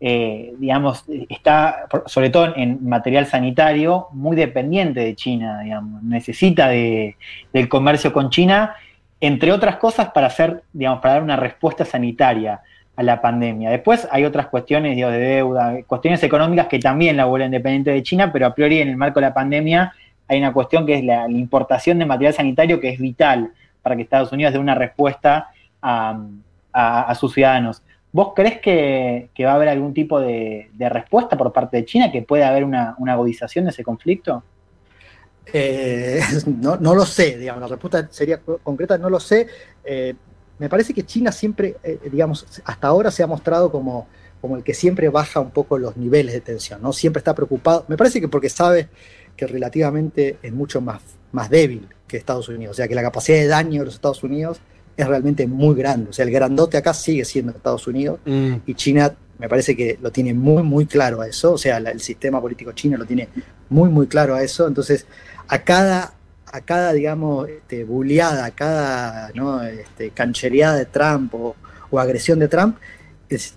eh, 0.00 0.54
digamos, 0.58 1.04
está, 1.28 1.86
sobre 2.06 2.30
todo 2.30 2.54
en 2.56 2.86
material 2.88 3.26
sanitario, 3.26 4.08
muy 4.12 4.36
dependiente 4.36 5.00
de 5.00 5.14
China, 5.16 5.60
digamos, 5.60 6.02
necesita 6.02 6.68
de, 6.68 7.16
del 7.52 7.68
comercio 7.68 8.12
con 8.12 8.30
China, 8.30 8.74
entre 9.20 9.52
otras 9.52 9.76
cosas, 9.76 10.10
para 10.10 10.28
hacer, 10.28 10.62
digamos, 10.72 11.00
para 11.00 11.14
dar 11.14 11.22
una 11.22 11.36
respuesta 11.36 11.84
sanitaria 11.84 12.60
a 12.94 13.02
la 13.02 13.20
pandemia. 13.20 13.70
Después 13.70 14.08
hay 14.10 14.24
otras 14.24 14.48
cuestiones 14.48 14.96
de 14.96 15.10
deuda, 15.10 15.76
cuestiones 15.86 16.22
económicas 16.24 16.66
que 16.66 16.78
también 16.80 17.16
la 17.16 17.26
vuelven 17.26 17.50
dependiente 17.52 17.90
de 17.90 18.02
China, 18.02 18.32
pero 18.32 18.46
a 18.46 18.54
priori 18.54 18.80
en 18.80 18.88
el 18.88 18.96
marco 18.96 19.20
de 19.20 19.26
la 19.26 19.34
pandemia 19.34 19.92
hay 20.28 20.38
una 20.38 20.52
cuestión 20.52 20.86
que 20.86 20.98
es 20.98 21.04
la, 21.04 21.28
importación 21.28 21.98
de 21.98 22.06
material 22.06 22.34
sanitario 22.34 22.80
que 22.80 22.90
es 22.90 23.00
vital 23.00 23.52
para 23.82 23.96
que 23.96 24.02
Estados 24.02 24.30
Unidos 24.30 24.52
dé 24.52 24.58
una 24.58 24.74
respuesta 24.74 25.48
a, 25.82 27.14
sus 27.18 27.32
ciudadanos. 27.32 27.82
¿Vos 28.12 28.32
crees 28.34 28.60
que, 28.60 29.30
va 29.40 29.52
a 29.52 29.54
haber 29.54 29.68
algún 29.68 29.94
tipo 29.94 30.20
de, 30.20 30.70
respuesta 30.78 31.36
por 31.36 31.52
parte 31.52 31.78
de 31.78 31.84
China, 31.84 32.12
que 32.12 32.22
puede 32.22 32.44
haber 32.44 32.64
una, 32.64 32.96
agudización 33.08 33.64
de 33.64 33.70
ese 33.70 33.82
conflicto? 33.82 34.44
Eh, 35.52 36.20
no, 36.46 36.76
lo 36.76 37.06
sé, 37.06 37.38
digamos, 37.38 37.62
la 37.62 37.68
respuesta 37.68 38.06
sería 38.10 38.38
concreta, 38.38 38.98
no 38.98 39.08
lo 39.08 39.18
sé. 39.18 39.46
Eh, 39.82 40.14
me 40.58 40.68
parece 40.68 40.92
que 40.92 41.04
China 41.04 41.32
siempre, 41.32 41.76
eh, 41.82 41.98
digamos, 42.10 42.60
hasta 42.64 42.88
ahora 42.88 43.10
se 43.10 43.22
ha 43.22 43.26
mostrado 43.26 43.70
como, 43.70 44.08
como 44.40 44.56
el 44.56 44.62
que 44.62 44.74
siempre 44.74 45.08
baja 45.08 45.40
un 45.40 45.50
poco 45.50 45.78
los 45.78 45.96
niveles 45.96 46.34
de 46.34 46.40
tensión, 46.40 46.80
¿no? 46.82 46.92
Siempre 46.92 47.18
está 47.18 47.34
preocupado. 47.34 47.84
Me 47.88 47.96
parece 47.96 48.20
que 48.20 48.28
porque 48.28 48.48
sabe 48.48 48.88
que 49.36 49.46
relativamente 49.46 50.38
es 50.42 50.52
mucho 50.52 50.80
más, 50.80 51.00
más 51.32 51.50
débil 51.50 51.88
que 52.06 52.16
Estados 52.16 52.48
Unidos. 52.48 52.72
O 52.72 52.76
sea, 52.76 52.88
que 52.88 52.94
la 52.94 53.02
capacidad 53.02 53.38
de 53.38 53.46
daño 53.46 53.80
de 53.80 53.86
los 53.86 53.94
Estados 53.94 54.22
Unidos 54.22 54.60
es 54.96 55.06
realmente 55.06 55.46
muy 55.46 55.76
grande. 55.76 56.10
O 56.10 56.12
sea, 56.12 56.24
el 56.24 56.30
grandote 56.30 56.76
acá 56.76 56.92
sigue 56.92 57.24
siendo 57.24 57.52
Estados 57.52 57.86
Unidos 57.86 58.20
mm. 58.26 58.54
y 58.66 58.74
China 58.74 59.14
me 59.38 59.48
parece 59.48 59.76
que 59.76 59.98
lo 60.02 60.10
tiene 60.10 60.34
muy, 60.34 60.62
muy 60.62 60.86
claro 60.86 61.20
a 61.20 61.28
eso. 61.28 61.52
O 61.52 61.58
sea, 61.58 61.78
el 61.78 62.00
sistema 62.00 62.40
político 62.40 62.72
chino 62.72 62.96
lo 62.96 63.06
tiene 63.06 63.28
muy, 63.68 63.88
muy 63.88 64.08
claro 64.08 64.34
a 64.34 64.42
eso. 64.42 64.66
Entonces, 64.66 65.06
a 65.46 65.62
cada, 65.62 66.14
a 66.46 66.60
cada 66.62 66.92
digamos, 66.92 67.48
este, 67.48 67.84
buleada, 67.84 68.44
a 68.44 68.50
cada 68.50 69.30
¿no? 69.34 69.62
este, 69.62 70.10
canchereada 70.10 70.76
de 70.76 70.86
Trump 70.86 71.34
o, 71.34 71.54
agresión 71.98 72.38
de 72.38 72.48
Trump, 72.48 72.76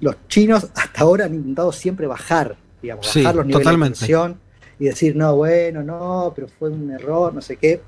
los 0.01 0.15
chinos 0.28 0.67
hasta 0.76 1.01
ahora 1.01 1.26
han 1.26 1.36
intentado 1.36 1.72
siempre 1.72 2.07
bajar, 2.07 2.57
digamos, 2.82 3.05
bajar 3.13 3.36
los 3.36 3.45
niveles 3.45 3.67
de 3.67 3.78
tensión 3.78 4.39
y 4.80 4.86
decir, 4.86 5.15
no, 5.15 5.36
bueno, 5.36 5.84
no, 5.84 6.34
pero 6.36 6.47
fue 6.47 6.69
un 6.69 6.91
error, 6.91 7.34
no 7.34 7.41
sé 7.41 7.57
qué. 7.57 7.82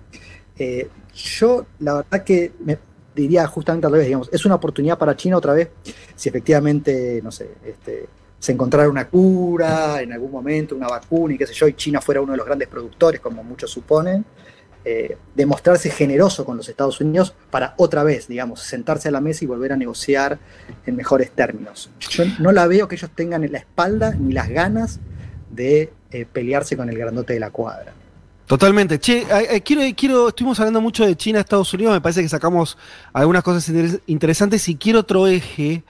Eh, 0.58 0.88
yo, 1.14 1.66
la 1.80 1.96
verdad 1.96 2.24
que 2.24 2.52
me 2.64 2.78
diría 3.16 3.46
justamente 3.48 3.88
al 3.88 3.94
revés, 3.94 4.08
digamos, 4.08 4.30
es 4.32 4.46
una 4.46 4.56
oportunidad 4.56 4.98
para 4.98 5.16
China 5.16 5.38
otra 5.38 5.54
vez, 5.54 5.70
si 6.16 6.30
efectivamente, 6.30 7.20
no 7.24 7.32
sé, 7.32 7.50
este, 7.66 8.08
se 8.40 8.52
encontrara 8.52 8.90
una 8.90 9.08
cura 9.08 10.02
en 10.02 10.14
algún 10.14 10.32
momento, 10.32 10.76
una 10.76 10.88
vacuna 10.88 11.34
y 11.34 11.38
qué 11.38 11.48
sé 11.48 11.54
yo, 11.54 11.68
y 11.68 11.74
China 11.74 12.02
fuera 12.02 12.22
uno 12.22 12.34
de 12.34 12.38
los 12.38 12.46
grandes 12.46 12.68
productores, 12.68 13.22
como 13.22 13.44
muchos 13.44 13.72
suponen, 13.72 14.26
eh, 14.86 15.18
demostrarse 15.36 15.90
generoso 15.90 16.46
con 16.46 16.58
los 16.58 16.68
Estados 16.70 17.00
Unidos 17.02 17.34
para 17.50 17.74
otra 17.78 18.04
vez, 18.04 18.28
digamos, 18.28 18.62
sentarse 18.62 19.10
a 19.10 19.12
la 19.12 19.22
mesa 19.22 19.44
y 19.44 19.48
volver 19.48 19.74
a 19.74 19.78
negociar 19.78 20.40
en 20.86 20.96
mejores 20.96 21.32
términos. 21.32 21.90
Yo 22.00 22.24
no 22.40 22.52
la 22.52 22.68
veo 22.68 22.88
que 22.88 22.96
ellos 22.96 23.12
tengan 23.16 23.44
en 23.44 23.52
la 23.52 23.60
espalda 23.60 24.16
ni 24.18 24.34
las 24.34 24.50
ganas 24.50 25.00
de 25.52 25.94
eh, 26.12 26.26
pelearse 26.32 26.76
con 26.76 26.90
el 26.90 26.98
grandote 26.98 27.34
de 27.34 27.40
la 27.40 27.50
cuadra. 27.50 27.94
Totalmente. 28.46 29.00
Che, 29.00 29.26
quiero, 29.64 29.82
quiero, 29.96 30.28
estuvimos 30.28 30.60
hablando 30.60 30.82
mucho 30.82 31.06
de 31.06 31.16
China, 31.16 31.40
Estados 31.40 31.74
Unidos, 31.74 31.94
me 31.94 32.02
parece 32.02 32.22
que 32.22 32.30
sacamos 32.30 32.78
algunas 33.14 33.42
cosas 33.42 33.72
interesantes 34.06 34.68
y 34.68 34.76
quiero 34.76 35.00
otro 35.00 35.28
eje 35.28 35.84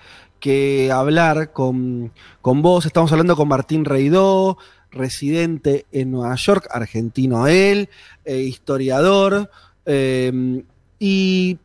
que 0.43 0.91
hablar 0.91 1.53
con, 1.53 2.11
vos. 2.41 2.85
Estamos 2.85 3.09
hablando 3.13 3.37
con 3.37 3.47
Martín 3.47 3.85
Reidó, 3.85 4.57
residente 4.93 5.85
en 5.91 6.11
Nueva 6.11 6.35
York, 6.35 6.67
argentino 6.71 7.47
él, 7.47 7.89
eh, 8.25 8.37
historiador. 8.37 9.49
Em, 9.85 10.63
y 10.99 11.57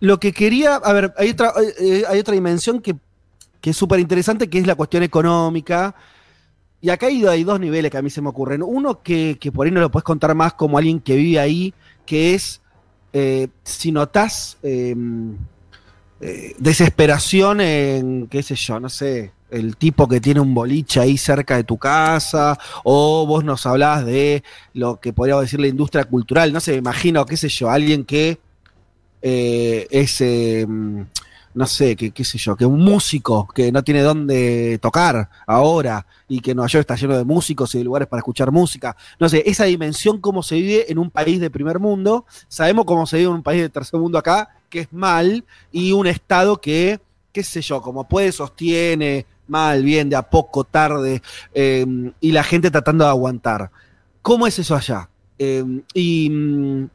lo 0.00 0.18
que 0.18 0.32
quería, 0.32 0.76
a 0.76 0.92
ver, 0.92 1.14
hay 1.16 1.30
otra, 1.30 1.52
eh, 1.80 2.04
hay 2.08 2.18
otra 2.18 2.34
dimensión 2.34 2.80
que, 2.80 2.96
que 3.60 3.70
es 3.70 3.76
súper 3.76 4.00
interesante, 4.00 4.48
que 4.48 4.58
es 4.58 4.66
la 4.66 4.74
cuestión 4.74 5.02
económica 5.02 5.94
y 6.84 6.90
acá 6.90 7.06
hay, 7.06 7.44
dos 7.44 7.58
niveles 7.58 7.90
que 7.90 7.96
a 7.96 8.02
mí 8.02 8.10
se 8.10 8.20
me 8.20 8.28
ocurren. 8.28 8.62
Uno 8.62 9.02
que, 9.02 9.38
por 9.54 9.64
ahí 9.64 9.72
no 9.72 9.80
lo 9.80 9.90
puedes 9.90 10.04
contar 10.04 10.34
más 10.34 10.52
como 10.52 10.76
alguien 10.76 11.00
que 11.00 11.16
vive 11.16 11.40
ahí, 11.40 11.72
que 12.04 12.34
es 12.34 12.60
eh, 13.14 13.48
si 13.62 13.90
notas 13.90 14.58
em, 14.62 15.34
eh, 16.20 16.54
desesperación 16.58 17.62
en, 17.62 18.26
qué 18.26 18.42
sé 18.42 18.54
yo, 18.54 18.80
no 18.80 18.90
sé, 18.90 19.32
el 19.54 19.76
tipo 19.76 20.08
que 20.08 20.20
tiene 20.20 20.40
un 20.40 20.52
boliche 20.52 21.00
ahí 21.00 21.16
cerca 21.16 21.56
de 21.56 21.64
tu 21.64 21.78
casa, 21.78 22.58
o 22.82 23.26
vos 23.26 23.44
nos 23.44 23.64
hablás 23.66 24.04
de 24.04 24.42
lo 24.72 25.00
que 25.00 25.12
podríamos 25.12 25.44
decir 25.44 25.60
la 25.60 25.68
industria 25.68 26.04
cultural, 26.04 26.52
no 26.52 26.60
sé, 26.60 26.72
me 26.72 26.78
imagino, 26.78 27.24
qué 27.24 27.36
sé 27.36 27.48
yo, 27.48 27.70
alguien 27.70 28.04
que 28.04 28.38
eh, 29.22 29.86
es, 29.90 30.20
eh, 30.20 30.66
no 30.68 31.66
sé, 31.66 31.94
que, 31.94 32.10
qué 32.10 32.24
sé 32.24 32.36
yo, 32.36 32.56
que 32.56 32.66
un 32.66 32.80
músico 32.80 33.48
que 33.54 33.70
no 33.70 33.82
tiene 33.84 34.02
dónde 34.02 34.78
tocar 34.82 35.30
ahora 35.46 36.04
y 36.28 36.40
que 36.40 36.54
Nueva 36.54 36.68
York 36.68 36.80
está 36.80 36.96
lleno 36.96 37.16
de 37.16 37.24
músicos 37.24 37.74
y 37.74 37.78
de 37.78 37.84
lugares 37.84 38.08
para 38.08 38.18
escuchar 38.18 38.50
música. 38.50 38.96
No 39.20 39.28
sé, 39.28 39.42
esa 39.46 39.64
dimensión, 39.64 40.20
cómo 40.20 40.42
se 40.42 40.56
vive 40.56 40.90
en 40.90 40.98
un 40.98 41.10
país 41.10 41.40
de 41.40 41.48
primer 41.48 41.78
mundo, 41.78 42.26
sabemos 42.48 42.84
cómo 42.84 43.06
se 43.06 43.18
vive 43.18 43.30
en 43.30 43.36
un 43.36 43.42
país 43.42 43.62
de 43.62 43.68
tercer 43.68 44.00
mundo 44.00 44.18
acá, 44.18 44.48
que 44.68 44.80
es 44.80 44.92
mal, 44.92 45.44
y 45.70 45.92
un 45.92 46.08
Estado 46.08 46.60
que, 46.60 47.00
qué 47.32 47.42
sé 47.44 47.62
yo, 47.62 47.80
como 47.80 48.08
puede, 48.08 48.32
sostiene, 48.32 49.26
mal, 49.48 49.82
bien, 49.82 50.08
de 50.08 50.16
a 50.16 50.22
poco, 50.22 50.64
tarde, 50.64 51.22
eh, 51.52 51.86
y 52.20 52.32
la 52.32 52.42
gente 52.44 52.70
tratando 52.70 53.04
de 53.04 53.10
aguantar. 53.10 53.70
¿Cómo 54.22 54.46
es 54.46 54.58
eso 54.58 54.74
allá? 54.74 55.08
Eh, 55.38 55.64
y, 55.92 56.30
mm, 56.30 56.88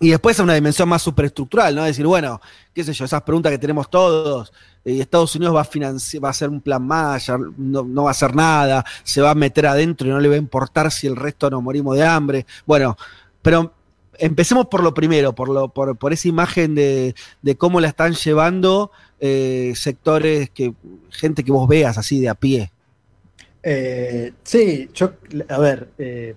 y 0.00 0.10
después 0.10 0.38
a 0.38 0.42
una 0.42 0.54
dimensión 0.54 0.88
más 0.88 1.02
superestructural, 1.02 1.74
¿no? 1.74 1.84
Decir, 1.84 2.06
bueno, 2.06 2.40
qué 2.74 2.84
sé 2.84 2.92
yo, 2.92 3.04
esas 3.04 3.22
preguntas 3.22 3.50
que 3.50 3.58
tenemos 3.58 3.88
todos, 3.90 4.52
y 4.84 5.00
Estados 5.00 5.34
Unidos 5.34 5.56
va 5.56 5.62
a, 5.62 5.68
financi- 5.68 6.22
va 6.22 6.28
a 6.28 6.30
hacer 6.30 6.48
un 6.48 6.60
plan 6.60 6.86
más, 6.86 7.26
ya 7.26 7.36
no, 7.38 7.82
no 7.82 8.04
va 8.04 8.10
a 8.10 8.12
hacer 8.12 8.34
nada, 8.36 8.84
se 9.02 9.20
va 9.20 9.30
a 9.30 9.34
meter 9.34 9.66
adentro 9.66 10.06
y 10.06 10.10
no 10.10 10.20
le 10.20 10.28
va 10.28 10.34
a 10.34 10.38
importar 10.38 10.92
si 10.92 11.06
el 11.06 11.16
resto 11.16 11.50
nos 11.50 11.62
morimos 11.62 11.96
de 11.96 12.04
hambre. 12.06 12.46
Bueno, 12.66 12.96
pero 13.42 13.72
empecemos 14.18 14.66
por 14.66 14.82
lo 14.84 14.94
primero, 14.94 15.34
por, 15.34 15.48
lo, 15.48 15.68
por, 15.68 15.96
por 15.96 16.12
esa 16.12 16.28
imagen 16.28 16.74
de, 16.74 17.14
de 17.42 17.56
cómo 17.56 17.80
la 17.80 17.88
están 17.88 18.14
llevando 18.14 18.92
eh, 19.20 19.72
sectores 19.76 20.50
que, 20.50 20.72
gente 21.10 21.44
que 21.44 21.52
vos 21.52 21.68
veas 21.68 21.98
así 21.98 22.20
de 22.20 22.28
a 22.28 22.34
pie. 22.34 22.70
Eh, 23.62 24.32
sí, 24.44 24.88
yo, 24.94 25.12
a 25.48 25.58
ver, 25.58 25.88
eh, 25.98 26.34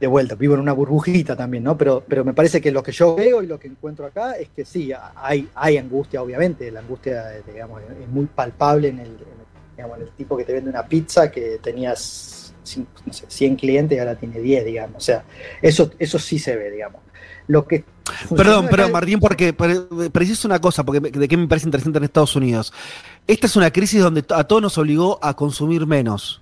de 0.00 0.06
vuelta, 0.06 0.34
vivo 0.34 0.54
en 0.54 0.60
una 0.60 0.72
burbujita 0.72 1.36
también, 1.36 1.64
¿no? 1.64 1.76
Pero, 1.76 2.04
pero 2.06 2.24
me 2.24 2.34
parece 2.34 2.60
que 2.60 2.70
lo 2.70 2.82
que 2.82 2.92
yo 2.92 3.14
veo 3.14 3.42
y 3.42 3.46
lo 3.46 3.58
que 3.58 3.68
encuentro 3.68 4.06
acá 4.06 4.32
es 4.34 4.48
que 4.50 4.64
sí, 4.64 4.90
hay, 5.16 5.48
hay 5.54 5.78
angustia, 5.78 6.22
obviamente, 6.22 6.70
la 6.70 6.80
angustia, 6.80 7.30
digamos, 7.46 7.82
es 8.00 8.08
muy 8.08 8.26
palpable 8.26 8.88
en 8.88 8.98
el, 9.00 9.06
en 9.08 9.12
el- 9.12 9.46
digamos, 9.76 9.98
el 10.00 10.10
tipo 10.12 10.36
que 10.36 10.44
te 10.44 10.54
vende 10.54 10.70
una 10.70 10.86
pizza 10.86 11.30
que 11.30 11.58
tenías 11.62 12.54
no 13.04 13.12
sé, 13.12 13.26
100 13.28 13.56
clientes 13.56 13.96
y 13.96 13.98
ahora 14.00 14.16
tiene 14.16 14.40
10, 14.40 14.64
digamos, 14.64 14.96
o 14.96 15.00
sea, 15.00 15.24
eso, 15.62 15.90
eso 15.98 16.18
sí 16.18 16.38
se 16.38 16.56
ve, 16.56 16.70
digamos. 16.70 17.02
Lo 17.48 17.66
que 17.66 17.84
Perdón, 18.36 18.68
es- 18.72 18.90
Martín, 18.92 19.18
porque 19.20 19.52
pre- 19.52 19.80
preciso 20.12 20.46
una 20.48 20.60
cosa, 20.60 20.84
porque 20.84 21.00
de 21.00 21.28
qué 21.28 21.36
me 21.36 21.46
parece 21.48 21.66
interesante 21.66 21.98
en 21.98 22.04
Estados 22.04 22.34
Unidos. 22.36 22.72
Esta 23.26 23.46
es 23.46 23.56
una 23.56 23.70
crisis 23.70 24.00
donde 24.02 24.24
a 24.30 24.44
todos 24.44 24.62
nos 24.62 24.78
obligó 24.78 25.18
a 25.22 25.34
consumir 25.34 25.86
menos. 25.86 26.40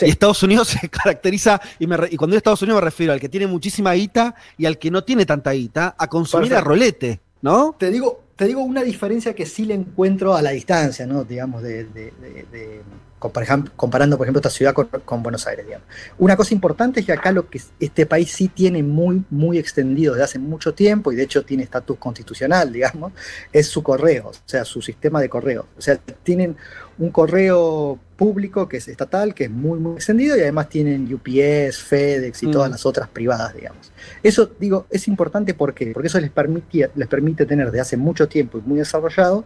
Y 0.00 0.08
Estados 0.08 0.42
Unidos 0.42 0.68
se 0.80 0.88
caracteriza, 0.88 1.60
y, 1.78 1.86
me 1.86 1.96
re- 1.96 2.08
y 2.10 2.16
cuando 2.16 2.32
digo 2.32 2.38
Estados 2.38 2.62
Unidos 2.62 2.80
me 2.80 2.84
refiero 2.84 3.12
al 3.12 3.20
que 3.20 3.28
tiene 3.28 3.46
muchísima 3.46 3.92
guita 3.92 4.34
y 4.56 4.66
al 4.66 4.78
que 4.78 4.90
no 4.90 5.04
tiene 5.04 5.26
tanta 5.26 5.50
guita, 5.52 5.94
a 5.98 6.06
consumir 6.08 6.46
a 6.54 6.56
Perfecto. 6.62 6.68
rolete, 6.68 7.20
¿no? 7.42 7.74
Te 7.78 7.90
digo, 7.90 8.22
te 8.36 8.46
digo 8.46 8.62
una 8.62 8.82
diferencia 8.82 9.34
que 9.34 9.44
sí 9.46 9.64
le 9.66 9.74
encuentro 9.74 10.34
a 10.34 10.42
la 10.42 10.50
distancia, 10.50 11.06
¿no? 11.06 11.24
Digamos, 11.24 11.62
de, 11.62 11.84
de- 11.84 12.12
de- 12.20 12.46
de- 12.50 12.82
comparando, 13.20 14.16
por 14.16 14.26
ejemplo, 14.26 14.40
esta 14.40 14.50
ciudad 14.50 14.74
con, 14.74 14.88
con 15.04 15.22
Buenos 15.22 15.46
Aires, 15.46 15.66
digamos. 15.66 15.86
Una 16.18 16.36
cosa 16.36 16.54
importante 16.54 17.00
es 17.00 17.06
que 17.06 17.12
acá 17.12 17.30
lo 17.30 17.48
que 17.48 17.60
este 17.78 18.06
país 18.06 18.32
sí 18.32 18.48
tiene 18.48 18.82
muy, 18.82 19.22
muy 19.30 19.58
extendido 19.58 20.14
desde 20.14 20.24
hace 20.24 20.38
mucho 20.38 20.74
tiempo, 20.74 21.12
y 21.12 21.16
de 21.16 21.22
hecho 21.22 21.44
tiene 21.44 21.62
estatus 21.62 21.98
constitucional, 21.98 22.72
digamos, 22.72 23.12
es 23.52 23.68
su 23.68 23.82
correo, 23.82 24.28
o 24.28 24.34
sea, 24.44 24.64
su 24.64 24.82
sistema 24.82 25.20
de 25.20 25.28
correo. 25.28 25.66
O 25.78 25.80
sea, 25.80 25.96
tienen 25.96 26.56
un 26.98 27.10
correo 27.10 27.98
público 28.16 28.68
que 28.68 28.78
es 28.78 28.88
estatal, 28.88 29.34
que 29.34 29.44
es 29.44 29.50
muy, 29.50 29.78
muy 29.78 29.94
extendido, 29.94 30.36
y 30.36 30.40
además 30.40 30.68
tienen 30.68 31.12
UPS, 31.12 31.78
FedEx 31.78 32.42
y 32.42 32.46
Mm. 32.46 32.50
todas 32.50 32.70
las 32.70 32.84
otras 32.84 33.08
privadas, 33.08 33.54
digamos. 33.54 33.92
Eso, 34.22 34.50
digo, 34.58 34.86
es 34.90 35.08
importante 35.08 35.54
¿por 35.54 35.72
qué? 35.74 35.92
porque 35.92 36.08
eso 36.08 36.20
les, 36.20 36.30
permitía, 36.30 36.90
les 36.94 37.08
permite 37.08 37.46
tener 37.46 37.70
de 37.70 37.80
hace 37.80 37.96
mucho 37.96 38.28
tiempo 38.28 38.58
y 38.58 38.62
muy 38.62 38.78
desarrollado 38.78 39.44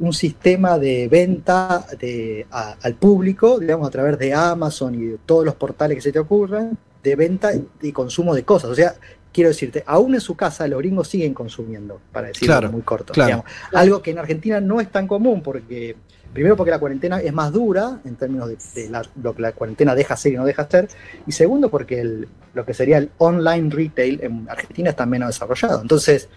un 0.00 0.12
sistema 0.12 0.78
de 0.78 1.08
venta 1.08 1.84
de, 1.98 2.46
a- 2.50 2.76
al 2.82 2.94
público, 2.94 3.58
digamos, 3.58 3.88
a 3.88 3.90
través 3.90 4.18
de 4.18 4.32
Amazon 4.34 4.94
y 4.94 5.06
de 5.06 5.18
todos 5.26 5.44
los 5.44 5.54
portales 5.54 5.96
que 5.96 6.02
se 6.02 6.12
te 6.12 6.18
ocurran, 6.18 6.78
de 7.02 7.16
venta 7.16 7.52
y 7.82 7.92
consumo 7.92 8.34
de 8.34 8.44
cosas. 8.44 8.70
O 8.70 8.74
sea, 8.74 8.94
quiero 9.32 9.48
decirte, 9.50 9.82
aún 9.86 10.14
en 10.14 10.20
su 10.20 10.36
casa 10.36 10.66
los 10.68 10.78
gringos 10.80 11.08
siguen 11.08 11.34
consumiendo, 11.34 12.00
para 12.12 12.28
decirlo 12.28 12.54
Claro, 12.54 12.72
muy 12.72 12.82
corto. 12.82 13.12
claro. 13.12 13.26
digamos. 13.28 13.46
Algo 13.72 14.02
que 14.02 14.10
en 14.12 14.18
Argentina 14.18 14.60
no 14.60 14.80
es 14.80 14.90
tan 14.90 15.06
común 15.06 15.42
porque... 15.42 15.96
Primero 16.30 16.56
porque 16.56 16.70
la 16.70 16.78
cuarentena 16.78 17.20
es 17.22 17.32
más 17.32 17.50
dura 17.50 18.00
en 18.04 18.14
términos 18.16 18.48
de, 18.50 18.58
de 18.82 18.90
la- 18.90 19.02
lo 19.22 19.34
que 19.34 19.40
la 19.40 19.52
cuarentena 19.52 19.94
deja 19.94 20.12
hacer 20.12 20.34
y 20.34 20.36
no 20.36 20.44
deja 20.44 20.60
hacer. 20.62 20.86
Y 21.26 21.32
segundo 21.32 21.70
porque 21.70 22.00
el- 22.02 22.28
lo 22.52 22.66
que 22.66 22.74
sería 22.74 22.98
el 22.98 23.10
online 23.16 23.70
retail 23.70 24.20
en 24.22 24.46
Argentina 24.48 24.90
está 24.90 25.06
menos 25.06 25.28
desarrollado. 25.30 25.80
Entonces, 25.80 26.28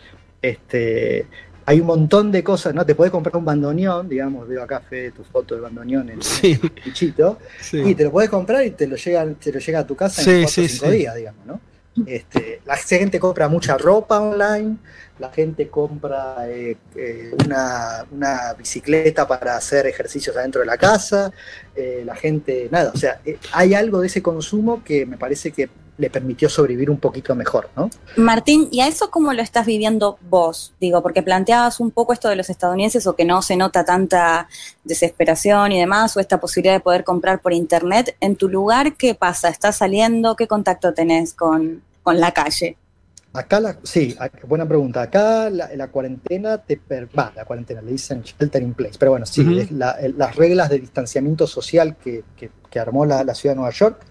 este, 0.42 1.28
hay 1.72 1.80
un 1.80 1.88
montón 1.88 2.34
de 2.34 2.44
cosas, 2.44 2.74
¿no? 2.76 2.86
Te 2.86 2.96
podés 2.96 3.12
comprar 3.14 3.38
un 3.38 3.46
bandoneón, 3.46 4.10
digamos, 4.10 4.46
veo 4.46 4.62
acá 4.62 4.82
Fede, 4.82 5.12
tu 5.12 5.24
foto 5.24 5.56
de 5.56 5.62
bandoneón 5.62 6.10
en 6.10 6.22
Sí. 6.22 6.60
el 6.62 6.72
bichito, 6.84 7.38
Sí. 7.62 7.82
y 7.82 7.96
te 7.96 8.04
lo 8.04 8.12
podés 8.12 8.30
comprar 8.30 8.66
y 8.66 8.72
te 8.72 8.88
lo 8.88 8.98
llega, 8.98 9.26
te 9.36 9.54
lo 9.54 9.60
llega 9.60 9.80
a 9.80 9.88
tu 9.88 9.96
casa 9.96 10.22
en 10.22 10.44
cuatro 10.44 10.64
o 10.64 10.68
cinco 10.68 10.90
días, 10.92 11.16
digamos, 11.16 11.46
¿no? 11.46 11.62
Este, 12.06 12.62
la 12.66 12.76
gente 12.78 13.20
compra 13.20 13.48
mucha 13.48 13.78
ropa 13.78 14.20
online, 14.20 14.78
la 15.20 15.30
gente 15.30 15.70
compra 15.70 16.36
eh, 16.50 16.76
eh, 16.96 17.32
una, 17.46 18.06
una 18.12 18.54
bicicleta 18.54 19.26
para 19.28 19.56
hacer 19.56 19.88
ejercicios 19.88 20.36
adentro 20.36 20.60
de 20.62 20.68
la 20.68 20.78
casa, 20.78 21.32
eh, 21.76 22.04
la 22.06 22.16
gente, 22.16 22.68
nada, 22.70 22.92
o 22.94 22.98
sea, 22.98 23.22
hay 23.54 23.74
algo 23.74 24.02
de 24.02 24.08
ese 24.08 24.22
consumo 24.22 24.84
que 24.84 25.06
me 25.06 25.18
parece 25.18 25.52
que 25.52 25.70
le 25.98 26.10
permitió 26.10 26.50
sobrevivir 26.50 26.90
un 26.90 26.98
poquito 26.98 27.36
mejor, 27.36 27.70
¿no? 27.76 27.90
Martín, 28.18 28.68
¿y 28.72 28.82
a 28.82 28.88
eso 28.88 29.12
cómo 29.12 29.34
lo 29.34 29.42
estás 29.42 29.66
viviendo 29.66 30.18
vos? 30.30 30.74
Digo, 30.80 31.04
porque 31.04 31.22
planteabas 31.22 31.80
un 31.80 31.92
poco 31.92 32.14
esto 32.14 32.28
de 32.30 32.36
los 32.36 32.50
estadounidenses 32.50 33.06
o 33.06 33.16
que 33.16 33.26
no 33.26 33.42
se 33.42 33.56
nota 33.56 33.86
tanta 33.86 34.48
desesperación 34.84 35.72
y 35.72 35.80
demás, 35.80 36.16
o 36.18 36.20
esta 36.20 36.40
posibilidad 36.40 36.74
de 36.74 36.80
poder 36.80 37.04
comprar 37.04 37.42
por 37.42 37.54
internet. 37.54 38.16
En 38.20 38.36
tu 38.36 38.50
lugar, 38.50 38.96
¿qué 38.96 39.16
pasa? 39.16 39.50
¿Estás 39.50 39.78
saliendo? 39.78 40.36
¿Qué 40.36 40.48
contacto 40.48 40.94
tenés 40.94 41.34
con, 41.34 41.82
con 42.04 42.20
la 42.20 42.32
calle? 42.32 42.78
Acá, 43.34 43.62
la, 43.62 43.78
sí, 43.84 44.14
buena 44.46 44.68
pregunta. 44.68 45.04
Acá 45.04 45.50
la, 45.50 45.70
la 45.76 45.88
cuarentena 45.88 46.58
te 46.58 46.76
per- 46.76 47.08
va, 47.18 47.32
la 47.34 47.46
cuarentena 47.46 47.82
le 47.82 47.92
dicen 47.94 48.22
shelter 48.24 48.62
in 48.62 48.74
place, 48.74 48.96
pero 49.00 49.12
bueno, 49.12 49.26
sí, 49.26 49.58
es 49.58 49.72
la- 49.72 49.92
el- 49.92 50.18
las 50.18 50.36
reglas 50.36 50.70
de 50.70 50.80
distanciamiento 50.80 51.48
social 51.48 51.96
que, 51.96 52.26
que- 52.36 52.52
que 52.70 52.80
armó 52.80 53.06
la, 53.06 53.24
la 53.24 53.34
ciudad 53.34 53.54
de 53.56 53.60
Nueva 53.62 53.72
York 53.74 54.02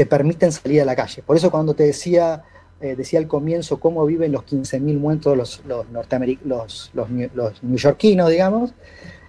te 0.00 0.06
permiten 0.06 0.50
salir 0.50 0.80
a 0.80 0.86
la 0.86 0.96
calle. 0.96 1.22
Por 1.22 1.36
eso 1.36 1.50
cuando 1.50 1.74
te 1.74 1.82
decía, 1.84 2.42
eh, 2.80 2.96
decía 2.96 3.18
al 3.18 3.26
comienzo 3.28 3.78
cómo 3.78 4.06
viven 4.06 4.32
los 4.32 4.44
15.000 4.44 4.98
muertos 4.98 5.36
los, 5.36 5.60
los, 5.66 5.84
los, 5.92 6.06
los, 6.44 6.90
los 6.94 7.62
neoyorquinos, 7.62 8.30
digamos, 8.30 8.72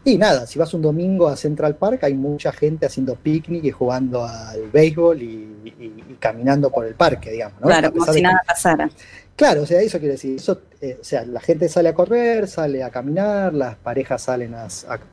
y 0.05 0.17
nada, 0.17 0.47
si 0.47 0.57
vas 0.57 0.73
un 0.73 0.81
domingo 0.81 1.27
a 1.27 1.35
Central 1.35 1.75
Park 1.75 2.05
hay 2.05 2.13
mucha 2.13 2.53
gente 2.53 2.85
haciendo 2.85 3.15
picnic 3.15 3.65
y 3.65 3.71
jugando 3.71 4.23
al 4.23 4.61
béisbol 4.71 5.21
y, 5.21 5.25
y- 5.65 6.03
y 6.09 6.15
caminando 6.21 6.69
por 6.71 6.85
el 6.85 6.95
parque, 6.95 7.31
digamos. 7.31 7.59
¿no? 7.59 7.67
Claro, 7.67 7.91
como 7.91 8.05
si 8.05 8.13
de 8.13 8.21
nada 8.21 8.41
pasara. 8.47 8.89
Claro, 9.35 9.63
o 9.63 9.65
sea, 9.65 9.81
eso 9.81 9.99
quiere 9.99 10.13
decir, 10.13 10.37
eso, 10.37 10.61
eh, 10.79 10.97
o 11.01 11.03
sea, 11.03 11.25
la 11.25 11.41
gente 11.41 11.67
sale 11.67 11.89
a 11.89 11.93
correr, 11.93 12.47
sale 12.47 12.81
a 12.81 12.89
caminar, 12.89 13.53
las 13.53 13.75
parejas 13.75 14.21
salen 14.21 14.55
a, 14.55 14.67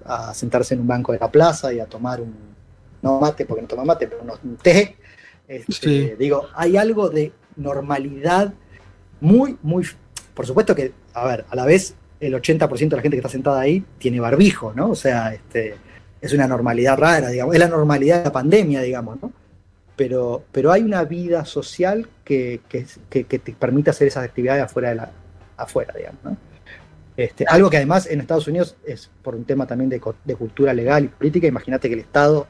a- 0.07 0.31
a 0.31 0.35
sentarse 0.35 0.75
en 0.75 0.81
un 0.83 0.87
banco 0.87 1.11
de 1.13 1.19
la 1.19 1.31
plaza 1.33 1.73
y 1.73 1.81
a 1.81 1.87
tomar 1.87 2.21
un, 2.21 2.33
no 3.03 3.19
mate, 3.21 3.45
porque 3.45 3.63
no 3.63 3.69
toma 3.69 3.85
mate, 3.85 4.07
pero 4.07 4.23
unos- 4.23 4.41
un 4.45 4.57
té. 4.57 4.97
Este, 5.49 5.73
Sí. 5.73 6.13
Digo, 6.19 6.47
hay 6.55 6.77
algo 6.77 7.09
de 7.09 7.33
normalidad 7.57 8.53
muy, 9.21 9.57
muy, 9.63 9.85
por 10.35 10.47
supuesto 10.47 10.75
que, 10.75 10.93
a 11.15 11.27
ver, 11.27 11.45
a 11.51 11.57
la 11.57 11.65
vez 11.65 11.95
el 12.21 12.35
80% 12.35 12.69
de 12.91 12.97
la 12.97 13.03
gente 13.03 13.17
que 13.17 13.21
está 13.21 13.29
sentada 13.29 13.61
ahí 13.61 13.85
tiene 13.99 14.21
barbijo, 14.21 14.73
¿no? 14.75 14.91
O 14.91 14.95
sea, 14.95 15.33
este, 15.35 15.75
es 16.21 16.33
una 16.33 16.47
normalidad 16.47 16.99
rara, 16.99 17.29
digamos, 17.31 17.55
es 17.55 17.61
la 17.61 17.69
normalidad 17.69 18.19
de 18.19 18.25
la 18.25 18.33
pandemia, 18.33 18.83
digamos, 18.83 19.21
¿no? 19.23 19.33
Pero, 19.97 20.45
pero 20.53 20.71
hay 20.71 20.83
una 20.83 21.03
vida 21.05 21.45
social 21.45 22.09
que, 22.25 22.61
que, 22.69 22.87
que- 23.11 23.25
que 23.25 23.39
te 23.41 23.53
permite 23.53 23.91
hacer 23.91 24.07
esas 24.09 24.25
actividades 24.25 24.63
afuera, 24.63 24.91
de 24.91 24.95
la, 24.97 25.11
afuera 25.57 25.93
digamos, 25.97 26.23
¿no? 26.25 26.37
Este, 27.17 27.45
algo 27.49 27.69
que 27.69 27.79
además 27.79 28.07
en 28.07 28.21
Estados 28.21 28.47
Unidos 28.47 28.77
es 28.87 29.11
por 29.23 29.35
un 29.35 29.45
tema 29.45 29.67
también 29.67 29.91
de, 29.91 30.01
de 30.25 30.37
cultura 30.37 30.73
legal 30.73 31.05
y 31.05 31.09
política. 31.09 31.49
Imagínate 31.49 31.89
que 31.89 31.95
el 31.95 32.01
Estado, 32.01 32.47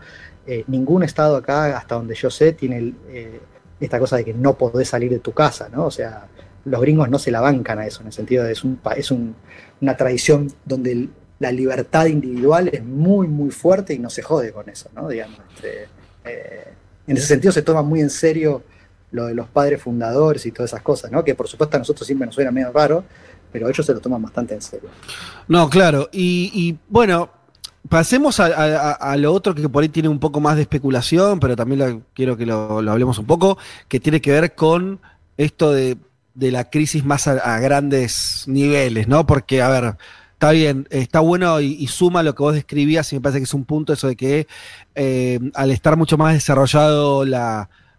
eh, 0.49 0.65
ningún 0.67 1.03
Estado 1.05 1.37
acá, 1.37 1.77
hasta 1.79 1.95
donde 1.95 2.15
yo 2.17 2.31
sé, 2.31 2.53
tiene 2.53 2.95
eh, 3.09 3.41
esta 3.79 3.99
cosa 4.01 4.17
de 4.17 4.25
que 4.25 4.35
no 4.35 4.55
podés 4.59 4.89
salir 4.89 5.11
de 5.11 5.21
tu 5.21 5.33
casa, 5.33 5.69
¿no? 5.69 5.85
O 5.87 5.91
sea, 5.91 6.27
los 6.65 6.81
gringos 6.81 7.09
no 7.09 7.19
se 7.19 7.31
la 7.31 7.41
bancan 7.41 7.79
a 7.79 7.87
eso, 7.87 8.01
en 8.01 8.09
el 8.09 8.13
sentido 8.13 8.43
de 8.45 8.53
es, 8.53 8.65
un, 8.65 8.81
es 8.97 9.11
un- 9.11 9.35
una 9.81 9.97
tradición 9.97 10.51
donde 10.65 11.09
la 11.39 11.53
libertad 11.53 12.07
individual 12.07 12.69
es 12.73 12.83
muy, 12.85 13.29
muy 13.29 13.51
fuerte 13.53 13.95
y 13.95 13.99
no 14.01 14.11
se 14.11 14.23
jode 14.23 14.51
con 14.53 14.69
eso, 14.69 14.89
¿no? 14.97 15.07
Digamos, 15.09 15.39
este, 15.55 15.87
eh, 16.25 16.65
en 17.07 17.17
ese 17.17 17.27
sentido 17.27 17.53
se 17.53 17.63
toma 17.63 17.83
muy 17.83 18.01
en 18.01 18.11
serio 18.11 18.63
lo 19.13 19.27
de 19.27 19.35
los 19.35 19.47
padres 19.49 19.81
fundadores 19.81 20.45
y 20.47 20.51
todas 20.53 20.73
esas 20.73 20.83
cosas, 20.83 21.11
¿no? 21.13 21.23
Que 21.25 21.35
por 21.37 21.47
supuesto 21.47 21.77
a 21.77 21.79
nosotros 21.79 22.07
siempre 22.07 22.27
nos 22.27 22.35
suena 22.35 22.51
medio 22.51 22.73
raro, 22.73 23.05
pero 23.53 23.69
ellos 23.69 23.87
se 23.87 23.95
lo 23.95 24.01
toman 24.01 24.21
bastante 24.21 24.55
en 24.55 24.61
serio. 24.61 24.91
No, 25.47 25.71
claro. 25.71 26.09
Y, 26.13 26.77
bueno, 26.89 27.31
pasemos 27.89 28.41
a, 28.41 29.17
lo 29.17 29.33
otro 29.33 29.55
que 29.55 29.69
por 29.69 29.83
ahí 29.83 29.89
tiene 29.89 30.09
un 30.09 30.19
poco 30.19 30.41
más 30.41 30.57
de 30.57 30.63
especulación, 30.63 31.41
pero 31.41 31.57
también 31.57 32.05
quiero 32.15 32.37
que 32.37 32.47
lo, 32.47 32.79
hablemos 32.79 33.19
un 33.19 33.27
poco, 33.27 33.59
que 33.89 34.01
tiene 34.01 34.21
que 34.21 34.33
ver 34.33 34.55
con 34.55 35.01
esto 35.37 35.73
de, 35.73 35.97
la 36.35 36.71
crisis 36.71 37.05
más 37.05 37.27
a, 37.27 37.59
grandes 37.61 38.45
niveles, 38.47 39.09
¿no? 39.09 39.27
Porque, 39.27 39.61
a 39.63 39.69
ver, 39.69 39.97
está 40.33 40.53
bien, 40.53 40.87
está 40.91 41.21
bueno 41.21 41.61
y, 41.61 41.87
suma 41.89 42.23
lo 42.23 42.35
que 42.35 42.43
vos 42.43 42.55
describías 42.55 43.13
y 43.13 43.17
me 43.17 43.21
parece 43.21 43.41
que 43.41 43.45
es 43.45 43.55
un 43.55 43.65
punto 43.65 43.93
eso 43.93 44.07
de 44.07 44.17
que 44.17 44.47
eh, 44.95 45.41
al 45.55 45.71
estar 45.71 45.97
mucho 45.97 46.17
más 46.17 46.35
desarrollado 46.35 47.25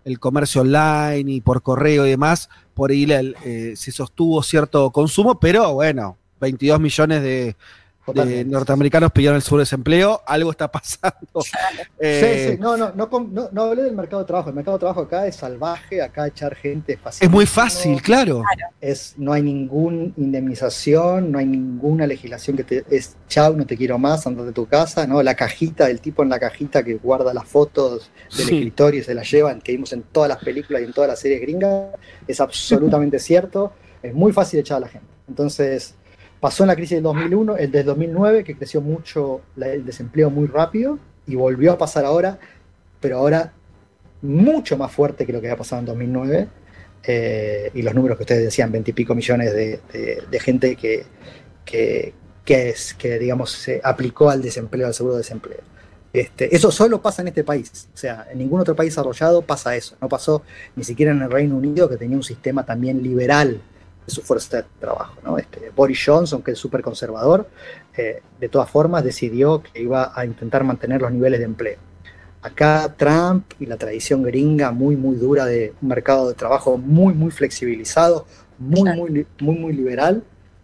el 0.05 0.19
comercio 0.19 0.61
online 0.61 1.31
y 1.31 1.41
por 1.41 1.61
correo 1.61 2.05
y 2.05 2.11
demás, 2.11 2.49
por 2.73 2.91
ahí 2.91 3.05
eh, 3.09 3.73
se 3.75 3.91
sostuvo 3.91 4.41
cierto 4.41 4.91
consumo, 4.91 5.39
pero 5.39 5.73
bueno, 5.73 6.17
22 6.39 6.79
millones 6.79 7.21
de, 7.21 7.55
de 8.13 8.45
norteamericanos 8.45 9.11
pidieron 9.11 9.35
el 9.35 9.41
subdesempleo, 9.41 10.21
algo 10.25 10.51
está 10.51 10.71
pasando. 10.71 11.17
Eh, 12.01 12.47
sí, 12.47 12.51
sí, 12.53 12.57
no, 12.61 12.77
no, 12.77 12.93
no, 12.95 13.49
no, 13.51 13.61
hablé 13.61 13.83
del 13.83 13.95
mercado 13.95 14.21
de 14.21 14.27
trabajo. 14.27 14.49
El 14.49 14.55
mercado 14.55 14.77
de 14.77 14.79
trabajo 14.79 15.01
acá 15.01 15.27
es 15.27 15.35
salvaje, 15.35 16.01
acá 16.01 16.27
echar 16.27 16.55
gente 16.55 16.93
es 16.93 16.99
fácil. 16.99 17.25
Es 17.25 17.29
muy 17.29 17.45
fácil, 17.45 18.01
claro. 18.01 18.43
Es, 18.79 19.15
no 19.17 19.33
hay 19.33 19.41
ninguna 19.41 20.11
indemnización, 20.15 21.29
no 21.31 21.39
hay 21.39 21.45
ninguna 21.45 22.07
legislación 22.07 22.55
que 22.55 22.63
te 22.63 22.85
es 22.89 23.17
chau, 23.27 23.55
no 23.55 23.65
te 23.65 23.75
quiero 23.75 23.97
más, 23.97 24.25
andate 24.25 24.47
de 24.47 24.53
tu 24.53 24.65
casa, 24.65 25.05
¿no? 25.05 25.21
La 25.21 25.35
cajita, 25.35 25.89
el 25.89 25.99
tipo 25.99 26.23
en 26.23 26.29
la 26.29 26.39
cajita 26.39 26.83
que 26.83 26.95
guarda 26.95 27.33
las 27.33 27.45
fotos 27.45 28.11
del 28.35 28.41
escritorio 28.41 29.01
y 29.01 29.03
se 29.03 29.13
las 29.13 29.29
llevan, 29.29 29.61
que 29.61 29.73
vimos 29.73 29.91
en 29.93 30.03
todas 30.03 30.29
las 30.29 30.37
películas 30.37 30.81
y 30.81 30.85
en 30.85 30.93
todas 30.93 31.09
las 31.09 31.19
series 31.19 31.41
gringas, 31.41 31.87
es 32.27 32.39
absolutamente 32.39 33.19
cierto. 33.19 33.73
Es 34.01 34.13
muy 34.13 34.31
fácil 34.31 34.61
echar 34.61 34.77
a 34.77 34.81
la 34.81 34.87
gente. 34.87 35.07
Entonces, 35.27 35.95
Pasó 36.39 36.63
en 36.63 36.67
la 36.67 36.75
crisis 36.75 36.97
del 36.97 37.03
2001, 37.03 37.57
el 37.57 37.71
del 37.71 37.85
2009, 37.85 38.43
que 38.43 38.55
creció 38.55 38.81
mucho 38.81 39.41
el 39.57 39.85
desempleo 39.85 40.29
muy 40.29 40.47
rápido, 40.47 40.97
y 41.27 41.35
volvió 41.35 41.73
a 41.73 41.77
pasar 41.77 42.05
ahora, 42.05 42.39
pero 43.01 43.17
ahora 43.17 43.53
mucho 44.21 44.77
más 44.77 44.91
fuerte 44.91 45.25
que 45.25 45.33
lo 45.33 45.41
que 45.41 45.47
había 45.47 45.57
pasado 45.57 45.81
en 45.81 45.85
2009. 45.85 46.47
Eh, 47.03 47.71
y 47.73 47.81
los 47.81 47.93
números 47.93 48.17
que 48.17 48.23
ustedes 48.23 48.43
decían, 48.43 48.71
20 48.71 48.91
y 48.91 48.93
pico 48.93 49.15
millones 49.15 49.53
de, 49.53 50.39
gente 50.39 50.75
que, 50.75 51.05
que, 51.65 52.13
es, 52.45 52.93
que, 52.93 53.19
digamos, 53.19 53.51
se 53.51 53.81
aplicó 53.83 54.29
al 54.29 54.41
desempleo, 54.41 54.87
al 54.87 54.93
seguro 54.93 55.15
de 55.15 55.19
desempleo. 55.19 55.59
Este, 56.11 56.53
eso 56.55 56.71
solo 56.71 57.01
pasa 57.01 57.21
en 57.21 57.29
este 57.29 57.43
país. 57.43 57.89
O 57.93 57.97
sea, 57.97 58.27
en 58.31 58.39
ningún 58.39 58.61
otro 58.61 58.75
país 58.75 58.91
desarrollado 58.91 59.41
pasa 59.41 59.75
eso. 59.75 59.95
No 60.01 60.09
pasó 60.09 60.43
ni 60.75 60.83
siquiera 60.83 61.11
en 61.11 61.21
el 61.21 61.31
Reino 61.31 61.55
Unido, 61.55 61.89
que 61.89 61.97
tenía 61.97 62.17
un 62.17 62.23
sistema 62.23 62.65
también 62.65 63.03
liberal 63.03 63.61
su 64.07 64.21
fuerza 64.21 64.57
de 64.57 64.65
trabajo. 64.79 65.15
¿no? 65.23 65.37
Este, 65.37 65.71
Boris 65.75 66.01
Johnson, 66.05 66.41
que 66.41 66.51
es 66.51 66.59
súper 66.59 66.81
conservador, 66.81 67.47
eh, 67.95 68.21
de 68.39 68.49
todas 68.49 68.69
formas 68.69 69.03
decidió 69.03 69.61
que 69.61 69.81
iba 69.81 70.11
a 70.15 70.25
intentar 70.25 70.63
mantener 70.63 71.01
los 71.01 71.11
niveles 71.11 71.39
de 71.39 71.45
empleo. 71.45 71.77
Acá 72.41 72.93
Trump 72.97 73.51
y 73.59 73.65
la 73.65 73.77
tradición 73.77 74.23
gringa 74.23 74.71
muy, 74.71 74.95
muy 74.95 75.17
dura 75.17 75.45
de 75.45 75.73
un 75.81 75.89
mercado 75.89 76.29
de 76.29 76.35
trabajo 76.35 76.77
muy, 76.77 77.13
muy 77.13 77.31
flexibilizado, 77.31 78.25
muy, 78.57 78.89
muy, 78.93 79.27
muy, 79.39 79.55
muy 79.57 79.73
liberal, 79.73 80.23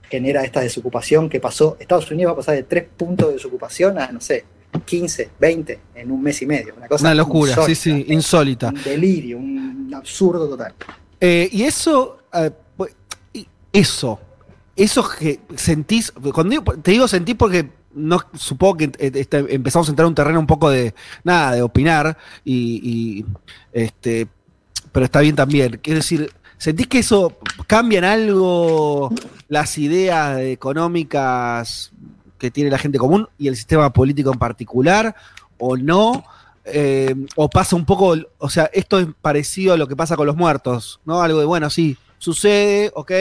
genera 0.10 0.44
esta 0.44 0.62
desocupación 0.62 1.30
que 1.30 1.40
pasó, 1.40 1.76
Estados 1.80 2.10
Unidos 2.12 2.32
va 2.32 2.34
a 2.34 2.38
pasar 2.38 2.56
de 2.56 2.64
3 2.64 2.86
puntos 2.96 3.28
de 3.28 3.34
desocupación 3.34 4.00
a, 4.00 4.12
no 4.12 4.22
sé, 4.22 4.46
15, 4.86 5.32
20 5.40 5.80
en 5.96 6.12
un 6.12 6.22
mes 6.22 6.42
y 6.42 6.46
medio. 6.46 6.74
Una, 6.76 6.88
cosa 6.88 7.06
una 7.06 7.16
locura, 7.16 7.56
sí, 7.66 7.76
sí, 7.76 8.06
insólita. 8.10 8.70
Un 8.70 8.84
delirio, 8.84 9.38
un 9.38 9.92
absurdo 9.94 10.48
total. 10.48 10.74
Eh, 11.20 11.50
y 11.52 11.64
eso, 11.64 12.20
eh, 12.34 12.52
eso, 13.80 14.20
eso 14.76 15.08
que 15.08 15.40
sentís, 15.56 16.12
cuando 16.34 16.62
te 16.82 16.92
digo 16.92 17.08
sentís 17.08 17.36
porque 17.36 17.70
no 17.96 18.20
supongo 18.38 18.78
que 18.78 18.84
eh, 19.00 19.12
este, 19.16 19.54
empezamos 19.54 19.88
a 19.88 19.92
entrar 19.92 20.06
en 20.06 20.10
un 20.10 20.16
terreno 20.16 20.40
un 20.40 20.48
poco 20.48 20.70
de 20.70 20.94
nada, 21.24 21.54
de 21.54 21.62
opinar, 21.62 22.18
y, 22.44 23.26
este, 23.72 24.28
pero 24.92 25.06
está 25.06 25.22
bien 25.22 25.36
también. 25.36 25.80
Quiero 25.82 26.00
decir, 26.00 26.32
¿sentís 26.58 26.88
que 26.88 27.00
eso 27.00 27.38
cambia 27.68 28.00
en 28.00 28.06
algo 28.06 29.14
las 29.48 29.78
ideas 29.78 30.40
económicas 30.40 31.92
que 32.38 32.52
tiene 32.52 32.70
la 32.70 32.78
gente 32.78 32.98
común 32.98 33.28
y 33.38 33.48
el 33.48 33.56
sistema 33.56 33.92
político 33.92 34.32
en 34.32 34.40
particular? 34.40 35.16
¿O 35.58 35.78
no? 35.78 36.24
Eh, 36.66 37.16
o 37.36 37.50
pasa 37.50 37.76
un 37.76 37.86
poco, 37.86 38.16
o 38.38 38.50
sea, 38.50 38.70
esto 38.74 39.00
es 39.00 39.08
parecido 39.22 39.74
a 39.74 39.78
lo 39.78 39.88
que 39.88 39.96
pasa 39.96 40.18
con 40.18 40.28
los 40.28 40.36
muertos, 40.36 41.00
¿no? 41.06 41.22
Algo 41.22 41.40
de, 41.40 41.46
bueno, 41.46 41.70
sí, 41.70 41.96
sucede, 42.18 42.92
ok, 42.96 43.12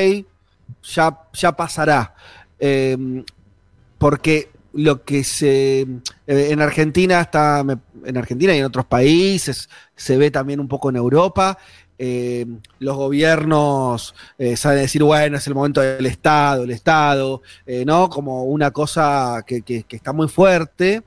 ya, 0.82 1.18
ya 1.32 1.52
pasará. 1.52 2.14
Em, 2.58 3.24
porque 3.98 4.50
lo 4.74 5.04
que 5.04 5.24
se 5.24 5.82
eh, 5.82 5.86
en 6.26 6.60
Argentina 6.60 7.20
está 7.20 7.64
en 8.04 8.16
Argentina 8.16 8.54
y 8.54 8.58
en 8.58 8.64
otros 8.64 8.84
países 8.84 9.68
se 9.94 10.16
ve 10.16 10.30
también 10.30 10.60
un 10.60 10.68
poco 10.68 10.90
en 10.90 10.96
Europa. 10.96 11.58
Em, 11.96 12.60
los 12.80 12.96
gobiernos 12.96 14.14
eh, 14.36 14.56
saben 14.56 14.80
decir 14.80 15.02
bueno 15.04 15.36
es 15.36 15.46
el 15.46 15.54
momento 15.54 15.80
del 15.80 16.04
Estado 16.06 16.64
el 16.64 16.72
Estado 16.72 17.40
eh, 17.64 17.84
no 17.84 18.10
como 18.10 18.42
una 18.44 18.72
cosa 18.72 19.44
que, 19.46 19.62
que, 19.62 19.84
está 19.88 20.12
muy 20.12 20.28
fuerte. 20.28 21.02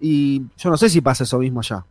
Y 0.00 0.42
yo 0.58 0.68
no 0.68 0.76
sé 0.76 0.90
si 0.90 1.00
pasa 1.00 1.24
eso 1.24 1.38
mismo 1.38 1.62
ya 1.62 1.84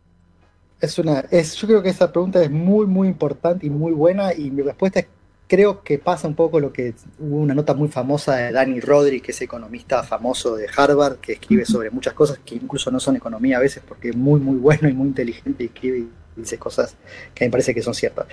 es 0.80 0.98
una 0.98 1.20
es 1.30 1.54
yo 1.56 1.66
creo 1.66 1.82
que 1.82 1.88
esa 1.88 2.12
pregunta 2.12 2.42
es 2.42 2.50
muy 2.50 2.86
muy 2.86 3.08
importante 3.08 3.66
y 3.66 3.70
muy 3.70 3.92
buena 3.92 4.34
y 4.34 4.50
mi 4.50 4.62
respuesta 4.62 5.00
es 5.00 5.06
creo 5.48 5.82
que 5.82 5.98
pasa 5.98 6.26
un 6.28 6.34
poco 6.34 6.60
lo 6.60 6.72
que 6.72 6.94
hubo 7.18 7.36
una 7.36 7.54
nota 7.54 7.74
muy 7.74 7.88
famosa 7.88 8.36
de 8.36 8.52
Danny 8.52 8.80
Rodri, 8.80 9.20
que 9.20 9.32
es 9.32 9.40
economista 9.42 10.02
famoso 10.02 10.56
de 10.56 10.66
Harvard, 10.74 11.16
que 11.18 11.34
escribe 11.34 11.64
sobre 11.64 11.90
muchas 11.90 12.14
cosas 12.14 12.38
que 12.44 12.54
incluso 12.54 12.90
no 12.90 13.00
son 13.00 13.16
economía 13.16 13.58
a 13.58 13.60
veces, 13.60 13.82
porque 13.86 14.10
es 14.10 14.16
muy, 14.16 14.40
muy 14.40 14.56
bueno 14.56 14.88
y 14.88 14.92
muy 14.92 15.08
inteligente 15.08 15.64
y 15.64 15.66
escribe 15.66 15.98
y 15.98 16.08
dice 16.36 16.58
cosas 16.58 16.96
que 17.34 17.44
me 17.44 17.50
parece 17.50 17.74
que 17.74 17.82
son 17.82 17.94
ciertas. 17.94 18.26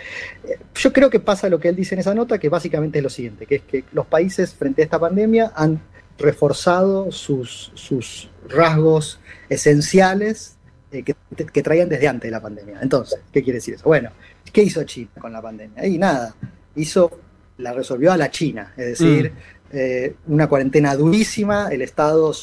Eh, 0.46 0.58
yo 0.76 0.94
creo 0.94 1.10
que 1.10 1.20
pasa 1.20 1.50
lo 1.50 1.60
que 1.60 1.70
él 1.70 1.76
dice 1.76 1.96
en 1.96 2.00
esa 2.00 2.16
nota, 2.16 2.38
que 2.38 2.50
básicamente 2.50 3.00
es 3.00 3.04
lo 3.04 3.10
siguiente, 3.10 3.46
que 3.46 3.56
es 3.56 3.62
que 3.64 3.84
los 3.92 4.06
países 4.06 4.54
frente 4.54 4.82
a 4.82 4.86
esta 4.86 5.00
pandemia 5.00 5.52
han 5.56 5.82
reforzado 6.18 7.12
sus, 7.12 7.72
sus 7.76 8.30
rasgos 8.48 9.20
esenciales 9.50 10.58
eh, 10.92 11.04
que, 11.04 11.16
que 11.46 11.64
traían 11.64 11.90
desde 11.90 12.08
antes 12.08 12.28
de 12.30 12.32
la 12.32 12.42
pandemia. 12.42 12.80
Entonces, 12.82 13.20
¿qué 13.32 13.44
quiere 13.44 13.58
decir 13.58 13.76
eso? 13.76 13.84
Bueno, 13.86 14.12
¿qué 14.52 14.64
hizo 14.64 14.84
China 14.84 15.12
con 15.20 15.34
la 15.34 15.42
pandemia? 15.42 15.86
Y 15.86 15.98
nada, 15.98 16.36
hizo, 16.76 17.20
la 17.58 17.74
resolvió 17.74 18.12
a 18.12 18.18
la 18.18 18.32
China, 18.32 18.74
es 18.78 19.00
decir, 19.00 19.32
mm. 19.32 19.36
eh, 19.72 20.16
una 20.28 20.48
cuarentena 20.48 20.96
durísima, 20.96 21.70
el 21.70 21.82
Estado 21.82 22.34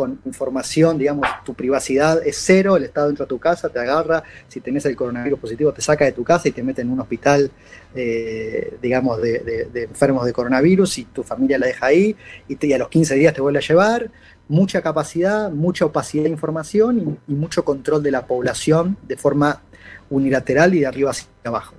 con 0.00 0.18
información, 0.24 0.96
digamos, 0.96 1.26
tu 1.44 1.52
privacidad 1.52 2.26
es 2.26 2.38
cero, 2.42 2.78
el 2.78 2.84
Estado 2.84 3.10
entra 3.10 3.26
a 3.26 3.28
tu 3.28 3.38
casa, 3.38 3.68
te 3.68 3.80
agarra, 3.80 4.22
si 4.48 4.60
tenés 4.60 4.86
el 4.86 4.96
coronavirus 4.96 5.38
positivo 5.38 5.74
te 5.74 5.82
saca 5.82 6.06
de 6.06 6.12
tu 6.12 6.24
casa 6.24 6.48
y 6.48 6.52
te 6.52 6.62
mete 6.62 6.80
en 6.80 6.88
un 6.88 7.00
hospital, 7.00 7.50
eh, 7.94 8.78
digamos, 8.80 9.20
de, 9.20 9.68
enfermos 9.74 10.24
de 10.24 10.32
coronavirus 10.32 10.96
y 10.96 11.04
tu 11.04 11.22
familia 11.22 11.58
la 11.58 11.66
deja 11.66 11.84
ahí 11.84 12.16
y, 12.48 12.72
a 12.72 12.78
los 12.78 12.88
15 12.88 13.14
días 13.16 13.34
te 13.34 13.42
vuelve 13.42 13.58
a 13.58 13.62
llevar. 13.62 14.10
Mucha 14.48 14.80
capacidad, 14.80 15.50
mucha 15.50 15.84
opacidad 15.84 16.24
de 16.24 16.30
información 16.30 17.18
y 17.28 17.34
mucho 17.34 17.62
control 17.62 18.02
de 18.02 18.10
la 18.10 18.26
población 18.26 18.96
de 19.06 19.18
forma 19.18 19.60
unilateral 20.08 20.74
y 20.74 20.80
de 20.80 20.86
arriba 20.86 21.10
hacia 21.10 21.28
abajo. 21.44 21.74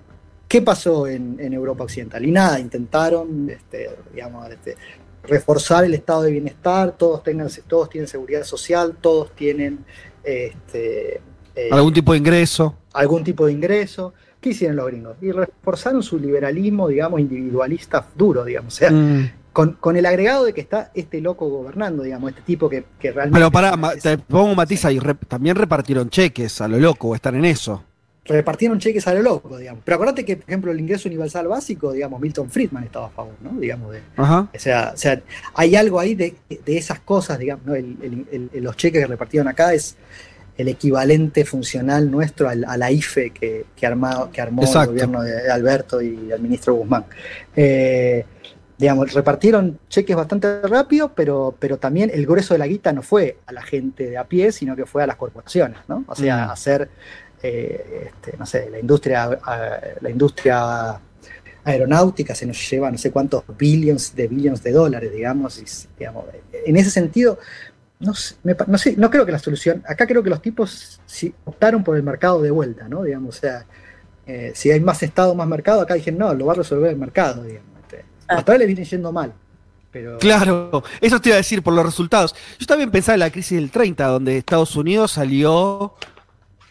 ¿Qué 0.52 0.62
pasó 0.62 1.08
en, 1.08 1.54
Europa 1.54 1.86
Occidental? 1.86 2.26
Y 2.26 2.30
nada, 2.30 2.60
intentaron, 2.60 3.49
este, 3.49 3.89
digamos, 4.14 4.49
este, 4.49 4.76
reforzar 5.24 5.86
el 5.86 5.93
estado 5.93 6.24
de 6.24 6.32
bienestar, 6.32 6.97
todos, 6.97 7.24
tengan, 7.24 7.47
todos 7.70 7.89
tienen 7.89 8.10
seguridad 8.10 8.43
social, 8.43 8.97
todos 8.99 9.34
tienen... 9.34 9.86
Este, 10.22 11.22
eh, 11.56 11.70
algún 11.72 11.93
tipo 11.93 12.12
de 12.12 12.18
ingreso. 12.18 12.76
Algún 12.91 13.24
tipo 13.24 13.45
de 13.45 13.54
ingreso. 13.54 14.14
¿Qué 14.41 14.49
hicieron 14.49 14.76
los 14.76 14.88
gringos? 14.88 15.16
Y 15.22 15.32
reforzaron 15.32 16.04
su 16.04 16.20
liberalismo, 16.20 16.89
digamos, 16.89 17.22
individualista 17.22 18.06
duro, 18.14 18.43
digamos. 18.43 18.74
O 18.74 18.78
sea, 18.78 18.91
mm. 18.91 19.32
con, 19.54 19.95
el 19.95 20.06
agregado 20.06 20.43
de 20.43 20.52
que 20.52 20.60
está 20.60 20.91
este 20.93 21.22
loco 21.22 21.47
gobernando, 21.47 22.04
digamos, 22.04 22.32
este 22.32 22.41
tipo 22.41 22.68
que, 22.68 22.84
realmente... 23.02 23.32
Pero 23.32 23.49
pará, 23.52 23.80
te 23.93 24.18
pongo 24.18 24.49
un 24.49 24.58
matiz 24.58 24.84
ahí, 24.84 24.99
también 25.30 25.56
repartieron 25.56 26.10
cheques 26.10 26.60
a 26.60 26.68
lo 26.68 26.78
loco, 26.78 27.16
están 27.16 27.36
en 27.36 27.45
eso 27.45 27.86
repartieron 28.26 28.80
cheques 28.80 29.07
a 29.07 29.13
lo 29.13 29.22
loco, 29.22 29.57
digamos. 29.57 29.82
Pero 29.84 29.95
acuérdate 29.95 30.24
que, 30.24 30.38
por 30.38 30.49
ejemplo, 30.49 30.72
el 30.72 30.80
ingreso 30.80 31.09
universal 31.09 31.47
básico, 31.47 31.91
digamos, 31.91 32.22
Milton 32.22 32.49
Friedman 32.49 32.84
estaba 32.84 33.07
a 33.07 33.09
favor, 33.09 33.34
¿no? 33.41 33.59
Digamos, 33.59 33.91
de, 33.91 34.01
o, 34.17 34.47
sea, 34.55 34.91
o 34.93 34.97
sea, 34.97 35.22
hay 35.55 35.76
algo 35.76 35.99
ahí 35.99 36.15
de, 36.15 36.36
esas 36.65 36.99
cosas, 36.99 37.39
digamos, 37.39 37.65
¿no? 37.65 37.74
los 38.53 38.78
cheques 38.78 39.01
que 39.01 39.07
repartieron 39.07 39.47
acá 39.47 39.74
es 39.74 39.97
el 40.57 40.67
equivalente 40.67 41.45
funcional 41.45 42.11
nuestro 42.11 42.47
a 42.47 42.55
la 42.55 42.91
IFE 42.91 43.32
que, 43.32 43.65
que, 43.76 43.88
armado, 43.88 44.30
que 44.32 44.41
armó 44.41 44.63
el 44.63 44.88
gobierno 44.88 45.24
de 45.24 45.49
Alberto 45.49 46.01
y 46.01 46.32
el 46.32 46.39
ministro 46.39 46.76
Guzmán. 46.76 47.05
Eh, 47.55 48.26
digamos, 48.78 49.13
repartieron 49.13 49.80
cheques 49.89 50.15
bastante 50.15 50.61
rápido, 50.63 51.13
pero, 51.15 51.55
pero 51.59 51.78
también 51.78 52.11
el 52.13 52.26
grueso 52.26 52.53
de 52.53 52.59
la 52.59 52.67
guita 52.67 52.91
no 52.91 53.01
fue 53.01 53.38
a 53.45 53.53
la 53.53 53.61
gente 53.61 54.09
de 54.09 54.17
a 54.17 54.26
pie, 54.26 54.51
sino 54.51 54.76
que 54.76 54.86
fue 54.86 55.03
a 55.03 55.07
las 55.07 55.17
corporaciones, 55.17 55.78
¿no? 55.88 56.03
O 56.07 56.15
sea, 56.15 56.47
mm. 56.47 56.49
hacer 56.49 56.89
eh, 57.44 58.08
este, 58.08 58.38
no 58.38 58.46
sé, 58.46 58.70
la 58.70 58.80
industria, 58.80 59.39
la 60.02 60.10
industria 60.10 61.00
aeronáutica 61.64 62.34
se 62.34 62.46
nos 62.46 62.70
lleva 62.70 62.89
no 62.92 62.98
sé 62.98 63.12
cuántos 63.12 63.44
billions 63.58 64.16
de 64.16 64.28
billions 64.28 64.64
de 64.64 64.72
dólares, 64.72 65.12
digamos, 65.14 65.62
en 66.66 66.76
ese 66.76 66.89
sentido, 66.89 67.38
no 68.00 68.14
sé, 68.16 68.36
no 68.68 68.78
sé, 68.78 68.96
no 68.98 69.10
creo 69.10 69.26
que 69.26 69.32
la 69.32 69.39
solución, 69.39 69.84
acá 69.88 70.08
creo 70.08 70.24
que 70.24 70.30
los 70.30 70.42
tipos 70.42 71.00
optaron 71.46 71.84
por 71.84 71.96
el 71.96 72.04
mercado 72.04 72.42
de 72.42 72.52
vuelta, 72.52 72.88
¿no? 72.88 73.04
Digamos, 73.04 73.38
o 73.38 73.39
sea, 73.39 73.66
eh, 74.26 74.52
si 74.56 74.72
hay 74.72 74.80
más 74.80 75.02
Estado, 75.04 75.36
más 75.36 75.48
mercado, 75.48 75.82
acá 75.82 75.94
dijeron, 75.94 76.20
no, 76.20 76.34
lo 76.34 76.46
va 76.46 76.54
a 76.54 76.58
resolver 76.58 76.89
el 76.92 76.98
mercado, 76.98 77.44
digamos. 77.44 77.70
Este. 77.82 78.06
Ah. 78.28 78.38
Hasta 78.38 78.52
ahora 78.52 78.60
le 78.60 78.68
viene 78.68 78.84
yendo 78.84 79.12
mal. 79.12 79.34
Pero... 79.92 80.18
Claro, 80.20 80.84
eso 81.02 81.20
te 81.20 81.30
iba 81.30 81.36
a 81.36 81.38
decir 81.38 81.62
por 81.62 81.74
los 81.74 81.86
resultados. 81.86 82.34
Yo 82.58 82.66
también 82.66 82.92
pensaba 82.92 83.16
en 83.16 83.20
la 83.20 83.30
crisis 83.30 83.60
del 83.60 83.72
30, 83.72 84.08
donde 84.08 84.38
Estados 84.38 84.76
Unidos 84.76 85.12
salió 85.12 85.96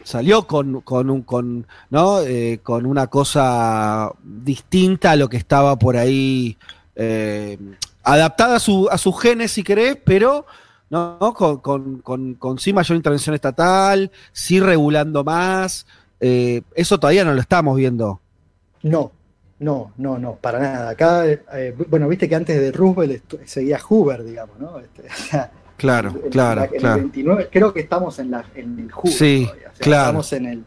salió 0.04 0.46
con, 0.46 0.80
con, 0.80 1.10
un, 1.10 1.22
con, 1.22 1.66
¿no? 1.90 2.20
Eh, 2.20 2.60
con 2.62 2.86
una 2.86 3.06
cosa 3.08 4.12
distinta 4.22 5.12
a 5.12 5.16
lo 5.16 5.28
que 5.28 5.36
estaba 5.36 5.78
por 5.78 5.96
ahí, 5.96 6.56
eh, 6.96 7.58
adaptada 8.02 8.56
a, 8.56 8.60
su, 8.60 8.88
a 8.90 8.98
sus 8.98 9.20
genes, 9.20 9.52
si 9.52 9.62
querés, 9.62 9.96
pero 10.04 10.46
¿no? 10.90 11.18
Con, 11.34 12.00
con, 12.00 12.58
sí 12.58 12.72
mayor 12.72 12.96
intervención 12.96 13.34
estatal, 13.34 14.10
sí 14.32 14.60
regulando 14.60 15.24
más. 15.24 15.86
Eh, 16.18 16.62
eso 16.74 16.98
todavía 16.98 17.24
no 17.24 17.32
lo 17.32 17.40
estamos 17.40 17.76
viendo. 17.76 18.20
No, 18.82 19.12
no, 19.60 19.92
no, 19.96 20.18
no, 20.18 20.34
para 20.36 20.58
nada. 20.58 20.90
Acá, 20.90 21.26
eh, 21.26 21.74
bueno, 21.88 22.08
viste 22.08 22.28
que 22.28 22.34
antes 22.34 22.60
de 22.60 22.72
Roosevelt 22.72 23.46
seguía 23.46 23.78
Hoover, 23.78 24.24
digamos, 24.24 24.58
¿no? 24.58 24.80
Este, 24.80 25.04
claro, 25.80 26.20
claro, 26.30 26.68
claro. 26.78 27.10
creo 27.50 27.72
que 27.72 27.80
estamos 27.80 28.18
en, 28.18 28.30
la, 28.30 28.44
en 28.54 28.78
el 28.78 28.92
Hoover. 28.92 29.12
Sí, 29.12 29.48
claro. 29.78 30.20
Estamos 30.20 30.32
en 30.34 30.46
el, 30.46 30.64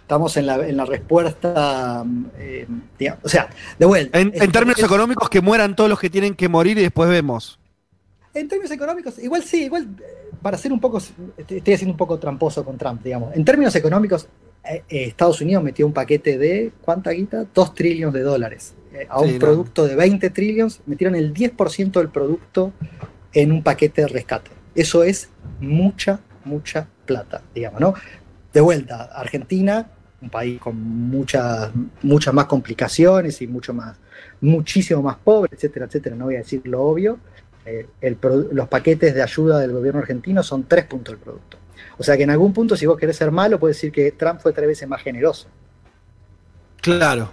estamos 0.00 0.36
en 0.38 0.46
la, 0.46 0.66
en 0.66 0.76
la 0.76 0.86
respuesta, 0.86 2.04
eh, 2.38 2.66
o 3.22 3.28
sea, 3.28 3.50
de 3.78 3.84
vuelta. 3.84 4.18
En, 4.18 4.32
términos 4.50 4.82
económicos, 4.82 5.28
que 5.28 5.42
mueran 5.42 5.76
todos 5.76 5.90
los 5.90 6.00
que 6.00 6.08
tienen 6.08 6.34
que 6.34 6.48
morir 6.48 6.78
y 6.78 6.82
después 6.82 7.10
vemos. 7.10 7.58
En 8.32 8.48
términos 8.48 8.70
económicos, 8.70 9.18
igual 9.18 9.42
sí, 9.42 9.64
igual 9.64 9.88
para 10.40 10.56
ser 10.56 10.72
un 10.72 10.80
poco, 10.80 10.98
estoy 10.98 11.74
haciendo 11.74 11.92
un 11.92 11.96
poco 11.96 12.18
tramposo 12.18 12.64
con 12.64 12.78
Trump, 12.78 13.02
digamos. 13.02 13.34
En 13.34 13.44
términos 13.44 13.74
económicos, 13.76 14.28
eh, 14.64 14.82
eh, 14.88 15.04
Estados 15.04 15.40
Unidos 15.40 15.62
metió 15.62 15.86
un 15.86 15.92
paquete 15.92 16.38
de, 16.38 16.72
¿cuánta 16.80 17.10
guita? 17.10 17.46
2 17.52 17.74
trillones 17.74 18.14
de 18.14 18.20
dólares. 18.22 18.74
Eh, 18.92 19.06
a 19.08 19.20
un 19.20 19.38
producto 19.38 19.86
de 19.86 19.94
20 19.94 20.30
trillones, 20.30 20.80
metieron 20.86 21.14
el 21.14 21.34
10% 21.34 21.92
del 21.92 22.08
producto 22.08 22.72
en 23.36 23.52
un 23.52 23.62
paquete 23.62 24.02
de 24.02 24.08
rescate. 24.08 24.50
Eso 24.74 25.04
es 25.04 25.30
mucha, 25.60 26.20
mucha 26.44 26.88
plata, 27.04 27.42
digamos, 27.54 27.80
¿no? 27.80 27.94
De 28.52 28.60
vuelta, 28.60 29.10
Argentina, 29.14 29.90
un 30.22 30.30
país 30.30 30.58
con 30.58 30.80
muchas, 30.80 31.70
muchas 32.02 32.32
más 32.32 32.46
complicaciones 32.46 33.42
y 33.42 33.46
mucho 33.46 33.74
más, 33.74 33.98
muchísimo 34.40 35.02
más 35.02 35.16
pobre, 35.16 35.50
etcétera, 35.54 35.86
etcétera. 35.86 36.16
No 36.16 36.24
voy 36.24 36.36
a 36.36 36.38
decir 36.38 36.62
lo 36.64 36.82
obvio 36.82 37.18
eh, 37.66 37.88
los 38.52 38.68
paquetes 38.68 39.12
de 39.12 39.22
ayuda 39.22 39.58
del 39.58 39.72
gobierno 39.72 40.00
argentino 40.00 40.42
son 40.42 40.64
tres 40.64 40.84
puntos 40.84 41.14
del 41.14 41.22
producto. 41.22 41.58
O 41.98 42.02
sea 42.04 42.16
que 42.16 42.22
en 42.22 42.30
algún 42.30 42.52
punto, 42.52 42.76
si 42.76 42.86
vos 42.86 42.96
querés 42.96 43.16
ser 43.16 43.32
malo, 43.32 43.58
puedes 43.58 43.76
decir 43.76 43.90
que 43.90 44.12
Trump 44.12 44.40
fue 44.40 44.52
tres 44.52 44.68
veces 44.68 44.88
más 44.88 45.02
generoso. 45.02 45.48
Claro. 46.80 47.28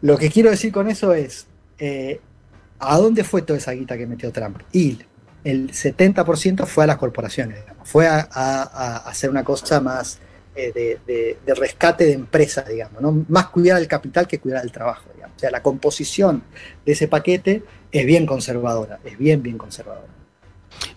Lo 0.00 0.16
que 0.16 0.30
quiero 0.30 0.48
decir 0.48 0.72
con 0.72 0.88
eso 0.88 1.12
es, 1.12 1.46
eh, 1.78 2.20
¿a 2.80 2.98
dónde 2.98 3.24
fue 3.24 3.42
toda 3.42 3.58
esa 3.58 3.72
guita 3.72 3.96
que 3.96 4.06
metió 4.06 4.32
Trump? 4.32 4.60
Y 4.72 4.98
el 5.44 5.70
70% 5.70 6.66
fue 6.66 6.84
a 6.84 6.86
las 6.88 6.96
corporaciones, 6.96 7.58
fue 7.84 8.06
a, 8.08 9.02
hacer 9.06 9.30
una 9.30 9.44
cosa 9.44 9.80
más 9.80 10.18
eh, 10.54 10.98
de, 11.06 11.54
rescate 11.54 12.04
de 12.06 12.12
empresas, 12.12 12.68
digamos, 12.68 13.00
¿no? 13.00 13.24
más 13.28 13.48
cuidar 13.48 13.80
el 13.80 13.88
capital 13.88 14.26
que 14.26 14.38
cuidar 14.38 14.64
el 14.64 14.72
trabajo. 14.72 15.04
O 15.24 15.38
sea, 15.40 15.50
la 15.50 15.62
composición 15.62 16.42
de 16.84 16.92
ese 16.92 17.08
paquete 17.08 17.62
es 17.90 18.04
bien 18.04 18.26
conservadora, 18.26 18.98
es 19.04 19.16
bien, 19.16 19.42
bien 19.42 19.56
conservadora. 19.56 20.19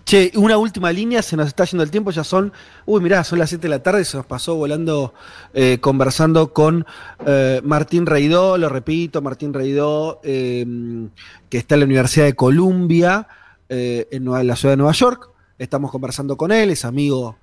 Che, 0.04 0.32
una 0.36 0.58
última 0.58 0.92
línea, 0.92 1.22
se 1.22 1.36
nos 1.36 1.48
está 1.48 1.64
yendo 1.64 1.82
el 1.82 1.90
tiempo, 1.90 2.10
ya 2.10 2.24
son, 2.24 2.52
uy, 2.84 3.00
mirá, 3.00 3.24
son 3.24 3.38
las 3.38 3.48
7 3.48 3.62
de 3.62 3.68
la 3.68 3.82
tarde, 3.82 4.04
se 4.04 4.16
nos 4.16 4.26
pasó 4.26 4.54
volando, 4.54 5.14
eh, 5.54 5.78
conversando 5.80 6.52
con 6.52 6.84
eh, 7.26 7.60
Martín 7.64 8.04
Reidó, 8.04 8.58
lo 8.58 8.68
repito, 8.68 9.22
Martín 9.22 9.54
Reidó, 9.54 10.20
em, 10.22 11.08
que 11.48 11.58
está 11.58 11.74
en 11.74 11.80
la 11.80 11.86
Universidad 11.86 12.26
de 12.26 12.34
Columbia, 12.34 13.28
eh, 13.68 14.06
en, 14.10 14.26
la 14.46 14.56
ciudad 14.56 14.74
de 14.74 14.76
Nueva 14.76 14.92
York, 14.92 15.30
estamos 15.58 15.90
conversando 15.90 16.36
con 16.36 16.52
él, 16.52 16.70
es 16.70 16.84
amigo 16.84 17.36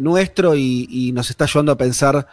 nuestro 0.00 0.56
y, 0.56 1.12
nos 1.14 1.30
está 1.30 1.44
ayudando 1.44 1.70
a 1.70 1.76
pensar 1.76 2.26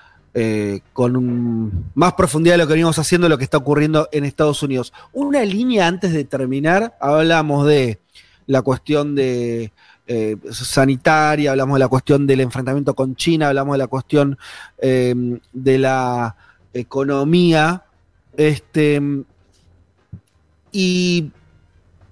con 0.93 1.91
más 1.93 2.13
profundidad 2.13 2.57
lo 2.57 2.65
que 2.65 2.73
venimos 2.73 2.97
haciendo, 2.97 3.30
lo 3.30 3.38
que 3.38 3.43
está 3.43 3.57
ocurriendo 3.57 4.09
en 4.11 4.25
Estados 4.25 4.63
Unidos. 4.63 4.91
Una 5.13 5.45
línea 5.45 5.86
antes 5.86 6.13
de 6.13 6.23
terminar, 6.23 6.97
hablamos 6.99 7.67
de 7.67 7.99
la 8.47 8.61
cuestión 8.61 9.13
de 9.15 9.71
eh, 10.07 10.37
sanitaria, 10.51 11.51
hablamos 11.51 11.75
de 11.75 11.79
la 11.79 11.87
cuestión 11.87 12.25
del 12.25 12.41
enfrentamiento 12.41 12.95
con 12.95 13.15
China, 13.15 13.49
hablamos 13.49 13.73
de 13.73 13.77
la 13.77 13.87
cuestión 13.87 14.37
em, 14.77 15.39
de 15.53 15.77
la 15.77 16.35
economía. 16.73 17.83
Este, 18.35 19.01
y 20.71 21.31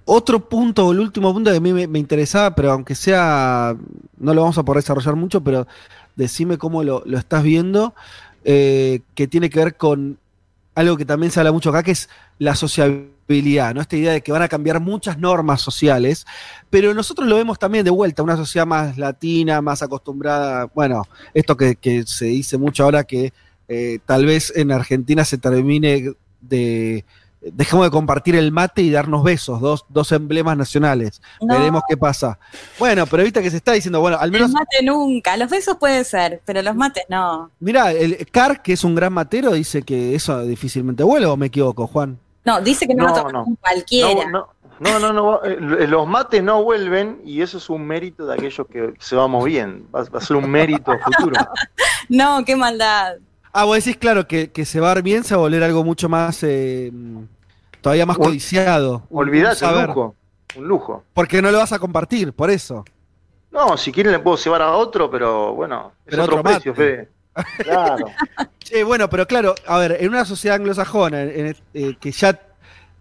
otro 0.06 0.48
punto, 0.50 0.92
el 0.92 1.00
último 1.00 1.34
punto 1.34 1.52
que 1.52 1.58
a 1.58 1.62
mí 1.62 1.74
me, 1.74 2.00
interesaba, 2.00 2.54
pero 2.54 2.72
aunque 2.72 2.96
sea, 2.96 3.76
no 4.18 4.34
lo 4.34 4.42
vamos 4.42 4.58
a 4.58 4.64
poder 4.64 4.84
desarrollar 4.84 5.16
mucho, 5.16 5.42
pero 5.42 5.68
decime 6.16 6.58
cómo 6.58 6.84
lo, 6.84 7.04
estás 7.18 7.44
viendo, 7.44 7.96
eh, 8.44 9.02
que 9.16 9.28
tiene 9.28 9.50
que 9.50 9.60
ver 9.60 9.78
con 9.78 10.20
algo 10.76 10.98
que 10.98 11.06
también 11.06 11.32
se 11.32 11.40
habla 11.40 11.52
mucho 11.52 11.70
acá, 11.70 11.82
que 11.82 11.92
es 11.92 12.10
la 12.38 12.54
sociabilidad, 12.54 13.74
¿no? 13.74 13.82
Esta 13.82 13.96
idea 13.96 14.12
de 14.12 14.22
que 14.22 14.32
van 14.32 14.42
a 14.42 14.48
cambiar 14.48 14.80
muchas 14.82 15.18
normas 15.18 15.62
sociales, 15.62 16.26
pero 16.70 16.94
nosotros 16.94 17.28
lo 17.28 17.38
vemos 17.38 17.58
también 17.58 17.86
de 17.86 17.92
vuelta, 17.92 18.22
una 18.22 18.36
sociedad 18.36 18.68
más 18.68 18.98
latina, 18.98 19.62
más 19.62 19.82
acostumbrada, 19.82 20.70
bueno, 20.76 21.08
esto 21.34 21.56
que, 21.56 21.78
se 22.06 22.26
dice 22.26 22.58
mucho 22.58 22.84
ahora 22.84 23.06
que 23.06 23.34
eh, 23.68 24.00
tal 24.06 24.26
vez 24.26 24.54
en 24.56 24.72
Argentina 24.72 25.26
se 25.26 25.38
termine 25.38 26.14
de 26.42 27.06
dejemos 27.54 27.86
de 27.86 27.92
compartir 27.92 28.36
el 28.36 28.52
mate 28.52 28.82
y 28.82 28.92
darnos 28.92 29.24
besos, 29.24 29.62
dos, 29.62 29.86
dos 29.90 30.12
emblemas 30.12 30.58
nacionales. 30.58 31.22
Veremos 31.42 31.84
qué 31.88 31.98
pasa. 31.98 32.40
Bueno, 32.80 33.06
pero 33.06 33.24
viste 33.24 33.42
que 33.42 33.52
se 33.52 33.58
está 33.58 33.74
diciendo, 33.74 34.00
bueno, 34.00 34.18
al 34.20 34.32
menos. 34.32 34.50
El 34.50 34.54
mate 34.54 34.84
nunca, 34.84 35.38
los 35.38 35.50
besos 35.50 35.78
puede 35.78 36.04
ser, 36.04 36.42
pero 36.46 36.62
los 36.62 36.76
mates 36.76 37.04
no. 37.10 37.52
Mira, 37.60 37.92
el 37.92 38.26
Car, 38.32 38.62
que 38.62 38.74
es 38.74 38.84
un 38.84 38.96
gran 38.96 39.14
matero, 39.14 39.52
dice 39.54 39.84
que 39.84 40.16
eso 40.16 40.42
difícilmente 40.44 41.04
vuelve, 41.04 41.28
o 41.28 41.38
me 41.38 41.48
equivoco, 41.48 41.88
Juan. 41.88 42.20
No, 42.44 42.62
dice 42.62 42.88
que 42.88 42.94
no, 42.94 43.06
va 43.06 43.12
a 43.12 43.24
tomar 43.24 43.46
cualquiera. 43.60 44.30
No, 44.80 45.00
no, 45.00 45.14
no, 45.14 45.42
los 45.42 46.08
mates 46.08 46.44
no 46.44 46.64
vuelven 46.64 47.22
y 47.24 47.42
eso 47.42 47.58
es 47.58 47.70
un 47.70 47.88
mérito 47.88 48.26
de 48.26 48.34
aquellos 48.34 48.68
que 48.68 48.94
se 49.00 49.16
vamos 49.16 49.46
bien. 49.46 49.88
Va, 49.94 50.02
a 50.02 50.22
ser 50.22 50.36
un 50.36 50.50
mérito 50.50 50.92
futuro. 51.00 51.40
no, 52.10 52.44
qué 52.44 52.56
maldad. 52.56 53.16
Ah, 53.54 53.64
vos 53.64 53.78
decís, 53.78 53.96
claro, 53.96 54.28
que, 54.28 54.52
se 54.66 54.80
va 54.82 54.92
a 54.92 54.96
dar 54.96 55.04
bien, 55.04 55.24
se 55.24 55.34
va 55.34 55.40
a 55.40 55.44
volver 55.44 55.64
algo 55.64 55.84
mucho 55.86 56.10
más. 56.10 56.44
Eh, 56.44 56.92
todavía 57.86 58.08
más 58.08 58.18
codiciado. 58.18 59.04
Olvidate, 59.12 59.64
un 59.64 59.86
lujo. 59.86 60.16
Un 60.56 60.68
lujo. 60.68 61.04
Porque 61.14 61.40
no 61.40 61.52
lo 61.52 61.60
vas 61.60 61.72
a 61.72 61.78
compartir, 61.78 62.34
por 62.34 62.50
eso. 62.50 62.84
No, 63.52 63.78
si 63.78 63.92
quieren 63.92 64.12
le 64.12 64.18
puedo 64.18 64.38
llevar 64.38 64.64
a 64.64 64.72
otro, 64.72 65.08
pero 65.12 65.54
bueno, 65.54 65.92
es 66.04 66.18
otro, 66.18 66.42
precio, 66.42 66.74
Fede. 66.74 67.10
Claro. 67.60 68.08
bueno, 68.88 69.08
pero 69.08 69.28
claro, 69.28 69.54
a 69.68 69.78
ver, 69.78 69.98
en 70.00 70.10
una 70.10 70.26
sociedad 70.26 70.56
anglosajona 70.56 71.26
eh, 71.26 71.54
que 72.00 72.12
ya 72.12 72.42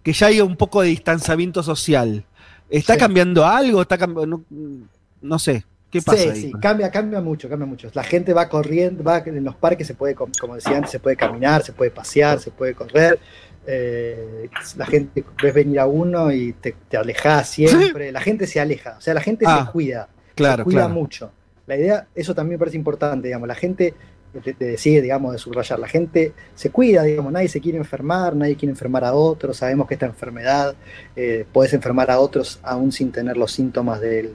que 0.03 0.13
ya 0.13 0.27
hay 0.27 0.43
un 0.43 0.55
poco 0.55 0.83
de 0.83 0.89
distanciamiento 0.89 1.63
social, 1.63 2.23
¿está 2.69 2.99
cambiando 2.99 3.47
algo? 3.47 3.81
¿Está 3.81 3.97
no, 3.97 5.39
sé. 5.39 5.65
¿Qué 5.91 6.03
pasa 6.03 6.35
sí, 6.35 6.43
sí, 6.43 6.53
cambia, 6.61 6.91
cambia 6.91 7.23
mucho, 7.23 7.49
cambia 7.49 7.67
mucho. 7.67 7.89
La 7.95 8.05
gente 8.05 8.35
va 8.35 8.51
corriendo, 8.51 9.03
va 9.03 9.23
en 9.25 9.45
los 9.45 9.55
parques 9.55 9.87
se 9.87 9.95
puede, 9.95 10.15
como 10.15 10.57
decía 10.57 10.77
antes, 10.77 10.91
se 10.91 11.01
puede 11.01 11.17
caminar, 11.17 11.63
se 11.63 11.73
puede 11.73 11.91
pasear, 11.91 12.39
se 12.39 12.51
puede 12.51 12.75
correr. 12.75 13.19
Eh, 13.67 14.49
la 14.77 14.87
gente 14.87 15.25
ves 15.43 15.55
venir 15.55 15.81
a 15.81 15.87
uno 15.87 16.31
y 16.31 16.53
te, 16.53 16.75
te 16.89 16.97
alejas 16.97 17.49
siempre, 17.49 18.13
la 18.13 18.21
gente 18.21 18.47
se 18.47 18.61
aleja, 18.61 18.97
o 18.99 19.01
sea, 19.01 19.15
la 19.15 19.23
gente 19.23 19.47
se 19.47 19.51
ah, 19.51 19.71
cuida, 19.73 20.09
claro, 20.35 20.65
se 20.65 20.65
cuida 20.65 20.89
mucho. 20.89 21.31
La 21.67 21.77
idea, 21.77 22.09
eso 22.15 22.35
también 22.35 22.57
me 22.57 22.59
parece 22.59 22.77
importante, 22.77 23.29
digamos, 23.29 23.49
la 23.49 23.55
gente, 23.55 23.95
te, 24.43 24.53
decide, 24.53 25.01
digamos, 25.01 25.33
de 25.33 25.39
subrayar, 25.39 25.79
la 25.79 25.89
gente 25.89 26.35
se 26.55 26.71
cuida, 26.71 27.05
digamos, 27.05 27.33
nadie 27.33 27.49
se 27.49 27.61
quiere 27.61 27.79
enfermar, 27.79 28.37
nadie 28.37 28.57
quiere 28.57 28.73
enfermar 28.73 29.03
a 29.05 29.15
otros, 29.15 29.57
sabemos 29.57 29.89
que 29.89 29.95
esta 29.95 30.07
enfermedad 30.07 30.75
eh, 31.17 31.47
puedes 31.51 31.73
enfermar 31.73 32.11
a 32.11 32.21
otros 32.21 32.61
aún 32.63 32.93
sin 32.93 33.13
tener 33.13 33.39
los 33.39 33.51
síntomas 33.51 34.01
de 34.01 34.35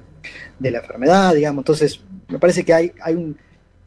la 0.59 0.79
enfermedad, 0.79 1.35
digamos, 1.35 1.61
entonces 1.61 2.01
me 2.29 2.39
parece 2.39 2.65
que 2.65 2.73
hay, 2.73 2.93
hay 2.99 3.13
un 3.13 3.37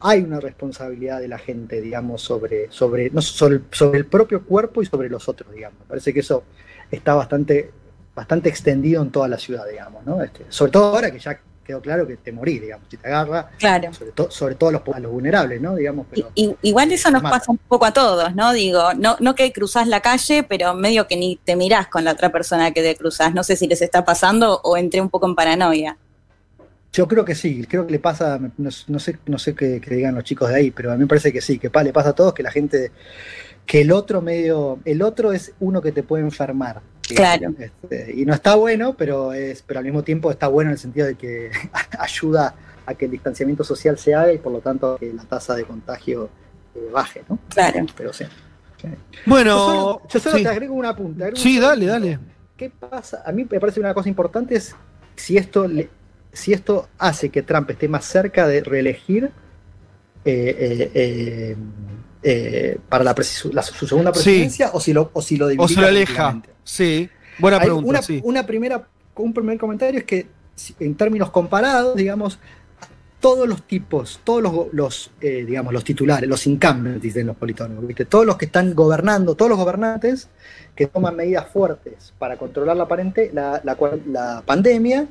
hay 0.03 0.21
una 0.21 0.39
responsabilidad 0.41 1.21
de 1.21 1.29
la 1.29 1.37
gente, 1.37 1.79
digamos, 1.79 2.21
sobre, 2.21 2.69
sobre, 2.69 3.09
no, 3.09 3.21
sobre, 3.21 3.61
sobre, 3.71 3.99
el 3.99 4.05
propio 4.05 4.45
cuerpo 4.45 4.81
y 4.81 4.85
sobre 4.85 5.09
los 5.09 5.29
otros, 5.29 5.53
digamos. 5.53 5.79
Me 5.79 5.85
parece 5.85 6.13
que 6.13 6.19
eso 6.19 6.43
está 6.91 7.15
bastante, 7.15 7.71
bastante 8.13 8.49
extendido 8.49 9.01
en 9.01 9.11
toda 9.11 9.29
la 9.29 9.37
ciudad, 9.37 9.65
digamos, 9.67 10.05
¿no? 10.05 10.21
Este, 10.21 10.45
sobre 10.49 10.73
todo 10.73 10.93
ahora 10.93 11.09
que 11.09 11.19
ya 11.19 11.39
quedó 11.65 11.81
claro 11.81 12.05
que 12.05 12.17
te 12.17 12.33
morís, 12.33 12.61
digamos, 12.61 12.85
si 12.89 12.97
te 12.97 13.07
agarra, 13.07 13.49
claro. 13.57 13.93
sobre, 13.93 14.11
sobre 14.29 14.55
todo 14.55 14.69
a 14.69 14.71
los, 14.73 14.81
los, 15.01 15.11
vulnerables, 15.11 15.61
¿no? 15.61 15.75
Digamos, 15.75 16.05
pero, 16.09 16.29
igual 16.35 16.91
eso 16.91 17.09
nos 17.09 17.21
pasa 17.21 17.45
un 17.53 17.57
poco 17.57 17.85
a 17.85 17.93
todos, 17.93 18.35
¿no? 18.35 18.51
Digo, 18.51 18.93
no, 18.95 19.15
no 19.21 19.35
que 19.35 19.53
cruzás 19.53 19.87
la 19.87 20.01
calle, 20.01 20.43
pero 20.43 20.73
medio 20.73 21.07
que 21.07 21.15
ni 21.15 21.37
te 21.37 21.55
mirás 21.55 21.87
con 21.87 22.03
la 22.03 22.11
otra 22.11 22.29
persona 22.29 22.71
que 22.71 22.81
te 22.81 22.97
cruzás. 22.97 23.33
No 23.33 23.43
sé 23.43 23.55
si 23.55 23.67
les 23.67 23.81
está 23.81 24.03
pasando 24.03 24.59
o 24.65 24.75
entré 24.75 24.99
un 24.99 25.09
poco 25.09 25.27
en 25.27 25.35
paranoia. 25.35 25.97
Yo 26.93 27.07
creo 27.07 27.25
que 27.25 27.33
sí, 27.33 27.65
creo 27.67 27.87
que 27.87 27.91
le 27.93 27.99
pasa, 27.99 28.39
no, 28.57 28.71
sé, 28.99 29.17
no 29.25 29.39
sé 29.39 29.55
qué, 29.55 29.79
digan 29.79 30.13
los 30.13 30.23
chicos 30.23 30.49
de 30.49 30.55
ahí, 30.55 30.71
pero 30.71 30.91
a 30.91 30.93
mí 30.93 31.01
me 31.01 31.07
parece 31.07 31.33
que 31.33 31.41
sí, 31.41 31.57
que 31.57 31.71
le 31.83 31.91
pasa 31.91 32.09
a 32.09 32.13
todos 32.13 32.35
que 32.35 32.43
la 32.43 32.51
gente, 32.51 32.91
que 33.65 33.81
el 33.81 33.91
otro 33.91 34.21
medio, 34.21 34.77
el 34.85 35.01
otro 35.01 35.33
es 35.33 35.53
uno 35.59 35.81
que 35.81 35.91
te 35.91 36.03
puede 36.03 36.23
enfermar. 36.23 36.81
Claro. 37.01 37.53
Este, 37.57 38.13
y 38.15 38.25
no 38.25 38.33
está 38.33 38.55
bueno, 38.55 38.95
pero 38.95 39.33
es, 39.33 39.63
pero 39.63 39.79
al 39.79 39.85
mismo 39.85 40.03
tiempo 40.03 40.29
está 40.29 40.47
bueno 40.47 40.69
en 40.69 40.73
el 40.73 40.79
sentido 40.79 41.07
de 41.07 41.15
que 41.15 41.49
ayuda 41.99 42.53
a 42.85 42.93
que 42.93 43.05
el 43.05 43.11
distanciamiento 43.11 43.63
social 43.63 43.97
se 43.97 44.13
haga 44.13 44.31
y 44.31 44.37
por 44.37 44.51
lo 44.51 44.59
tanto 44.59 44.97
que 44.97 45.11
la 45.13 45.23
tasa 45.23 45.55
de 45.55 45.63
contagio 45.63 46.29
eh, 46.75 46.89
baje, 46.91 47.23
¿no? 47.27 47.39
Claro. 47.49 47.85
Pero 47.97 48.13
sí. 48.13 48.25
Bueno, 49.25 50.01
yo 50.09 50.19
solo, 50.19 50.37
te 50.37 50.47
agrego 50.47 50.75
una 50.75 50.95
punta. 50.95 51.29
sí, 51.33 51.59
dale, 51.59 51.85
dale. 51.85 52.19
¿Qué 52.57 52.69
pasa? 52.69 53.23
A 53.25 53.31
mí 53.31 53.47
me 53.49 53.59
parece 53.59 53.79
una 53.79 53.93
cosa 53.93 54.09
importante 54.09 54.55
es 54.55 54.75
si 55.15 55.37
esto 55.37 55.67
le, 55.67 55.89
si 56.33 56.51
esto 56.51 56.89
hace 56.97 57.29
que 57.29 57.43
Trump 57.43 57.69
esté 57.69 57.87
más 57.87 58.05
cerca 58.05 58.47
de 58.47 58.61
reelegir 58.61 59.31
eh, 60.25 60.91
eh, 60.93 61.55
eh, 62.23 62.77
para 62.89 63.03
la, 63.03 63.15
su 63.21 63.87
segunda 63.87 64.11
presidencia 64.11 64.71
o 64.73 64.79
si 64.79 64.93
lo 64.93 65.11
o 65.13 65.21
si 65.21 65.37
lo, 65.37 65.47
o 65.57 65.67
se 65.67 65.79
lo 65.79 65.87
aleja. 65.87 66.41
Sí, 66.63 67.09
buena 67.37 67.59
pregunta. 67.59 67.89
Una, 67.89 68.01
sí. 68.01 68.19
una, 68.23 68.45
primera, 68.45 68.87
un 69.15 69.33
primer 69.33 69.57
comentario 69.57 69.99
es 69.99 70.05
que 70.05 70.27
en 70.79 70.95
términos 70.95 71.29
comparados, 71.29 71.95
digamos, 71.95 72.39
todos 73.19 73.47
los 73.47 73.63
tipos, 73.63 74.19
todos 74.23 74.41
los, 74.41 74.73
los 74.73 75.11
digamos, 75.21 75.71
los 75.71 75.83
titulares, 75.83 76.29
los 76.29 76.47
incumbents, 76.47 77.01
dicen 77.01 77.27
los 77.27 77.35
politólogos, 77.35 77.85
¿viste? 77.85 78.05
todos 78.05 78.25
los 78.25 78.37
que 78.37 78.45
están 78.45 78.73
gobernando, 78.73 79.35
todos 79.35 79.49
los 79.49 79.57
gobernantes 79.57 80.29
que 80.75 80.87
toman 80.87 81.15
medidas 81.15 81.47
fuertes 81.47 82.13
para 82.17 82.37
controlar 82.37 82.75
la, 82.75 82.87
la, 83.33 83.61
la, 83.63 83.99
la 84.07 84.43
pandemia, 84.45 85.07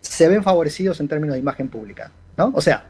se 0.00 0.28
ven 0.28 0.42
favorecidos 0.42 1.00
en 1.00 1.08
términos 1.08 1.34
de 1.34 1.40
imagen 1.40 1.68
pública, 1.68 2.10
¿no? 2.36 2.52
O 2.54 2.60
sea, 2.60 2.86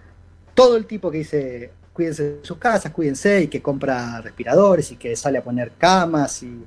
todo 0.55 0.77
el 0.77 0.87
tipo 0.87 1.11
que 1.11 1.19
dice 1.19 1.71
cuídense 1.93 2.23
de 2.25 2.39
sus 2.43 2.59
casas, 2.59 2.93
cuídense 2.93 3.43
y 3.43 3.49
que 3.49 3.63
compra 3.63 4.21
respiradores 4.21 4.93
y 4.93 4.97
que 4.97 5.17
sale 5.17 5.39
a 5.39 5.45
poner 5.45 5.73
camas 5.79 6.43
y 6.43 6.63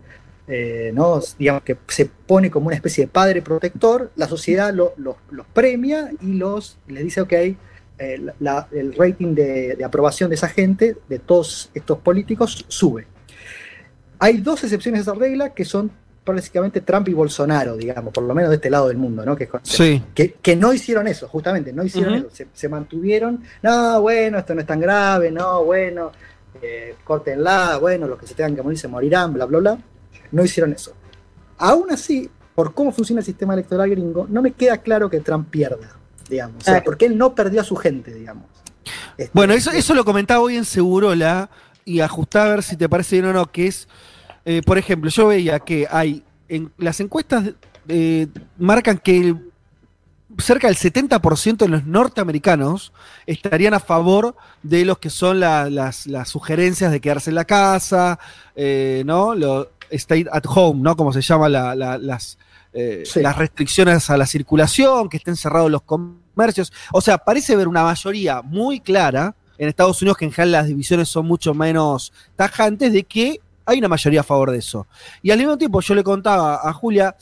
eh, 0.48 0.92
¿no? 0.96 1.22
digamos 1.38 1.62
que 1.62 1.78
se 1.88 2.08
pone 2.08 2.50
como 2.50 2.68
una 2.68 2.76
especie 2.76 3.06
de 3.06 3.08
padre 3.08 3.44
protector, 3.44 4.12
la 4.16 4.28
sociedad 4.28 4.74
los 4.74 5.46
premia 5.54 6.10
y 6.22 6.34
los 6.34 6.80
les 6.88 7.04
dice, 7.04 7.22
ok, 7.22 7.34
eh, 7.34 7.58
el 8.00 8.96
rating 8.98 9.36
de, 9.36 9.76
de, 9.76 9.86
aprobación 9.86 10.30
de 10.32 10.36
esa 10.38 10.50
gente, 10.50 10.98
de 11.08 11.20
todos 11.20 11.70
estos 11.76 12.00
políticos, 12.00 12.66
sube. 12.68 13.06
Hay 14.18 14.38
dos 14.38 14.64
excepciones 14.64 15.02
a 15.02 15.12
esa 15.12 15.14
regla 15.14 15.54
que 15.54 15.66
son 15.66 15.92
básicamente 16.36 16.82
Trump 16.82 17.08
y 17.10 17.14
Bolsonaro, 17.14 17.76
digamos, 17.76 18.14
por 18.14 18.24
lo 18.24 18.34
menos 18.34 18.50
de 18.50 18.56
este 18.56 18.70
lado 18.70 18.88
del 18.88 18.98
mundo, 18.98 19.26
¿no? 19.26 19.36
Que, 19.36 19.50
que, 20.42 20.56
no 20.56 20.74
hicieron 20.74 21.08
eso, 21.08 21.28
justamente, 21.28 21.74
no 21.74 21.84
hicieron 21.84 22.16
eso, 22.16 22.30
se, 22.54 22.70
mantuvieron, 22.70 23.44
no, 23.62 24.02
bueno, 24.02 24.38
esto 24.38 24.56
no 24.56 24.62
es 24.62 24.68
tan 24.68 24.80
grave, 24.80 25.32
no, 25.32 25.64
bueno, 25.64 26.12
eh, 26.62 26.96
córtenla, 27.04 27.78
bueno, 27.78 28.08
los 28.08 28.20
que 28.20 28.28
se 28.28 28.34
tengan 28.34 28.56
que 28.56 28.62
morir 28.62 28.78
se 28.78 28.88
morirán, 28.88 29.34
bla, 29.34 29.46
bla, 29.46 29.60
bla. 29.60 29.78
No 30.32 30.44
hicieron 30.44 30.74
eso. 30.74 30.94
Aún 31.58 31.92
así, 31.92 32.30
por 32.56 32.74
cómo 32.74 32.92
funciona 32.92 33.20
el 33.20 33.26
sistema 33.26 33.54
electoral 33.54 33.90
gringo, 33.90 34.28
no 34.30 34.42
me 34.42 34.52
queda 34.52 34.78
claro 34.78 35.10
que 35.10 35.20
Trump 35.20 35.50
pierda, 35.50 35.98
digamos, 36.30 36.58
o 36.62 36.66
sea, 36.66 36.84
porque 36.84 37.06
él 37.06 37.18
no 37.18 37.34
perdió 37.34 37.62
a 37.62 37.64
su 37.64 37.76
gente, 37.76 38.14
digamos. 38.14 38.46
Este, 39.18 39.32
bueno, 39.34 39.54
eso, 39.54 39.72
eso 39.72 39.94
lo 39.94 40.06
comentaba 40.06 40.42
hoy 40.42 40.56
en 40.56 40.66
Segurola 40.66 41.50
y 41.86 42.02
ajustaba 42.02 42.46
a 42.46 42.50
ver 42.50 42.64
si 42.64 42.78
te 42.78 42.88
parece 42.88 43.18
bien 43.18 43.26
o 43.26 43.34
no, 43.34 43.52
que 43.52 43.68
es 43.68 43.88
eh, 44.52 44.64
por 44.64 44.80
ejemplo, 44.80 45.12
yo 45.12 45.28
veía 45.28 45.60
que 45.60 45.88
hay, 45.92 46.24
en 46.48 46.72
las 46.80 47.00
encuestas 47.00 47.52
eh, 47.88 48.26
marcan 48.58 48.98
que 48.98 49.36
cerca 50.40 50.66
del 50.66 50.76
70% 50.76 51.58
de 51.58 51.68
los 51.68 51.86
norteamericanos 51.86 52.92
estarían 53.28 53.76
a 53.76 53.80
favor 53.80 54.36
de 54.64 54.86
los 54.86 54.98
que 54.98 55.12
son 55.12 55.40
las, 55.40 56.08
sugerencias 56.26 56.92
de 56.92 57.00
quedarse 57.00 57.30
en 57.30 57.36
la 57.36 57.46
casa, 57.46 58.18
eh, 58.56 59.04
¿no? 59.06 59.36
Lo, 59.36 59.70
stay 59.92 60.26
at 60.32 60.46
home, 60.48 60.82
¿no? 60.82 60.96
Como 60.98 61.14
se 61.14 61.22
llama 61.22 61.48
las, 61.48 61.78
las 62.02 63.38
restricciones 63.38 64.10
a 64.10 64.18
la 64.18 64.26
circulación, 64.26 65.10
que 65.10 65.18
estén 65.18 65.36
cerrados 65.36 65.70
los 65.70 65.84
comercios. 65.84 66.74
O 66.92 67.02
sea, 67.02 67.20
parece 67.20 67.54
haber 67.54 67.68
una 67.68 67.84
mayoría 67.84 68.42
muy 68.42 68.80
clara 68.80 69.36
en 69.60 69.70
Estados 69.70 70.02
Unidos, 70.02 70.18
que 70.18 70.26
en 70.26 70.32
general 70.32 70.54
las 70.54 70.66
divisiones 70.66 71.08
son 71.08 71.28
mucho 71.28 71.54
menos 71.54 72.12
tajantes, 72.36 72.92
de 72.92 73.04
que 73.04 73.42
hay 73.70 73.80
una 73.80 73.88
mayoría 73.88 74.22
a 74.22 74.24
favor 74.24 74.52
de 74.52 74.58
eso. 74.58 74.88
Y 75.22 75.32
al 75.32 75.38
mismo 75.38 75.58
tiempo 75.58 75.80
yo 75.82 75.96
le 75.96 76.04
contaba 76.04 76.60
a 76.68 76.74
Julia, 76.74 77.16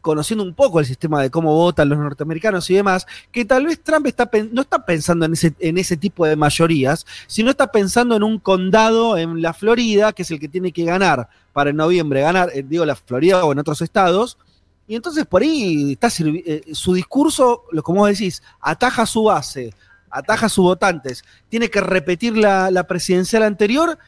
conociendo 0.00 0.44
un 0.44 0.54
poco 0.54 0.80
el 0.80 0.86
sistema 0.86 1.22
de 1.22 1.30
cómo 1.30 1.54
votan 1.54 1.88
los 1.88 1.98
norteamericanos 1.98 2.68
y 2.68 2.74
demás, 2.74 3.06
que 3.30 3.44
tal 3.44 3.66
vez 3.66 3.82
Trump 3.82 4.06
no 4.50 4.62
está 4.62 4.84
pensando 4.84 5.24
en 5.24 5.32
ese, 5.32 5.54
en 5.60 5.78
ese 5.78 5.96
tipo 5.96 6.26
de 6.26 6.36
mayorías, 6.36 7.06
sino 7.26 7.50
está 7.50 7.70
pensando 7.70 8.16
en 8.16 8.22
un 8.22 8.38
condado 8.38 9.16
en 9.16 9.40
la 9.40 9.54
Florida, 9.54 10.12
que 10.12 10.22
es 10.22 10.30
el 10.30 10.40
que 10.40 10.48
tiene 10.48 10.72
que 10.72 10.84
ganar 10.84 11.28
para 11.52 11.70
en 11.70 11.76
noviembre 11.76 12.20
ganar, 12.20 12.50
eh, 12.52 12.64
digo, 12.66 12.84
la 12.84 12.96
Florida 12.96 13.44
o 13.44 13.52
en 13.52 13.60
otros 13.60 13.80
estados. 13.80 14.36
Y 14.86 14.96
entonces 14.96 15.24
por 15.24 15.42
ahí 15.42 15.92
está 15.92 16.08
eh, 16.08 16.62
su 16.72 16.92
discurso, 16.94 17.64
como 17.82 18.06
decís, 18.06 18.42
ataja 18.60 19.06
su 19.06 19.24
base, 19.24 19.72
ataja 20.10 20.46
a 20.46 20.48
sus 20.48 20.64
votantes, 20.64 21.24
tiene 21.48 21.70
que 21.70 21.80
repetir 21.80 22.36
la, 22.36 22.70
la 22.70 22.86
presidencial 22.86 23.44
anterior 23.44 23.98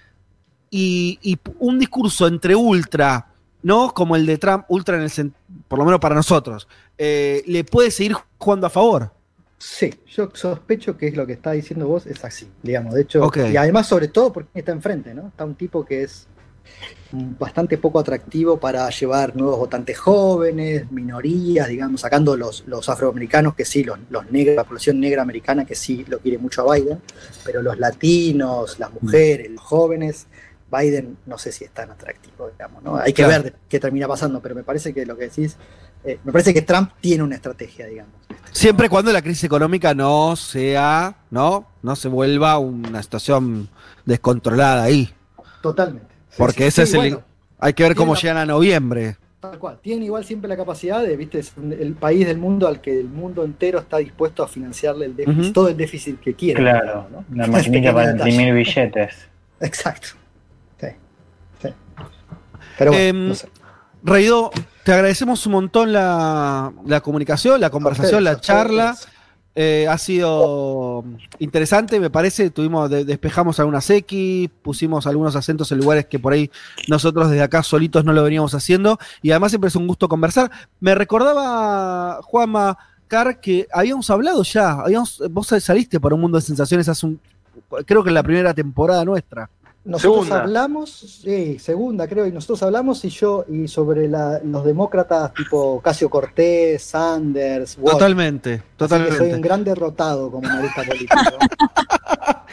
y, 0.76 1.38
un 1.60 1.78
discurso 1.78 2.26
entre 2.26 2.56
ultra, 2.56 3.28
¿no? 3.62 3.94
Como 3.94 4.16
el 4.16 4.26
de 4.26 4.38
Trump, 4.38 4.64
ultra 4.68 4.96
en 4.96 5.02
el 5.02 5.32
por 5.68 5.78
lo 5.78 5.84
menos 5.84 6.00
para 6.00 6.16
nosotros, 6.16 6.66
eh, 6.98 7.44
le 7.46 7.62
puede 7.62 7.92
seguir 7.92 8.16
jugando 8.38 8.66
a 8.66 8.70
favor. 8.70 9.12
Sí, 9.56 9.94
yo 10.08 10.30
sospecho 10.34 10.96
que 10.98 11.06
es 11.06 11.16
lo 11.16 11.26
que 11.26 11.34
está 11.34 11.52
diciendo 11.52 11.86
vos, 11.86 12.06
es 12.06 12.24
así, 12.24 12.48
digamos. 12.62 12.94
De 12.94 13.02
hecho, 13.02 13.30
y 13.50 13.56
además, 13.56 13.86
sobre 13.86 14.08
todo, 14.08 14.32
porque 14.32 14.58
está 14.58 14.72
enfrente, 14.72 15.14
¿no? 15.14 15.28
Está 15.28 15.44
un 15.44 15.54
tipo 15.54 15.84
que 15.84 16.02
es 16.02 16.26
bastante 17.38 17.78
poco 17.78 18.00
atractivo 18.00 18.58
para 18.58 18.90
llevar 18.90 19.36
nuevos 19.36 19.58
votantes 19.58 19.96
jóvenes, 19.96 20.90
minorías, 20.90 21.68
digamos, 21.68 22.00
sacando 22.00 22.36
los, 22.36 22.64
los 22.66 22.88
afroamericanos 22.88 23.54
que 23.54 23.64
sí, 23.64 23.84
los, 23.84 23.98
los 24.10 24.30
negros, 24.32 24.56
la 24.56 24.64
población 24.64 24.98
negra 24.98 25.22
americana 25.22 25.64
que 25.64 25.76
sí 25.76 26.04
lo 26.08 26.18
quiere 26.18 26.38
mucho 26.38 26.68
a 26.68 26.74
Biden, 26.74 27.00
pero 27.44 27.62
los 27.62 27.78
latinos, 27.78 28.80
las 28.80 28.92
mujeres, 28.92 29.50
los 29.52 29.62
jóvenes, 29.62 30.26
Biden 30.74 31.18
no 31.26 31.38
sé 31.38 31.52
si 31.52 31.64
es 31.64 31.70
tan 31.70 31.90
atractivo, 31.90 32.48
digamos, 32.50 32.82
¿no? 32.82 32.96
Hay 32.96 33.12
que 33.12 33.26
ver 33.26 33.54
qué 33.68 33.78
termina 33.78 34.08
pasando, 34.08 34.40
pero 34.40 34.54
me 34.54 34.62
parece 34.62 34.92
que 34.92 35.06
lo 35.06 35.16
que 35.16 35.24
decís, 35.24 35.56
eh, 36.04 36.18
me 36.24 36.32
parece 36.32 36.52
que 36.52 36.62
Trump 36.62 36.90
tiene 37.00 37.22
una 37.22 37.36
estrategia, 37.36 37.86
digamos. 37.86 38.12
Siempre 38.52 38.88
cuando 38.88 39.12
la 39.12 39.22
crisis 39.22 39.44
económica 39.44 39.94
no 39.94 40.36
sea, 40.36 41.16
¿no? 41.30 41.66
No 41.82 41.96
se 41.96 42.08
vuelva 42.08 42.58
una 42.58 43.02
situación 43.02 43.68
descontrolada 44.04 44.84
ahí. 44.84 45.12
Totalmente. 45.62 46.14
Porque 46.36 46.66
ese 46.66 46.82
es 46.82 46.94
el. 46.94 47.18
Hay 47.58 47.72
que 47.72 47.82
ver 47.82 47.94
cómo 47.94 48.14
llegan 48.14 48.36
a 48.36 48.46
noviembre. 48.46 49.16
Tal 49.40 49.58
cual. 49.58 49.78
Tienen 49.80 50.04
igual 50.04 50.24
siempre 50.24 50.48
la 50.48 50.56
capacidad 50.56 51.02
de, 51.02 51.16
viste, 51.16 51.38
es 51.38 51.52
el 51.56 51.94
país 51.94 52.26
del 52.26 52.38
mundo 52.38 52.66
al 52.66 52.80
que 52.80 52.98
el 52.98 53.08
mundo 53.08 53.44
entero 53.44 53.78
está 53.78 53.98
dispuesto 53.98 54.42
a 54.42 54.48
financiarle 54.48 55.06
el 55.06 55.16
déficit, 55.16 55.52
todo 55.52 55.68
el 55.68 55.76
déficit 55.76 56.20
que 56.20 56.34
quiera. 56.34 56.60
Claro, 56.60 57.08
¿no? 57.10 57.24
la 57.34 57.46
maquinita 57.46 57.92
para 57.94 58.12
imprimir 58.12 58.54
billetes. 58.54 59.28
Exacto. 59.60 60.08
Pero 62.78 62.92
bueno, 62.92 63.02
em, 63.02 63.34
te 64.84 64.92
agradecemos 64.92 65.46
un 65.46 65.52
montón 65.52 65.92
la, 65.92 66.72
comunicación, 67.02 67.60
la 67.60 67.70
conversación, 67.70 68.24
la 68.24 68.40
charla. 68.40 68.96
Eh, 69.56 69.86
ha 69.88 69.96
sido 69.98 71.04
interesante, 71.38 72.00
me 72.00 72.10
parece. 72.10 72.50
Tuvimos, 72.50 72.90
despejamos 72.90 73.60
algunas 73.60 73.88
X, 73.88 74.50
pusimos 74.62 75.06
algunos 75.06 75.36
acentos 75.36 75.70
en 75.70 75.78
lugares 75.78 76.06
que 76.06 76.18
por 76.18 76.32
ahí 76.32 76.50
nosotros 76.88 77.30
desde 77.30 77.42
acá 77.42 77.62
solitos 77.62 78.04
no 78.04 78.12
lo 78.12 78.22
veníamos 78.24 78.54
haciendo. 78.54 78.98
Y 79.22 79.30
además 79.30 79.52
siempre 79.52 79.68
es 79.68 79.76
un 79.76 79.86
gusto 79.86 80.08
conversar. 80.08 80.50
Me 80.80 80.94
recordaba, 80.94 82.20
Juanma 82.22 82.76
Car, 83.06 83.40
que 83.40 83.68
habíamos 83.72 84.10
hablado 84.10 84.42
ya. 84.42 84.72
Habíamos, 84.72 85.22
vos 85.30 85.46
saliste 85.46 86.00
para 86.00 86.16
un 86.16 86.20
mundo 86.20 86.36
de 86.36 86.42
sensaciones 86.42 86.88
hace 86.88 87.06
un, 87.06 87.20
creo 87.86 88.02
que 88.02 88.10
en 88.10 88.14
la 88.14 88.22
primera 88.22 88.52
temporada 88.52 89.04
nuestra. 89.04 89.48
Nosotros 89.84 90.30
hablamos, 90.30 91.20
sí, 91.22 91.58
segunda 91.58 92.08
creo, 92.08 92.26
y 92.26 92.32
nosotros 92.32 92.62
hablamos 92.62 93.04
y 93.04 93.10
yo, 93.10 93.44
y 93.48 93.68
sobre 93.68 94.08
los 94.08 94.64
demócratas 94.64 95.34
tipo 95.34 95.80
Casio 95.82 96.08
Cortés, 96.08 96.82
Sanders, 96.82 97.76
Totalmente, 97.76 98.62
totalmente. 98.76 99.18
soy 99.18 99.32
un 99.32 99.42
gran 99.42 99.62
derrotado 99.62 100.30
como 100.30 100.48
analista 100.48 100.82
político. 100.82 101.14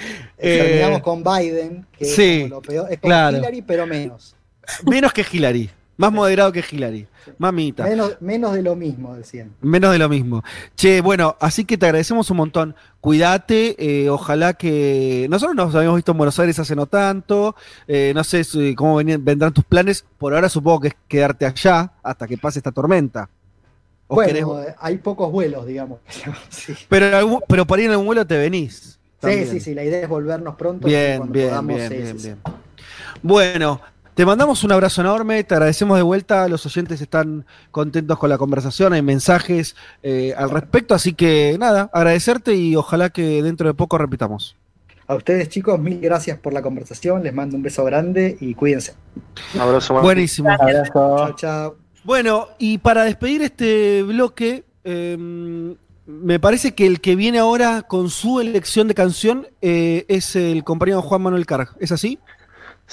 Eh, 0.44 0.58
terminamos 0.58 1.02
con 1.02 1.24
Biden, 1.24 1.86
que 1.96 2.44
es 2.44 2.50
lo 2.50 2.60
peor, 2.60 2.92
es 2.92 2.98
como 2.98 3.14
Hillary, 3.14 3.62
pero 3.62 3.86
menos. 3.86 4.36
Menos 4.90 5.14
que 5.14 5.24
Hillary. 5.32 5.70
Más 5.98 6.12
moderado 6.12 6.52
que 6.52 6.64
Hillary. 6.70 7.08
Mamita. 7.38 7.86
Menos, 8.20 8.54
de 8.54 8.62
lo 8.64 8.76
mismo, 8.76 9.16
decían. 9.16 9.52
Menos 9.62 9.92
de 9.92 10.00
lo 10.00 10.10
mismo. 10.10 10.44
Che, 10.76 11.02
bueno, 11.02 11.36
así 11.40 11.66
que 11.66 11.78
te 11.78 11.86
agradecemos 11.86 12.30
un 12.32 12.38
montón. 12.38 12.76
Cuídate, 13.00 13.76
eh, 13.78 14.10
ojalá 14.10 14.54
que. 14.54 15.28
Nosotros 15.30 15.56
nos 15.56 15.76
habíamos 15.76 15.98
visto 15.98 16.12
en 16.12 16.18
Buenos 16.18 16.40
Aires 16.40 16.58
hace 16.58 16.76
no 16.76 16.88
tanto. 16.88 17.56
Eh, 17.88 18.14
no 18.16 18.24
sé 18.24 18.44
cómo 18.76 18.98
vendrán 18.98 19.54
tus 19.54 19.64
planes. 19.64 20.06
Por 20.18 20.34
ahora 20.34 20.50
supongo 20.50 20.82
que 20.82 20.88
es 20.90 20.96
quedarte 21.08 21.46
allá 21.46 21.92
hasta 22.02 22.28
que 22.28 22.38
pase 22.38 22.60
esta 22.60 22.72
tormenta. 22.72 23.30
bueno, 24.08 24.64
hay 24.80 24.98
pocos 24.98 25.32
vuelos, 25.32 25.68
digamos. 25.68 26.00
pero, 26.90 27.42
pero 27.48 27.68
por 27.68 27.78
ahí 27.78 27.86
en 27.86 27.92
algún 27.92 28.08
vuelo 28.08 28.26
te 28.26 28.38
venís. 28.38 29.00
Sí, 29.24 29.46
sí, 29.46 29.60
sí, 29.60 29.76
la 29.76 29.84
idea 29.84 30.02
es 30.02 30.10
volvernos 30.10 30.56
pronto. 30.56 30.88
Bien, 30.88 31.32
bien, 31.32 31.68
bien, 31.68 31.90
bien, 31.90 32.18
bien. 32.18 32.38
Bueno, 33.22 33.80
te 34.16 34.26
mandamos 34.26 34.64
un 34.64 34.72
abrazo 34.72 35.02
enorme, 35.02 35.44
te 35.44 35.56
agradecemos 35.56 35.98
de 35.98 36.04
vuelta, 36.04 36.48
los 36.48 36.66
oyentes 36.66 37.02
están 37.02 37.46
contentos 37.72 38.18
con 38.18 38.30
la 38.30 38.38
conversación, 38.38 38.94
hay 38.94 39.02
mensajes 39.02 39.76
eh, 40.04 40.34
al 40.38 40.50
respecto, 40.50 40.94
así 40.94 41.14
que 41.14 41.56
nada, 41.60 41.90
agradecerte 41.94 42.54
y 42.56 42.76
ojalá 42.76 43.10
que 43.10 43.42
dentro 43.42 43.68
de 43.68 43.74
poco 43.74 43.98
repitamos. 43.98 44.58
A 45.08 45.16
ustedes 45.16 45.50
chicos, 45.50 45.80
mil 45.80 46.00
gracias 46.00 46.38
por 46.38 46.54
la 46.54 46.62
conversación, 46.62 47.24
les 47.24 47.34
mando 47.34 47.56
un 47.56 47.64
beso 47.64 47.84
grande 47.84 48.38
y 48.40 48.54
cuídense. 48.54 48.94
Un 49.56 49.62
abrazo. 49.62 50.02
Buenísimo. 50.02 50.50
Chao, 50.94 51.36
chao. 51.36 51.76
Bueno, 52.04 52.48
y 52.58 52.78
para 52.78 53.04
despedir 53.04 53.42
este 53.42 54.04
bloque, 54.04 54.64
em, 54.84 55.76
me 56.06 56.40
parece 56.40 56.74
que 56.74 56.88
el 56.88 57.00
que 57.00 57.16
viene 57.16 57.40
ahora 57.40 57.84
con 57.84 58.10
su 58.10 58.40
elección 58.40 58.88
de 58.88 58.94
canción 58.94 59.48
eh, 59.62 60.06
es 60.08 60.36
el 60.36 60.64
compañero 60.64 61.02
Juan 61.02 61.22
Manuel 61.22 61.46
Carg, 61.46 61.76
¿es 61.80 61.92
así? 61.92 62.18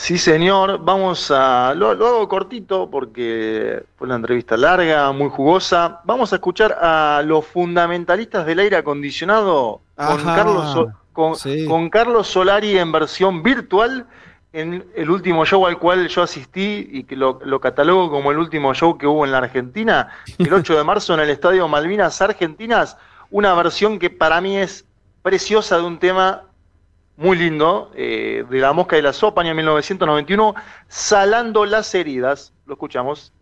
Sí, 0.01 0.17
señor. 0.17 0.79
Vamos 0.85 1.29
a. 1.33 1.75
Lo, 1.75 1.91
hago 1.91 2.29
cortito 2.29 2.89
porque 2.89 3.83
fue 3.97 4.07
una 4.07 4.15
entrevista 4.15 4.57
larga, 4.57 5.11
muy 5.11 5.29
jugosa. 5.29 6.01
Vamos 6.05 6.33
a 6.33 6.37
escuchar 6.37 6.79
a 6.81 7.21
los 7.27 7.45
fundamentalistas 7.45 8.47
del 8.47 8.61
aire 8.61 8.77
acondicionado 8.77 9.81
con 9.97 10.23
Carlos, 10.23 10.87
con, 11.13 11.91
Carlos 11.91 12.29
Solari 12.29 12.79
en 12.79 12.93
versión 12.93 13.43
virtual 13.43 14.07
en 14.53 14.87
el 14.95 15.11
último 15.11 15.45
show 15.45 15.67
al 15.67 15.79
cual 15.79 16.07
yo 16.07 16.23
asistí 16.23 16.89
y 16.93 17.03
que 17.03 17.17
lo, 17.17 17.41
lo, 17.45 17.61
catalogo 17.61 18.09
como 18.09 18.31
el 18.31 18.39
último 18.39 18.73
show 18.75 18.97
que 18.97 19.07
hubo 19.07 19.25
en 19.25 19.33
la 19.33 19.39
Argentina, 19.39 20.11
el 20.39 20.55
8 20.55 20.77
de 20.77 20.85
marzo 20.85 21.15
en 21.15 21.21
el 21.21 21.31
Estadio 21.31 21.67
Malvinas 21.67 22.23
Argentinas, 22.23 22.97
una 23.31 23.53
versión 23.55 23.99
que 23.99 24.11
para 24.11 24.41
mí 24.41 24.59
es 24.59 24.87
preciosa 25.23 25.77
de 25.77 25.83
un 25.83 25.99
tema 25.99 26.48
muy 27.19 27.37
lindo, 27.37 27.91
eh, 27.97 28.45
de 28.49 28.59
La 28.61 28.73
Mosca 28.73 28.95
de 28.95 29.03
la 29.03 29.13
Sopa, 29.13 29.41
año 29.43 29.55
1991, 29.55 30.55
Salando 30.87 31.67
las 31.67 31.93
heridas. 31.95 32.55
Lo 32.65 32.75
escuchamos. 32.75 33.33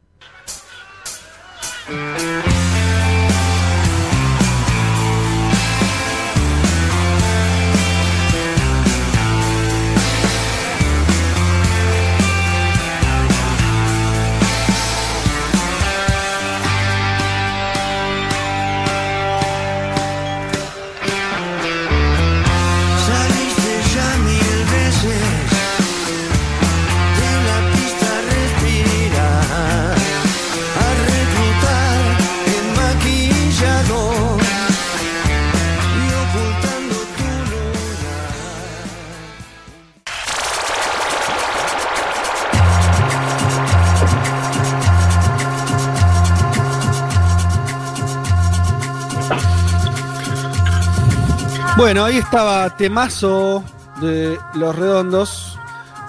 Bueno, 51.77 52.05
ahí 52.07 52.17
estaba 52.17 52.75
Temazo 52.75 53.63
de 54.01 54.39
Los 54.55 54.75
Redondos. 54.75 55.59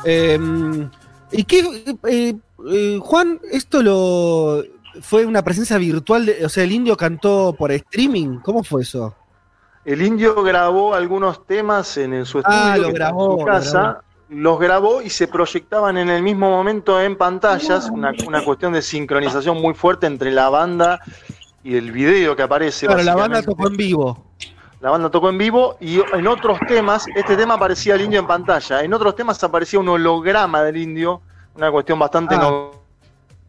Em, 0.05 0.89
¿Y 1.29 1.43
qué, 1.43 1.59
eh, 2.07 2.35
eh, 2.71 2.99
Juan, 3.01 3.41
esto 3.51 3.83
lo 3.83 4.63
fue 5.01 5.25
una 5.25 5.43
presencia 5.43 5.77
virtual? 5.77 6.25
De, 6.25 6.45
o 6.45 6.49
sea, 6.49 6.63
el 6.63 6.71
indio 6.71 6.95
cantó 6.95 7.53
por 7.53 7.73
streaming. 7.73 8.39
¿Cómo 8.39 8.63
fue 8.63 8.83
eso? 8.83 9.13
El 9.83 10.01
indio 10.01 10.41
grabó 10.41 10.95
algunos 10.95 11.45
temas 11.45 11.97
en, 11.97 12.25
su 12.25 12.41
ah, 12.45 12.75
estudio, 12.75 12.87
lo 12.87 12.93
grabó, 12.93 13.33
en 13.33 13.39
su 13.39 13.45
casa. 13.45 14.01
Los 14.29 14.59
grabó 14.59 15.01
y 15.01 15.09
se 15.09 15.27
proyectaban 15.27 15.97
en 15.97 16.09
el 16.09 16.23
mismo 16.23 16.49
momento 16.49 17.01
en 17.01 17.17
pantallas, 17.17 17.89
una, 17.89 18.13
una 18.25 18.43
cuestión 18.43 18.71
de 18.71 18.81
sincronización 18.81 19.61
muy 19.61 19.73
fuerte 19.73 20.07
entre 20.07 20.31
la 20.31 20.47
banda 20.47 21.01
y 21.61 21.75
el 21.75 21.91
video 21.91 22.37
que 22.37 22.43
aparece. 22.43 22.85
Claro, 22.85 23.03
la 23.03 23.15
banda 23.15 23.41
tocó 23.41 23.67
en 23.67 23.75
vivo. 23.75 24.27
La 24.79 24.91
banda 24.91 25.09
tocó 25.09 25.29
en 25.29 25.37
vivo 25.37 25.77
y 25.79 25.99
en 25.99 26.27
otros 26.27 26.59
temas, 26.67 27.05
este 27.15 27.35
tema 27.35 27.55
aparecía 27.55 27.95
el 27.95 28.01
indio 28.01 28.19
en 28.19 28.27
pantalla. 28.27 28.83
En 28.83 28.93
otros 28.93 29.15
temas 29.15 29.43
aparecía 29.43 29.79
un 29.79 29.89
holograma 29.89 30.61
del 30.61 30.77
indio, 30.77 31.21
una 31.55 31.71
cuestión 31.71 31.97
bastante 31.97 32.35
ah. 32.35 32.71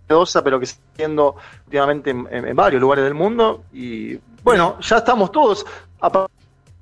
novedosa, 0.09 0.43
pero 0.43 0.59
que 0.59 0.65
está 0.65 0.81
siendo 0.97 1.37
últimamente 1.67 2.11
en, 2.11 2.57
varios 2.57 2.81
lugares 2.81 3.05
del 3.05 3.15
mundo. 3.15 3.65
Y 3.75 4.19
bueno, 4.43 4.79
ya 4.81 4.99
estamos 4.99 5.31
todos, 5.31 5.67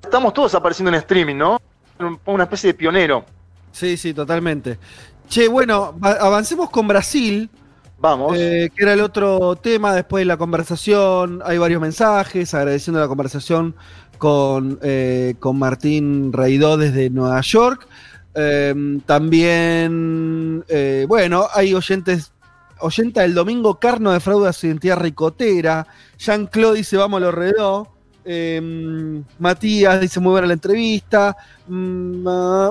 estamos 0.00 0.32
todos 0.32 0.54
apareciendo 0.54 0.90
en 0.90 0.94
streaming, 0.96 1.36
¿no? 1.36 1.60
Una 2.26 2.44
especie 2.44 2.68
de 2.68 2.74
pionero. 2.74 3.24
Sí, 3.72 3.96
sí, 3.96 4.14
totalmente. 4.14 4.78
Che, 5.28 5.48
bueno, 5.48 5.94
avancemos 6.00 6.70
con 6.70 6.86
Brasil. 6.86 7.50
Vamos. 7.98 8.36
Eh, 8.36 8.70
que 8.74 8.82
era 8.82 8.92
el 8.92 9.00
otro 9.00 9.56
tema 9.56 9.94
después 9.94 10.20
de 10.20 10.26
la 10.26 10.36
conversación. 10.36 11.42
Hay 11.44 11.58
varios 11.58 11.80
mensajes 11.80 12.52
agradeciendo 12.54 13.00
la 13.00 13.08
conversación 13.08 13.74
con, 14.18 14.78
eh, 14.82 15.34
con 15.38 15.58
Martín 15.58 16.32
Reidó 16.32 16.76
desde 16.76 17.10
Nueva 17.10 17.40
York. 17.40 17.86
Em, 18.34 19.00
también, 19.00 20.64
eh, 20.68 21.06
bueno, 21.08 21.46
hay 21.54 21.72
oyentes, 21.72 22.32
oyenta 22.80 23.22
del 23.22 23.34
domingo, 23.34 23.78
Carno 23.80 24.12
de 24.12 24.52
su 24.52 24.66
identidad 24.66 24.98
ricotera. 24.98 25.86
Jean-Claude 26.18 26.78
dice, 26.78 26.96
vamos, 26.96 27.20
lo 27.20 27.32
redó. 27.32 27.88
Em, 28.24 29.24
Matías 29.38 30.00
dice, 30.00 30.20
muy 30.20 30.32
buena 30.32 30.48
la 30.48 30.52
entrevista. 30.54 31.36
Mm, 31.68 32.26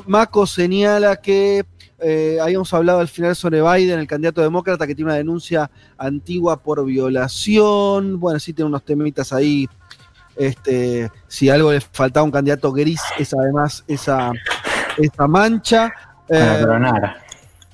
Maco 0.05 0.45
señala 0.45 1.15
que 1.15 1.65
eh, 1.99 2.37
habíamos 2.41 2.73
hablado 2.73 2.99
al 2.99 3.07
final 3.07 3.35
sobre 3.35 3.61
Biden, 3.61 3.99
el 3.99 4.07
candidato 4.07 4.41
demócrata 4.41 4.85
que 4.85 4.93
tiene 4.93 5.11
una 5.11 5.17
denuncia 5.17 5.71
antigua 5.97 6.57
por 6.57 6.85
violación. 6.85 8.19
Bueno, 8.19 8.39
sí 8.39 8.53
tiene 8.53 8.67
unos 8.67 8.83
temitas 8.83 9.31
ahí 9.31 9.67
este, 10.35 11.11
si 11.27 11.49
algo 11.49 11.71
le 11.71 11.81
faltaba 11.81 12.21
a 12.21 12.25
un 12.25 12.31
candidato 12.31 12.71
gris, 12.71 13.01
es 13.17 13.33
además 13.33 13.83
esa, 13.87 14.31
esa 14.97 15.27
mancha. 15.27 15.93
Para 16.27 16.57
eh, 16.57 16.61
coronar. 16.61 17.17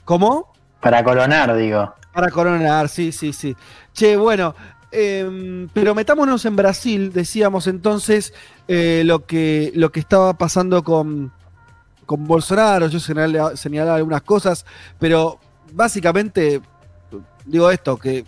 ¿Cómo? 0.06 0.54
Para 0.80 1.04
coronar, 1.04 1.56
digo. 1.56 1.94
Para 2.14 2.30
coronar, 2.30 2.90
sí, 2.90 3.12
sí, 3.12 3.34
sí. 3.34 3.56
Che, 3.94 4.18
bueno, 4.18 4.56
em, 4.92 5.70
pero 5.74 5.96
metámonos 5.96 6.46
en 6.46 6.56
Brasil, 6.56 7.14
decíamos 7.14 7.68
entonces 7.68 8.34
eh, 8.68 9.04
lo, 9.06 9.26
que, 9.26 9.72
lo 9.76 9.92
que 9.92 10.02
estaba 10.02 10.34
pasando 10.34 10.84
con, 10.84 11.32
con 12.06 12.26
Bolsonaro, 12.26 12.88
yo 12.88 13.00
señalaba, 13.00 13.56
señalaba 13.56 13.98
algunas 13.98 14.22
cosas, 14.24 14.66
pero 15.00 15.40
básicamente 15.72 16.62
digo 17.46 17.72
esto, 17.72 17.98
que 17.98 18.26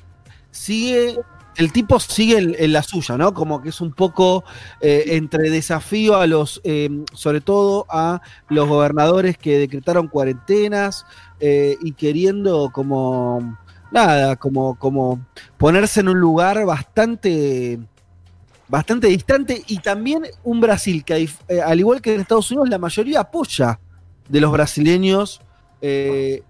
sigue 0.51 1.19
el 1.57 1.71
tipo 1.71 1.99
sigue 1.99 2.37
en, 2.37 2.73
la 2.73 2.83
suya, 2.83 3.17
¿no? 3.17 3.33
Como 3.33 3.61
que 3.61 3.69
es 3.69 3.81
un 3.81 3.93
poco 3.93 4.43
eh, 4.81 5.03
entre 5.07 5.49
desafío 5.49 6.15
a 6.17 6.27
los, 6.27 6.61
eh, 6.63 6.89
sobre 7.13 7.41
todo 7.41 7.85
a 7.89 8.21
los 8.49 8.67
gobernadores 8.67 9.37
que 9.37 9.59
decretaron 9.59 10.07
cuarentenas 10.07 11.05
eh, 11.39 11.77
y 11.81 11.93
queriendo 11.93 12.71
como, 12.73 13.57
nada, 13.91 14.35
como, 14.35 14.75
como 14.75 15.25
ponerse 15.57 15.99
en 15.99 16.09
un 16.09 16.19
lugar 16.19 16.65
bastante, 16.65 17.79
bastante 18.67 19.07
distante 19.07 19.63
y 19.67 19.77
también 19.77 20.23
un 20.43 20.59
Brasil 20.59 21.03
que 21.03 21.29
al 21.63 21.79
igual 21.79 22.01
que 22.01 22.15
en 22.15 22.21
Estados 22.21 22.49
Unidos 22.51 22.69
la 22.69 22.79
mayoría 22.79 23.21
apoya 23.21 23.79
de 24.27 24.41
los 24.41 24.51
brasileños 24.51 25.41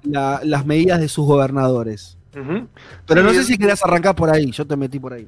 las 0.04 0.66
medidas 0.66 1.00
de 1.00 1.10
sus 1.10 1.26
gobernadores. 1.26 2.18
Pero 3.06 3.24
no 3.24 3.32
sé 3.32 3.44
si 3.44 3.58
querías 3.58 3.84
arrancar 3.84 4.16
por 4.16 4.30
ahí, 4.30 4.52
yo 4.52 4.66
te 4.66 4.76
metí 4.76 5.00
por 5.00 5.14
ahí. 5.14 5.28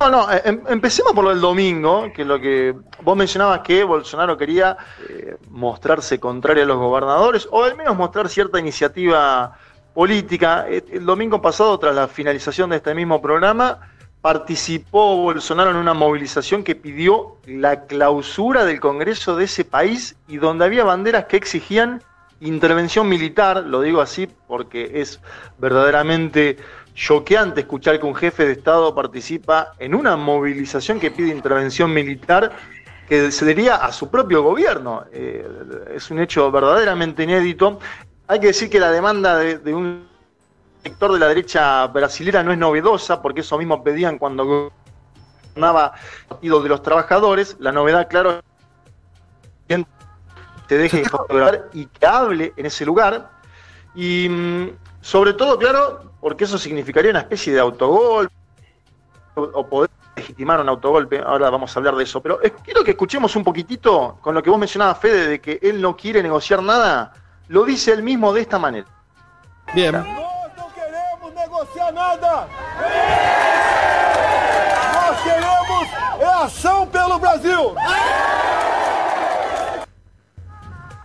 No, 0.00 0.10
no, 0.10 0.32
eh, 0.32 0.42
em, 0.44 0.60
empecemos 0.68 1.12
por 1.12 1.24
lo 1.24 1.30
del 1.30 1.40
domingo, 1.40 2.12
que 2.12 2.24
lo 2.24 2.40
que 2.40 2.74
vos 3.02 3.16
mencionabas 3.16 3.60
que 3.60 3.84
Bolsonaro 3.84 4.36
quería 4.36 4.76
eh, 5.08 5.36
mostrarse 5.48 6.18
contrario 6.18 6.64
a 6.64 6.66
los 6.66 6.78
gobernadores, 6.78 7.46
o 7.50 7.62
al 7.62 7.76
menos 7.76 7.96
mostrar 7.96 8.28
cierta 8.28 8.58
iniciativa 8.58 9.56
política. 9.94 10.66
Eh, 10.68 10.84
el 10.92 11.06
domingo 11.06 11.40
pasado, 11.40 11.78
tras 11.78 11.94
la 11.94 12.08
finalización 12.08 12.70
de 12.70 12.76
este 12.76 12.94
mismo 12.94 13.22
programa, 13.22 13.78
participó 14.20 15.16
Bolsonaro 15.16 15.70
en 15.70 15.76
una 15.76 15.94
movilización 15.94 16.64
que 16.64 16.74
pidió 16.74 17.36
la 17.46 17.86
clausura 17.86 18.64
del 18.64 18.80
Congreso 18.80 19.36
de 19.36 19.44
ese 19.44 19.64
país 19.64 20.16
y 20.26 20.38
donde 20.38 20.64
había 20.64 20.84
banderas 20.84 21.26
que 21.26 21.36
exigían 21.36 22.02
intervención 22.42 23.08
militar, 23.08 23.64
lo 23.64 23.80
digo 23.80 24.00
así 24.00 24.28
porque 24.46 25.00
es 25.00 25.20
verdaderamente 25.58 26.56
choqueante 26.94 27.60
escuchar 27.60 27.98
que 27.98 28.06
un 28.06 28.14
jefe 28.14 28.44
de 28.44 28.52
Estado 28.52 28.94
participa 28.94 29.72
en 29.78 29.94
una 29.94 30.16
movilización 30.16 31.00
que 31.00 31.10
pide 31.10 31.30
intervención 31.30 31.92
militar 31.92 32.52
que 33.08 33.30
cedería 33.30 33.76
a 33.76 33.92
su 33.92 34.10
propio 34.10 34.42
gobierno. 34.42 35.04
Eh, 35.12 35.46
es 35.94 36.10
un 36.10 36.20
hecho 36.20 36.50
verdaderamente 36.50 37.24
inédito. 37.24 37.78
Hay 38.26 38.40
que 38.40 38.48
decir 38.48 38.70
que 38.70 38.80
la 38.80 38.90
demanda 38.90 39.36
de, 39.36 39.74
un 39.74 40.08
sector 40.82 41.12
de 41.12 41.18
la 41.18 41.28
derecha 41.28 41.86
brasilera 41.88 42.42
no 42.42 42.52
es 42.52 42.58
novedosa, 42.58 43.20
porque 43.20 43.40
eso 43.40 43.58
mismo 43.58 43.82
pedían 43.82 44.18
cuando 44.18 44.70
gobernaba 45.54 45.92
el 46.20 46.26
Partido 46.28 46.62
de 46.62 46.68
los 46.68 46.82
Trabajadores. 46.82 47.56
La 47.58 47.72
novedad, 47.72 48.08
claro, 48.08 48.40
que 49.68 49.84
se 50.72 50.78
deje 50.78 51.04
fotografiar 51.04 51.68
y 51.72 51.86
que 51.86 52.06
hable 52.06 52.52
en 52.56 52.66
ese 52.66 52.86
lugar. 52.86 53.30
Y 53.94 54.28
mm, 54.28 54.70
sobre 55.00 55.34
todo, 55.34 55.58
claro, 55.58 56.12
porque 56.20 56.44
eso 56.44 56.56
significaría 56.56 57.10
una 57.10 57.20
especie 57.20 57.52
de 57.52 57.60
autogolpe 57.60 58.32
o 59.34 59.66
poder 59.66 59.90
legitimar 60.16 60.60
un 60.60 60.68
autogolpe, 60.68 61.18
ahora 61.18 61.48
vamos 61.50 61.74
a 61.74 61.78
hablar 61.78 61.96
de 61.96 62.04
eso, 62.04 62.20
pero 62.20 62.38
quiero 62.62 62.84
que 62.84 62.90
escuchemos 62.90 63.34
un 63.34 63.44
poquitito 63.44 64.18
con 64.20 64.34
lo 64.34 64.42
que 64.42 64.50
vos 64.50 64.58
mencionabas, 64.58 64.98
Fede, 64.98 65.26
de 65.26 65.40
que 65.40 65.58
él 65.62 65.80
no 65.80 65.96
quiere 65.96 66.22
negociar 66.22 66.62
nada, 66.62 67.14
lo 67.48 67.64
dice 67.64 67.92
él 67.92 68.02
mismo 68.02 68.32
de 68.32 68.42
esta 68.42 68.58
manera. 68.58 68.86
Bien. 69.74 69.92
no 69.92 70.68
queremos 70.74 71.34
negociar 71.34 71.94
nada. 71.94 72.46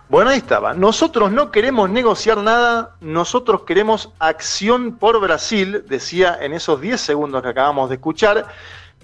Bueno, 0.08 0.30
ahí 0.30 0.38
estaba. 0.38 0.72
Nosotros 0.72 1.30
no 1.30 1.50
queremos 1.50 1.90
negociar 1.90 2.38
nada, 2.38 2.96
nosotros 3.02 3.64
queremos 3.64 4.10
acción 4.18 4.96
por 4.96 5.20
Brasil, 5.20 5.84
decía 5.86 6.38
en 6.40 6.54
esos 6.54 6.80
10 6.80 6.98
segundos 6.98 7.42
que 7.42 7.48
acabamos 7.48 7.90
de 7.90 7.96
escuchar. 7.96 8.48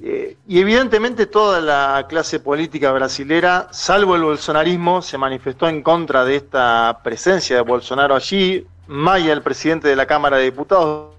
Eh, 0.02 0.38
y 0.48 0.60
evidentemente 0.60 1.26
toda 1.26 1.60
la 1.60 2.06
clase 2.08 2.40
política 2.40 2.90
brasilera, 2.90 3.68
salvo 3.70 4.16
el 4.16 4.22
bolsonarismo, 4.22 5.02
se 5.02 5.18
manifestó 5.18 5.68
en 5.68 5.82
contra 5.82 6.24
de 6.24 6.36
esta 6.36 7.00
presencia 7.04 7.56
de 7.56 7.62
Bolsonaro 7.62 8.14
allí. 8.14 8.66
Maya, 8.86 9.32
el 9.34 9.42
presidente 9.42 9.88
de 9.88 9.96
la 9.96 10.06
Cámara 10.06 10.38
de 10.38 10.44
Diputados, 10.44 11.12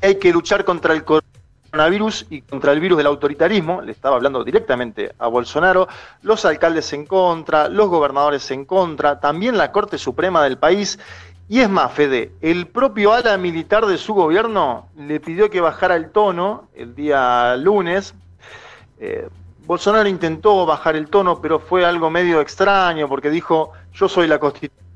hay 0.00 0.14
que 0.14 0.32
luchar 0.32 0.64
contra 0.64 0.94
el 0.94 1.04
coronavirus 1.04 1.39
y 2.30 2.42
contra 2.42 2.72
el 2.72 2.80
virus 2.80 2.98
del 2.98 3.06
autoritarismo, 3.06 3.80
le 3.82 3.92
estaba 3.92 4.16
hablando 4.16 4.42
directamente 4.42 5.12
a 5.18 5.28
Bolsonaro, 5.28 5.88
los 6.22 6.44
alcaldes 6.44 6.92
en 6.92 7.06
contra, 7.06 7.68
los 7.68 7.88
gobernadores 7.88 8.50
en 8.50 8.64
contra, 8.64 9.20
también 9.20 9.56
la 9.56 9.70
Corte 9.70 9.98
Suprema 9.98 10.42
del 10.42 10.58
país 10.58 10.98
y 11.50 11.58
es 11.58 11.68
más, 11.68 11.92
Fede, 11.92 12.30
el 12.42 12.68
propio 12.68 13.12
ala 13.12 13.36
militar 13.36 13.84
de 13.84 13.98
su 13.98 14.14
gobierno 14.14 14.86
le 14.96 15.18
pidió 15.18 15.50
que 15.50 15.60
bajara 15.60 15.96
el 15.96 16.10
tono 16.10 16.68
el 16.76 16.94
día 16.94 17.56
lunes. 17.56 18.14
Eh, 19.00 19.28
Bolsonaro 19.66 20.08
intentó 20.08 20.64
bajar 20.64 20.94
el 20.94 21.10
tono, 21.10 21.40
pero 21.40 21.58
fue 21.58 21.84
algo 21.84 22.08
medio 22.08 22.40
extraño 22.40 23.08
porque 23.08 23.30
dijo, 23.30 23.72
yo 23.92 24.08
soy 24.08 24.28
la 24.28 24.38
constitución. 24.38 24.86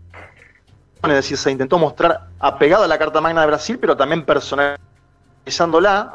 Es 1.03 1.11
decir, 1.11 1.37
se 1.37 1.51
intentó 1.51 1.77
mostrar 1.77 2.29
apegado 2.39 2.85
a 2.85 2.87
la 2.87 2.99
Carta 2.99 3.21
Magna 3.21 3.41
de 3.41 3.49
Brasil, 3.49 3.77
pero 3.81 3.97
también 3.97 4.25
personalizándola. 4.25 4.94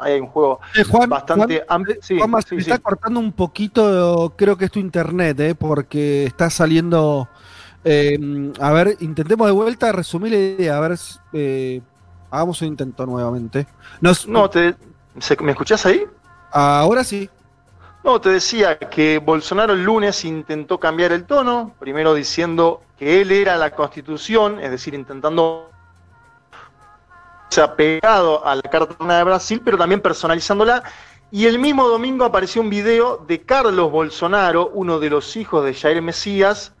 Ahí 0.00 0.12
hay 0.12 0.20
un 0.20 0.26
juego 0.26 0.60
eh, 0.74 0.84
bastante 1.06 1.64
amplio. 1.68 1.96
Sí, 2.02 2.14
me 2.14 2.58
está 2.58 2.78
cortando 2.78 3.20
un 3.20 3.32
poquito, 3.32 4.32
creo 4.36 4.56
que 4.56 4.66
es 4.66 4.70
tu 4.70 4.78
internet, 4.78 5.38
eh, 5.40 5.54
porque 5.54 6.24
está 6.24 6.50
saliendo 6.50 7.28
eh, 7.84 8.52
a 8.60 8.72
ver, 8.72 8.96
intentemos 9.00 9.46
de 9.46 9.52
vuelta 9.52 9.92
resumir 9.92 10.32
la 10.32 10.38
idea. 10.38 10.76
A 10.76 10.80
ver, 10.80 10.98
eh, 11.32 11.80
hagamos 12.30 12.60
un 12.62 12.68
intento 12.68 13.06
nuevamente. 13.06 13.66
no, 14.26 14.50
te, 14.50 14.74
¿me 15.40 15.50
escuchás 15.52 15.86
ahí? 15.86 16.04
Ahora 16.52 17.04
sí. 17.04 17.28
No, 18.02 18.20
te 18.20 18.30
decía 18.30 18.78
que 18.78 19.18
Bolsonaro 19.18 19.74
el 19.74 19.84
lunes 19.84 20.24
intentó 20.24 20.80
cambiar 20.80 21.12
el 21.12 21.24
tono, 21.24 21.74
primero 21.78 22.14
diciendo 22.14 22.82
que 22.98 23.20
él 23.20 23.30
era 23.30 23.56
la 23.56 23.72
constitución, 23.72 24.58
es 24.58 24.70
decir, 24.70 24.94
intentando 24.94 25.69
se 27.50 27.60
ha 27.60 27.74
pegado 27.74 28.46
a 28.46 28.54
la 28.54 28.62
Carta 28.62 29.16
de 29.16 29.24
Brasil, 29.24 29.60
pero 29.64 29.76
también 29.76 30.00
personalizándola. 30.00 30.82
Y 31.32 31.46
el 31.46 31.58
mismo 31.58 31.86
domingo 31.88 32.24
apareció 32.24 32.62
un 32.62 32.70
video 32.70 33.24
de 33.26 33.42
Carlos 33.42 33.90
Bolsonaro, 33.90 34.70
uno 34.72 34.98
de 34.98 35.10
los 35.10 35.36
hijos 35.36 35.64
de 35.64 35.74
Jair 35.74 36.00
Mesías, 36.00 36.72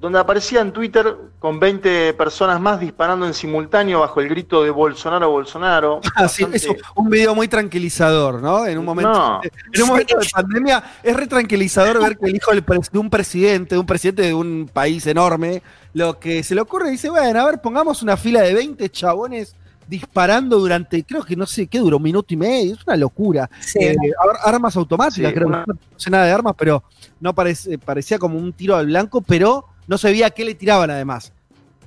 donde 0.00 0.18
aparecía 0.18 0.60
en 0.60 0.72
Twitter 0.72 1.16
con 1.38 1.60
20 1.60 2.14
personas 2.14 2.60
más 2.60 2.80
disparando 2.80 3.24
en 3.24 3.34
simultáneo 3.34 4.00
bajo 4.00 4.20
el 4.20 4.28
grito 4.28 4.64
de 4.64 4.70
Bolsonaro, 4.70 5.30
Bolsonaro. 5.30 6.00
Ah, 6.16 6.28
sí, 6.28 6.44
es 6.52 6.68
un 6.96 7.08
video 7.08 7.34
muy 7.34 7.46
tranquilizador, 7.48 8.42
¿no? 8.42 8.66
En 8.66 8.78
un 8.78 8.84
momento, 8.84 9.40
en 9.72 9.82
un 9.82 9.88
momento 9.88 10.18
de 10.18 10.26
pandemia 10.32 10.82
es 11.02 11.16
re 11.16 11.26
tranquilizador 11.26 12.00
ver 12.00 12.18
que 12.18 12.26
el 12.26 12.36
hijo 12.36 12.52
de 12.52 12.98
un 12.98 13.10
presidente, 13.10 13.76
de 13.76 13.78
un 13.78 13.86
presidente 13.86 14.22
de 14.22 14.34
un 14.34 14.68
país 14.72 15.06
enorme, 15.06 15.62
lo 15.94 16.18
que 16.18 16.42
se 16.42 16.54
le 16.54 16.60
ocurre 16.60 16.90
dice, 16.90 17.08
bueno, 17.08 17.40
a 17.40 17.46
ver, 17.46 17.60
pongamos 17.60 18.02
una 18.02 18.16
fila 18.16 18.42
de 18.42 18.54
20 18.54 18.90
chabones 18.90 19.54
disparando 19.86 20.58
durante, 20.58 21.04
creo 21.04 21.22
que 21.22 21.36
no 21.36 21.46
sé, 21.46 21.66
¿qué 21.66 21.78
duró? 21.78 21.96
Un 21.96 22.02
minuto 22.02 22.32
y 22.32 22.36
medio, 22.36 22.74
es 22.74 22.86
una 22.86 22.96
locura. 22.96 23.50
Eh, 23.74 23.96
armas 24.44 24.76
automáticas, 24.76 25.32
creo, 25.32 25.48
no 25.48 25.64
sé 25.96 26.10
nada 26.10 26.24
de 26.24 26.32
armas, 26.32 26.54
pero 26.56 26.82
no 27.20 27.34
parece, 27.34 27.78
parecía 27.78 28.18
como 28.18 28.38
un 28.38 28.52
tiro 28.52 28.76
al 28.76 28.86
blanco, 28.86 29.20
pero 29.20 29.66
no 29.86 29.98
se 29.98 30.10
veía 30.10 30.26
a 30.26 30.30
qué 30.30 30.44
le 30.44 30.54
tiraban 30.54 30.90
además. 30.90 31.32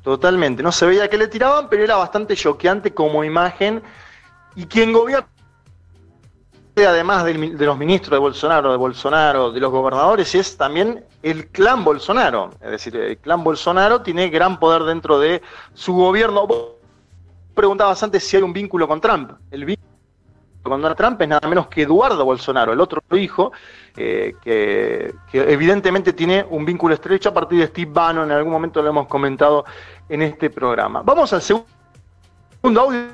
Totalmente, 0.04 0.62
no 0.62 0.72
se 0.72 0.86
veía 0.86 1.10
qué 1.10 1.18
le 1.18 1.28
tiraban, 1.28 1.68
pero 1.68 1.84
era 1.84 1.96
bastante 1.96 2.36
choqueante 2.36 2.94
como 2.94 3.24
imagen. 3.24 3.82
Y 4.56 4.66
quien 4.66 4.94
gobierna, 4.94 5.28
además 6.78 7.24
de, 7.26 7.34
los 7.34 7.78
ministros 7.78 8.12
de 8.12 8.20
Bolsonaro, 8.20 8.72
de 8.72 8.78
Bolsonaro, 8.78 9.52
de 9.52 9.60
los 9.60 9.72
gobernadores, 9.72 10.36
es 10.36 10.58
también 10.58 11.04
el 11.24 11.48
clan 11.48 11.84
Bolsonaro. 11.84 12.52
Es 12.62 12.70
decir, 12.72 12.96
el 12.96 13.18
clan 13.18 13.44
Bolsonaro 13.44 14.02
tiene 14.02 14.30
gran 14.30 14.60
poder 14.60 14.84
dentro 14.84 15.20
de 15.20 15.42
su 15.74 15.94
gobierno. 15.94 16.48
Preguntabas 17.56 18.02
antes 18.04 18.24
si 18.24 18.38
hay 18.38 18.44
un 18.44 18.54
vínculo 18.54 18.88
con 18.88 19.02
Trump. 19.02 19.32
El 19.50 19.66
vínculo 19.66 19.96
con 20.62 20.82
Donald 20.82 20.98
Trump 20.98 21.22
es 21.22 21.28
nada 21.28 21.48
menos 21.48 21.68
que 21.68 21.84
Eduardo 21.84 22.26
Bolsonaro, 22.26 22.74
el 22.74 22.82
otro 22.82 23.02
hijo, 23.12 23.52
eh, 23.96 24.36
que, 24.44 25.14
evidentemente 25.32 26.14
tiene 26.14 26.46
un 26.50 26.66
vínculo 26.66 26.94
estrecho 26.94 27.30
a 27.30 27.34
partir 27.34 27.60
de 27.60 27.68
Steve 27.68 27.92
Bannon, 27.92 28.26
en 28.26 28.38
algún 28.38 28.52
momento 28.52 28.82
lo 28.82 28.90
hemos 28.90 29.08
comentado 29.08 29.66
en 30.10 30.22
este 30.22 30.50
programa. 30.50 31.02
Vamos 31.04 31.32
al 31.34 31.42
segundo 31.42 32.82
audio 32.82 33.08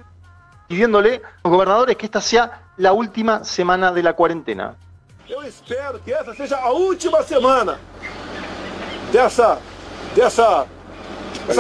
pidiéndole 0.68 1.16
a 1.16 1.40
los 1.44 1.54
gobernadores 1.54 1.98
que 1.98 2.06
esta 2.06 2.22
sea 2.22 2.70
la 2.78 2.94
última 2.94 3.44
semana 3.44 3.92
de 3.92 4.02
la 4.02 4.14
cuarentena. 4.14 4.76
Yo 5.28 5.42
espero 5.44 6.02
que 6.04 6.12
esta 6.12 6.34
sea 6.34 6.62
la 6.62 6.72
última 6.72 7.22
semana 7.24 7.78
de 9.12 9.26
esa 9.26 9.60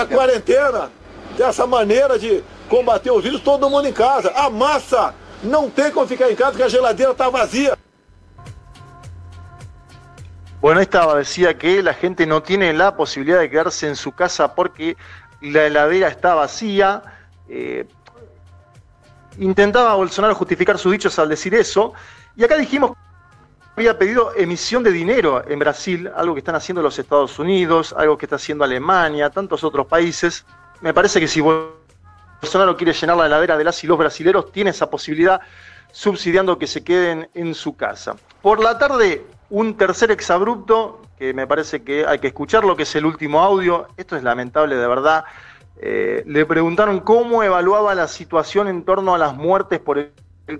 cuarentena, 0.07 0.89
de 1.37 1.49
esa 1.49 1.65
manera 1.65 2.17
de 2.17 2.43
combater 2.71 3.11
el 3.13 3.21
virus, 3.21 3.43
todo 3.43 3.69
mundo 3.69 3.87
en 3.89 3.93
casa. 3.93 4.31
A 4.33 4.49
massa 4.49 5.13
não 5.43 5.69
tem 5.69 5.91
como 5.91 6.07
ficar 6.07 6.31
en 6.31 6.35
casa 6.37 6.55
que 6.55 6.63
a 6.63 6.69
geladeira 6.69 7.11
está 7.11 7.29
vacía. 7.29 7.77
Bueno, 10.61 10.79
estaba, 10.79 11.17
decía 11.17 11.57
que 11.57 11.83
la 11.83 11.93
gente 11.93 12.25
no 12.25 12.41
tiene 12.41 12.71
la 12.71 12.95
posibilidad 12.95 13.39
de 13.39 13.49
quedarse 13.49 13.87
en 13.87 13.95
su 13.95 14.11
casa 14.13 14.55
porque 14.55 14.95
la 15.41 15.65
heladera 15.65 16.07
está 16.07 16.35
vacía. 16.35 17.01
Eh, 17.49 17.85
intentaba 19.37 19.95
Bolsonaro 19.95 20.33
justificar 20.35 20.77
sus 20.77 20.93
dichos 20.93 21.19
al 21.19 21.27
decir 21.27 21.53
eso. 21.55 21.93
Y 22.37 22.43
acá 22.43 22.57
dijimos 22.57 22.91
que 22.91 22.97
había 23.77 23.97
pedido 23.97 24.33
emisión 24.35 24.83
de 24.83 24.91
dinero 24.91 25.43
en 25.45 25.59
Brasil, 25.59 26.09
algo 26.15 26.35
que 26.35 26.39
están 26.39 26.55
haciendo 26.55 26.81
los 26.81 26.97
Estados 26.97 27.37
Unidos, 27.39 27.93
algo 27.97 28.17
que 28.17 28.27
está 28.27 28.37
haciendo 28.37 28.63
Alemania, 28.63 29.29
tantos 29.29 29.63
otros 29.63 29.87
países. 29.87 30.45
Me 30.79 30.93
parece 30.93 31.19
que 31.19 31.27
si 31.27 31.41
Bolsonaro 31.41 31.80
quiere 32.77 32.93
llenar 32.93 33.17
la 33.17 33.25
heladera 33.25 33.57
de 33.57 33.63
las 33.63 33.83
y 33.83 33.87
los 33.87 33.97
brasileros, 33.97 34.51
tiene 34.51 34.71
esa 34.71 34.89
posibilidad 34.89 35.41
subsidiando 35.91 36.57
que 36.57 36.67
se 36.67 36.83
queden 36.83 37.29
en 37.33 37.53
su 37.53 37.75
casa. 37.75 38.15
Por 38.41 38.61
la 38.61 38.77
tarde 38.77 39.25
un 39.49 39.75
tercer 39.75 40.11
exabrupto, 40.11 41.01
que 41.19 41.33
me 41.33 41.45
parece 41.45 41.83
que 41.83 42.05
hay 42.07 42.17
que 42.19 42.27
escucharlo, 42.27 42.75
que 42.75 42.83
es 42.83 42.95
el 42.95 43.05
último 43.05 43.41
audio. 43.41 43.87
Esto 43.97 44.15
es 44.15 44.23
lamentable 44.23 44.75
de 44.75 44.87
verdad. 44.87 45.23
Eh, 45.77 46.23
le 46.25 46.45
preguntaron 46.45 46.99
cómo 47.01 47.43
evaluaba 47.43 47.93
la 47.93 48.07
situación 48.07 48.67
en 48.67 48.83
torno 48.83 49.13
a 49.13 49.17
las 49.17 49.35
muertes 49.35 49.79
por 49.79 49.99
el, 49.99 50.11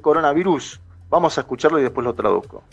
coronavirus. 0.02 0.80
Vamos 1.10 1.38
a 1.38 1.42
escucharlo 1.42 1.80
y 1.80 1.84
después 1.84 2.06
lo 2.06 2.14
traduzco. 2.14 2.64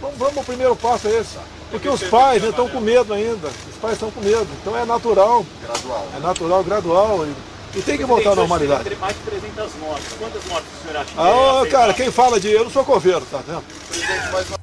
Vamos, 0.00 0.38
al 0.38 0.44
primeiro 0.44 0.76
passo 0.76 1.08
é 1.08 1.18
esse. 1.18 1.38
Porque 1.72 1.88
os 1.88 2.02
pais 2.04 2.42
estão 2.42 2.68
com 2.68 2.80
medo 2.80 3.12
ainda. 3.12 3.48
Os 3.48 3.76
pais 3.80 3.94
estão 3.94 4.10
com 4.12 4.20
medo. 4.20 4.46
Então 4.60 4.76
é 4.76 4.84
natural. 4.84 5.44
Gradual. 5.60 6.08
É 6.16 6.20
natural, 6.20 6.64
gradual. 6.64 7.26
E, 7.74 7.82
tem 7.82 7.98
que 7.98 8.04
voltar 8.04 8.32
à 8.32 8.34
normalidade. 8.36 8.96
Mais 8.96 9.14
de 9.14 9.22
300 9.22 9.74
mortes. 9.76 10.12
Quantas 10.18 10.44
mortes 10.46 10.68
o 10.72 10.82
senhor 10.82 10.96
acha 10.96 11.12
que 11.12 11.18
Ah, 11.18 11.70
cara, 11.70 11.94
quem 11.94 12.10
fala 12.10 12.40
de 12.40 12.50
eu 12.50 12.64
não 12.64 12.70
sou 12.70 12.84
coveiro, 12.84 13.20
tá 13.30 13.38
vendo? 13.46 13.62
Presidente, 13.88 14.32
mais 14.32 14.48
uma 14.48 14.58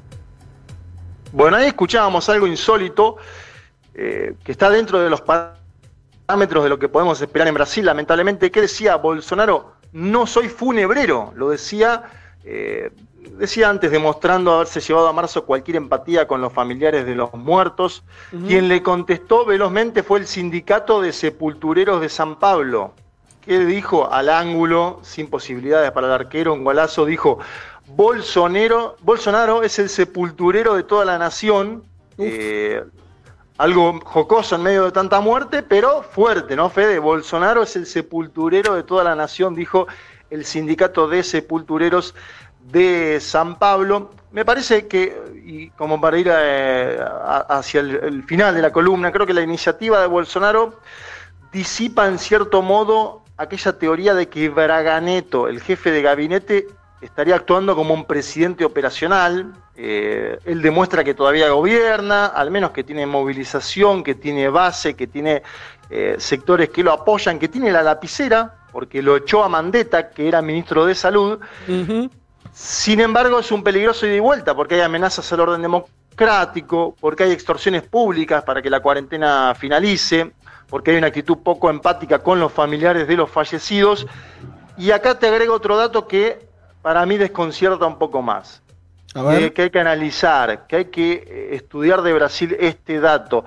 Bueno, 1.32 1.58
ahí 1.58 1.68
escuchábamos 1.68 2.30
algo 2.30 2.48
insólito 2.48 3.18
eh, 3.94 4.34
que 4.44 4.52
está 4.52 4.70
dentro 4.70 5.00
de 5.00 5.10
los 5.10 5.22
parámetros 5.22 6.64
de 6.64 6.70
lo 6.70 6.80
que 6.80 6.88
podemos 6.88 7.22
esperar 7.22 7.48
en 7.48 7.54
Brasil, 7.54 7.86
lamentablemente. 7.86 8.52
¿Qué 8.52 8.62
decía 8.62 8.96
Bolsonaro? 8.96 9.76
no 9.96 10.28
soy 10.28 10.50
funebrero, 10.50 11.32
lo 11.38 11.52
decía, 11.52 12.04
eh, 12.44 12.92
decía 13.32 13.70
antes, 13.70 13.92
demostrando 13.92 14.54
haberse 14.54 14.80
llevado 14.80 15.08
a 15.08 15.14
marzo 15.14 15.46
cualquier 15.46 15.78
empatía 15.78 16.28
con 16.28 16.42
los 16.42 16.54
familiares 16.54 17.06
de 17.06 17.16
los 17.16 17.34
muertos. 17.34 18.04
Quien 18.48 18.68
le 18.68 18.82
contestó 18.82 19.46
velozmente 19.46 20.04
fue 20.04 20.20
el 20.20 20.28
sindicato 20.28 21.02
de 21.02 21.14
sepultureros 21.14 22.02
de 22.02 22.10
San 22.10 22.38
Pablo, 22.38 22.94
que 23.42 23.60
dijo 23.60 24.12
al 24.12 24.30
ángulo, 24.30 25.00
sin 25.04 25.30
posibilidades 25.30 25.92
para 25.92 26.08
el 26.08 26.14
arquero, 26.14 26.54
un 26.54 26.64
golazo, 26.64 27.06
dijo, 27.06 27.40
Bolsonaro, 27.88 28.96
Bolsonaro 29.02 29.64
es 29.64 29.78
el 29.80 29.90
sepulturero 29.90 30.76
de 30.76 30.84
toda 30.84 31.06
la 31.06 31.18
nación. 31.18 31.84
Eh, 32.18 32.84
algo 33.58 34.00
jocoso 34.04 34.56
en 34.56 34.64
medio 34.64 34.84
de 34.86 34.92
tanta 34.92 35.22
muerte, 35.22 35.64
pero 35.64 36.04
fuerte, 36.04 36.56
¿no, 36.56 36.70
Fede? 36.70 37.00
Bolsonaro 37.00 37.64
es 37.64 37.76
el 37.76 37.86
sepulturero 37.86 38.76
de 38.76 38.84
toda 38.84 39.04
la 39.04 39.16
nación, 39.16 39.56
dijo 39.56 39.88
el 40.30 40.46
sindicato 40.46 41.08
de 41.08 41.24
sepultureros 41.24 42.16
de 42.72 43.20
San 43.20 43.58
Pablo. 43.58 44.12
Me 44.32 44.44
parece 44.44 44.88
que, 44.88 45.16
y 45.46 45.70
como 45.72 46.00
para 46.02 46.18
ir 46.18 46.30
eh, 46.32 47.00
hacia 47.50 47.82
el, 47.82 48.24
final 48.24 48.54
de 48.56 48.62
la 48.62 48.72
columna, 48.72 49.12
creo 49.12 49.26
que 49.26 49.34
la 49.34 49.42
iniciativa 49.42 50.02
de 50.02 50.08
Bolsonaro 50.08 50.80
disipa 51.52 52.08
en 52.08 52.20
cierto 52.20 52.62
modo 52.62 53.22
aquella 53.38 53.78
teoría 53.78 54.14
de 54.14 54.28
que 54.28 54.50
Braganeto, 54.50 55.48
el 55.48 55.62
jefe 55.62 55.92
de 55.92 56.02
gabinete, 56.02 56.68
estaría 57.02 57.36
actuando 57.36 57.76
como 57.76 57.94
un 57.94 58.06
presidente 58.06 58.66
operacional. 58.66 59.54
Eh, 59.78 60.40
él 60.46 60.62
demuestra 60.62 61.04
que 61.04 61.14
todavía 61.14 61.50
gobierna, 61.50 62.26
al 62.28 62.50
menos 62.50 62.72
que 62.72 62.84
tiene 62.84 63.06
movilización, 63.06 64.04
que 64.04 64.16
tiene 64.16 64.50
base, 64.50 64.96
que 64.96 65.08
tiene 65.08 65.44
eh, 65.90 66.16
sectores 66.18 66.70
que 66.70 66.84
lo 66.84 66.92
apoyan, 66.92 67.38
que 67.40 67.48
tiene 67.48 67.72
la 67.72 67.84
lapicera, 67.84 68.56
porque 68.72 69.02
lo 69.02 69.18
echó 69.18 69.44
a 69.44 69.50
Mandetta, 69.50 70.10
que 70.10 70.28
era 70.28 70.42
ministro 70.42 70.86
de 70.86 70.96
Salud. 70.96 71.40
Sin 72.56 73.02
embargo, 73.02 73.38
es 73.40 73.52
un 73.52 73.62
peligroso 73.64 74.08
ida 74.08 74.16
y 74.16 74.22
vuelta, 74.22 74.56
porque 74.56 74.76
hay 74.76 74.82
amenazas 74.82 75.32
al 75.34 75.42
orden 75.42 75.62
democrático, 75.62 76.96
porque 77.02 77.24
hay 77.24 77.34
extorsiones 77.34 77.84
públicas 77.84 78.44
para 78.46 78.62
que 78.62 78.70
la 78.70 78.80
cuarentena 78.80 79.54
finalice, 79.60 80.32
porque 80.70 80.92
hay 80.92 80.98
una 80.98 81.08
actitud 81.08 81.40
poco 81.40 81.70
empática 81.70 82.20
con 82.20 82.40
los 82.40 82.54
familiares 82.54 83.10
de 83.10 83.18
los 83.18 83.30
fallecidos. 83.30 84.08
Y 84.78 84.92
acá 84.92 85.20
te 85.20 85.28
agrego 85.28 85.54
otro 85.54 85.76
dato 85.76 86.08
que 86.08 86.48
para 86.82 87.06
mí 87.06 87.18
desconcierta 87.18 87.86
un 87.86 87.98
poco 88.00 88.22
más. 88.22 88.62
Que, 89.14 89.62
hay 89.64 89.70
que 89.70 89.80
analizar, 89.80 90.66
que 90.66 90.76
hay 90.78 90.86
que 90.86 91.12
eh, 91.14 91.56
estudiar 91.56 92.02
de 92.04 92.14
Brasil 92.14 92.56
este 92.58 93.02
dato. 93.02 93.44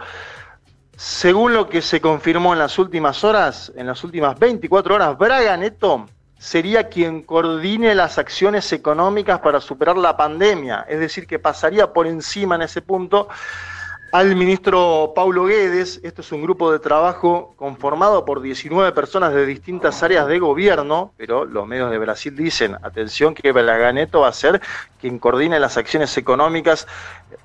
Según 0.97 1.55
lo 1.55 1.71
que 1.71 1.81
se 1.81 2.03
confirmó 2.03 2.53
en 2.53 2.59
las 2.59 2.79
últimas 2.79 3.25
horas, 3.25 3.73
en 3.75 3.87
las 3.87 4.05
últimas 4.05 4.39
24 4.39 4.95
horas, 4.95 5.17
Braga 5.17 5.57
Neto 5.57 6.07
sería 6.39 6.89
quien 6.89 7.23
coordine 7.23 7.95
las 7.95 8.19
acciones 8.19 8.73
económicas 8.73 9.41
para 9.41 9.61
superar 9.61 9.97
la 9.97 10.17
pandemia, 10.17 10.87
es 10.89 11.01
decir, 11.01 11.27
que 11.27 11.39
pasaría 11.39 11.93
por 11.93 12.07
encima 12.07 12.55
en 12.55 12.63
ese 12.63 12.81
punto 12.81 13.29
al 14.11 14.35
ministro 14.37 15.13
Paulo 15.15 15.45
Guedes. 15.45 16.01
Esto 16.03 16.23
es 16.23 16.33
un 16.33 16.43
grupo 16.43 16.73
de 16.73 16.79
trabajo 16.79 17.55
conformado 17.57 18.25
por 18.25 18.41
19 18.41 18.93
personas 18.93 19.35
de 19.35 19.45
distintas 19.45 20.03
áreas 20.03 20.27
de 20.27 20.39
gobierno, 20.39 21.13
pero 21.17 21.45
los 21.45 21.67
medios 21.67 21.91
de 21.91 21.99
Brasil 21.99 22.35
dicen, 22.35 22.77
atención, 22.83 23.35
que 23.35 23.53
Belaganeto 23.53 24.21
va 24.21 24.29
a 24.29 24.33
ser 24.33 24.63
quien 25.01 25.19
coordine 25.19 25.61
las 25.61 25.77
acciones 25.77 26.17
económicas 26.17 26.87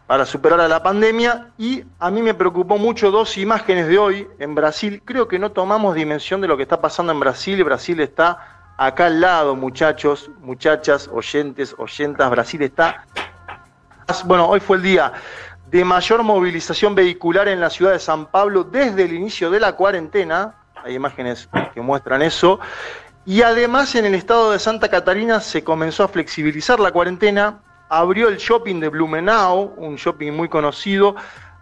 para 0.08 0.26
superar 0.26 0.62
a 0.62 0.68
la 0.68 0.82
pandemia. 0.82 1.50
Y 1.58 1.84
a 2.00 2.10
mí 2.10 2.22
me 2.22 2.34
preocupó 2.34 2.78
mucho 2.78 3.12
dos 3.12 3.38
imágenes 3.38 3.88
de 3.88 3.98
hoy 3.98 4.28
en 4.40 4.56
Brasil. 4.56 5.02
Creo 5.04 5.28
que 5.28 5.40
no 5.40 5.52
tomamos 5.52 5.96
dimensión 5.96 6.40
de 6.40 6.48
lo 6.48 6.56
que 6.56 6.64
está 6.64 6.80
pasando 6.80 7.12
en 7.12 7.20
Brasil. 7.20 7.62
Brasil 7.64 8.00
está 8.00 8.53
acá 8.78 9.08
al 9.08 9.22
lado, 9.22 9.56
muchachos, 9.56 10.30
muchachas, 10.42 11.10
oyentes, 11.12 11.76
oyentas. 11.78 12.30
Brasil 12.30 12.62
está... 12.62 13.06
Bueno, 14.26 14.48
hoy 14.48 14.60
fue 14.60 14.78
el 14.78 14.84
día 14.84 15.14
de 15.68 15.84
mayor 15.86 16.24
movilización 16.24 16.94
vehicular 16.94 17.48
en 17.48 17.60
la 17.60 17.70
ciudad 17.70 17.94
de 17.94 18.00
San 18.00 18.28
Pablo 18.28 18.64
desde 18.64 19.06
el 19.06 19.14
inicio 19.14 19.50
de 19.50 19.60
la 19.60 19.74
cuarentena. 19.74 20.56
Hay 20.84 20.96
imágenes 20.96 21.50
que 21.74 21.82
muestran 21.82 22.22
eso. 22.22 22.60
Y 23.26 23.42
además 23.42 23.96
en 23.96 24.06
el 24.06 24.16
estado 24.16 24.52
de 24.52 24.60
Santa 24.60 24.90
Catarina 24.90 25.40
se 25.40 25.64
comenzó 25.64 26.04
a 26.04 26.10
flexibilizar 26.10 26.80
la 26.80 26.92
cuarentena, 26.92 27.60
abrió 27.88 28.28
el 28.28 28.38
shopping 28.38 28.82
de 28.82 28.90
Blumenau, 28.90 29.74
un 29.78 29.96
shopping 29.96 30.34
muy 30.34 30.50
conocido, 30.50 31.16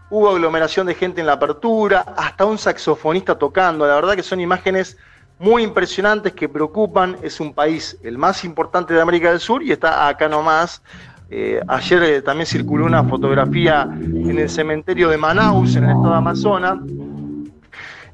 hubo 0.10 0.30
aglomeración 0.30 0.88
de 0.88 0.96
gente 0.96 1.22
en 1.22 1.28
la 1.28 1.34
apertura, 1.34 2.04
hasta 2.18 2.46
un 2.46 2.58
saxofonista 2.58 3.38
tocando, 3.38 3.86
la 3.86 3.96
verdad 3.96 4.16
que 4.16 4.24
son 4.24 4.40
imágenes 4.40 4.98
muy 5.42 5.64
impresionantes 5.64 6.34
que 6.34 6.48
preocupan, 6.48 7.18
es 7.24 7.40
un 7.40 7.52
país 7.54 7.98
el 8.04 8.18
más 8.20 8.46
importante 8.46 8.94
de 8.94 9.02
América 9.02 9.32
del 9.32 9.40
Sur 9.40 9.64
y 9.64 9.72
está 9.72 10.08
acá 10.08 10.30
nomás, 10.30 10.84
eh, 11.32 11.60
ayer 11.68 12.04
eh, 12.04 12.22
también 12.22 12.46
circuló 12.46 12.86
una 12.86 13.04
fotografía 13.04 13.90
en 13.92 14.38
el 14.38 14.50
cementerio 14.50 15.10
de 15.10 15.18
Manaus, 15.18 15.76
en 15.76 15.86
el 15.86 15.90
estado 15.90 16.12
de 16.12 16.18
Amazonas. 16.18 16.78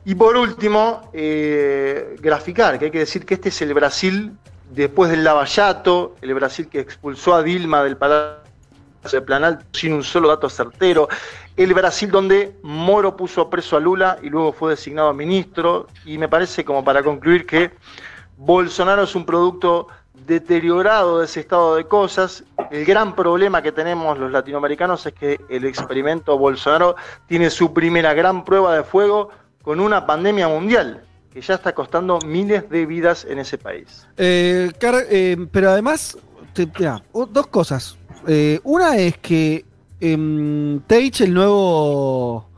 Y 0.05 0.15
por 0.15 0.37
último, 0.37 1.09
eh, 1.11 2.15
graficar, 2.21 2.79
que 2.79 2.85
hay 2.85 2.91
que 2.91 2.99
decir 2.99 3.25
que 3.25 3.33
este 3.33 3.49
es 3.49 3.61
el 3.61 3.73
Brasil 3.73 4.31
después 4.71 5.11
del 5.11 5.25
Lavallato, 5.25 6.15
el 6.21 6.33
Brasil 6.33 6.69
que 6.69 6.79
expulsó 6.79 7.35
a 7.35 7.43
Dilma 7.43 7.83
del 7.83 7.97
Palacio 7.97 8.39
de 9.11 9.21
Planalto 9.21 9.65
sin 9.73 9.91
un 9.91 10.03
solo 10.03 10.29
dato 10.29 10.49
certero, 10.49 11.09
el 11.57 11.73
Brasil 11.73 12.09
donde 12.11 12.55
Moro 12.61 13.17
puso 13.17 13.49
preso 13.49 13.75
a 13.75 13.79
Lula 13.79 14.19
y 14.21 14.29
luego 14.29 14.53
fue 14.53 14.71
designado 14.71 15.13
ministro, 15.13 15.87
y 16.05 16.17
me 16.17 16.29
parece 16.29 16.63
como 16.63 16.83
para 16.83 17.03
concluir 17.03 17.45
que 17.45 17.71
Bolsonaro 18.37 19.03
es 19.03 19.15
un 19.15 19.25
producto 19.25 19.87
deteriorado 20.25 21.19
de 21.19 21.25
ese 21.25 21.39
estado 21.39 21.75
de 21.75 21.85
cosas. 21.85 22.43
El 22.69 22.85
gran 22.85 23.15
problema 23.15 23.61
que 23.63 23.71
tenemos 23.71 24.19
los 24.19 24.31
latinoamericanos 24.31 25.05
es 25.07 25.13
que 25.13 25.39
el 25.49 25.65
experimento 25.65 26.37
Bolsonaro 26.37 26.95
tiene 27.27 27.49
su 27.49 27.73
primera 27.73 28.13
gran 28.13 28.45
prueba 28.45 28.75
de 28.75 28.83
fuego 28.83 29.29
con 29.63 29.79
una 29.79 30.05
pandemia 30.05 30.47
mundial 30.47 31.03
que 31.33 31.41
ya 31.41 31.55
está 31.55 31.73
costando 31.73 32.19
miles 32.25 32.69
de 32.69 32.85
vidas 32.85 33.25
en 33.25 33.39
ese 33.39 33.57
país. 33.57 34.07
Eh, 34.17 34.71
eh, 34.81 35.37
pero 35.51 35.71
además, 35.71 36.17
dos 37.13 37.47
cosas. 37.47 37.97
Eh, 38.27 38.59
una 38.63 38.97
es 38.97 39.17
que 39.17 39.65
eh, 39.99 40.79
Teich, 40.87 41.21
el 41.21 41.33
nuevo 41.33 42.49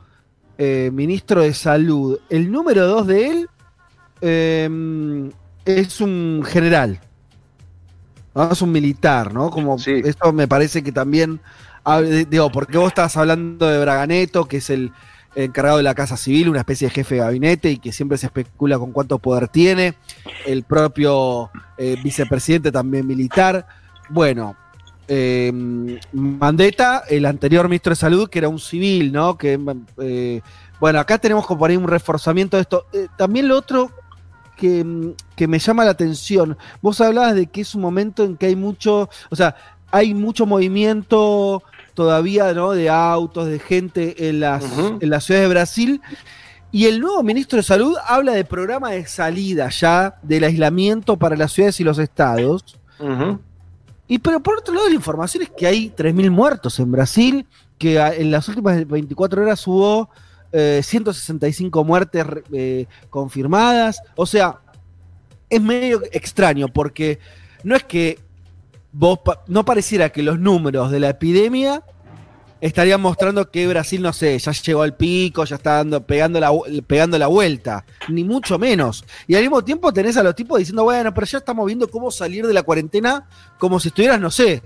ministro 0.92 1.42
de 1.42 1.54
Salud, 1.54 2.20
el 2.30 2.52
número 2.52 2.86
dos 2.86 3.08
de 3.08 3.46
él 4.22 5.34
es 5.64 6.02
un 6.02 6.44
general 6.46 7.00
es 8.52 8.62
un 8.62 8.72
militar, 8.72 9.34
¿no? 9.34 9.50
Como 9.50 9.78
esto 9.78 10.34
me 10.34 10.48
parece 10.48 10.84
que 10.84 10.92
también, 10.92 11.42
digo, 12.30 12.52
porque 12.52 12.78
vos 12.78 12.90
estás 12.90 13.18
hablando 13.18 13.68
de 13.68 13.80
Braganeto, 13.80 14.46
que 14.46 14.58
es 14.58 14.70
el 14.70 14.92
encargado 15.36 15.78
de 15.78 15.84
la 15.84 15.96
Casa 15.96 16.18
Civil, 16.18 16.50
una 16.50 16.60
especie 16.60 16.88
de 16.88 16.94
jefe 16.94 17.16
de 17.16 17.22
gabinete 17.22 17.72
y 17.72 17.78
que 17.78 17.92
siempre 17.92 18.18
se 18.18 18.28
especula 18.28 18.80
con 18.80 18.92
cuánto 18.92 19.20
poder 19.20 19.48
tiene, 19.48 19.96
el 20.46 20.64
propio 20.64 21.52
eh, 21.78 21.98
vicepresidente 22.04 22.72
también 22.72 23.06
militar. 23.06 23.68
Bueno, 24.10 24.56
eh, 25.12 25.52
Mandetta, 26.14 27.04
el 27.10 27.26
anterior 27.26 27.68
ministro 27.68 27.90
de 27.90 27.96
Salud, 27.96 28.30
que 28.30 28.38
era 28.38 28.48
un 28.48 28.60
civil, 28.60 29.12
¿no? 29.12 29.38
Que, 29.38 29.60
eh, 29.98 30.42
bueno, 30.80 31.00
acá 31.00 31.18
tenemos 31.18 31.48
como 31.48 31.60
por 31.60 31.72
ahí 31.72 31.78
un 31.78 31.88
reforzamiento 31.88 32.58
de 32.58 32.62
esto. 32.62 32.86
también 33.18 33.48
lo 33.48 33.58
otro 33.58 33.92
que, 34.56 35.48
me 35.48 35.60
llama 35.60 35.84
la 35.84 35.92
atención. 35.92 36.58
Vos 36.82 37.02
hablabas 37.02 37.34
de 37.34 37.48
que 37.48 37.62
es 37.62 37.74
un 37.74 37.82
momento 37.82 38.24
en 38.24 38.38
que 38.38 38.46
hay 38.46 38.56
mucho, 38.56 39.10
o 39.32 39.36
sea, 39.36 39.56
hay 39.92 40.14
mucho 40.14 40.46
movimiento 40.46 41.64
todavía, 41.96 42.54
¿no? 42.54 42.72
De 42.72 42.90
autos, 42.90 43.48
de 43.48 43.58
gente 43.58 44.30
en 44.30 44.42
las, 44.42 44.64
en 45.02 45.10
la 45.10 45.22
ciudad 45.22 45.42
de 45.42 45.48
Brasil. 45.48 46.02
Y 46.72 46.86
el 46.86 47.00
nuevo 47.00 47.24
ministro 47.24 47.58
de 47.58 47.64
Salud 47.64 47.98
habla 48.06 48.34
de 48.34 48.46
programa 48.46 48.92
de 48.92 49.08
salida 49.08 49.70
ya 49.70 50.20
del 50.22 50.44
aislamiento 50.44 51.18
para 51.18 51.36
las 51.36 51.52
ciudades 51.52 51.80
y 51.80 51.84
los 51.84 51.98
estados. 51.98 52.78
Y 54.12 54.18
pero 54.18 54.42
por 54.42 54.58
otro 54.58 54.74
lado, 54.74 54.90
la 54.90 54.96
información 54.96 55.44
es 55.44 55.52
que 55.52 55.68
hay 55.68 55.94
3.000 55.96 56.32
muertos 56.32 56.80
en 56.80 56.92
Brasil, 56.92 57.46
que 57.78 58.00
en 58.00 58.32
las 58.32 58.48
últimas 58.50 58.86
24 58.88 59.44
horas 59.44 59.66
hubo 59.68 60.10
165 60.52 61.80
eh, 61.80 61.84
muertes 61.84 62.26
eh, 62.52 62.88
confirmadas. 63.12 64.02
O 64.16 64.26
sea, 64.26 64.62
es 65.48 65.62
medio 65.62 66.02
extraño 66.12 66.70
porque 66.70 67.20
no 67.64 67.76
es 67.76 67.84
que 67.84 68.18
vos 68.92 69.20
no 69.46 69.64
pareciera 69.64 70.10
que 70.10 70.24
los 70.24 70.40
números 70.40 70.90
de 70.90 71.00
la 71.00 71.10
epidemia 71.10 71.84
estarían 72.62 73.02
mostrando 73.02 73.50
que 73.50 73.68
Brasil, 73.68 74.02
no 74.02 74.14
sé, 74.14 74.38
ya 74.38 74.52
llegó 74.52 74.82
al 74.82 74.96
pico, 74.96 75.46
ya 75.46 75.56
está 75.56 75.76
dando, 75.76 76.06
pegando, 76.06 76.40
la, 76.40 76.52
pegando 76.88 77.18
la 77.18 77.28
vuelta, 77.28 77.86
ni 78.08 78.24
mucho 78.24 78.60
menos. 78.60 79.06
Y 79.28 79.36
al 79.36 79.42
mismo 79.42 79.64
tiempo 79.64 79.94
tenés 79.94 80.18
a 80.18 80.24
los 80.24 80.36
tipos 80.36 80.60
diciendo, 80.60 80.84
bueno, 80.84 81.14
pero 81.14 81.26
ya 81.28 81.38
estamos 81.40 81.66
viendo 81.66 81.90
cómo 81.90 82.12
salir 82.12 82.46
de 82.46 82.54
la 82.54 82.64
cuarentena 82.64 83.28
como 83.58 83.80
si 83.80 83.90
estuvieras, 83.90 84.20
no 84.20 84.32
sé, 84.32 84.64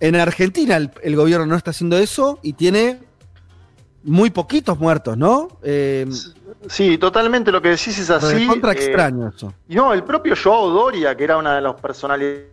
en 0.00 0.16
Argentina 0.16 0.76
el 0.76 1.16
gobierno 1.16 1.46
no 1.46 1.56
está 1.56 1.70
haciendo 1.70 1.96
eso 1.96 2.38
y 2.42 2.52
tiene 2.52 3.00
muy 4.06 4.30
poquitos 4.30 4.78
muertos, 4.78 5.16
¿no? 5.16 5.48
Eh, 5.62 6.06
sí, 6.68 6.96
totalmente 6.96 7.50
lo 7.50 7.60
que 7.60 7.70
decís 7.70 7.98
es 7.98 8.08
así. 8.08 8.46
contra 8.46 8.72
extraño 8.72 9.32
eso. 9.34 9.52
No, 9.68 9.92
el 9.92 10.04
propio 10.04 10.34
Joao 10.40 10.70
Doria, 10.70 11.16
que 11.16 11.24
era 11.24 11.36
una 11.36 11.56
de 11.56 11.60
las 11.60 11.74
personalidades 11.74 12.46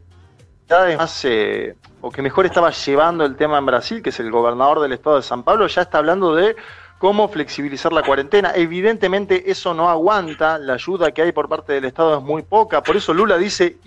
más 0.98 1.26
eh, 1.26 1.76
o 2.06 2.12
que 2.12 2.22
mejor 2.22 2.46
estaba 2.46 2.70
llevando 2.70 3.24
el 3.24 3.38
tema 3.38 3.58
en 3.58 3.66
Brasil, 3.66 4.02
que 4.04 4.10
es 4.10 4.20
el 4.20 4.30
gobernador 4.30 4.82
del 4.82 4.92
estado 4.92 5.16
de 5.16 5.22
San 5.22 5.42
Pablo, 5.42 5.68
ya 5.68 5.84
está 5.84 6.00
hablando 6.00 6.36
de 6.36 6.54
cómo 6.98 7.30
flexibilizar 7.30 7.94
la 7.94 8.04
cuarentena. 8.04 8.52
Evidentemente 8.54 9.50
eso 9.50 9.74
no 9.74 9.90
aguanta, 9.90 10.58
la 10.58 10.74
ayuda 10.74 11.12
que 11.14 11.22
hay 11.22 11.32
por 11.32 11.48
parte 11.48 11.72
del 11.72 11.86
Estado 11.86 12.18
es 12.18 12.22
muy 12.22 12.42
poca, 12.42 12.84
por 12.84 12.98
eso 12.98 13.14
Lula 13.14 13.38
dice, 13.38 13.78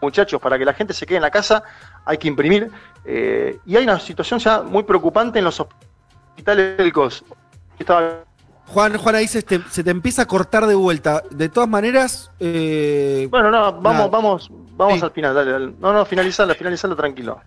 muchachos, 0.00 0.40
para 0.40 0.58
que 0.58 0.64
la 0.64 0.72
gente 0.72 0.94
se 0.94 1.04
quede 1.04 1.16
en 1.16 1.22
la 1.22 1.30
casa 1.30 1.62
hay 2.06 2.16
que 2.16 2.26
imprimir. 2.26 2.70
Eh, 3.04 3.58
y 3.66 3.76
hay 3.76 3.84
una 3.84 4.00
situación 4.00 4.40
ya 4.40 4.62
muy 4.62 4.82
preocupante 4.82 5.40
en 5.40 5.44
los 5.44 5.60
hospitales 5.60 6.78
médicos. 6.78 7.22
Juan, 8.68 8.96
Juan, 8.96 9.14
ahí 9.14 9.28
se 9.28 9.42
te, 9.42 9.60
empieza 9.90 10.22
a 10.22 10.26
cortar 10.26 10.66
de 10.66 10.74
vuelta. 10.74 11.22
De 11.30 11.50
todas 11.50 11.68
maneras. 11.68 12.30
Eh, 12.40 13.28
bueno, 13.30 13.50
no, 13.50 13.78
vamos, 13.80 14.10
vamos, 14.10 14.50
vamos 14.78 15.02
al 15.02 15.10
final, 15.10 15.34
dale, 15.34 15.52
dale. 15.52 15.72
No, 15.78 15.92
no, 15.92 16.06
finalizarla, 16.06 16.54
finalizarla 16.54 16.96
tranquilo. 16.96 17.40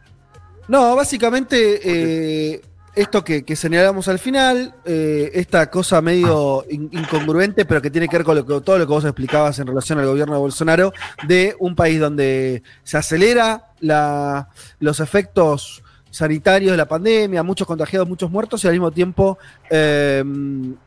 No, 0.68 0.96
básicamente, 0.96 1.82
eh, 1.84 2.62
esto 2.96 3.24
que, 3.24 3.56
señalamos 3.56 4.08
al 4.08 4.20
final, 4.20 4.76
eh, 4.86 5.32
esta 5.34 5.70
cosa 5.70 6.02
medio 6.02 6.66
incongruente, 6.70 7.66
pero 7.66 7.82
que 7.82 7.90
tiene 7.90 8.08
que 8.08 8.18
ver 8.18 8.26
con 8.26 8.64
todo 8.64 8.78
lo 8.78 8.86
que 8.86 8.94
vos 8.94 9.06
explicabas 9.06 9.58
en 9.60 9.68
relación 9.68 10.00
al 10.00 10.06
gobierno 10.06 10.34
de 10.34 10.40
Bolsonaro, 10.40 10.94
de 11.28 11.56
un 11.60 11.76
país 11.76 12.00
donde 12.00 12.64
se 12.84 12.98
acelera 12.98 13.72
la, 13.80 14.50
los 14.80 15.00
efectos 15.00 15.84
sanitarios 16.10 16.72
de 16.72 16.78
la 16.78 16.88
pandemia, 16.88 17.42
muchos 17.44 17.66
contagiados, 17.66 18.08
muchos 18.08 18.30
muertos, 18.30 18.64
y 18.64 18.68
al 18.68 18.74
mismo 18.74 18.92
tiempo, 18.92 19.38
eh, 19.70 20.24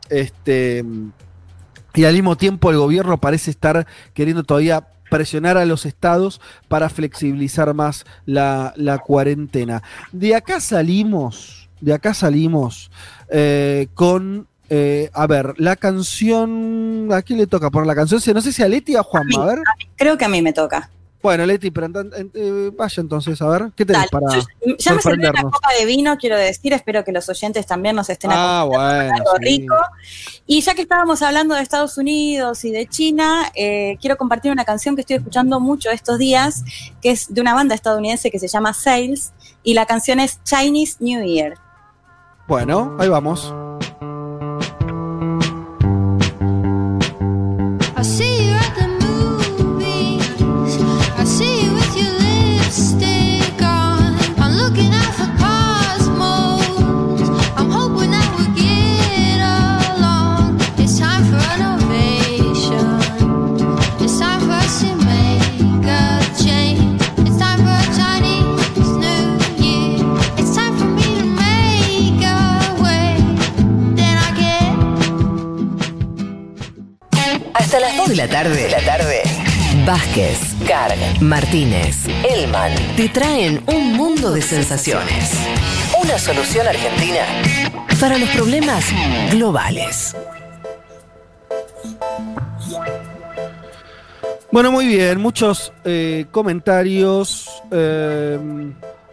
este, 0.09 0.85
y 1.95 2.03
al 2.03 2.13
mismo 2.13 2.37
tiempo 2.37 2.69
el 2.69 2.77
gobierno 2.77 3.19
parece 3.19 3.49
estar 3.49 3.87
queriendo 4.13 4.43
todavía 4.43 4.87
presionar 5.09 5.57
a 5.57 5.65
los 5.65 5.85
estados 5.85 6.41
para 6.67 6.89
flexibilizar 6.89 7.73
más 7.73 8.05
la, 8.25 8.73
cuarentena. 9.05 9.83
De 10.11 10.35
acá 10.35 10.59
salimos, 10.59 11.69
de 11.81 11.93
acá 11.93 12.13
salimos 12.13 12.91
eh, 13.29 13.87
con 13.93 14.47
eh, 14.69 15.11
a 15.13 15.27
ver, 15.27 15.53
la 15.57 15.75
canción. 15.75 17.09
¿A 17.11 17.21
quién 17.21 17.39
le 17.39 17.47
toca 17.47 17.69
poner 17.69 17.87
la 17.87 17.95
canción? 17.95 18.19
No 18.33 18.41
sé 18.41 18.51
si 18.51 18.63
a 18.63 18.67
Leti 18.67 18.95
o 18.95 18.99
a 18.99 19.03
Juanma, 19.03 19.43
a 19.43 19.45
ver. 19.47 19.59
creo 19.95 20.17
que 20.17 20.25
a 20.25 20.29
mí 20.29 20.41
me 20.41 20.53
toca. 20.53 20.89
Bueno, 21.25 21.43
Leti, 21.47 21.71
pero 21.71 21.87
eh, 22.35 22.71
vaya 22.77 23.01
entonces, 23.01 23.41
a 23.41 23.47
ver, 23.47 23.71
¿qué 23.75 23.83
tenés 23.83 24.11
para 24.11 24.27
Ya 24.77 24.93
me 24.93 25.01
serví 25.01 25.25
una 25.25 25.41
copa 25.41 25.73
de 25.79 25.83
vino, 25.87 26.15
quiero 26.17 26.37
decir, 26.37 26.71
espero 26.71 27.03
que 27.03 27.11
los 27.11 27.27
oyentes 27.27 27.65
también 27.65 27.95
nos 27.95 28.11
estén 28.11 28.29
ah, 28.31 28.63
bueno, 28.67 29.11
algo 29.11 29.33
rico. 29.39 29.75
Y 30.45 30.61
ya 30.61 30.75
que 30.75 30.83
estábamos 30.83 31.23
hablando 31.23 31.55
de 31.55 31.63
Estados 31.63 31.97
Unidos 31.97 32.63
y 32.63 32.69
de 32.69 32.85
China, 32.85 33.51
eh, 33.55 33.97
quiero 33.99 34.17
compartir 34.17 34.51
una 34.51 34.65
canción 34.65 34.93
que 34.93 35.01
estoy 35.01 35.15
escuchando 35.15 35.59
mucho 35.59 35.89
estos 35.89 36.19
días, 36.19 36.63
que 37.01 37.09
es 37.09 37.33
de 37.33 37.41
una 37.41 37.55
banda 37.55 37.73
estadounidense 37.73 38.29
que 38.29 38.37
se 38.37 38.47
llama 38.47 38.75
Sales, 38.75 39.33
y 39.63 39.73
la 39.73 39.87
canción 39.87 40.19
es 40.19 40.43
Chinese 40.43 40.97
New 40.99 41.25
Year. 41.25 41.55
Bueno, 42.47 42.95
ahí 42.99 43.09
vamos. 43.09 43.51
La 78.25 78.31
tarde, 78.31 78.69
la 78.71 78.83
tarde. 78.83 79.21
Vázquez, 79.85 80.39
Carg, 80.67 80.97
Martínez, 81.21 82.07
Elman 82.27 82.71
te 82.97 83.07
traen 83.07 83.63
un 83.67 83.93
mundo 83.93 84.31
de 84.31 84.41
sensaciones. 84.41 85.39
Una 86.01 86.17
solución 86.17 86.65
argentina 86.65 87.21
para 87.99 88.17
los 88.17 88.27
problemas 88.29 88.83
globales. 89.31 90.15
Bueno, 94.51 94.71
muy 94.71 94.87
bien, 94.87 95.21
muchos 95.21 95.71
eh, 95.83 96.25
comentarios. 96.31 97.61
Eh, 97.69 98.39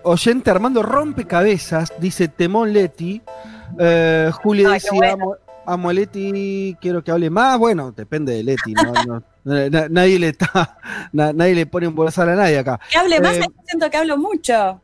oyente 0.05 0.51
Armando 0.51 0.83
Rompecabezas, 0.83 1.93
dice 1.99 2.29
Temón 2.29 2.73
Leti. 2.73 3.21
Eh, 3.79 4.31
Juli 4.33 4.65
decía, 5.63 5.73
a 5.73 5.77
Moletti 5.77 6.77
quiero 6.81 7.03
que 7.03 7.11
hable 7.11 7.31
más. 7.31 7.59
Bueno, 7.59 7.93
depende 7.93 8.35
de 8.35 8.43
Leti, 8.43 8.75
¿no? 8.75 9.23
nadie 9.45 10.19
le 10.19 10.29
está, 10.29 10.79
nadie 11.13 11.55
le 11.55 11.67
pone 11.67 11.89
un 11.89 11.95
bolsar 11.95 12.29
a 12.29 12.37
nadie 12.37 12.59
acá. 12.59 12.81
Que 12.91 12.99
hable 12.99 13.21
más, 13.21 13.37
eh, 13.37 13.47
siento 13.67 13.91
que 13.91 13.97
hablo 13.97 14.17
mucho. 14.17 14.81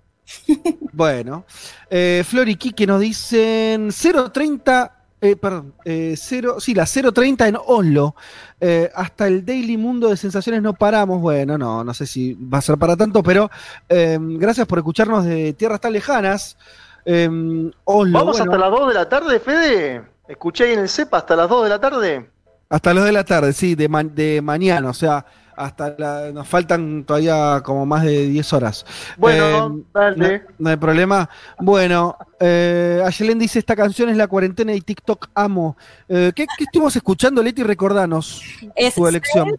bueno, 0.93 1.45
eh, 1.89 2.23
Flor 2.27 2.49
y 2.49 2.57
Kike 2.57 2.87
nos 2.87 3.01
dicen 3.01 3.91
030, 3.91 4.93
eh, 5.21 5.37
perdón, 5.37 5.75
eh, 5.85 6.15
0, 6.17 6.61
sí, 6.61 6.75
la 6.75 6.87
030 6.87 7.49
en 7.49 7.59
Oslo. 7.67 8.15
Eh, 8.61 8.91
hasta 8.95 9.27
el 9.27 9.45
Daily 9.45 9.77
Mundo 9.77 10.09
de 10.09 10.17
Sensaciones 10.17 10.63
no 10.63 10.75
paramos. 10.75 11.21
Bueno, 11.21 11.57
no, 11.57 11.83
no 11.83 11.95
sé 11.95 12.07
si 12.07 12.35
va 12.35 12.59
a 12.59 12.63
ser 12.63 12.77
para 12.79 12.97
tanto, 12.97 13.23
pero 13.23 13.51
gracias 13.89 14.67
por 14.67 14.79
escucharnos 14.79 15.25
de 15.25 15.53
tierras 15.55 15.81
tan 15.81 15.93
lejanas. 15.93 16.57
Oslo, 17.05 18.19
Vamos 18.19 18.41
hasta 18.41 18.59
las 18.59 18.71
2 18.71 18.89
de 18.89 18.95
la 18.95 19.09
tarde, 19.09 19.41
Fede. 19.41 20.18
Escuché 20.29 20.65
ahí 20.65 20.73
en 20.75 20.81
el 20.81 20.89
CEPA 20.89 21.19
hasta 21.19 21.35
las 21.35 21.49
2 21.49 21.65
de 21.65 21.69
la 21.71 21.81
tarde. 21.81 22.31
Hasta 22.69 22.93
las 22.93 23.03
2 23.03 23.07
de 23.07 23.13
la 23.13 23.25
tarde, 23.25 23.53
sí, 23.53 23.75
de, 23.75 23.89
de 24.15 24.43
mañana, 24.43 24.91
o 24.91 24.95
sea, 24.95 25.25
hasta 25.57 25.95
la, 25.99 26.31
nos 26.33 26.47
faltan 26.47 27.05
todavía 27.05 27.63
como 27.65 27.85
más 27.85 28.05
de 28.05 28.29
10 28.29 28.53
horas. 28.53 28.87
Bueno, 29.17 29.85
eh, 30.17 30.43
no, 30.59 30.71
hay 30.71 30.77
problema. 30.77 31.29
Bueno, 31.59 32.17
eh, 32.39 33.03
Ayelen 33.05 33.39
dice, 33.39 33.59
esta 33.59 33.75
canción 33.75 34.09
es 34.09 34.17
la 34.17 34.29
cuarentena 34.29 34.73
y 34.75 34.81
TikTok 34.81 35.31
amo. 35.35 35.77
Eh, 36.09 36.33
¿qué, 36.35 36.47
estuvimos 36.59 36.95
escuchando, 36.95 37.43
Leti? 37.43 37.63
Recordanos 37.63 38.43
es 38.77 38.95
tu 38.95 39.07
elección. 39.07 39.59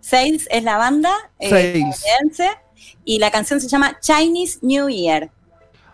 Sales 0.00 0.48
es 0.50 0.64
la 0.64 0.76
banda 0.76 1.12
eh, 1.38 1.80
y 3.04 3.18
la 3.18 3.30
canción 3.30 3.60
se 3.60 3.68
llama 3.68 3.98
Chinese 4.00 4.58
New 4.62 4.88
Year. 4.88 5.30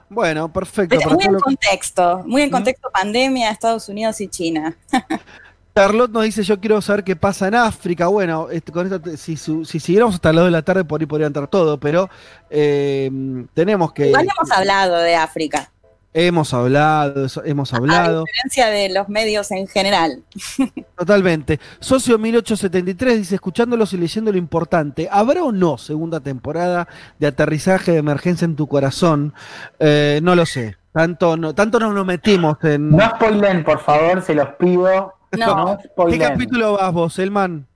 Bueno, 0.09 0.53
perfecto. 0.53 0.97
muy 1.11 1.25
en 1.25 1.35
contexto, 1.35 2.23
muy 2.25 2.43
en 2.43 2.51
contexto 2.51 2.91
pandemia, 2.91 3.51
Estados 3.51 3.89
Unidos 3.89 4.21
y 4.21 4.29
China. 4.29 4.77
Charlotte 5.79 6.11
nos 6.11 6.25
dice, 6.25 6.43
yo 6.43 6.59
quiero 6.59 6.83
saber 6.83 7.05
qué 7.05 7.15
pasa 7.15 7.47
en 7.47 7.55
África. 7.55 8.09
Bueno, 8.09 8.49
este, 8.51 8.73
con 8.73 8.93
esto, 8.93 9.17
si, 9.17 9.37
si, 9.37 9.65
siguiéramos 9.65 10.17
hasta 10.17 10.33
las 10.33 10.41
2 10.41 10.47
de 10.47 10.51
la 10.51 10.63
tarde, 10.63 10.85
por 10.85 11.01
ahí 11.01 11.07
podría 11.07 11.29
entrar 11.29 11.47
todo, 11.47 11.79
pero 11.79 12.11
eh, 12.51 13.09
tenemos 13.55 13.93
que... 13.93 14.09
Igual 14.09 14.27
hemos 14.37 14.51
hablado 14.51 14.97
de 14.97 15.15
África. 15.15 15.71
Hemos 16.15 16.55
hablado, 16.55 17.27
hemos 17.45 17.75
hablado. 17.75 18.21
A 18.21 18.25
diferencia 18.25 18.67
de 18.69 18.89
los 18.89 19.09
medios 19.09 19.51
en 19.51 19.67
general. 19.67 20.23
Totalmente. 20.97 21.61
Socio 21.81 22.19
1873 22.19 23.19
dice, 23.19 23.35
escuchándolos 23.35 23.93
y 23.93 23.99
leyendo 23.99 24.33
lo 24.33 24.39
importante, 24.39 25.09
¿habrá 25.11 25.45
o 25.45 25.53
no 25.53 25.77
segunda 25.77 26.21
temporada 26.21 26.89
de 27.19 27.27
aterrizaje 27.27 27.93
de 27.93 27.99
emergencia 27.99 28.47
en 28.47 28.57
tu 28.57 28.67
corazón? 28.67 29.35
Eh, 29.79 30.21
no 30.23 30.35
lo 30.35 30.47
sé. 30.47 30.77
Tanto, 30.93 31.37
no, 31.37 31.55
tanto 31.55 31.79
nos 31.79 32.07
metimos 32.07 32.57
en... 32.65 32.91
No 32.91 33.11
spoilen, 33.11 33.63
por 33.63 33.79
favor, 33.81 34.23
se 34.23 34.35
los 34.35 34.49
pido. 34.55 35.15
No. 35.39 35.79
¿Qué 36.09 36.19
capítulo 36.19 36.73
vas 36.73 36.93
vos, 36.93 37.19
Elman? 37.19 37.67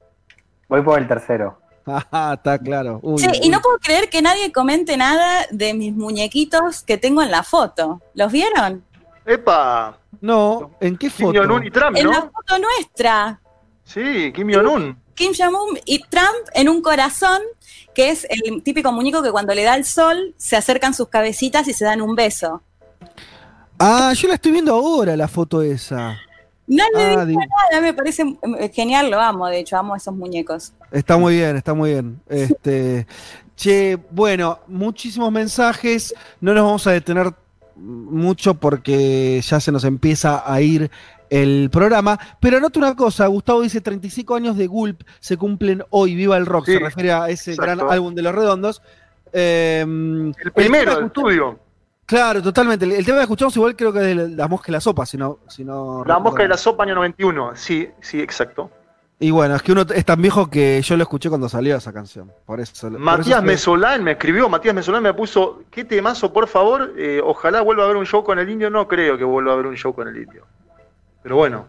Voy 0.68 0.82
por 0.82 0.98
el 0.98 1.06
tercero. 1.06 1.61
Ah, 1.86 2.34
está 2.36 2.59
claro. 2.59 3.00
y 3.40 3.48
no 3.48 3.60
puedo 3.60 3.78
creer 3.78 4.09
que 4.09 4.22
nadie 4.22 4.52
comente 4.52 4.96
nada 4.96 5.46
de 5.50 5.74
mis 5.74 5.94
muñequitos 5.94 6.82
que 6.82 6.98
tengo 6.98 7.22
en 7.22 7.30
la 7.30 7.42
foto. 7.42 8.00
¿Los 8.14 8.30
vieron? 8.32 8.84
¡Epa! 9.24 9.98
No, 10.20 10.72
¿en 10.80 10.96
qué 10.96 11.10
foto? 11.10 11.32
Kim 11.32 11.42
Jong-un 11.42 11.66
y 11.66 11.70
Trump, 11.70 11.96
En 11.96 12.09
la 12.09 12.22
foto 12.22 12.59
nuestra. 12.59 13.40
Sí, 13.84 14.32
Kim 14.34 14.52
Jong-un. 14.52 14.98
Kim 15.14 15.32
Jong-un 15.36 15.78
y 15.84 16.00
Trump 16.04 16.48
en 16.54 16.68
un 16.68 16.82
corazón, 16.82 17.40
que 17.94 18.10
es 18.10 18.26
el 18.30 18.62
típico 18.62 18.92
muñeco 18.92 19.22
que 19.22 19.30
cuando 19.30 19.54
le 19.54 19.64
da 19.64 19.74
el 19.74 19.84
sol 19.84 20.34
se 20.36 20.56
acercan 20.56 20.94
sus 20.94 21.09
cabecitas 21.09 21.68
y 21.68 21.72
se 21.72 21.84
dan 21.84 22.00
un 22.00 22.14
beso. 22.14 22.62
Ah, 23.78 24.12
yo 24.14 24.28
la 24.28 24.34
estoy 24.34 24.52
viendo 24.52 24.74
ahora, 24.74 25.16
la 25.16 25.28
foto 25.28 25.62
esa. 25.62 26.16
No 26.72 26.84
le 26.94 27.04
ah, 27.04 27.26
nada, 27.26 27.82
me 27.82 27.92
parece 27.92 28.24
eh, 28.58 28.70
genial, 28.72 29.10
lo 29.10 29.20
amo, 29.20 29.46
de 29.46 29.58
hecho, 29.58 29.76
amo 29.76 29.94
esos 29.94 30.14
muñecos. 30.14 30.72
Está 30.90 31.18
muy 31.18 31.34
bien, 31.34 31.56
está 31.56 31.74
muy 31.74 31.90
bien. 31.90 32.20
Este, 32.28 33.06
che, 33.56 33.98
bueno, 34.10 34.58
muchísimos 34.68 35.30
mensajes, 35.30 36.14
no 36.40 36.54
nos 36.54 36.64
vamos 36.64 36.86
a 36.86 36.92
detener 36.92 37.34
mucho 37.76 38.54
porque 38.54 39.40
ya 39.42 39.60
se 39.60 39.70
nos 39.70 39.84
empieza 39.84 40.42
a 40.50 40.62
ir 40.62 40.90
el 41.28 41.68
programa. 41.70 42.18
Pero 42.40 42.56
anoto 42.56 42.78
una 42.78 42.96
cosa, 42.96 43.26
Gustavo 43.26 43.60
dice 43.60 43.82
35 43.82 44.34
años 44.34 44.56
de 44.56 44.66
Gulp 44.66 45.02
se 45.20 45.36
cumplen 45.36 45.84
hoy, 45.90 46.14
viva 46.14 46.38
el 46.38 46.46
rock, 46.46 46.66
Sí, 46.66 46.72
se 46.72 46.78
refiere 46.78 47.12
a 47.12 47.28
ese 47.28 47.52
exacto. 47.52 47.84
gran 47.84 47.92
álbum 47.92 48.14
de 48.14 48.22
Los 48.22 48.34
Redondos. 48.34 48.82
Eh, 49.34 49.80
El 49.80 50.52
primero 50.54 50.96
del 50.96 51.06
estudio. 51.06 51.58
Claro, 52.12 52.43
totalmente. 52.43 52.84
El, 52.84 52.93
el 52.93 53.06
tema 53.06 53.18
que 53.18 53.22
escuchamos 53.22 53.56
igual 53.56 53.74
creo 53.74 53.90
que 53.90 54.01
es 54.01 54.16
de 54.16 54.28
la, 54.36 54.47
mosca 54.47 54.66
y 54.70 54.72
la 54.72 54.80
sopa, 54.82 55.06
si 55.06 55.16
no... 55.16 55.39
Si 55.48 55.64
no 55.64 56.05
La 56.05 56.18
mosca 56.18 56.43
de 56.43 56.48
la 56.48 56.59
sopa 56.59 56.82
año 56.82 56.94
91. 56.94 57.52
Sí, 57.55 57.89
sí, 58.01 58.20
exacto. 58.20 58.70
Y 59.18 59.30
bueno, 59.30 59.55
es 59.55 59.62
que 59.62 59.72
uno 59.72 59.82
es 59.94 60.05
tan 60.05 60.20
viejo 60.20 60.51
que 60.51 60.82
yo 60.82 60.97
lo 60.98 61.05
escuché 61.05 61.30
cuando 61.30 61.48
salió 61.48 61.74
esa 61.76 61.90
canción. 61.90 62.30
Por 62.44 62.60
eso. 62.60 62.90
por 62.90 62.98
Matías 62.98 63.26
eso 63.28 63.36
fue- 63.39 63.47
Mesolán 63.47 64.05
me 64.05 64.10
escribió, 64.12 64.48
Matías 64.51 64.74
Mesolán 64.74 65.02
me 65.02 65.14
puso, 65.14 65.62
qué 65.70 65.84
temazo, 65.84 66.34
por 66.34 66.48
favor, 66.48 66.93
eh, 66.98 67.22
ojalá 67.24 67.62
vuelva 67.62 67.84
a 67.84 67.86
haber 67.86 67.97
un 67.97 68.05
show 68.05 68.22
con 68.22 68.39
el 68.39 68.51
indio, 68.51 68.68
no 68.68 68.86
creo 68.86 69.16
que 69.16 69.24
vuelva 69.24 69.52
a 69.52 69.55
haber 69.55 69.66
un 69.68 69.76
show 69.76 69.94
con 69.94 70.06
el 70.09 70.16
indio. 70.18 70.44
Pero 71.22 71.36
bueno, 71.36 71.66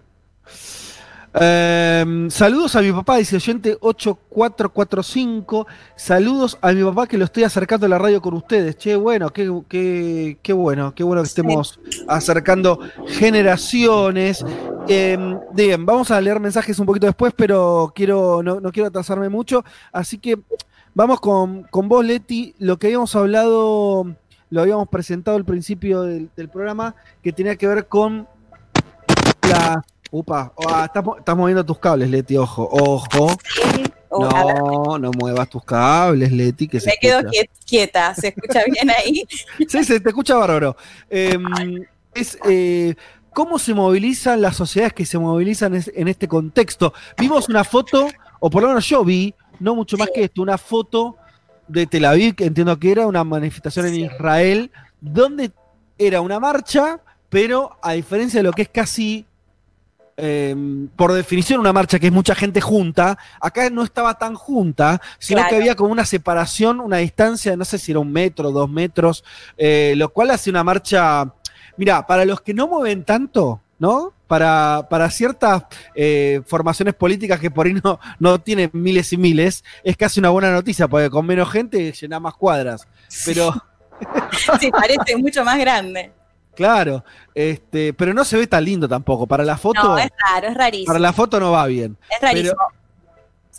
Eh, 1.39 2.27
saludos 2.29 2.75
a 2.75 2.81
mi 2.81 2.91
papá, 2.91 3.17
dice 3.17 3.37
oyente 3.37 3.75
8445. 3.79 5.65
Saludos 5.95 6.59
a 6.61 6.71
mi 6.71 6.83
papá 6.83 7.07
que 7.07 7.17
lo 7.17 7.25
estoy 7.25 7.43
acercando 7.43 7.87
a 7.87 7.89
la 7.89 7.97
radio 7.97 8.21
con 8.21 8.35
ustedes. 8.35 8.77
Che, 8.77 8.95
bueno, 8.95 9.31
qué, 9.31 9.51
qué, 9.67 10.37
qué 10.43 10.53
bueno, 10.53 10.93
qué 10.93 11.03
bueno 11.03 11.23
que 11.23 11.27
estemos 11.27 11.79
acercando 12.07 12.79
generaciones. 13.07 14.45
Eh, 14.87 15.17
bien, 15.53 15.85
vamos 15.85 16.11
a 16.11 16.21
leer 16.21 16.39
mensajes 16.39 16.77
un 16.77 16.85
poquito 16.85 17.07
después, 17.07 17.33
pero 17.35 17.91
quiero, 17.95 18.43
no, 18.43 18.59
no 18.59 18.71
quiero 18.71 18.89
atrasarme 18.89 19.29
mucho. 19.29 19.65
Así 19.91 20.19
que 20.19 20.39
vamos 20.93 21.19
con, 21.19 21.63
con 21.63 21.89
vos, 21.89 22.05
Leti. 22.05 22.53
Lo 22.59 22.77
que 22.77 22.87
habíamos 22.87 23.15
hablado, 23.15 24.05
lo 24.51 24.61
habíamos 24.61 24.87
presentado 24.87 25.37
al 25.37 25.45
principio 25.45 26.03
del, 26.03 26.29
del 26.35 26.49
programa, 26.49 26.93
que 27.23 27.33
tenía 27.33 27.55
que 27.55 27.67
ver 27.67 27.87
con 27.87 28.27
la. 29.49 29.83
Upa, 30.15 30.53
ah, 30.69 30.83
estás, 30.85 31.03
mo- 31.03 31.17
estás 31.17 31.35
moviendo 31.35 31.65
tus 31.65 31.79
cables, 31.79 32.07
Leti, 32.07 32.37
ojo, 32.37 32.69
ojo. 32.71 33.35
Oh, 34.09 34.29
No, 34.29 34.99
no 34.99 35.09
muevas 35.17 35.49
tus 35.49 35.63
cables, 35.65 36.31
Leti, 36.31 36.67
que 36.67 36.79
se 36.79 36.91
me 36.91 36.97
quedo 37.01 37.17
escucha. 37.17 37.31
quiet- 37.31 37.49
quieta, 37.65 38.13
¿se 38.13 38.27
escucha 38.27 38.61
bien 38.71 38.91
ahí? 38.91 39.23
Sí, 39.67 39.83
se 39.83 39.99
te 39.99 40.09
escucha 40.09 40.35
bárbaro. 40.35 40.77
Eh, 41.09 41.35
es 42.13 42.37
eh, 42.47 42.93
cómo 43.33 43.57
se 43.57 43.73
movilizan 43.73 44.39
las 44.39 44.55
sociedades 44.55 44.93
que 44.93 45.03
se 45.07 45.17
movilizan 45.17 45.73
en 45.95 46.07
este 46.07 46.27
contexto. 46.27 46.93
Vimos 47.17 47.49
una 47.49 47.63
foto, 47.63 48.07
o 48.39 48.51
por 48.51 48.61
lo 48.61 48.67
menos 48.67 48.87
yo 48.87 49.03
vi, 49.03 49.33
no 49.59 49.73
mucho 49.73 49.97
más 49.97 50.09
que 50.13 50.25
esto, 50.25 50.43
una 50.43 50.59
foto 50.59 51.17
de 51.67 51.87
Tel 51.87 52.05
Aviv, 52.05 52.35
que 52.35 52.45
entiendo 52.45 52.77
que 52.77 52.91
era 52.91 53.07
una 53.07 53.23
manifestación 53.23 53.87
en 53.87 53.95
Israel, 53.95 54.69
donde 55.01 55.51
era 55.97 56.21
una 56.21 56.39
marcha, 56.39 56.99
pero 57.29 57.77
a 57.81 57.93
diferencia 57.93 58.41
de 58.41 58.43
lo 58.43 58.51
que 58.51 58.61
es 58.61 58.69
casi 58.69 59.25
eh, 60.17 60.55
por 60.95 61.13
definición 61.13 61.59
una 61.59 61.73
marcha 61.73 61.99
que 61.99 62.07
es 62.07 62.13
mucha 62.13 62.35
gente 62.35 62.61
junta, 62.61 63.17
acá 63.41 63.69
no 63.69 63.83
estaba 63.83 64.17
tan 64.17 64.35
junta, 64.35 65.01
sino 65.19 65.39
Claro. 65.39 65.49
que 65.49 65.55
había 65.57 65.75
como 65.75 65.91
una 65.91 66.05
separación, 66.05 66.79
una 66.79 66.97
distancia, 66.97 67.55
no 67.55 67.65
sé 67.65 67.77
si 67.77 67.91
era 67.91 67.99
un 67.99 68.11
metro, 68.11 68.51
dos 68.51 68.69
metros, 68.69 69.23
eh, 69.57 69.93
lo 69.97 70.09
cual 70.09 70.31
hace 70.31 70.49
una 70.49 70.63
marcha, 70.63 71.33
mira, 71.77 72.05
para 72.05 72.25
los 72.25 72.41
que 72.41 72.53
no 72.53 72.67
mueven 72.67 73.03
tanto, 73.03 73.61
¿no? 73.79 74.13
Para, 74.27 74.87
para 74.89 75.09
ciertas 75.11 75.63
eh, 75.93 76.41
formaciones 76.45 76.93
políticas 76.95 77.39
que 77.39 77.51
por 77.51 77.67
ahí 77.67 77.73
no, 77.83 77.99
no 78.19 78.39
tienen 78.39 78.69
miles 78.73 79.13
y 79.13 79.17
miles, 79.17 79.63
es 79.83 79.95
casi 79.97 80.19
una 80.19 80.29
buena 80.29 80.51
noticia, 80.51 80.87
porque 80.87 81.09
con 81.09 81.25
menos 81.25 81.51
gente 81.51 81.91
llena 81.91 82.19
más 82.19 82.33
cuadras. 82.35 82.87
Pero, 83.25 83.53
Sí, 84.59 84.71
parece 84.71 85.15
mucho 85.17 85.45
más 85.45 85.57
grande. 85.59 86.11
Claro, 86.55 87.03
este, 87.33 87.93
pero 87.93 88.13
no 88.13 88.23
se 88.25 88.37
ve 88.37 88.47
tan 88.47 88.63
lindo 88.65 88.87
tampoco. 88.87 89.25
Para 89.27 89.43
la 89.43 89.57
foto, 89.57 89.81
No, 89.83 89.97
es 89.97 90.09
raro, 90.31 90.47
es 90.47 90.53
rarísimo. 90.55 90.87
para 90.87 90.99
la 90.99 91.13
foto 91.13 91.39
no 91.39 91.51
va 91.51 91.65
bien. 91.67 91.97
Es 92.09 92.21
rarísimo. 92.21 92.55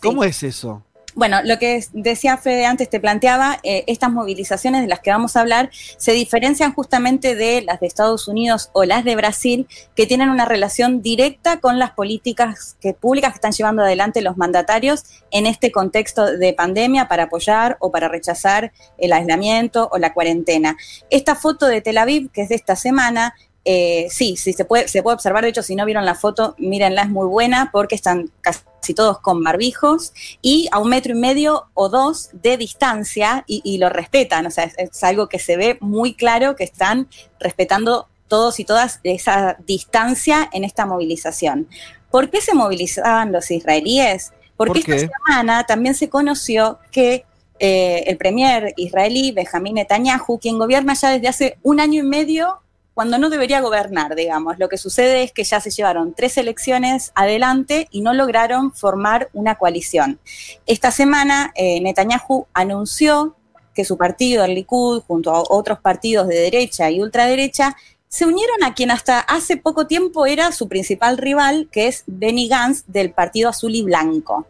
¿Cómo 0.01 0.23
es 0.23 0.43
eso? 0.43 0.83
Bueno, 1.15 1.41
lo 1.45 1.57
que 1.59 1.81
decía 1.93 2.35
Fede 2.35 2.65
antes, 2.65 2.89
te 2.89 2.99
planteaba, 2.99 3.59
eh, 3.63 3.85
estas 3.87 4.11
movilizaciones 4.11 4.81
de 4.81 4.89
las 4.89 4.99
que 4.99 5.11
vamos 5.11 5.37
a 5.37 5.39
hablar 5.39 5.69
se 5.71 6.11
diferencian 6.11 6.73
justamente 6.73 7.35
de 7.35 7.61
las 7.61 7.79
de 7.79 7.87
Estados 7.87 8.27
Unidos 8.27 8.69
o 8.73 8.83
las 8.83 9.05
de 9.05 9.15
Brasil, 9.15 9.65
que 9.95 10.07
tienen 10.07 10.27
una 10.27 10.43
relación 10.43 11.01
directa 11.01 11.61
con 11.61 11.79
las 11.79 11.91
políticas 11.91 12.75
públicas 12.99 13.31
que 13.31 13.37
están 13.37 13.53
llevando 13.53 13.83
adelante 13.83 14.21
los 14.21 14.35
mandatarios 14.35 15.05
en 15.31 15.45
este 15.45 15.71
contexto 15.71 16.25
de 16.37 16.51
pandemia 16.51 17.07
para 17.07 17.23
apoyar 17.23 17.77
o 17.79 17.91
para 17.91 18.09
rechazar 18.09 18.73
el 18.97 19.13
aislamiento 19.13 19.87
o 19.93 19.97
la 19.97 20.13
cuarentena. 20.13 20.75
Esta 21.09 21.35
foto 21.35 21.67
de 21.67 21.79
Tel 21.79 21.97
Aviv, 21.97 22.29
que 22.29 22.41
es 22.41 22.49
de 22.49 22.55
esta 22.55 22.75
semana, 22.75 23.35
eh, 23.65 24.07
sí, 24.09 24.37
sí, 24.37 24.53
se 24.53 24.63
puede, 24.63 24.87
se 24.87 25.03
puede 25.03 25.15
observar. 25.15 25.43
De 25.43 25.49
hecho, 25.49 25.63
si 25.63 25.75
no 25.75 25.85
vieron 25.85 26.05
la 26.05 26.15
foto, 26.15 26.55
mírenla, 26.57 27.01
es 27.01 27.09
muy 27.09 27.27
buena 27.27 27.69
porque 27.71 27.95
están 27.95 28.31
casi 28.41 28.93
todos 28.93 29.19
con 29.19 29.43
barbijos 29.43 30.13
y 30.41 30.69
a 30.71 30.79
un 30.79 30.89
metro 30.89 31.13
y 31.13 31.19
medio 31.19 31.65
o 31.73 31.89
dos 31.89 32.29
de 32.31 32.57
distancia 32.57 33.43
y, 33.47 33.61
y 33.63 33.79
lo 33.79 33.89
respetan. 33.89 34.45
O 34.45 34.51
sea, 34.51 34.65
es, 34.65 34.75
es 34.77 35.03
algo 35.03 35.27
que 35.27 35.39
se 35.39 35.57
ve 35.57 35.77
muy 35.81 36.13
claro 36.13 36.55
que 36.55 36.63
están 36.63 37.09
respetando 37.39 38.07
todos 38.27 38.59
y 38.59 38.65
todas 38.65 38.99
esa 39.03 39.57
distancia 39.65 40.49
en 40.53 40.63
esta 40.63 40.85
movilización. 40.85 41.67
¿Por 42.11 42.29
qué 42.29 42.41
se 42.41 42.53
movilizaban 42.53 43.31
los 43.31 43.49
israelíes? 43.51 44.31
Porque 44.57 44.79
esta 44.79 44.97
semana 44.99 45.65
también 45.65 45.95
se 45.95 46.09
conoció 46.09 46.79
que 46.91 47.25
eh, 47.59 48.03
el 48.07 48.17
premier 48.17 48.73
israelí 48.77 49.31
Benjamín 49.31 49.75
Netanyahu, 49.75 50.39
quien 50.39 50.57
gobierna 50.57 50.93
ya 50.93 51.11
desde 51.11 51.27
hace 51.27 51.57
un 51.63 51.79
año 51.79 52.03
y 52.03 52.07
medio, 52.07 52.59
cuando 52.95 53.17
no 53.17 53.29
debería 53.29 53.59
gobernar, 53.59 54.15
digamos. 54.15 54.57
Lo 54.57 54.69
que 54.69 54.77
sucede 54.77 55.21
es 55.21 55.33
que 55.33 55.43
ya 55.43 55.59
se 55.59 55.69
llevaron 55.69 56.13
tres 56.15 56.37
elecciones 56.37 57.11
adelante 57.13 57.87
y 57.91 58.01
no 58.01 58.13
lograron 58.13 58.73
formar 58.73 59.29
una 59.33 59.55
coalición. 59.55 60.17
Esta 60.65 60.91
semana 60.91 61.51
eh, 61.55 61.81
Netanyahu 61.81 62.47
anunció 62.53 63.35
que 63.73 63.83
su 63.83 63.97
partido, 63.97 64.45
el 64.45 64.55
Likud, 64.55 65.01
junto 65.01 65.31
a 65.31 65.43
otros 65.49 65.79
partidos 65.79 66.29
de 66.29 66.35
derecha 66.35 66.89
y 66.89 67.01
ultraderecha, 67.01 67.75
se 68.07 68.25
unieron 68.25 68.63
a 68.63 68.73
quien 68.73 68.91
hasta 68.91 69.19
hace 69.19 69.57
poco 69.57 69.87
tiempo 69.87 70.25
era 70.25 70.53
su 70.53 70.69
principal 70.69 71.17
rival, 71.17 71.67
que 71.69 71.87
es 71.87 72.05
Benny 72.07 72.47
Gantz 72.47 72.85
del 72.87 73.11
Partido 73.11 73.49
Azul 73.49 73.75
y 73.75 73.83
Blanco. 73.83 74.47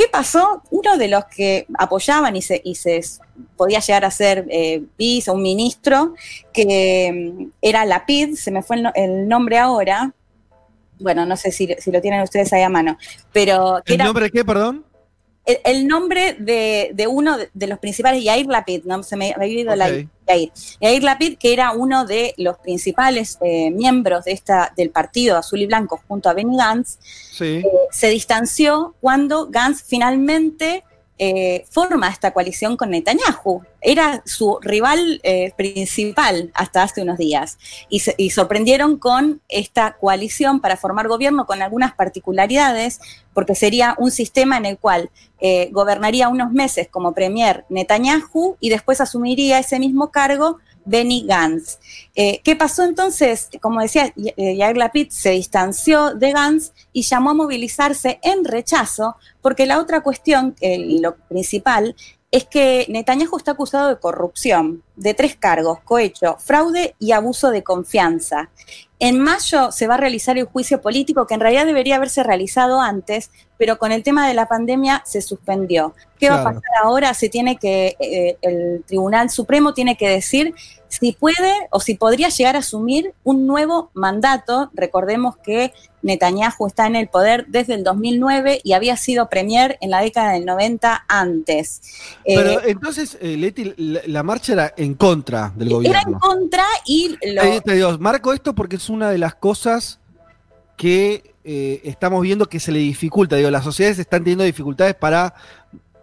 ¿Qué 0.00 0.06
pasó? 0.10 0.62
Uno 0.70 0.96
de 0.96 1.08
los 1.08 1.26
que 1.26 1.66
apoyaban 1.78 2.34
y 2.34 2.40
se, 2.40 2.58
y 2.64 2.74
se 2.74 3.02
podía 3.54 3.80
llegar 3.80 4.06
a 4.06 4.10
ser 4.10 4.46
eh, 4.48 4.82
vice 4.96 5.30
o 5.30 5.34
un 5.34 5.42
ministro, 5.42 6.14
que 6.54 7.34
mm, 7.36 7.50
era 7.60 7.84
Lapid, 7.84 8.34
se 8.34 8.50
me 8.50 8.62
fue 8.62 8.76
el, 8.76 8.84
no- 8.84 8.92
el 8.94 9.28
nombre 9.28 9.58
ahora, 9.58 10.14
bueno, 10.98 11.26
no 11.26 11.36
sé 11.36 11.52
si, 11.52 11.68
si 11.78 11.92
lo 11.92 12.00
tienen 12.00 12.22
ustedes 12.22 12.50
ahí 12.54 12.62
a 12.62 12.70
mano, 12.70 12.96
pero 13.30 13.82
que 13.84 13.92
¿El 13.92 14.00
era 14.00 14.06
nombre 14.06 14.24
de 14.24 14.30
qué, 14.30 14.42
perdón? 14.42 14.86
El, 15.46 15.58
el 15.64 15.86
nombre 15.86 16.34
de, 16.38 16.90
de 16.94 17.06
uno 17.06 17.36
de, 17.52 17.66
los 17.66 17.78
principales, 17.78 18.22
Yair 18.22 18.46
Lapid, 18.46 18.84
no 18.84 19.02
se 19.02 19.16
me 19.16 19.32
había 19.34 19.60
ido 19.60 19.76
la. 19.76 19.88
Yair. 20.26 20.52
Yair 20.80 21.02
Lapid, 21.02 21.38
que 21.38 21.52
era 21.52 21.72
uno 21.72 22.04
de 22.04 22.34
los 22.36 22.58
principales 22.58 23.36
eh, 23.40 23.70
miembros 23.70 24.24
de 24.26 24.32
esta, 24.32 24.72
del 24.76 24.90
partido 24.90 25.36
Azul 25.36 25.60
y 25.60 25.66
Blanco 25.66 26.00
junto 26.06 26.28
a 26.28 26.34
Benny 26.34 26.56
Gantz, 26.56 26.98
Sí. 27.00 27.62
se 27.90 28.08
distanció 28.10 28.94
cuando 29.00 29.48
Gantz 29.48 29.82
finalmente 29.82 30.84
eh, 31.22 31.66
forma 31.68 32.08
esta 32.08 32.30
coalición 32.30 32.78
con 32.78 32.88
Netanyahu. 32.88 33.60
Era 33.82 34.22
su 34.24 34.58
rival 34.62 35.20
eh, 35.22 35.52
principal 35.54 36.50
hasta 36.54 36.82
hace 36.82 37.02
unos 37.02 37.18
días. 37.18 37.58
Y, 37.90 38.30
sorprendieron 38.30 38.96
con 38.96 39.42
esta 39.50 39.98
coalición 40.00 40.60
para 40.60 40.78
formar 40.78 41.08
gobierno 41.08 41.44
con 41.44 41.60
algunas 41.60 41.92
particularidades, 41.92 43.00
porque 43.34 43.54
sería 43.54 43.94
un 43.98 44.10
sistema 44.10 44.56
en 44.56 44.64
el 44.64 44.78
cual 44.78 45.10
eh, 45.40 45.68
gobernaría 45.72 46.30
unos 46.30 46.52
meses 46.52 46.88
como 46.88 47.12
premier 47.12 47.66
Netanyahu 47.68 48.56
y 48.58 48.70
después 48.70 49.02
asumiría 49.02 49.58
ese 49.58 49.78
mismo 49.78 50.10
cargo 50.10 50.56
Benny 50.84 51.24
Gantz. 51.26 51.78
Eh, 52.14 52.40
¿Qué 52.42 52.56
pasó 52.56 52.84
entonces? 52.84 53.48
Como 53.60 53.80
decía, 53.80 54.12
eh, 54.16 54.56
Yair 54.56 54.76
Lapid 54.76 55.08
se 55.10 55.30
distanció 55.30 56.14
de 56.14 56.32
Gantz 56.32 56.72
y 56.92 57.02
llamó 57.02 57.30
a 57.30 57.34
movilizarse 57.34 58.18
en 58.22 58.44
rechazo, 58.44 59.16
porque 59.40 59.66
la 59.66 59.78
otra 59.78 60.02
cuestión, 60.02 60.56
eh, 60.60 60.98
lo 61.00 61.16
principal, 61.16 61.94
es 62.30 62.44
que 62.44 62.86
Netanyahu 62.88 63.36
está 63.36 63.52
acusado 63.52 63.88
de 63.88 63.98
corrupción, 63.98 64.84
de 64.94 65.14
tres 65.14 65.36
cargos, 65.36 65.80
cohecho, 65.80 66.36
fraude 66.38 66.94
y 67.00 67.12
abuso 67.12 67.50
de 67.50 67.64
confianza. 67.64 68.50
En 69.00 69.18
mayo 69.18 69.72
se 69.72 69.86
va 69.88 69.94
a 69.94 69.96
realizar 69.96 70.38
el 70.38 70.44
juicio 70.44 70.80
político 70.80 71.26
que 71.26 71.34
en 71.34 71.40
realidad 71.40 71.66
debería 71.66 71.96
haberse 71.96 72.22
realizado 72.22 72.80
antes, 72.80 73.30
pero 73.58 73.78
con 73.78 73.90
el 73.90 74.04
tema 74.04 74.28
de 74.28 74.34
la 74.34 74.46
pandemia 74.46 75.02
se 75.04 75.22
suspendió. 75.22 75.94
¿Qué 76.18 76.30
va 76.30 76.40
a 76.40 76.44
pasar 76.44 76.62
ahora? 76.82 77.14
Se 77.14 77.28
tiene 77.28 77.56
que, 77.56 77.96
eh, 77.98 78.36
el 78.42 78.84
Tribunal 78.86 79.30
Supremo 79.30 79.74
tiene 79.74 79.96
que 79.96 80.08
decir 80.08 80.54
si 80.90 81.12
puede 81.12 81.52
o 81.70 81.80
si 81.80 81.94
podría 81.94 82.28
llegar 82.28 82.56
a 82.56 82.58
asumir 82.58 83.14
un 83.24 83.46
nuevo 83.46 83.90
mandato. 83.94 84.70
Recordemos 84.74 85.36
que 85.36 85.72
Netanyahu 86.02 86.66
está 86.66 86.86
en 86.86 86.96
el 86.96 87.08
poder 87.08 87.46
desde 87.48 87.74
el 87.74 87.84
2009 87.84 88.60
y 88.64 88.72
había 88.72 88.96
sido 88.96 89.28
premier 89.28 89.78
en 89.80 89.90
la 89.90 90.00
década 90.00 90.32
del 90.32 90.44
90 90.44 91.04
antes. 91.08 91.80
Pero 92.26 92.50
eh, 92.50 92.62
entonces, 92.66 93.16
eh, 93.20 93.36
Leti, 93.36 93.72
la, 93.76 94.22
marcha 94.22 94.52
era 94.52 94.74
en 94.76 94.94
contra 94.94 95.52
del 95.54 95.70
gobierno. 95.70 95.98
Era 95.98 96.10
en 96.10 96.18
contra 96.18 96.64
y... 96.84 97.16
Lo... 97.22 97.62
te 97.62 97.74
digo, 97.74 97.96
marco 97.98 98.32
esto 98.32 98.54
porque 98.54 98.76
es 98.76 98.90
una 98.90 99.10
de 99.10 99.18
las 99.18 99.36
cosas 99.36 100.00
que 100.76 101.34
eh, 101.44 101.80
estamos 101.84 102.20
viendo 102.22 102.48
que 102.48 102.58
se 102.58 102.72
le 102.72 102.80
dificulta. 102.80 103.36
Digo, 103.36 103.50
las 103.50 103.64
sociedades 103.64 103.98
están 103.98 104.24
teniendo 104.24 104.44
dificultades 104.44 104.94
para 104.94 105.34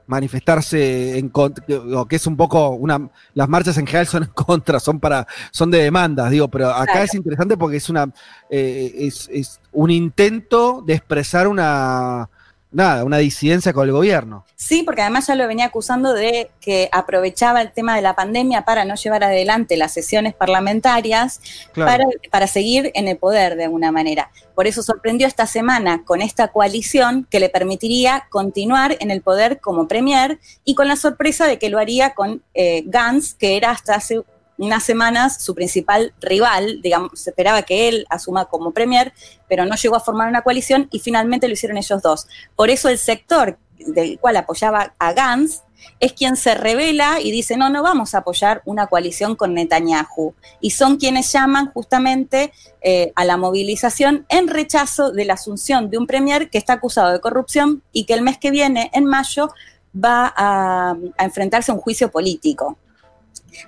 manifestarse 0.07 1.17
en 1.17 1.29
contra, 1.29 1.65
que 2.09 2.15
es 2.15 2.25
un 2.27 2.35
poco 2.35 2.69
una 2.69 3.09
las 3.33 3.47
marchas 3.47 3.77
en 3.77 3.85
general 3.85 4.07
son 4.07 4.23
en 4.23 4.29
contra, 4.33 4.79
son 4.79 4.99
para 4.99 5.27
son 5.51 5.69
de 5.69 5.83
demandas, 5.83 6.31
digo, 6.31 6.47
pero 6.47 6.69
acá 6.69 7.03
es 7.03 7.13
interesante 7.13 7.57
porque 7.57 7.77
es 7.77 7.89
una 7.89 8.11
eh, 8.49 8.93
es, 8.97 9.29
es, 9.31 9.59
un 9.71 9.91
intento 9.91 10.83
de 10.85 10.93
expresar 10.93 11.47
una 11.47 12.29
nada, 12.71 13.03
una 13.03 13.17
disidencia 13.17 13.73
con 13.73 13.87
el 13.87 13.93
gobierno. 13.93 14.45
Sí, 14.55 14.83
porque 14.83 15.01
además 15.01 15.27
ya 15.27 15.35
lo 15.35 15.47
venía 15.47 15.65
acusando 15.65 16.13
de 16.13 16.51
que 16.59 16.89
aprovechaba 16.91 17.61
el 17.61 17.71
tema 17.71 17.95
de 17.95 18.01
la 18.01 18.15
pandemia 18.15 18.65
para 18.65 18.85
no 18.85 18.95
llevar 18.95 19.23
adelante 19.23 19.77
las 19.77 19.93
sesiones 19.93 20.33
parlamentarias 20.33 21.41
para, 21.73 22.05
para 22.31 22.47
seguir 22.47 22.91
en 22.93 23.07
el 23.07 23.17
poder 23.17 23.55
de 23.55 23.65
alguna 23.65 23.91
manera. 23.91 24.31
Por 24.55 24.67
eso 24.67 24.83
sorprendió 24.83 25.27
esta 25.27 25.45
semana 25.45 26.03
con 26.03 26.21
esta 26.21 26.49
coalición 26.49 27.27
que 27.29 27.39
le 27.39 27.49
permitiría 27.49 28.27
continuar 28.29 28.97
en 28.99 29.11
el 29.11 29.21
poder 29.21 29.59
como 29.59 29.87
premier 29.87 30.39
y 30.63 30.75
con 30.75 30.87
la 30.87 30.95
sorpresa 30.95 31.47
de 31.47 31.59
que 31.59 31.69
lo 31.69 31.79
haría 31.79 32.13
con 32.13 32.43
eh, 32.53 32.83
Gantz, 32.87 33.33
que 33.33 33.57
era 33.57 33.71
hasta 33.71 33.95
hace 33.95 34.21
unas 34.57 34.83
semanas 34.83 35.41
su 35.41 35.53
principal 35.55 36.13
rival, 36.19 36.81
digamos, 36.81 37.11
se 37.19 37.29
esperaba 37.29 37.61
que 37.63 37.87
él 37.87 38.05
asuma 38.09 38.45
como 38.45 38.71
premier, 38.71 39.13
pero 39.47 39.65
no 39.65 39.75
llegó 39.75 39.95
a 39.95 39.99
formar 39.99 40.27
una 40.27 40.41
coalición 40.41 40.87
y 40.91 40.99
finalmente 40.99 41.47
lo 41.47 41.53
hicieron 41.53 41.77
ellos 41.77 42.01
dos. 42.01 42.27
Por 42.55 42.69
eso 42.69 42.89
el 42.89 42.97
sector 42.97 43.57
del 43.77 44.19
cual 44.19 44.37
apoyaba 44.37 44.95
a 44.97 45.13
Gantz 45.13 45.61
es 45.99 46.13
quien 46.13 46.35
se 46.35 46.55
revela 46.55 47.19
y 47.21 47.31
dice, 47.31 47.57
no, 47.57 47.69
no 47.69 47.81
vamos 47.81 48.13
a 48.13 48.19
apoyar 48.19 48.61
una 48.65 48.87
coalición 48.87 49.35
con 49.35 49.53
Netanyahu. 49.53 50.33
Y 50.59 50.71
son 50.71 50.97
quienes 50.97 51.31
llaman 51.31 51.71
justamente 51.71 52.51
eh, 52.81 53.11
a 53.15 53.25
la 53.25 53.37
movilización 53.37 54.25
en 54.29 54.47
rechazo 54.47 55.11
de 55.11 55.25
la 55.25 55.33
asunción 55.33 55.89
de 55.89 55.97
un 55.97 56.07
premier 56.07 56.49
que 56.49 56.57
está 56.57 56.73
acusado 56.73 57.11
de 57.11 57.19
corrupción 57.19 57.83
y 57.91 58.05
que 58.05 58.13
el 58.13 58.21
mes 58.21 58.37
que 58.37 58.51
viene, 58.51 58.91
en 58.93 59.05
mayo, 59.05 59.49
va 59.95 60.33
a 60.35 60.95
enfrentarse 61.17 61.71
a 61.71 61.75
un 61.75 61.81
juicio 61.81 62.11
político. 62.11 62.77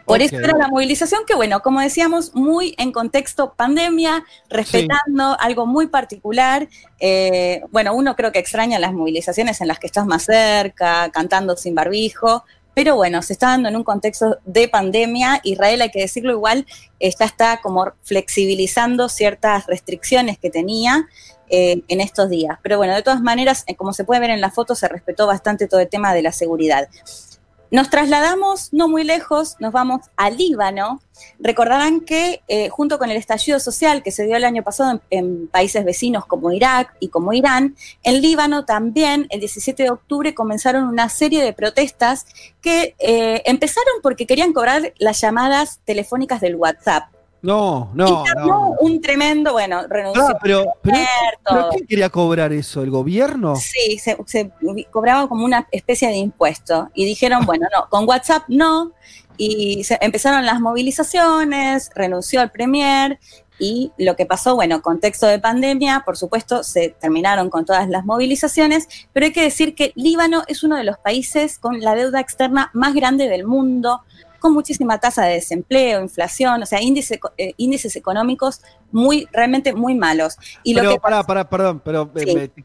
Por 0.05 0.21
eso 0.21 0.37
era 0.37 0.57
la 0.57 0.67
movilización 0.67 1.21
que, 1.25 1.35
bueno, 1.35 1.61
como 1.61 1.81
decíamos, 1.81 2.35
muy 2.35 2.75
en 2.77 2.91
contexto 2.91 3.53
pandemia, 3.53 4.23
respetando 4.49 5.37
algo 5.39 5.65
muy 5.65 5.87
particular. 5.87 6.67
Eh, 6.99 7.61
bueno, 7.71 7.93
uno 7.93 8.15
creo 8.15 8.31
que 8.31 8.39
extraña 8.39 8.79
las 8.79 8.93
movilizaciones 8.93 9.61
en 9.61 9.67
las 9.67 9.79
que 9.79 9.87
estás 9.87 10.05
más 10.05 10.23
cerca, 10.23 11.09
cantando 11.11 11.55
sin 11.57 11.75
barbijo, 11.75 12.43
pero 12.73 12.95
bueno, 12.95 13.21
se 13.21 13.33
está 13.33 13.47
dando 13.47 13.69
en 13.69 13.75
un 13.75 13.83
contexto 13.83 14.39
de 14.45 14.67
pandemia. 14.69 15.41
Israel, 15.43 15.81
hay 15.81 15.91
que 15.91 15.99
decirlo 15.99 16.31
igual, 16.31 16.65
está, 16.99 17.25
está 17.25 17.59
como 17.61 17.91
flexibilizando 18.03 19.09
ciertas 19.09 19.67
restricciones 19.67 20.37
que 20.37 20.49
tenía. 20.49 21.07
Eh, 21.51 21.81
en 21.87 21.99
estos 21.99 22.29
días. 22.29 22.59
Pero 22.61 22.77
bueno, 22.77 22.93
de 22.93 23.01
todas 23.01 23.21
maneras, 23.21 23.63
eh, 23.65 23.75
como 23.75 23.91
se 23.91 24.03
puede 24.03 24.21
ver 24.21 24.29
en 24.29 24.39
la 24.39 24.51
foto, 24.51 24.75
se 24.75 24.87
respetó 24.87 25.25
bastante 25.25 25.67
todo 25.67 25.79
el 25.79 25.89
tema 25.89 26.13
de 26.13 26.21
la 26.21 26.31
seguridad. 26.31 26.87
Nos 27.71 27.91
trasladamos 27.91 28.73
no 28.73 28.87
muy 28.87 29.03
lejos, 29.03 29.55
nos 29.59 29.71
vamos 29.71 30.01
a 30.17 30.31
Líbano. 30.31 31.01
Recordarán 31.37 32.01
que 32.01 32.41
eh, 32.47 32.69
junto 32.69 32.97
con 32.97 33.11
el 33.11 33.17
estallido 33.17 33.59
social 33.59 34.01
que 34.01 34.11
se 34.11 34.25
dio 34.25 34.37
el 34.37 34.43
año 34.43 34.63
pasado 34.63 35.01
en, 35.11 35.47
países 35.47 35.85
vecinos 35.85 36.25
como 36.25 36.51
Irak 36.51 36.95
y 36.99 37.09
como 37.09 37.31
Irán, 37.31 37.75
en 38.01 38.21
Líbano 38.21 38.65
también 38.65 39.27
el 39.29 39.39
17 39.39 39.83
de 39.83 39.91
octubre 39.91 40.33
comenzaron 40.33 40.85
una 40.85 41.09
serie 41.09 41.43
de 41.43 41.53
protestas 41.53 42.25
que 42.61 42.95
eh, 42.97 43.43
empezaron 43.45 44.01
porque 44.01 44.25
querían 44.25 44.53
cobrar 44.53 44.93
las 44.97 45.21
llamadas 45.21 45.79
telefónicas 45.85 46.41
del 46.41 46.55
WhatsApp. 46.55 47.18
No, 47.41 47.89
no. 47.93 48.23
Y 48.25 48.85
un 48.85 49.01
tremendo, 49.01 49.53
bueno, 49.53 49.83
renunció. 49.87 50.27
Ah, 50.27 50.37
pero, 50.41 50.65
pero, 50.81 51.69
¿quién 51.71 51.87
quería 51.87 52.09
cobrar 52.09 52.51
eso? 52.51 52.83
¿El 52.83 52.89
gobierno? 52.89 53.55
Sí, 53.55 53.97
se, 53.97 54.17
cobraba 54.91 55.27
como 55.29 55.45
una 55.45 55.67
especie 55.71 56.09
de 56.09 56.17
impuesto. 56.17 56.89
Y 56.93 57.05
dijeron, 57.05 57.45
bueno, 57.45 57.67
no, 57.75 57.87
con 57.89 58.07
WhatsApp 58.07 58.43
no. 58.49 58.91
Y 59.37 59.85
se, 59.85 59.97
empezaron 60.01 60.45
las 60.45 60.59
movilizaciones, 60.59 61.91
renunció 61.95 62.41
el 62.41 62.51
Premier. 62.51 63.19
Y 63.57 63.91
lo 63.97 64.15
que 64.15 64.25
pasó, 64.25 64.55
bueno, 64.55 64.81
contexto 64.81 65.27
de 65.27 65.39
pandemia, 65.39 66.03
por 66.05 66.17
supuesto, 66.17 66.63
se 66.63 66.95
terminaron 66.99 67.49
con 67.49 67.65
todas 67.65 67.89
las 67.89 68.05
movilizaciones, 68.05 68.87
pero 69.11 69.25
hay 69.25 69.33
que 69.33 69.43
decir 69.43 69.75
que 69.75 69.91
Líbano 69.95 70.43
es 70.47 70.63
uno 70.63 70.77
de 70.77 70.85
los 70.85 70.97
países 70.97 71.59
con 71.59 71.81
la 71.81 71.93
deuda 71.93 72.21
externa 72.21 72.69
más 72.73 72.93
grande 72.93 73.27
del 73.27 73.45
mundo 73.45 74.01
con 74.39 74.53
muchísima 74.53 74.97
tasa 74.99 75.25
de 75.25 75.35
desempleo, 75.35 76.01
inflación, 76.01 76.63
o 76.63 76.65
sea, 76.65 76.81
índice, 76.81 77.19
eh, 77.37 77.53
índices 77.57 77.95
económicos 77.95 78.61
muy, 78.91 79.27
realmente 79.31 79.73
muy 79.73 79.95
malos. 79.95 80.37
Y 80.63 80.73
pero, 80.73 80.91
lo 80.91 80.97
para, 80.99 81.23
para, 81.23 81.49
perdón, 81.49 81.81
pero 81.83 82.11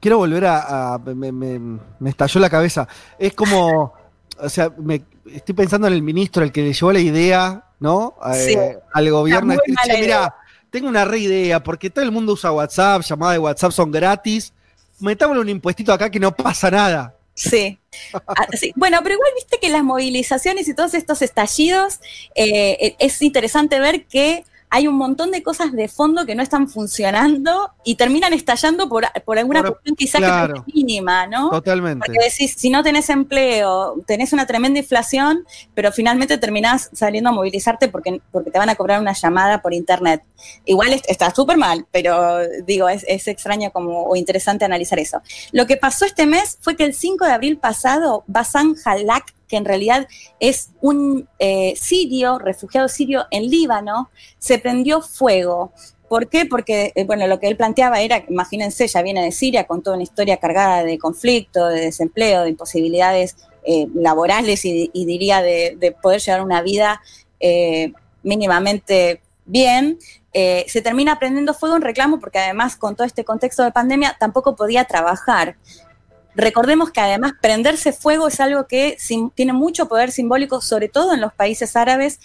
quiero 0.01 0.19
volver 0.19 0.47
a, 0.47 0.99
me, 1.05 1.81
estalló 2.09 2.41
la 2.41 2.51
cabeza. 2.51 2.89
Es 3.19 3.35
como, 3.35 3.93
o 4.39 4.49
sea, 4.49 4.73
me, 4.79 5.05
estoy 5.33 5.55
pensando 5.55 5.87
en 5.87 5.93
el 5.93 6.03
ministro, 6.03 6.43
el 6.43 6.53
que 6.53 6.63
le 6.63 6.73
llevó 6.73 6.93
la 6.93 7.01
idea, 7.01 7.65
¿no? 7.81 8.15
Eh, 8.35 8.79
al 8.93 9.11
gobierno. 9.11 9.55
Dice, 9.67 10.01
mira, 10.01 10.35
tengo 10.71 10.89
una 10.89 11.05
re 11.05 11.19
idea, 11.19 11.63
porque 11.63 11.91
todo 11.91 12.05
el 12.05 12.13
mundo 12.13 12.33
usa 12.33 12.53
WhatsApp, 12.53 13.03
llamadas 13.03 13.35
de 13.35 13.39
WhatsApp 13.39 13.73
son 13.73 13.91
gratis. 13.91 14.53
Metámosle 15.01 15.41
un 15.41 15.49
impuestito 15.49 15.93
acá 15.93 16.11
que 16.11 16.21
no 16.21 16.35
pasa 16.35 16.71
nada. 16.71 17.15
Ah, 17.37 17.77
sí. 18.59 18.73
Bueno, 18.77 19.01
pero 19.03 19.15
igual 19.15 19.31
viste 19.35 19.59
que 19.61 19.69
las 19.69 19.85
movilizaciones 19.85 20.69
y 20.69 20.75
todos 20.75 20.95
estos 20.95 21.23
estallidos, 21.23 22.01
eh, 22.35 22.97
es 22.99 23.21
interesante 23.23 23.79
ver 23.81 24.07
que 24.07 24.45
hay 24.75 24.89
un 24.89 24.97
montón 24.97 25.31
de 25.31 25.41
cosas 25.41 25.71
de 25.71 25.87
fondo 25.87 26.27
que 26.27 26.35
no 26.35 26.43
están 26.43 26.69
funcionando 26.69 27.71
y 27.85 27.95
terminan 27.95 28.33
estallando 28.33 28.89
por, 28.89 29.07
alguna 29.39 29.63
cuestión 29.63 29.95
quizás 29.95 30.21
que 30.21 30.53
es 30.53 30.75
mínima, 30.75 31.29
¿no? 31.29 31.49
Totalmente. 31.49 32.05
Porque 32.05 32.19
decís, 32.25 32.57
si 32.59 32.71
no 32.71 32.83
tenés 32.83 33.09
empleo, 33.09 33.95
tenés 34.05 34.33
una 34.33 34.47
tremenda 34.47 34.81
inflación, 34.81 35.47
pero 35.75 35.93
finalmente 35.93 36.39
terminás 36.39 36.91
saliendo 36.93 37.31
a 37.31 37.33
movilizarte 37.33 37.87
porque, 37.87 38.21
porque 38.33 38.51
te 38.51 38.59
van 38.59 38.69
a 38.69 38.75
cobrar 38.75 39.01
una 39.01 39.13
llamada 39.13 39.63
por 39.63 39.73
internet. 39.75 40.25
Igual 40.65 41.01
está 41.07 41.33
súper 41.33 41.57
mal, 41.57 41.87
pero 41.93 42.41
digo, 42.67 42.89
es, 42.89 43.05
extraño 43.07 43.71
como, 43.71 44.07
o 44.07 44.17
interesante 44.17 44.65
analizar 44.65 44.99
eso. 44.99 45.23
Lo 45.53 45.69
que 45.69 45.77
pasó 45.77 46.05
este 46.05 46.27
mes 46.27 46.59
fue 46.61 46.75
que 46.75 46.83
el 46.83 46.95
5 46.95 47.25
de 47.27 47.31
abril 47.31 47.59
pasado, 47.59 48.25
Basan 48.27 48.75
Halak, 48.85 49.33
que 49.49 49.57
en 49.57 49.65
realidad 49.65 50.09
es 50.41 50.71
un 50.81 51.29
eh, 51.39 51.75
sirio, 51.77 52.39
refugiado 52.39 52.89
sirio 52.89 53.27
en 53.31 53.51
Líbano, 53.51 54.11
se 54.39 54.59
prendió 54.59 55.01
fuego. 55.01 55.73
¿Por 56.09 56.29
qué? 56.29 56.47
Porque, 56.47 56.93
eh, 56.95 57.05
bueno, 57.05 57.27
lo 57.27 57.41
que 57.41 57.49
él 57.49 57.57
planteaba 57.57 58.01
era, 58.01 58.25
imagínense, 58.29 58.87
ya 58.87 59.03
viene 59.03 59.25
de 59.25 59.33
Siria 59.33 59.67
con 59.67 59.83
toda 59.83 59.97
una 59.97 60.03
historia 60.03 60.37
cargada 60.37 60.85
de 60.85 60.99
conflicto, 60.99 61.67
de 61.67 61.81
desempleo, 61.81 62.43
de 62.43 62.51
imposibilidades 62.51 63.37
eh, 63.65 63.87
laborales 63.95 64.65
y, 64.65 64.91
diría 64.93 65.41
de, 65.41 65.97
poder 66.03 66.21
llevar 66.21 66.43
una 66.43 66.61
vida 66.63 67.01
mínimamente 68.23 69.21
bien. 69.47 69.99
se 70.33 70.83
termina 70.83 71.19
prendiendo 71.19 71.55
fuego 71.55 71.77
en 71.77 71.83
reclamo 71.83 72.21
porque 72.21 72.39
además 72.39 72.77
con 72.77 72.97
todo 72.97 73.07
este 73.07 73.25
contexto 73.25 73.63
de 73.63 73.73
pandemia 73.73 74.17
tampoco 74.19 74.57
podía 74.57 74.85
trabajar. 74.85 75.57
Recordemos 76.35 76.91
que 76.91 77.01
además 77.01 77.33
prenderse 77.41 77.93
fuego 77.93 78.29
es 78.29 78.41
algo 78.41 78.67
que 78.67 78.97
tiene 79.35 79.53
mucho 79.53 79.87
poder 79.87 80.11
simbólico, 80.11 80.61
sobre 80.61 80.89
todo 80.89 81.15
en 81.15 81.21
los 81.21 81.33
países 81.33 81.77
árabes, 81.77 82.21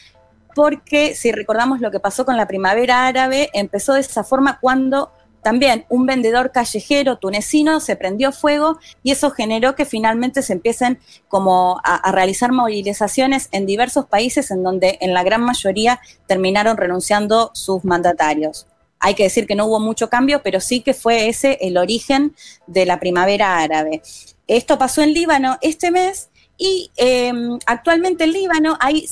porque 0.55 1.15
si 1.15 1.31
recordamos 1.31 1.79
lo 1.79 1.91
que 1.91 1.99
pasó 1.99 2.25
con 2.25 2.35
la 2.35 2.47
primavera 2.47 3.05
árabe, 3.05 3.49
empezó 3.53 3.93
de 3.93 4.01
esa 4.01 4.23
forma 4.23 4.59
cuando 4.59 5.11
también 5.43 5.85
un 5.89 6.05
vendedor 6.05 6.51
callejero 6.51 7.17
tunecino 7.17 7.79
se 7.79 7.95
prendió 7.95 8.31
fuego 8.31 8.77
y 9.03 9.11
eso 9.11 9.31
generó 9.31 9.75
que 9.75 9.85
finalmente 9.85 10.41
se 10.41 10.53
empiecen 10.53 10.99
como 11.27 11.79
a, 11.83 11.95
a, 11.95 12.11
realizar 12.11 12.51
movilizaciones 12.51 13.47
en 13.51 13.65
diversos 13.65 14.05
países 14.05 14.51
en 14.51 14.63
donde 14.63 14.97
en 15.01 15.13
la 15.13 15.23
gran 15.23 15.41
mayoría 15.41 16.01
terminaron 16.27 16.75
renunciando 16.75 17.51
sus 17.53 17.85
mandatarios. 17.85 18.67
Hay 18.99 19.15
que 19.15 19.23
decir 19.23 19.47
que 19.47 19.55
no 19.55 19.65
hubo 19.65 19.79
mucho 19.79 20.09
cambio, 20.09 20.41
pero 20.43 20.59
sí 20.59 20.81
que 20.81 20.93
fue 20.93 21.29
ese 21.29 21.57
el 21.61 21.77
origen 21.77 22.35
de 22.67 22.85
la 22.85 22.99
primavera 22.99 23.59
árabe. 23.59 24.01
Esto 24.47 24.77
pasó 24.77 25.01
en 25.01 25.13
Líbano 25.13 25.57
este 25.61 25.91
mes 25.91 26.29
Y 26.57 26.91
eh, 26.97 27.31
actualmente 27.65 28.25
en 28.25 28.33
Líbano 28.33 28.77
hay 28.81 29.07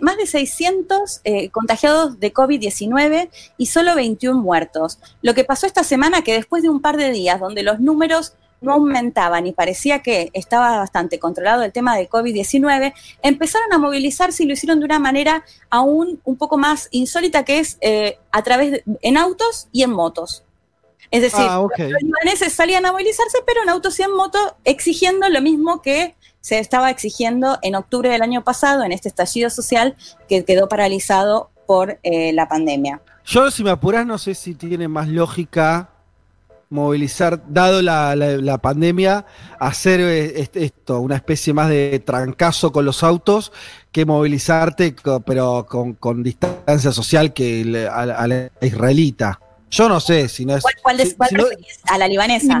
más 0.00 0.16
de 0.16 0.26
600 0.26 1.20
eh, 1.22 1.50
contagiados 1.50 2.18
de 2.18 2.32
COVID-19 2.32 3.30
y 3.58 3.66
solo 3.66 3.94
21 3.94 4.40
muertos. 4.40 4.98
Lo 5.22 5.34
que 5.34 5.44
pasó 5.44 5.66
esta 5.66 5.84
semana 5.84 6.22
que 6.22 6.32
después 6.32 6.64
de 6.64 6.68
un 6.68 6.80
par 6.80 6.96
de 6.96 7.12
días 7.12 7.38
donde 7.38 7.62
los 7.62 7.78
números 7.78 8.34
no 8.60 8.72
aumentaban 8.72 9.46
y 9.46 9.52
parecía 9.52 10.00
que 10.00 10.30
estaba 10.32 10.78
bastante 10.78 11.18
controlado 11.18 11.62
el 11.62 11.72
tema 11.72 11.96
del 11.96 12.08
COVID-19, 12.08 12.92
empezaron 13.22 13.72
a 13.72 13.78
movilizarse 13.78 14.42
y 14.42 14.46
lo 14.46 14.54
hicieron 14.54 14.80
de 14.80 14.84
una 14.84 14.98
manera 14.98 15.44
aún 15.70 16.20
un 16.24 16.36
poco 16.36 16.58
más 16.58 16.88
insólita, 16.90 17.44
que 17.44 17.60
es 17.60 17.78
eh, 17.80 18.18
a 18.32 18.42
través 18.42 18.72
de, 18.72 18.84
en 19.02 19.16
autos 19.16 19.68
y 19.72 19.82
en 19.82 19.90
motos. 19.90 20.44
Es 21.10 21.22
decir, 21.22 21.46
ah, 21.48 21.66
los 21.78 22.02
libaneses 22.02 22.52
salían 22.52 22.84
a 22.84 22.92
movilizarse, 22.92 23.38
pero 23.46 23.62
en 23.62 23.70
autos 23.70 23.98
y 23.98 24.02
en 24.02 24.14
moto, 24.14 24.38
exigiendo 24.64 25.28
lo 25.30 25.40
mismo 25.40 25.80
que 25.80 26.14
se 26.40 26.58
estaba 26.58 26.90
exigiendo 26.90 27.58
en 27.62 27.74
octubre 27.74 28.10
del 28.10 28.22
año 28.22 28.44
pasado, 28.44 28.84
en 28.84 28.92
este 28.92 29.08
estallido 29.08 29.48
social 29.48 29.96
que 30.28 30.44
quedó 30.44 30.68
paralizado 30.68 31.50
por 31.66 31.98
eh, 32.02 32.32
la 32.32 32.48
pandemia. 32.48 33.00
Yo, 33.24 33.50
si 33.50 33.62
me 33.62 33.70
apuras, 33.70 34.06
no 34.06 34.18
sé 34.18 34.34
si 34.34 34.54
tiene 34.54 34.88
más 34.88 35.08
lógica 35.08 35.90
movilizar, 36.70 37.42
dado 37.48 37.82
la, 37.82 38.58
pandemia, 38.58 39.26
hacer 39.58 40.00
eh, 40.00 40.50
esto, 40.54 41.00
una 41.00 41.16
especie 41.16 41.52
más 41.52 41.68
de 41.68 42.00
trancazo 42.04 42.72
con 42.72 42.84
los 42.84 43.02
autos, 43.02 43.52
que 43.92 44.04
movilizarte, 44.04 44.94
pero 45.24 45.66
con, 45.66 46.22
distancia 46.22 46.92
social 46.92 47.32
que 47.32 47.88
a, 47.90 48.26
la 48.26 48.50
israelita. 48.60 49.40
Yo 49.70 49.88
no 49.88 50.00
sé 50.00 50.28
si 50.28 50.44
no 50.44 50.56
es. 50.56 50.64
¿Cuál, 50.82 51.00
a 51.84 51.98
la 51.98 52.08
libanesa? 52.08 52.58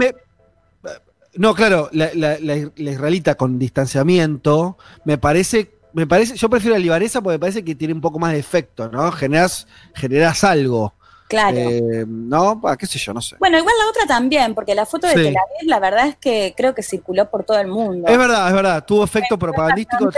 no, 1.36 1.54
claro, 1.54 1.88
la, 1.92 2.38
israelita 2.76 3.34
con 3.36 3.58
distanciamiento, 3.58 4.78
me 5.04 5.18
parece. 5.18 5.72
Me 5.94 6.06
parece, 6.06 6.36
yo 6.36 6.50
prefiero 6.50 6.76
la 6.76 6.80
libanesa 6.80 7.22
porque 7.22 7.36
me 7.36 7.40
parece 7.40 7.64
que 7.64 7.74
tiene 7.74 7.94
un 7.94 8.02
poco 8.02 8.18
más 8.18 8.32
de 8.32 8.38
efecto, 8.38 8.90
¿no? 8.90 9.10
Generas, 9.10 9.66
generas 9.94 10.44
algo. 10.44 10.94
Claro. 11.28 11.58
Eh, 11.58 12.04
no, 12.06 12.60
qué 12.78 12.86
sé 12.86 12.98
yo, 12.98 13.12
no 13.12 13.20
sé. 13.20 13.36
Bueno, 13.38 13.58
igual 13.58 13.74
la 13.78 13.90
otra 13.90 14.06
también, 14.06 14.54
porque 14.54 14.74
la 14.74 14.86
foto 14.86 15.06
de 15.06 15.14
Tel 15.14 15.26
Aviv, 15.36 15.68
la 15.68 15.78
verdad 15.78 16.08
es 16.08 16.16
que 16.16 16.54
creo 16.56 16.74
que 16.74 16.82
circuló 16.82 17.30
por 17.30 17.44
todo 17.44 17.58
el 17.58 17.68
mundo. 17.68 18.08
Es 18.08 18.18
verdad, 18.18 18.48
es 18.48 18.54
verdad. 18.54 18.84
Tuvo 18.84 19.04
efecto 19.04 19.38
propagandístico. 19.38 20.10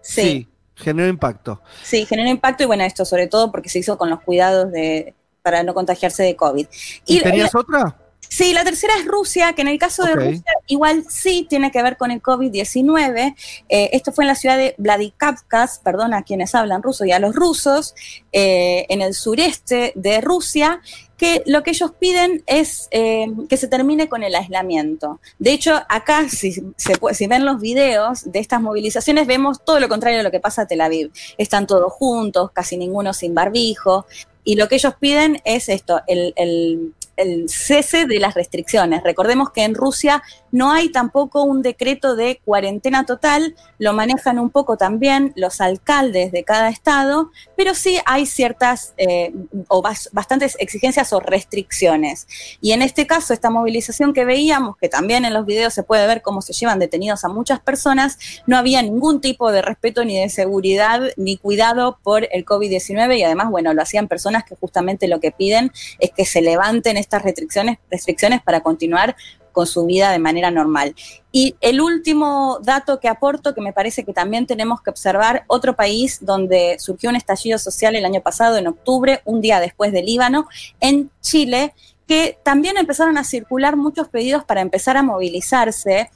sí. 0.00 0.48
Generó 0.76 1.08
impacto. 1.08 1.62
Sí, 1.84 2.04
generó 2.04 2.28
impacto 2.28 2.64
y 2.64 2.66
bueno, 2.66 2.82
esto 2.82 3.04
sobre 3.04 3.28
todo 3.28 3.52
porque 3.52 3.68
se 3.68 3.78
hizo 3.78 3.96
con 3.96 4.10
los 4.10 4.20
cuidados 4.22 4.72
de, 4.72 5.14
para 5.40 5.62
no 5.62 5.72
contagiarse 5.72 6.24
de 6.24 6.34
COVID. 6.34 6.66
¿Y, 7.06 7.20
tenías 7.20 7.54
otra? 7.54 7.96
Sí, 8.28 8.52
la 8.52 8.64
tercera 8.64 8.94
es 8.98 9.06
Rusia, 9.06 9.52
que 9.52 9.62
en 9.62 9.68
el 9.68 9.78
caso 9.78 10.04
de 10.04 10.14
Rusia 10.14 10.52
igual 10.66 11.04
sí 11.08 11.46
tiene 11.48 11.70
que 11.70 11.82
ver 11.82 11.96
con 11.96 12.10
el 12.10 12.22
COVID-19. 12.22 13.34
Eh, 13.68 13.90
esto 13.92 14.12
fue 14.12 14.24
en 14.24 14.28
la 14.28 14.34
ciudad 14.34 14.56
de 14.56 14.74
Vladikavkaz, 14.78 15.78
perdón 15.80 16.14
a 16.14 16.22
quienes 16.22 16.54
hablan 16.54 16.82
ruso 16.82 17.04
y 17.04 17.12
a 17.12 17.18
los 17.18 17.34
rusos, 17.34 17.94
eh, 18.32 18.86
en 18.88 19.02
el 19.02 19.14
sureste 19.14 19.92
de 19.94 20.20
Rusia, 20.20 20.80
que 21.16 21.42
lo 21.46 21.62
que 21.62 21.70
ellos 21.70 21.92
piden 21.98 22.42
es 22.46 22.88
eh, 22.90 23.26
que 23.48 23.56
se 23.56 23.68
termine 23.68 24.08
con 24.08 24.22
el 24.22 24.34
aislamiento. 24.34 25.20
De 25.38 25.52
hecho, 25.52 25.80
acá, 25.88 26.28
si, 26.28 26.52
se 26.52 26.94
si 27.12 27.26
ven 27.26 27.44
los 27.44 27.60
videos 27.60 28.30
de 28.30 28.40
estas 28.40 28.60
movilizaciones, 28.60 29.26
vemos 29.26 29.64
todo 29.64 29.78
lo 29.78 29.88
contrario 29.88 30.18
de 30.18 30.24
lo 30.24 30.30
que 30.30 30.40
pasa 30.40 30.62
en 30.62 30.68
Tel 30.68 30.80
Aviv. 30.80 31.12
Están 31.38 31.66
todos 31.66 31.92
juntos, 31.92 32.50
casi 32.52 32.76
ninguno 32.76 33.12
sin 33.12 33.34
barbijo, 33.34 34.06
y 34.44 34.56
lo 34.56 34.68
que 34.68 34.74
ellos 34.74 34.94
piden 35.00 35.40
es 35.44 35.68
esto, 35.68 36.02
el, 36.06 36.34
el, 36.36 36.92
el 37.16 37.48
cese 37.48 38.06
de 38.06 38.18
las 38.18 38.34
restricciones. 38.34 39.02
Recordemos 39.02 39.50
que 39.50 39.64
en 39.64 39.74
Rusia 39.74 40.22
no 40.52 40.70
hay 40.70 40.90
tampoco 40.90 41.42
un 41.42 41.62
decreto 41.62 42.14
de 42.14 42.40
cuarentena 42.44 43.06
total, 43.06 43.56
lo 43.78 43.92
manejan 43.92 44.38
un 44.38 44.50
poco 44.50 44.76
también 44.76 45.32
los 45.34 45.60
alcaldes 45.60 46.30
de 46.30 46.44
cada 46.44 46.68
estado, 46.68 47.30
pero 47.56 47.74
sí 47.74 47.98
hay 48.06 48.26
ciertas 48.26 48.94
eh, 48.96 49.32
o 49.68 49.82
bastantes 49.82 50.56
exigencias 50.60 51.12
o 51.12 51.20
restricciones. 51.20 52.28
Y 52.60 52.72
en 52.72 52.82
este 52.82 53.06
caso, 53.06 53.34
esta 53.34 53.50
movilización 53.50 54.12
que 54.12 54.24
veíamos, 54.24 54.76
que 54.76 54.88
también 54.88 55.24
en 55.24 55.34
los 55.34 55.44
videos 55.44 55.74
se 55.74 55.82
puede 55.82 56.06
ver 56.06 56.22
cómo 56.22 56.40
se 56.40 56.52
llevan 56.52 56.78
detenidos 56.78 57.24
a 57.24 57.28
muchas 57.28 57.60
personas, 57.60 58.18
no 58.46 58.56
había 58.56 58.80
ningún 58.82 59.20
tipo 59.20 59.50
de 59.50 59.62
respeto 59.62 60.04
ni 60.04 60.20
de 60.20 60.28
seguridad 60.28 61.00
ni 61.16 61.36
cuidado 61.36 61.98
por 62.02 62.28
el 62.30 62.44
COVID-19 62.44 63.18
y 63.18 63.22
además, 63.24 63.50
bueno, 63.50 63.74
lo 63.74 63.82
hacían 63.82 64.08
personas 64.08 64.44
que 64.44 64.56
justamente 64.56 65.08
lo 65.08 65.20
que 65.20 65.30
piden 65.30 65.72
es 65.98 66.10
que 66.12 66.24
se 66.24 66.42
levanten 66.42 66.96
estas 67.04 67.22
restricciones, 67.22 67.78
restricciones 67.90 68.42
para 68.42 68.60
continuar 68.60 69.14
con 69.54 69.66
su 69.66 69.86
vida 69.86 70.10
de 70.10 70.18
manera 70.18 70.50
normal. 70.50 70.94
Y 71.32 71.56
el 71.60 71.80
último 71.80 72.58
dato 72.62 73.00
que 73.00 73.08
aporto, 73.08 73.54
que 73.54 73.60
me 73.60 73.72
parece 73.72 74.04
que 74.04 74.12
también 74.12 74.46
tenemos 74.46 74.82
que 74.82 74.90
observar, 74.90 75.44
otro 75.46 75.74
país 75.74 76.18
donde 76.20 76.76
surgió 76.78 77.08
un 77.08 77.16
estallido 77.16 77.58
social 77.58 77.94
el 77.96 78.04
año 78.04 78.20
pasado, 78.20 78.58
en 78.58 78.66
octubre, 78.66 79.22
un 79.24 79.40
día 79.40 79.60
después 79.60 79.92
del 79.92 80.06
Líbano, 80.06 80.48
en 80.80 81.10
Chile, 81.22 81.72
que 82.06 82.38
también 82.42 82.76
empezaron 82.76 83.16
a 83.16 83.24
circular 83.24 83.76
muchos 83.76 84.08
pedidos 84.08 84.44
para 84.44 84.60
empezar 84.60 84.96
a 84.96 85.02
movilizarse. 85.02 86.10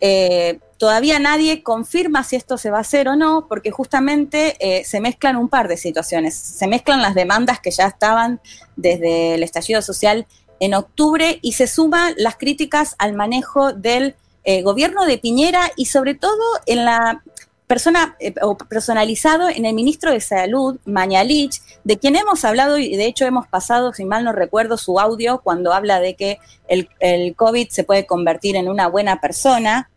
Eh, 0.00 0.60
todavía 0.76 1.18
nadie 1.18 1.62
confirma 1.62 2.24
si 2.24 2.36
esto 2.36 2.56
se 2.56 2.70
va 2.70 2.78
a 2.78 2.82
hacer 2.82 3.08
o 3.08 3.16
no, 3.16 3.46
porque 3.48 3.70
justamente 3.70 4.56
eh, 4.60 4.84
se 4.84 5.00
mezclan 5.00 5.36
un 5.36 5.48
par 5.48 5.68
de 5.68 5.76
situaciones. 5.76 6.36
Se 6.36 6.66
mezclan 6.66 7.02
las 7.02 7.14
demandas 7.14 7.60
que 7.60 7.70
ya 7.70 7.86
estaban 7.86 8.40
desde 8.76 9.34
el 9.34 9.42
estallido 9.42 9.82
social 9.82 10.26
en 10.60 10.74
octubre 10.74 11.38
y 11.42 11.52
se 11.52 11.66
suman 11.66 12.14
las 12.16 12.36
críticas 12.36 12.96
al 12.98 13.14
manejo 13.14 13.72
del 13.72 14.16
eh, 14.44 14.62
gobierno 14.62 15.04
de 15.04 15.18
Piñera 15.18 15.70
y 15.76 15.86
sobre 15.86 16.14
todo 16.14 16.42
en 16.66 16.84
la 16.84 17.22
persona 17.68 18.16
eh, 18.18 18.34
personalizado 18.68 19.48
en 19.48 19.66
el 19.66 19.74
ministro 19.74 20.10
de 20.10 20.20
Salud, 20.20 20.80
Mañalich, 20.86 21.60
de 21.84 21.98
quien 21.98 22.16
hemos 22.16 22.44
hablado 22.44 22.78
y 22.78 22.96
de 22.96 23.04
hecho 23.04 23.26
hemos 23.26 23.46
pasado, 23.46 23.92
si 23.92 24.04
mal 24.06 24.24
no 24.24 24.32
recuerdo, 24.32 24.78
su 24.78 24.98
audio 24.98 25.42
cuando 25.42 25.72
habla 25.72 26.00
de 26.00 26.16
que 26.16 26.38
el, 26.66 26.88
el 26.98 27.36
COVID 27.36 27.68
se 27.68 27.84
puede 27.84 28.06
convertir 28.06 28.56
en 28.56 28.68
una 28.68 28.88
buena 28.88 29.20
persona. 29.20 29.90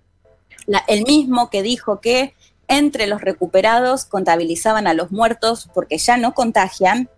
el 0.87 1.03
mismo 1.05 1.49
que 1.49 1.63
dijo 1.63 2.01
que 2.01 2.35
entre 2.67 3.07
los 3.07 3.21
recuperados 3.21 4.05
contabilizaban 4.05 4.85
a 4.85 4.93
los 4.93 5.11
muertos 5.11 5.69
porque 5.73 5.97
ya 5.97 6.17
no 6.17 6.33
contagian 6.33 7.09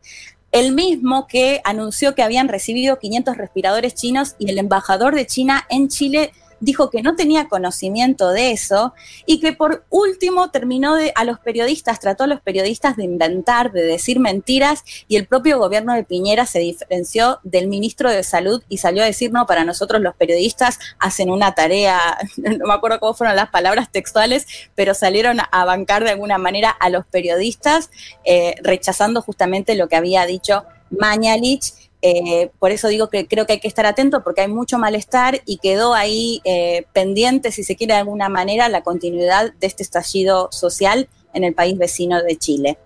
el 0.54 0.72
mismo 0.72 1.26
que 1.28 1.62
anunció 1.64 2.14
que 2.14 2.22
habían 2.22 2.48
recibido 2.48 3.00
500 3.00 3.38
respiradores 3.38 3.96
chinos 3.96 4.36
y 4.38 4.52
el 4.52 4.60
embajador 4.60 5.16
de 5.16 5.26
China 5.26 5.66
en 5.68 5.90
Chile 5.90 6.32
dijo 6.64 6.90
que 6.90 7.02
no 7.02 7.15
tenía 7.15 7.49
conocimiento 7.49 8.30
de 8.30 8.52
eso 8.52 8.94
y 9.26 9.41
que 9.41 9.52
por 9.52 9.84
último 9.90 10.49
terminó 10.49 10.95
de, 10.95 11.11
a 11.15 11.26
los 11.26 11.38
periodistas, 11.40 11.99
trató 11.99 12.23
a 12.23 12.27
los 12.27 12.40
periodistas 12.40 12.95
de 12.95 13.03
inventar, 13.03 13.73
de 13.73 13.84
decir 13.84 14.19
mentiras 14.19 14.85
y 15.10 15.18
el 15.18 15.27
propio 15.27 15.60
gobierno 15.60 15.94
de 15.94 16.06
Piñera 16.06 16.45
se 16.45 16.60
diferenció 16.60 17.40
del 17.44 17.68
ministro 17.68 18.10
de 18.10 18.23
Salud 18.23 18.64
y 18.69 18.77
salió 18.77 19.03
a 19.03 19.06
decir, 19.06 19.34
no, 19.34 19.45
para 19.45 19.65
nosotros 19.65 20.02
los 20.02 20.15
periodistas 20.15 20.80
hacen 20.99 21.30
una 21.30 21.53
tarea, 21.53 21.99
no 22.38 22.65
me 22.65 22.73
acuerdo 22.73 23.02
cómo 23.02 23.14
fueron 23.14 23.35
las 23.35 23.49
palabras 23.49 23.91
textuales, 23.91 24.48
pero 24.73 24.94
salieron 24.94 25.40
a 25.52 25.65
bancar 25.65 26.06
de 26.06 26.11
alguna 26.11 26.38
manera 26.38 26.69
a 26.69 26.90
los 26.90 27.06
periodistas 27.06 27.90
eh, 28.23 28.56
rechazando 28.64 29.22
justamente 29.22 29.76
lo 29.76 29.90
que 29.90 29.98
había 29.98 30.26
dicho 30.26 30.64
Mañalich 30.90 31.83
eh, 32.06 32.52
por 32.60 32.72
eso 32.72 32.90
digo 32.90 33.10
que 33.10 33.28
creo 33.28 33.46
que 33.46 33.54
hay 33.54 33.60
que 33.62 33.68
estar 33.70 33.86
atento 33.86 34.26
porque 34.26 34.42
hay 34.42 34.50
mucho 34.50 34.78
malestar 34.78 35.42
y 35.46 35.58
quedó 35.58 35.94
ahí 35.94 36.42
eh, 36.44 36.86
pendiente, 36.92 37.50
si 37.50 37.64
se 37.64 37.78
quiere 37.78 37.94
de 37.94 38.02
alguna 38.02 38.28
manera, 38.28 38.68
la 38.68 38.84
continuidad 38.84 39.54
de 39.54 39.68
este 39.68 39.84
estallido 39.84 40.50
social 40.52 41.08
en 41.34 41.46
el 41.46 41.54
país 41.54 41.78
vecino 41.78 42.22
de 42.22 42.36
Chile. 42.36 42.78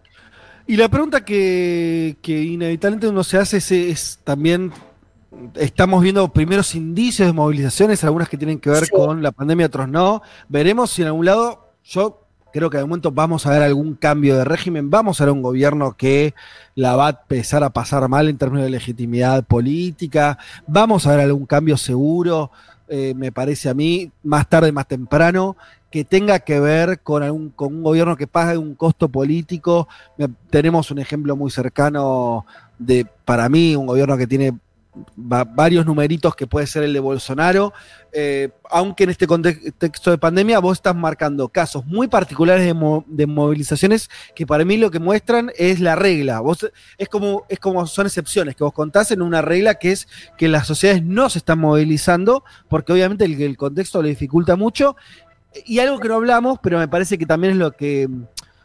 Y 0.68 0.78
la 0.78 0.88
pregunta 0.88 1.26
que, 1.26 2.16
inevitablemente 2.24 3.08
uno 3.08 3.24
se 3.24 3.38
hace 3.38 3.58
es, 3.58 4.20
también, 4.24 4.72
estamos 5.56 6.04
viendo 6.04 6.32
primeros 6.32 6.76
indicios 6.76 7.28
de 7.28 7.34
movilizaciones, 7.34 8.04
algunas 8.04 8.30
que 8.30 8.38
tienen 8.38 8.60
que 8.60 8.70
ver 8.70 8.88
con 8.92 9.24
la 9.24 9.32
pandemia, 9.32 9.66
otros 9.66 9.90
no. 9.90 10.22
Veremos 10.48 10.92
si 10.92 11.02
en 11.02 11.08
algún 11.08 11.26
lado, 11.26 11.72
yo 11.84 12.27
creo 12.52 12.70
que 12.70 12.78
de 12.78 12.84
momento 12.84 13.12
vamos 13.12 13.46
a 13.46 13.52
ver 13.52 13.62
algún 13.62 13.96
cambio 13.96 14.38
de 14.38 14.44
régimen, 14.44 14.90
vamos 14.90 15.20
a 15.20 15.26
ver 15.26 15.34
un 15.34 15.42
gobierno 15.42 15.96
que 15.98 16.34
la 16.76 16.96
va 16.96 17.08
a 17.08 17.10
empezar 17.12 17.64
a 17.64 17.72
pasar 17.72 18.08
mal 18.10 18.30
en 18.30 18.38
términos 18.38 18.66
de 18.66 18.72
legitimidad 18.72 19.44
política, 19.44 20.38
vamos 20.66 21.06
a 21.06 21.12
ver 21.12 21.22
algún 21.22 21.46
cambio 21.46 21.78
seguro, 21.78 22.52
eh, 22.90 23.14
me 23.16 23.32
parece 23.32 23.70
a 23.70 23.74
mí, 23.74 24.12
más 24.24 24.48
tarde, 24.48 24.72
más 24.72 24.88
temprano, 24.88 25.58
que 25.92 26.06
tenga 26.06 26.40
que 26.40 26.60
ver 26.60 27.02
con, 27.02 27.24
algún, 27.24 27.50
con 27.50 27.76
un 27.76 27.84
gobierno 27.84 28.16
que 28.16 28.28
pague 28.28 28.58
un 28.58 28.76
costo 28.76 29.10
político. 29.10 29.88
tenemos 30.50 30.92
un 30.92 31.00
ejemplo 31.00 31.36
muy 31.36 31.52
cercano 31.52 32.46
de, 32.78 33.06
para 33.26 33.50
mí, 33.50 33.76
un 33.76 33.88
gobierno 33.88 34.18
que 34.18 34.28
tiene 34.28 34.58
varios 35.16 35.86
numeritos 35.86 36.36
que 36.36 36.48
puede 36.48 36.68
ser 36.68 36.84
el 36.84 36.94
de 36.94 37.00
Bolsonaro, 37.00 37.74
eh, 38.12 38.50
aunque 38.70 39.04
en 39.04 39.12
este 39.12 39.28
contexto 39.28 40.12
de 40.12 40.18
pandemia 40.18 40.60
vos 40.60 40.78
estás 40.78 40.96
marcando 40.96 41.50
casos 41.50 41.86
muy 41.86 42.08
particulares 42.08 42.66
de, 42.66 43.28
movilizaciones 43.28 44.10
que 44.36 44.48
para 44.48 44.66
mí 44.66 44.78
lo 44.78 44.90
que 44.92 45.00
muestran 45.00 45.52
es 45.56 45.80
la 45.80 45.96
regla. 45.96 46.40
Vos, 46.40 46.70
es, 46.98 47.10
como, 47.10 47.46
es 47.50 47.60
como 47.60 47.86
son 47.88 48.08
excepciones 48.08 48.56
que 48.56 48.64
vos 48.64 48.74
contás 48.74 49.12
en 49.12 49.22
una 49.22 49.42
regla 49.42 49.76
que 49.76 49.92
es 49.92 50.08
que 50.38 50.48
las 50.48 50.68
sociedades 50.68 51.04
no 51.04 51.30
se 51.30 51.40
están 51.40 51.60
movilizando 51.60 52.44
porque 52.70 52.94
obviamente 52.94 53.26
el, 53.26 53.58
contexto 53.58 54.02
le 54.02 54.10
dificulta 54.10 54.56
mucho 54.56 54.96
y 55.66 55.80
algo 55.80 56.00
que 56.00 56.08
no 56.08 56.16
hablamos, 56.16 56.60
pero 56.62 56.78
me 56.78 56.88
parece 56.88 57.18
que 57.18 57.26
también 57.26 57.54
es 57.54 57.60
lo 57.60 57.72
que 57.72 58.08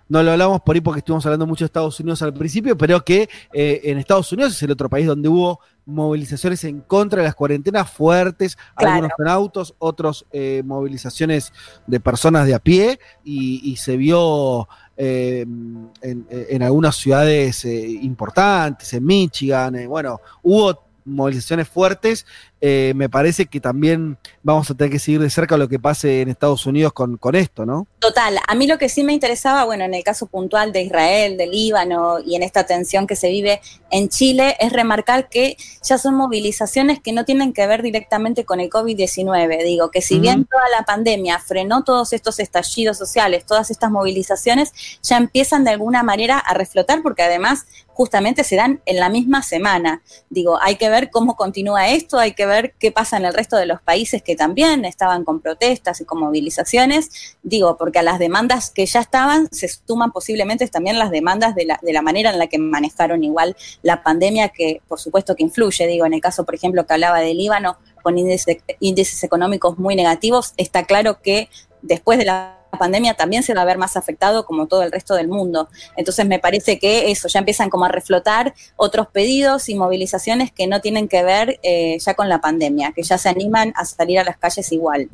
no 0.08 0.22
lo 0.22 0.32
hablamos 0.32 0.60
por 0.60 0.74
ahí 0.74 0.80
porque 0.80 0.98
estuvimos 0.98 1.24
hablando 1.24 1.46
mucho 1.46 1.64
de 1.64 1.66
Estados 1.66 1.98
Unidos 2.00 2.20
al 2.22 2.34
principio, 2.34 2.76
pero 2.76 3.02
que 3.02 3.28
eh, 3.52 3.80
en 3.84 3.98
Estados 3.98 4.30
Unidos 4.32 4.52
es 4.52 4.62
el 4.62 4.70
otro 4.70 4.90
país 4.90 5.06
donde 5.06 5.28
hubo 5.28 5.60
movilizaciones 5.86 6.64
en 6.64 6.80
contra 6.80 7.18
de 7.18 7.24
las 7.24 7.34
cuarentenas 7.34 7.90
fuertes, 7.90 8.56
algunos 8.76 9.10
con 9.16 9.28
autos, 9.28 9.74
otros 9.78 10.26
eh, 10.32 10.62
movilizaciones 10.64 11.52
de 11.86 12.00
personas 12.00 12.46
de 12.46 12.54
a 12.54 12.58
pie, 12.58 13.00
y, 13.24 13.76
se 13.76 13.96
vio 13.96 14.68
eh, 14.96 15.40
en, 15.42 16.26
en, 16.30 16.62
algunas 16.62 16.96
ciudades 16.96 17.64
importantes, 17.64 18.92
en 18.92 19.04
Michigan, 19.04 19.76
bueno, 19.88 20.20
hubo 20.42 20.84
movilizaciones 21.04 21.68
fuertes 21.68 22.26
eh, 22.64 22.92
me 22.94 23.08
parece 23.08 23.46
que 23.46 23.60
también 23.60 24.16
vamos 24.44 24.70
a 24.70 24.74
tener 24.76 24.92
que 24.92 25.00
seguir 25.00 25.20
de 25.20 25.30
cerca 25.30 25.56
lo 25.56 25.68
que 25.68 25.80
pase 25.80 26.20
en 26.20 26.28
Estados 26.28 26.64
Unidos 26.64 26.92
con, 26.92 27.16
con, 27.16 27.34
esto, 27.34 27.66
¿no? 27.66 27.88
Total, 27.98 28.38
a 28.46 28.54
mí 28.54 28.68
lo 28.68 28.78
que 28.78 28.88
sí 28.88 29.02
me 29.02 29.12
interesaba, 29.12 29.64
bueno, 29.64 29.82
en 29.82 29.94
el 29.94 30.04
caso 30.04 30.26
puntual 30.26 30.72
de 30.72 30.82
Israel, 30.82 31.36
de 31.36 31.48
Líbano 31.48 32.20
y 32.24 32.36
en 32.36 32.44
esta 32.44 32.64
tensión 32.64 33.08
que 33.08 33.16
se 33.16 33.30
vive 33.30 33.60
en 33.90 34.08
Chile, 34.08 34.56
es 34.60 34.72
remarcar 34.72 35.28
que 35.28 35.56
ya 35.82 35.98
son 35.98 36.14
movilizaciones 36.14 37.00
que 37.00 37.12
no 37.12 37.24
tienen 37.24 37.52
que 37.52 37.66
ver 37.66 37.82
directamente 37.82 38.44
con 38.44 38.60
el 38.60 38.70
COVID-19. 38.70 39.64
Digo, 39.64 39.90
que 39.90 40.00
si 40.00 40.20
bien 40.20 40.44
toda 40.44 40.68
la 40.68 40.84
pandemia 40.84 41.40
frenó 41.40 41.82
todos 41.82 42.12
estos 42.12 42.38
estallidos 42.38 42.96
sociales, 42.96 43.44
todas 43.44 43.72
estas 43.72 43.90
movilizaciones, 43.90 44.72
ya 45.02 45.16
empiezan 45.16 45.64
de 45.64 45.70
alguna 45.70 46.04
manera 46.04 46.38
a 46.38 46.54
reflotar 46.54 47.02
porque 47.02 47.24
además 47.24 47.66
justamente 47.88 48.44
se 48.44 48.56
dan 48.56 48.80
en 48.86 49.00
la 49.00 49.08
misma 49.08 49.42
semana. 49.42 50.02
Digo, 50.30 50.58
hay 50.62 50.76
que 50.76 50.88
ver 50.88 51.10
cómo 51.10 51.36
continúa 51.36 51.88
esto, 51.88 52.18
hay 52.18 52.34
que 52.34 52.46
ver 52.46 52.51
ver 52.52 52.74
qué 52.78 52.92
pasa 52.92 53.16
en 53.16 53.24
el 53.24 53.34
resto 53.34 53.56
de 53.56 53.66
los 53.66 53.80
países 53.80 54.22
que 54.22 54.36
también 54.36 54.84
estaban 54.84 55.24
con 55.24 55.40
protestas 55.40 56.00
y 56.00 56.04
con 56.04 56.20
movilizaciones. 56.20 57.36
Digo, 57.42 57.76
porque 57.76 57.98
a 57.98 58.02
las 58.02 58.18
demandas 58.18 58.70
que 58.70 58.86
ya 58.86 59.00
estaban 59.00 59.48
se 59.52 59.68
suman 59.68 60.12
posiblemente 60.12 60.66
también 60.68 60.98
las 60.98 61.10
demandas 61.10 61.54
de 61.54 61.66
la, 61.66 61.78
de 61.82 61.92
la 61.92 62.02
manera 62.02 62.30
en 62.30 62.38
la 62.38 62.46
que 62.46 62.58
manejaron 62.58 63.24
igual 63.24 63.56
la 63.82 64.02
pandemia, 64.02 64.50
que 64.50 64.80
por 64.88 65.00
supuesto 65.00 65.34
que 65.34 65.42
influye. 65.42 65.86
Digo, 65.86 66.06
en 66.06 66.14
el 66.14 66.20
caso, 66.20 66.44
por 66.44 66.54
ejemplo, 66.54 66.86
que 66.86 66.94
hablaba 66.94 67.20
de 67.20 67.34
Líbano, 67.34 67.78
con 68.02 68.18
índices, 68.18 68.58
índices 68.80 69.22
económicos 69.24 69.78
muy 69.78 69.96
negativos, 69.96 70.54
está 70.56 70.84
claro 70.84 71.22
que 71.22 71.48
después 71.82 72.18
de 72.18 72.24
la 72.24 72.61
pandemia 72.78 73.14
también 73.14 73.42
se 73.42 73.54
va 73.54 73.62
a 73.62 73.64
ver 73.64 73.78
más 73.78 73.96
afectado 73.96 74.44
como 74.44 74.66
todo 74.66 74.82
el 74.82 74.92
resto 74.92 75.14
del 75.14 75.28
mundo. 75.28 75.68
Entonces 75.96 76.26
me 76.26 76.38
parece 76.38 76.78
que 76.78 77.10
eso, 77.10 77.28
ya 77.28 77.38
empiezan 77.38 77.70
como 77.70 77.84
a 77.84 77.88
reflotar 77.88 78.54
otros 78.76 79.08
pedidos 79.08 79.68
y 79.68 79.74
movilizaciones 79.74 80.52
que 80.52 80.66
no 80.66 80.80
tienen 80.80 81.08
que 81.08 81.22
ver 81.22 81.60
eh, 81.62 81.98
ya 81.98 82.14
con 82.14 82.28
la 82.28 82.40
pandemia, 82.40 82.92
que 82.92 83.02
ya 83.02 83.18
se 83.18 83.28
animan 83.28 83.72
a 83.76 83.84
salir 83.84 84.18
a 84.18 84.24
las 84.24 84.36
calles 84.36 84.70
igual. 84.72 85.08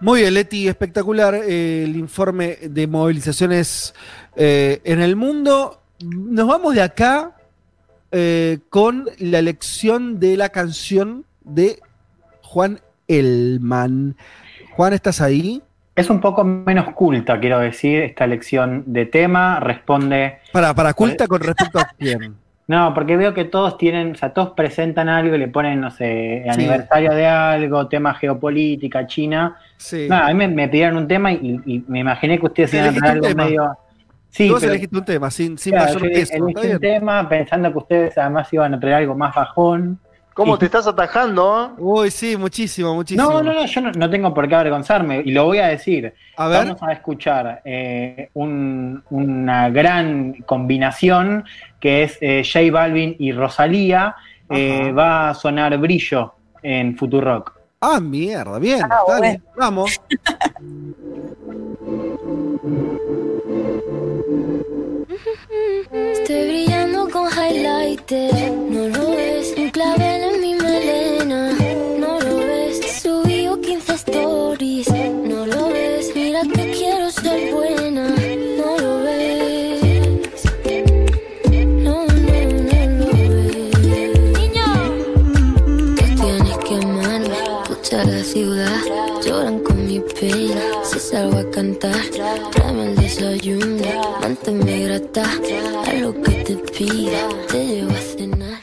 Muy 0.00 0.20
bien, 0.20 0.34
Leti, 0.34 0.68
espectacular 0.68 1.34
eh, 1.34 1.84
el 1.84 1.96
informe 1.96 2.56
de 2.60 2.86
movilizaciones 2.86 3.94
eh, 4.34 4.80
en 4.84 5.00
el 5.00 5.16
mundo. 5.16 5.80
Nos 6.00 6.46
vamos 6.46 6.74
de 6.74 6.82
acá 6.82 7.32
con 8.70 9.10
la 9.18 9.40
elección 9.40 10.18
de 10.18 10.38
la 10.38 10.48
canción 10.48 11.26
de 11.44 11.80
Juan 12.40 12.80
Elman. 13.08 14.16
Juan, 14.74 14.94
¿estás 14.94 15.20
ahí? 15.20 15.62
Es 15.96 16.10
un 16.10 16.20
poco 16.20 16.44
menos 16.44 16.92
culta, 16.92 17.40
quiero 17.40 17.58
decir, 17.58 18.02
esta 18.02 18.24
elección 18.24 18.84
de 18.86 19.06
tema, 19.06 19.60
responde... 19.60 20.40
Para, 20.52 20.74
para 20.74 20.92
culta 20.92 21.26
con 21.26 21.40
respecto 21.40 21.78
a 21.78 21.88
quién. 21.98 22.36
No, 22.68 22.92
porque 22.94 23.16
veo 23.16 23.32
que 23.32 23.44
todos 23.44 23.78
tienen, 23.78 24.10
o 24.10 24.14
sea, 24.16 24.32
todos 24.32 24.50
presentan 24.50 25.08
algo 25.08 25.36
y 25.36 25.38
le 25.38 25.46
ponen, 25.46 25.80
no 25.80 25.90
sé, 25.92 26.44
aniversario 26.48 27.12
de 27.12 27.24
algo, 27.24 27.86
tema 27.86 28.12
geopolítica, 28.14 29.06
China. 29.06 29.56
Sí. 29.76 30.08
No, 30.08 30.16
a 30.16 30.34
mí 30.34 30.48
me, 30.48 30.68
pidieron 30.68 30.96
un 30.96 31.06
tema 31.06 31.32
y, 31.32 31.84
me 31.86 32.00
imaginé 32.00 32.40
que 32.40 32.46
ustedes 32.46 32.74
iban 32.74 32.88
a 32.88 32.92
traer 32.98 33.12
algo 33.12 33.34
medio... 33.36 33.78
Sí, 34.30 34.50
Vos 34.50 34.64
elegiste 34.64 34.98
un 34.98 35.04
tema, 35.04 35.30
sin, 35.30 35.56
sin 35.56 35.76
mayor 35.76 36.02
peso. 36.10 36.34
Elegí 36.34 36.72
un 36.72 36.80
tema 36.80 37.28
pensando 37.28 37.70
que 37.70 37.78
ustedes 37.78 38.18
además 38.18 38.52
iban 38.52 38.74
a 38.74 38.80
traer 38.80 38.96
algo 38.96 39.14
más 39.14 39.32
bajón. 39.32 40.00
¿Cómo 40.36 40.58
te 40.58 40.66
estás 40.66 40.86
atajando? 40.86 41.74
Uy, 41.78 42.10
sí, 42.10 42.36
muchísimo, 42.36 42.94
muchísimo. 42.94 43.26
No, 43.26 43.42
no, 43.42 43.54
no, 43.54 43.64
yo 43.64 43.80
no, 43.80 44.10
tengo 44.10 44.34
por 44.34 44.46
qué 44.46 44.54
avergonzarme 44.54 45.22
y 45.24 45.30
lo 45.30 45.46
voy 45.46 45.60
a 45.60 45.68
decir. 45.68 46.12
A 46.36 46.46
ver. 46.46 46.66
Vamos 46.66 46.82
a 46.82 46.92
escuchar 46.92 47.62
eh, 47.64 48.28
una 48.34 49.70
gran 49.70 50.34
combinación 50.44 51.46
que 51.80 52.02
es 52.02 52.18
eh, 52.20 52.42
J 52.44 52.70
Balvin 52.70 53.16
y 53.18 53.32
Rosalía. 53.32 54.14
Eh, 54.50 54.92
va 54.92 55.30
a 55.30 55.34
sonar 55.34 55.78
Brillo 55.78 56.34
en 56.62 56.98
Futurock. 56.98 57.54
Ah, 57.80 57.98
mierda, 57.98 58.58
bien, 58.58 58.84
ah, 58.84 59.00
dale, 59.08 59.40
vamos. 59.56 59.98
Estoy 65.92 66.46
brillando 66.46 67.08
con 67.10 67.26
highlighter, 67.28 68.52
no 68.52 68.86
lo 68.86 69.10
ves, 69.10 69.54
un 69.56 69.70
clavel 69.70 70.22
en 70.22 70.40
mi 70.40 70.54
melena, 70.54 71.50
no 71.98 72.20
lo 72.20 72.36
ves, 72.36 73.02
subí 73.02 73.48
15 73.60 73.94
stories, 73.94 74.88
no 75.24 75.46
lo 75.46 75.70
ves, 75.70 76.12
mira 76.14 76.42
que 76.42 76.70
quiero 76.70 77.10
ser 77.10 77.52
buena, 77.52 78.08
no 78.08 78.78
lo 78.78 79.02
ves, 79.02 80.44
no, 81.82 82.06
no, 82.06 82.06
no 82.06 83.12
lo 83.26 83.42
ves. 83.42 83.78
Niño, 84.38 84.68
te 85.96 86.04
tienes 86.22 86.58
que 86.58 86.74
amarme, 86.76 87.36
pucha 87.66 88.04
la 88.04 88.22
ciudad, 88.22 88.80
lloran 89.24 89.58
con 89.58 89.86
mi 89.86 89.98
pena, 89.98 90.62
si 90.84 91.00
salgo 91.00 91.38
a 91.38 91.50
cantar, 91.50 91.96
desayuno, 93.46 94.20
manténme 94.20 94.86
grata, 94.86 95.24
a 95.86 95.92
lo 95.94 96.12
que 96.22 96.32
te 96.44 96.56
pida, 96.56 97.28
te 97.48 97.66
llevo 97.66 97.92
cenar. 97.92 98.60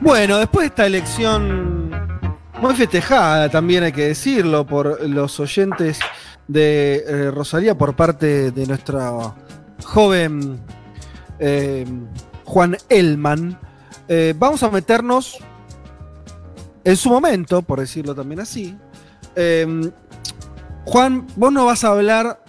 Bueno, 0.00 0.38
después 0.38 0.62
de 0.62 0.66
esta 0.66 0.86
elección 0.86 1.90
muy 2.60 2.74
festejada, 2.74 3.50
también 3.50 3.84
hay 3.84 3.92
que 3.92 4.08
decirlo, 4.08 4.66
por 4.66 5.06
los 5.08 5.38
oyentes 5.40 6.00
de 6.48 7.04
eh, 7.06 7.30
Rosalía 7.30 7.76
por 7.76 7.94
parte 7.96 8.50
de 8.50 8.66
nuestra 8.66 9.34
joven 9.84 10.60
eh, 11.38 11.84
Juan 12.44 12.76
Elman, 12.88 13.58
eh, 14.08 14.34
vamos 14.36 14.62
a 14.62 14.70
meternos 14.70 15.38
en 16.84 16.96
su 16.96 17.10
momento, 17.10 17.62
por 17.62 17.80
decirlo 17.80 18.14
también 18.14 18.40
así. 18.40 18.76
Em, 19.34 19.90
Juan, 20.84 21.26
vos 21.36 21.52
no 21.52 21.64
vas 21.64 21.82
a 21.84 21.88
hablar 21.88 22.44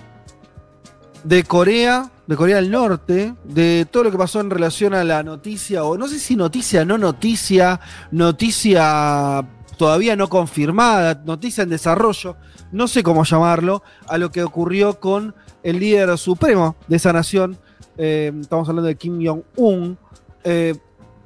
de 1.24 1.44
Corea, 1.44 2.12
de 2.28 2.36
Corea 2.36 2.58
del 2.58 2.70
Norte, 2.70 3.34
de 3.46 3.88
todo 3.90 4.04
lo 4.04 4.12
que 4.12 4.18
pasó 4.18 4.42
en 4.42 4.50
relación 4.50 4.94
a 4.94 5.04
la 5.04 5.24
noticia, 5.24 5.84
o 5.84 5.98
no 5.98 6.08
sé 6.08 6.20
si 6.20 6.36
noticia, 6.36 6.86
no 6.86 6.98
noticia, 6.98 7.80
noticia 8.12 9.48
todavía 9.78 10.16
no 10.16 10.30
confirmada, 10.30 11.22
noticia 11.26 11.64
en 11.64 11.70
desarrollo, 11.70 12.38
no 12.72 12.88
sé 12.88 13.04
cómo 13.04 13.24
llamarlo, 13.24 13.84
a 14.08 14.18
lo 14.18 14.32
que 14.32 14.44
ocurrió 14.44 15.00
con 15.00 15.34
el 15.64 15.80
líder 15.80 16.18
supremo 16.18 16.76
de 16.88 16.98
esa 16.98 17.14
nación, 17.14 17.58
em, 17.98 18.42
estamos 18.42 18.68
hablando 18.70 18.88
de 18.88 18.96
Kim 18.96 19.26
Jong-un. 19.26 19.98
Eh, 20.44 20.76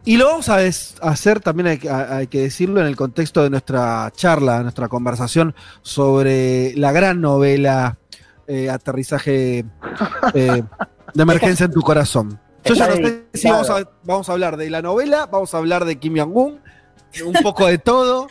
y 0.09 0.17
lo 0.17 0.25
vamos 0.25 0.49
a 0.49 0.57
hacer 1.03 1.39
también, 1.39 1.67
hay, 1.87 2.25
que 2.25 2.41
decirlo, 2.41 2.81
en 2.81 2.87
el 2.87 2.95
contexto 2.95 3.43
de 3.43 3.51
nuestra 3.51 4.11
charla, 4.15 4.63
nuestra 4.63 4.87
conversación 4.87 5.53
sobre 5.83 6.73
la 6.75 6.91
gran 6.91 7.21
novela 7.21 7.99
eh, 8.47 8.71
Aterrizaje 8.71 9.65
eh, 10.33 10.63
de 11.13 11.21
Emergencia 11.21 11.67
en 11.67 11.73
tu 11.73 11.81
Corazón. 11.81 12.39
Yo 12.65 12.73
ya 12.73 12.87
no 12.87 12.95
sé 12.95 13.25
si 13.35 13.51
vamos 13.51 13.69
a, 13.69 13.87
vamos 14.03 14.27
a 14.29 14.31
hablar 14.31 14.57
de 14.57 14.71
la 14.71 14.81
novela, 14.81 15.27
vamos 15.27 15.53
a 15.53 15.59
hablar 15.59 15.85
de 15.85 15.99
Kim 15.99 16.17
Jong-un, 16.17 16.59
un 17.23 17.33
poco 17.43 17.67
de 17.67 17.77
todo. 17.77 18.29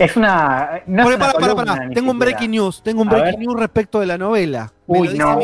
Es 0.00 0.16
una. 0.16 0.82
No 0.86 1.04
para, 1.04 1.32
para, 1.32 1.54
para, 1.54 1.90
Tengo 1.90 2.10
un 2.10 2.18
breaking 2.18 2.52
news. 2.52 2.82
Tengo 2.82 3.02
un 3.02 3.08
breaking 3.10 3.40
news 3.40 3.60
respecto 3.60 4.00
de 4.00 4.06
la 4.06 4.16
novela. 4.16 4.72
Uy, 4.86 5.10
no. 5.10 5.38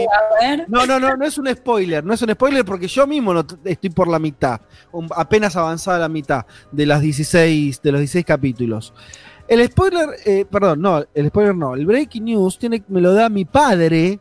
no. 0.67 0.87
no, 0.87 0.99
no, 0.99 1.15
no, 1.15 1.27
es 1.27 1.37
un 1.37 1.47
spoiler. 1.55 2.03
No 2.03 2.15
es 2.15 2.23
un 2.23 2.31
spoiler 2.31 2.65
porque 2.65 2.89
yo 2.89 3.07
mismo 3.07 3.35
no 3.35 3.45
estoy 3.65 3.91
por 3.91 4.09
la 4.09 4.19
mitad. 4.19 4.63
Apenas 5.15 5.57
avanzada 5.57 5.99
la 5.99 6.09
mitad 6.09 6.47
de 6.73 6.87
las 6.87 7.03
16, 7.03 7.83
de 7.83 7.93
los 7.93 8.01
16 8.01 8.25
capítulos. 8.25 8.95
El 9.47 9.63
spoiler, 9.67 10.09
eh, 10.25 10.47
perdón, 10.51 10.81
no, 10.81 11.05
el 11.13 11.29
spoiler 11.29 11.55
no. 11.55 11.75
El 11.75 11.85
breaking 11.85 12.25
news 12.25 12.59
tiene, 12.59 12.83
me 12.89 13.03
lo 13.03 13.13
da 13.13 13.29
mi 13.29 13.45
padre, 13.45 14.21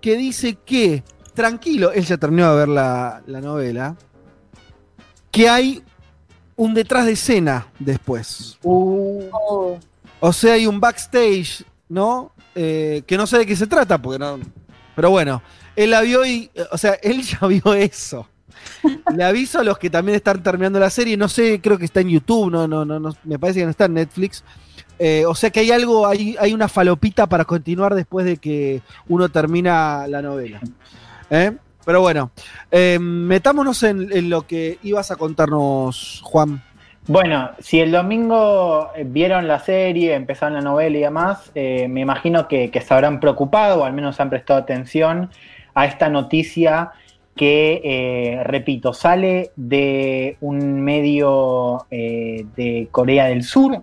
que 0.00 0.16
dice 0.16 0.58
que, 0.64 1.02
tranquilo, 1.34 1.90
él 1.90 2.04
ya 2.04 2.18
terminó 2.18 2.52
de 2.52 2.58
ver 2.60 2.68
la, 2.68 3.20
la 3.26 3.40
novela, 3.40 3.96
que 5.32 5.48
hay 5.48 5.82
un 6.60 6.74
detrás 6.74 7.06
de 7.06 7.12
escena 7.12 7.68
después. 7.78 8.58
Uh. 8.62 9.78
O 10.20 10.32
sea, 10.34 10.52
hay 10.52 10.66
un 10.66 10.78
backstage, 10.78 11.64
¿no? 11.88 12.32
Eh, 12.54 13.02
que 13.06 13.16
no 13.16 13.26
sé 13.26 13.38
de 13.38 13.46
qué 13.46 13.56
se 13.56 13.66
trata, 13.66 13.96
porque 13.96 14.18
no. 14.18 14.38
Pero 14.94 15.08
bueno, 15.08 15.40
él 15.74 15.88
la 15.88 16.02
vio 16.02 16.26
y. 16.26 16.50
O 16.70 16.76
sea, 16.76 16.92
él 17.02 17.22
ya 17.22 17.46
vio 17.46 17.72
eso. 17.72 18.28
Le 19.16 19.24
aviso 19.24 19.60
a 19.60 19.64
los 19.64 19.78
que 19.78 19.88
también 19.88 20.16
están 20.16 20.42
terminando 20.42 20.78
la 20.78 20.90
serie, 20.90 21.16
no 21.16 21.30
sé, 21.30 21.62
creo 21.62 21.78
que 21.78 21.86
está 21.86 22.00
en 22.00 22.10
YouTube, 22.10 22.50
no, 22.50 22.68
no, 22.68 22.84
no, 22.84 23.00
no 23.00 23.10
me 23.24 23.38
parece 23.38 23.60
que 23.60 23.64
no 23.64 23.70
está 23.70 23.86
en 23.86 23.94
Netflix. 23.94 24.44
Eh, 24.98 25.24
o 25.26 25.34
sea 25.34 25.48
que 25.48 25.60
hay 25.60 25.70
algo, 25.70 26.06
hay, 26.06 26.36
hay 26.38 26.52
una 26.52 26.68
falopita 26.68 27.26
para 27.26 27.46
continuar 27.46 27.94
después 27.94 28.26
de 28.26 28.36
que 28.36 28.82
uno 29.08 29.30
termina 29.30 30.06
la 30.06 30.20
novela. 30.20 30.60
¿Eh? 31.30 31.56
Pero 31.90 32.02
bueno, 32.02 32.30
eh, 32.70 33.00
metámonos 33.00 33.82
en, 33.82 34.12
en 34.12 34.30
lo 34.30 34.46
que 34.46 34.78
ibas 34.84 35.10
a 35.10 35.16
contarnos, 35.16 36.20
Juan. 36.22 36.62
Bueno, 37.08 37.50
si 37.58 37.80
el 37.80 37.90
domingo 37.90 38.90
eh, 38.94 39.02
vieron 39.04 39.48
la 39.48 39.58
serie, 39.58 40.14
empezaron 40.14 40.54
la 40.54 40.60
novela 40.60 40.96
y 40.96 41.00
demás, 41.00 41.50
eh, 41.56 41.88
me 41.88 42.02
imagino 42.02 42.46
que, 42.46 42.70
que 42.70 42.80
se 42.80 42.94
habrán 42.94 43.18
preocupado 43.18 43.80
o 43.80 43.84
al 43.84 43.92
menos 43.92 44.20
han 44.20 44.30
prestado 44.30 44.60
atención 44.60 45.30
a 45.74 45.86
esta 45.86 46.08
noticia 46.08 46.92
que, 47.34 47.80
eh, 47.82 48.44
repito, 48.44 48.94
sale 48.94 49.50
de 49.56 50.36
un 50.40 50.82
medio 50.82 51.88
de 51.90 52.86
Corea 52.92 53.26
del 53.26 53.42
Sur. 53.42 53.80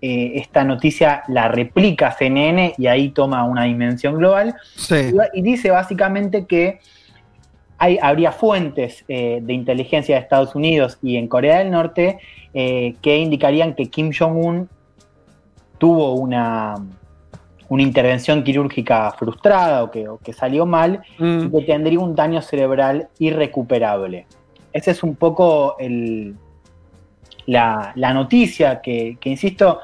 Esta 0.00 0.64
noticia 0.64 1.22
la 1.28 1.46
replica 1.46 2.10
CNN 2.18 2.74
y 2.76 2.88
ahí 2.88 3.10
toma 3.10 3.44
una 3.44 3.62
dimensión 3.62 4.16
global. 4.16 4.56
Sí. 4.74 5.12
Y 5.34 5.42
dice 5.42 5.70
básicamente 5.70 6.46
que 6.46 6.80
hay, 7.84 7.98
habría 8.00 8.32
fuentes 8.32 9.04
eh, 9.08 9.40
de 9.42 9.52
inteligencia 9.52 10.14
de 10.14 10.22
Estados 10.22 10.54
Unidos 10.54 10.98
y 11.02 11.16
en 11.16 11.28
Corea 11.28 11.58
del 11.58 11.70
Norte 11.70 12.18
eh, 12.54 12.94
que 13.02 13.18
indicarían 13.18 13.74
que 13.74 13.90
Kim 13.90 14.10
Jong-un 14.18 14.68
tuvo 15.76 16.14
una, 16.14 16.76
una 17.68 17.82
intervención 17.82 18.42
quirúrgica 18.42 19.10
frustrada 19.18 19.82
o 19.82 19.90
que, 19.90 20.08
o 20.08 20.18
que 20.18 20.32
salió 20.32 20.64
mal 20.64 21.02
Mm. 21.18 21.46
y 21.46 21.50
que 21.50 21.66
tendría 21.66 22.00
un 22.00 22.14
daño 22.14 22.40
cerebral 22.40 23.08
irrecuperable. 23.18 24.26
Ese 24.72 24.90
es 24.92 25.02
un 25.02 25.14
poco 25.14 25.76
el, 25.78 26.34
la, 27.46 27.92
la 27.96 28.14
noticia 28.14 28.80
que, 28.80 29.18
que, 29.20 29.28
insisto, 29.30 29.80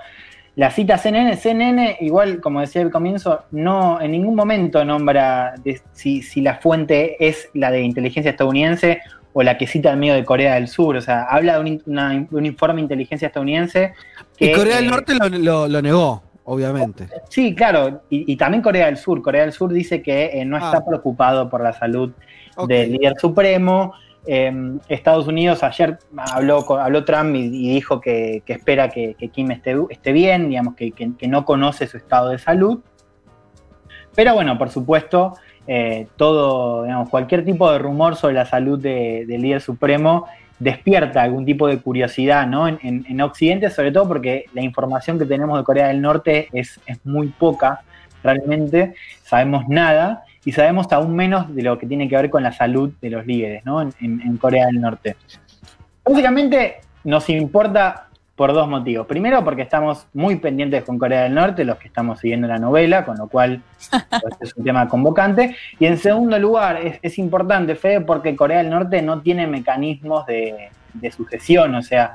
la 0.56 0.70
cita 0.70 0.98
CNN, 0.98 1.36
CNN, 1.36 1.96
igual 2.00 2.40
como 2.40 2.60
decía 2.60 2.82
al 2.82 2.90
comienzo, 2.90 3.44
no 3.52 4.00
en 4.00 4.10
ningún 4.12 4.34
momento 4.34 4.84
nombra 4.84 5.54
de- 5.64 5.80
si, 5.92 6.22
si 6.22 6.40
la 6.40 6.56
fuente 6.56 7.16
es 7.26 7.48
la 7.54 7.70
de 7.70 7.82
inteligencia 7.82 8.30
estadounidense 8.30 9.00
o 9.32 9.42
la 9.44 9.56
que 9.56 9.66
cita 9.66 9.90
el 9.92 9.96
medio 9.96 10.14
de 10.14 10.24
Corea 10.24 10.54
del 10.56 10.66
Sur. 10.68 10.96
O 10.96 11.00
sea, 11.00 11.22
habla 11.22 11.54
de 11.54 11.60
un, 11.60 11.66
in- 11.68 11.82
una- 11.86 12.10
de 12.28 12.36
un 12.36 12.46
informe 12.46 12.76
de 12.76 12.82
inteligencia 12.82 13.26
estadounidense. 13.28 13.94
Y 14.38 14.52
Corea 14.52 14.76
del 14.76 14.86
eh, 14.86 14.90
Norte 14.90 15.14
lo, 15.14 15.28
lo- 15.28 15.68
lo 15.68 15.82
negó, 15.82 16.22
obviamente. 16.44 17.06
Sí, 17.28 17.54
claro, 17.54 18.02
y, 18.10 18.30
y 18.32 18.36
también 18.36 18.60
Corea 18.62 18.86
del 18.86 18.96
Sur. 18.96 19.22
Corea 19.22 19.42
del 19.42 19.52
Sur 19.52 19.72
dice 19.72 20.02
que 20.02 20.30
eh, 20.40 20.44
no 20.44 20.56
Ah. 20.56 20.64
está 20.64 20.84
preocupado 20.84 21.48
por 21.48 21.62
la 21.62 21.72
salud 21.72 22.12
del 22.66 22.92
líder 22.92 23.14
supremo. 23.18 23.94
Eh, 24.26 24.52
Estados 24.88 25.26
Unidos 25.26 25.62
ayer 25.62 25.98
habló, 26.16 26.64
habló 26.78 27.04
Trump 27.04 27.34
y, 27.34 27.48
dijo 27.72 28.00
que, 28.00 28.42
espera 28.46 28.88
que, 28.90 29.14
Kim 29.32 29.50
esté, 29.50 30.12
bien, 30.12 30.48
digamos, 30.48 30.74
que, 30.74 30.92
no 31.28 31.44
conoce 31.44 31.86
su 31.86 31.96
estado 31.96 32.28
de 32.30 32.38
salud. 32.38 32.80
Pero 34.14 34.34
bueno, 34.34 34.58
por 34.58 34.70
supuesto, 34.70 35.34
eh, 35.66 36.06
todo, 36.16 36.84
digamos, 36.84 37.08
cualquier 37.08 37.44
tipo 37.44 37.70
de 37.72 37.78
rumor 37.78 38.16
sobre 38.16 38.34
la 38.34 38.44
salud 38.44 38.78
de- 38.78 39.24
del 39.26 39.42
líder 39.42 39.60
supremo 39.60 40.26
despierta 40.58 41.22
algún 41.22 41.46
tipo 41.46 41.66
de 41.68 41.78
curiosidad 41.78 42.46
¿no? 42.46 42.68
en, 42.68 42.78
en- 42.82 43.06
en 43.08 43.20
Occidente, 43.22 43.70
sobre 43.70 43.92
todo 43.92 44.06
porque 44.08 44.44
la 44.52 44.62
información 44.62 45.18
que 45.18 45.24
tenemos 45.24 45.56
de 45.58 45.64
Corea 45.64 45.88
del 45.88 46.02
Norte 46.02 46.48
es 46.52 46.78
muy 47.04 47.28
poca, 47.28 47.80
realmente 48.22 48.94
sabemos 49.22 49.66
nada 49.68 50.24
y 50.44 50.52
sabemos 50.52 50.90
aún 50.92 51.14
menos 51.14 51.54
de 51.54 51.62
lo 51.62 51.78
que 51.78 51.86
tiene 51.86 52.08
que 52.08 52.16
ver 52.16 52.30
con 52.30 52.42
la 52.42 52.52
salud 52.52 52.92
de 53.00 53.10
los 53.10 53.26
líderes 53.26 53.64
¿no? 53.64 53.82
en, 53.82 53.92
en- 54.00 54.36
Corea 54.38 54.66
del 54.66 54.80
Norte. 54.80 55.16
Básicamente 56.04 56.76
nos 57.04 57.28
importa 57.28 58.06
por 58.34 58.54
dos 58.54 58.66
motivos. 58.68 59.06
Primero, 59.06 59.44
porque 59.44 59.62
estamos 59.62 60.06
muy 60.14 60.36
pendientes 60.36 60.82
con 60.84 60.98
Corea 60.98 61.24
del 61.24 61.34
Norte, 61.34 61.62
los 61.64 61.76
que 61.76 61.88
estamos 61.88 62.20
siguiendo 62.20 62.48
la 62.48 62.58
novela, 62.58 63.04
con 63.04 63.18
lo 63.18 63.28
cual 63.28 63.60
pues, 63.90 64.34
es 64.40 64.56
un 64.56 64.64
tema 64.64 64.88
convocante. 64.88 65.56
Y 65.78 65.84
en 65.84 65.98
segundo 65.98 66.38
lugar, 66.38 66.78
es, 66.78 66.98
es 67.02 67.18
importante, 67.18 67.74
Fede, 67.74 68.00
porque 68.00 68.34
Corea 68.34 68.58
del 68.58 68.70
Norte 68.70 69.02
no 69.02 69.20
tiene 69.20 69.46
mecanismos 69.46 70.24
de, 70.24 70.70
de 70.94 71.10
sucesión. 71.12 71.74
O 71.74 71.82
sea, 71.82 72.12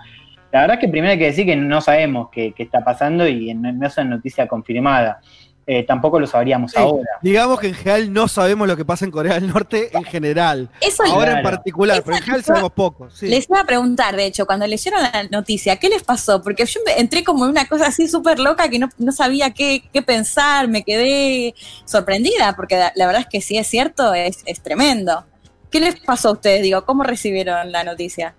la 0.52 0.61
verdad 0.61 0.77
es 0.77 0.81
que 0.81 0.88
primero 0.89 1.11
hay 1.11 1.19
que 1.19 1.26
decir 1.26 1.45
que 1.45 1.56
no 1.56 1.80
sabemos 1.80 2.30
qué, 2.31 2.53
qué 2.53 2.64
está 2.64 2.84
pasando 2.84 3.27
y 3.27 3.53
no, 3.53 3.72
no 3.72 3.85
es 3.85 3.95
una 3.97 4.15
noticia 4.15 4.47
confirmada. 4.47 5.19
Eh, 5.67 5.83
tampoco 5.83 6.19
lo 6.19 6.27
sabríamos 6.27 6.71
Sí, 6.71 6.77
ahora. 6.77 7.09
Digamos 7.23 7.59
que 7.59 7.69
en 7.69 7.73
general 7.73 8.13
no 8.13 8.27
sabemos 8.27 8.67
lo 8.67 8.77
que 8.77 8.85
pasa 8.85 9.03
en 9.03 9.09
Corea 9.09 9.33
del 9.33 9.47
Norte 9.47 9.89
en 9.97 10.03
general. 10.03 10.69
Eso 10.79 11.03
Ahora 11.05 11.37
en 11.37 11.43
particular, 11.43 12.03
pero 12.03 12.17
en 12.17 12.21
general 12.23 12.43
sabemos 12.43 12.71
poco. 12.71 13.09
sí. 13.09 13.27
Les 13.27 13.49
iba 13.49 13.61
a 13.61 13.65
preguntar, 13.65 14.15
de 14.15 14.25
hecho, 14.25 14.45
cuando 14.45 14.67
leyeron 14.67 15.01
la 15.01 15.23
noticia, 15.31 15.77
¿qué 15.77 15.89
les 15.89 16.03
pasó? 16.03 16.43
Porque 16.43 16.65
yo 16.65 16.79
entré 16.97 17.23
como 17.23 17.45
en 17.45 17.51
una 17.51 17.67
cosa 17.67 17.87
así 17.87 18.07
súper 18.07 18.37
loca 18.39 18.69
que 18.69 18.77
no, 18.77 18.89
no 18.99 19.11
sabía 19.11 19.55
qué, 19.55 19.83
qué 19.91 20.03
pensar, 20.03 20.67
me 20.67 20.83
quedé 20.83 21.55
sorprendida, 21.85 22.55
porque 22.55 22.77
la, 22.77 22.91
la 22.95 23.07
verdad 23.07 23.21
es 23.21 23.27
que 23.27 23.41
si 23.41 23.57
es 23.57 23.65
cierto, 23.65 24.13
es, 24.13 24.43
es 24.45 24.61
tremendo. 24.61 25.25
¿Qué 25.71 25.79
les 25.79 25.99
pasó 25.99 26.29
a 26.29 26.33
ustedes? 26.33 26.61
Digo, 26.61 26.85
¿cómo 26.85 27.01
recibieron 27.03 27.71
la 27.71 27.83
noticia? 27.83 28.35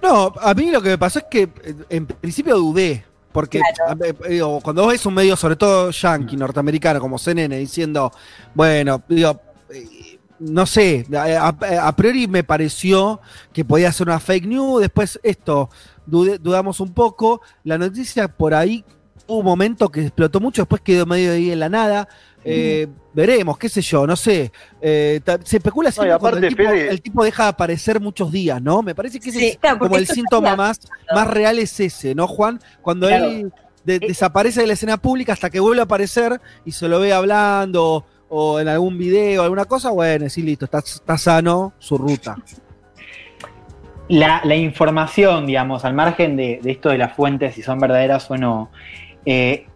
No, 0.00 0.32
a 0.40 0.54
mí 0.54 0.70
lo 0.70 0.80
que 0.80 0.90
me 0.90 0.98
pasó 0.98 1.18
es 1.18 1.24
que 1.30 1.42
eh, 1.64 1.74
en 1.90 2.06
principio 2.06 2.56
dudé. 2.56 3.04
Porque 3.38 3.60
digo, 4.28 4.60
cuando 4.60 4.82
vos 4.82 4.90
ves 4.90 5.06
un 5.06 5.14
medio, 5.14 5.36
sobre 5.36 5.54
todo 5.54 5.92
yankee, 5.92 6.36
norteamericano, 6.36 6.98
como 6.98 7.20
CNN, 7.20 7.56
diciendo, 7.56 8.10
bueno, 8.52 9.00
digo, 9.08 9.40
eh, 9.70 10.18
no 10.40 10.66
sé, 10.66 11.06
a, 11.16 11.94
priori 11.94 12.26
me 12.26 12.42
pareció 12.42 13.20
que 13.52 13.64
podía 13.64 13.92
ser 13.92 14.08
una 14.08 14.18
fake 14.18 14.44
news, 14.44 14.80
después 14.80 15.20
esto, 15.22 15.70
dudamos 16.04 16.80
un 16.80 16.92
poco, 16.92 17.40
la 17.62 17.78
noticia 17.78 18.26
por 18.26 18.54
ahí 18.54 18.84
hubo 19.28 19.38
un 19.38 19.44
momento 19.44 19.88
que 19.88 20.00
explotó 20.00 20.40
mucho, 20.40 20.62
después 20.62 20.82
quedó 20.82 21.06
medio 21.06 21.30
ahí 21.30 21.52
en 21.52 21.60
la 21.60 21.68
nada, 21.68 22.08
eh, 22.44 22.86
veremos, 23.12 23.58
qué 23.58 23.68
sé 23.68 23.80
yo, 23.82 24.06
no 24.06 24.16
sé, 24.16 24.52
eh, 24.80 25.20
se 25.44 25.56
especula 25.58 25.90
siempre 25.90 26.14
y 26.14 26.18
cuando 26.18 26.38
el 26.38 26.44
aparte, 26.44 26.56
tipo, 26.56 26.70
Fede- 26.70 26.88
el 26.90 27.02
tipo 27.02 27.24
deja 27.24 27.42
de 27.44 27.48
aparecer 27.50 28.00
muchos 28.00 28.30
días, 28.32 28.62
¿no? 28.62 28.82
Me 28.82 28.94
parece 28.94 29.18
que 29.20 29.30
ese 29.30 29.38
Sí, 29.38 29.46
es 29.48 29.58
claro, 29.58 29.78
como 29.80 29.96
el 29.96 30.06
síntoma 30.06 30.54
más, 30.56 30.80
más 31.14 31.26
real 31.28 31.58
es 31.58 31.78
ese, 31.80 32.14
¿no, 32.14 32.26
Juan? 32.26 32.60
Cuando 32.80 33.08
Claro. 33.08 33.24
él 33.26 33.52
de- 33.84 33.98
desaparece 33.98 34.60
de 34.60 34.66
la 34.66 34.72
escena 34.74 34.96
pública 34.98 35.32
hasta 35.32 35.50
que 35.50 35.60
vuelve 35.60 35.80
a 35.80 35.84
aparecer 35.84 36.40
y 36.64 36.72
se 36.72 36.88
lo 36.88 37.00
ve 37.00 37.12
hablando 37.12 38.04
o 38.28 38.60
en 38.60 38.68
algún 38.68 38.98
video, 38.98 39.42
alguna 39.42 39.64
cosa, 39.64 39.90
bueno, 39.90 40.28
sí, 40.28 40.42
listo, 40.42 40.66
está, 40.66 40.78
está 40.78 41.16
sano 41.18 41.72
su 41.78 41.96
ruta. 41.98 42.36
la, 44.08 44.40
la 44.44 44.54
información, 44.56 45.46
digamos, 45.46 45.84
al 45.84 45.94
margen 45.94 46.36
de, 46.36 46.60
de 46.62 46.70
esto 46.70 46.88
de 46.88 46.98
las 46.98 47.14
fuentes, 47.14 47.54
si 47.54 47.62
son 47.62 47.78
verdaderas 47.78 48.30
o 48.30 48.36
no, 48.38 48.70
eh, 49.26 49.66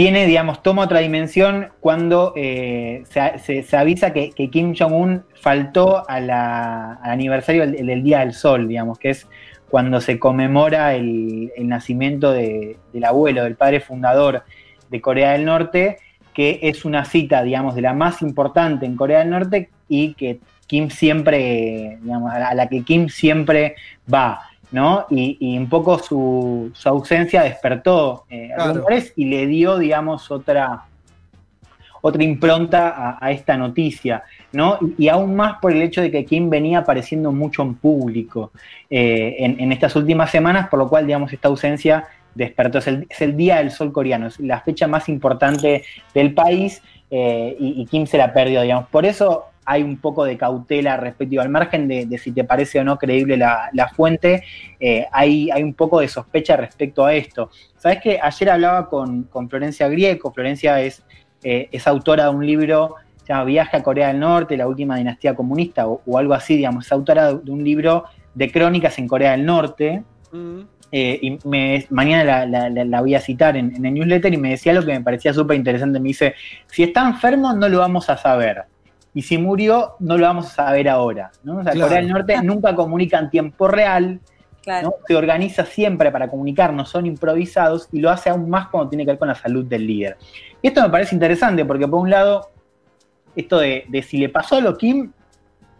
tiene, 0.00 0.24
digamos, 0.24 0.62
toma 0.62 0.84
otra 0.84 1.00
dimensión 1.00 1.68
cuando 1.78 2.32
eh, 2.34 3.02
se, 3.10 3.76
avisa 3.76 4.14
que, 4.14 4.30
Kim 4.50 4.74
Jong-un 4.74 5.24
faltó 5.34 6.08
al 6.08 6.30
aniversario 6.30 7.66
del, 7.66 8.02
Día 8.02 8.20
del 8.20 8.32
Sol, 8.32 8.66
digamos, 8.66 8.98
que 8.98 9.10
es 9.10 9.28
cuando 9.68 10.00
se 10.00 10.18
conmemora 10.18 10.94
el, 10.94 11.52
nacimiento 11.58 12.32
de- 12.32 12.78
del 12.94 13.04
abuelo, 13.04 13.44
del 13.44 13.56
padre 13.56 13.80
fundador 13.80 14.42
de 14.88 15.00
Corea 15.02 15.32
del 15.32 15.44
Norte, 15.44 15.98
que 16.32 16.60
es 16.62 16.86
una 16.86 17.04
cita, 17.04 17.42
digamos, 17.42 17.74
de 17.74 17.82
la 17.82 17.92
más 17.92 18.22
importante 18.22 18.86
en 18.86 18.96
Corea 18.96 19.18
del 19.18 19.28
Norte 19.28 19.68
y 19.86 20.14
que 20.14 20.40
Kim 20.66 20.88
siempre, 20.88 21.98
digamos, 22.00 22.32
a 22.32 22.54
la 22.54 22.70
que 22.70 22.84
Kim 22.84 23.10
siempre 23.10 23.74
va, 24.10 24.49
¿no? 24.72 25.06
Y, 25.10 25.36
y 25.40 25.58
un 25.58 25.68
poco 25.68 25.98
su, 25.98 26.70
su 26.74 26.88
ausencia 26.88 27.42
despertó 27.42 28.24
eh, 28.30 28.50
Claro. 28.54 28.74
rumores 28.74 29.12
y 29.16 29.24
le 29.26 29.46
dio, 29.46 29.78
digamos, 29.78 30.30
otra, 30.30 30.84
otra 32.02 32.22
impronta 32.22 32.88
a, 32.90 33.18
a 33.20 33.30
esta 33.30 33.56
noticia, 33.56 34.22
¿no? 34.52 34.78
Y, 34.96 35.04
y 35.04 35.08
aún 35.08 35.34
más 35.34 35.58
por 35.60 35.72
el 35.72 35.82
hecho 35.82 36.00
de 36.00 36.10
que 36.10 36.24
Kim 36.24 36.48
venía 36.48 36.78
apareciendo 36.78 37.32
mucho 37.32 37.62
en 37.62 37.74
público 37.74 38.52
eh, 38.88 39.36
en, 39.40 39.60
en 39.60 39.72
estas 39.72 39.96
últimas 39.96 40.30
semanas, 40.30 40.68
por 40.68 40.78
lo 40.78 40.88
cual, 40.88 41.06
digamos, 41.06 41.32
esta 41.32 41.48
ausencia 41.48 42.04
despertó. 42.34 42.78
Es 42.78 42.86
el, 42.86 43.06
es 43.10 43.20
el 43.20 43.36
Día 43.36 43.56
del 43.56 43.70
Sol 43.72 43.92
coreano, 43.92 44.28
es 44.28 44.38
la 44.40 44.60
fecha 44.60 44.86
más 44.86 45.08
importante 45.08 45.84
del 46.14 46.32
país 46.32 46.80
eh, 47.10 47.56
y, 47.58 47.82
y 47.82 47.86
Kim 47.86 48.06
se 48.06 48.16
la 48.18 48.32
perdió, 48.32 48.62
digamos. 48.62 48.86
Por 48.88 49.04
eso 49.04 49.46
hay 49.72 49.82
un 49.84 49.98
poco 49.98 50.24
de 50.24 50.36
cautela 50.36 50.96
respecto 50.96 51.40
al 51.40 51.48
margen 51.48 51.86
de, 51.86 52.04
de 52.06 52.18
si 52.18 52.32
te 52.32 52.42
parece 52.44 52.80
o 52.80 52.84
no 52.84 52.98
creíble 52.98 53.36
la, 53.36 53.70
la 53.72 53.88
fuente, 53.88 54.42
eh, 54.80 55.06
hay, 55.12 55.48
hay 55.50 55.62
un 55.62 55.74
poco 55.74 56.00
de 56.00 56.08
sospecha 56.08 56.56
respecto 56.56 57.04
a 57.06 57.14
esto. 57.14 57.50
Sabes 57.76 58.00
que 58.00 58.18
ayer 58.20 58.50
hablaba 58.50 58.88
con, 58.88 59.24
con 59.24 59.48
Florencia 59.48 59.88
Grieco, 59.88 60.32
Florencia 60.32 60.80
es, 60.80 61.04
eh, 61.44 61.68
es 61.70 61.86
autora 61.86 62.24
de 62.24 62.30
un 62.30 62.44
libro 62.44 62.96
se 63.22 63.28
llama 63.34 63.44
Viaje 63.44 63.76
a 63.76 63.82
Corea 63.84 64.08
del 64.08 64.18
Norte, 64.18 64.56
la 64.56 64.66
última 64.66 64.96
dinastía 64.96 65.34
comunista 65.36 65.86
o, 65.86 66.02
o 66.04 66.18
algo 66.18 66.34
así, 66.34 66.56
digamos, 66.56 66.86
es 66.86 66.90
autora 66.92 67.32
de 67.34 67.50
un 67.52 67.62
libro 67.62 68.04
de 68.34 68.50
crónicas 68.50 68.98
en 68.98 69.06
Corea 69.06 69.30
del 69.32 69.44
Norte. 69.46 70.02
Eh, 70.92 71.18
y 71.22 71.38
me- 71.48 71.86
mañana 71.90 72.24
la, 72.24 72.46
la- 72.46 72.68
la- 72.70 72.84
la 72.84 73.00
voy 73.00 73.14
a 73.14 73.20
citar 73.20 73.56
en, 73.56 73.76
en 73.76 73.86
el 73.86 73.94
newsletter 73.94 74.34
y 74.34 74.36
me 74.36 74.50
decía 74.50 74.72
algo 74.72 74.84
que 74.84 74.92
me 74.92 75.00
parecía 75.02 75.32
súper 75.32 75.56
interesante. 75.56 76.00
Me 76.00 76.08
dice, 76.08 76.34
si 76.66 76.82
está 76.82 77.06
enfermo 77.06 77.52
no 77.52 77.68
lo 77.68 77.78
vamos 77.78 78.10
a 78.10 78.16
saber. 78.16 78.64
Y 79.14 79.22
si 79.22 79.38
murió, 79.38 79.94
no 79.98 80.16
lo 80.16 80.26
vamos 80.26 80.46
a 80.46 80.50
saber 80.50 80.88
ahora. 80.88 81.30
¿no? 81.42 81.58
O 81.58 81.62
sea, 81.62 81.72
Claro. 81.72 81.88
Corea 81.88 82.02
del 82.02 82.12
Norte 82.12 82.36
nunca 82.42 82.74
comunica 82.74 83.18
en 83.18 83.30
tiempo 83.30 83.66
real, 83.68 84.20
¿no? 84.82 84.94
se 85.06 85.16
organiza 85.16 85.64
siempre 85.64 86.10
para 86.12 86.28
comunicar, 86.28 86.72
no 86.72 86.84
son 86.84 87.06
improvisados 87.06 87.88
y 87.92 88.00
lo 88.00 88.10
hace 88.10 88.30
aún 88.30 88.48
más 88.50 88.68
cuando 88.68 88.90
tiene 88.90 89.04
que 89.04 89.12
ver 89.12 89.18
con 89.18 89.28
la 89.28 89.34
salud 89.34 89.64
del 89.64 89.86
líder. 89.86 90.16
Y 90.62 90.68
esto 90.68 90.82
me 90.82 90.90
parece 90.90 91.14
interesante 91.14 91.64
porque 91.64 91.88
por 91.88 92.00
un 92.00 92.10
lado, 92.10 92.50
esto 93.34 93.58
de, 93.58 93.84
de 93.88 94.02
si 94.02 94.18
le 94.18 94.28
pasó 94.28 94.56
a 94.56 94.60
lo 94.60 94.76
Kim, 94.76 95.12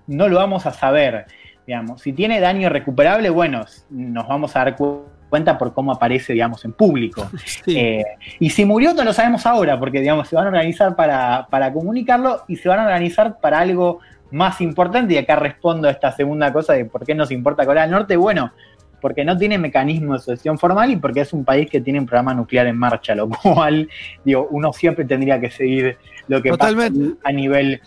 no 0.06 0.28
lo 0.28 0.36
vamos 0.38 0.66
a 0.66 0.72
saber. 0.72 1.26
Digamos. 1.66 2.00
Si 2.00 2.12
tiene 2.12 2.40
daño 2.40 2.68
recuperable, 2.68 3.30
bueno, 3.30 3.64
nos 3.90 4.26
vamos 4.26 4.56
a 4.56 4.64
dar 4.64 4.76
cu- 4.76 5.04
cuenta 5.30 5.56
por 5.56 5.72
cómo 5.72 5.92
aparece, 5.92 6.34
digamos, 6.34 6.64
en 6.66 6.72
público. 6.72 7.30
Eh, 7.66 8.04
y 8.38 8.50
si 8.50 8.64
murió, 8.64 8.92
no 8.92 9.04
lo 9.04 9.12
sabemos 9.14 9.46
ahora, 9.46 9.78
porque, 9.78 10.00
digamos, 10.00 10.28
se 10.28 10.36
van 10.36 10.44
a 10.46 10.48
organizar 10.48 10.94
para, 10.96 11.46
para 11.50 11.72
comunicarlo 11.72 12.42
y 12.48 12.56
se 12.56 12.68
van 12.68 12.80
a 12.80 12.84
organizar 12.84 13.38
para 13.40 13.60
algo 13.60 14.00
más 14.32 14.60
importante. 14.60 15.14
Y 15.14 15.18
acá 15.18 15.36
respondo 15.36 15.88
a 15.88 15.92
esta 15.92 16.12
segunda 16.12 16.52
cosa 16.52 16.72
de 16.74 16.84
por 16.84 17.06
qué 17.06 17.14
nos 17.14 17.30
importa 17.30 17.64
Corea 17.64 17.82
del 17.84 17.92
Norte. 17.92 18.16
Bueno, 18.16 18.52
porque 19.00 19.24
no 19.24 19.36
tiene 19.38 19.56
mecanismo 19.56 20.12
de 20.14 20.18
sucesión 20.18 20.58
formal 20.58 20.90
y 20.90 20.96
porque 20.96 21.20
es 21.20 21.32
un 21.32 21.44
país 21.44 21.70
que 21.70 21.80
tiene 21.80 21.98
un 22.00 22.06
programa 22.06 22.34
nuclear 22.34 22.66
en 22.66 22.76
marcha, 22.76 23.14
lo 23.14 23.28
cual, 23.42 23.88
digo, 24.24 24.46
uno 24.50 24.72
siempre 24.72 25.04
tendría 25.06 25.40
que 25.40 25.50
seguir 25.50 25.96
lo 26.28 26.42
que 26.42 26.50
Totalmente. 26.50 27.14
pasa 27.14 27.28
a 27.28 27.32
nivel... 27.32 27.74
eh, 27.74 27.80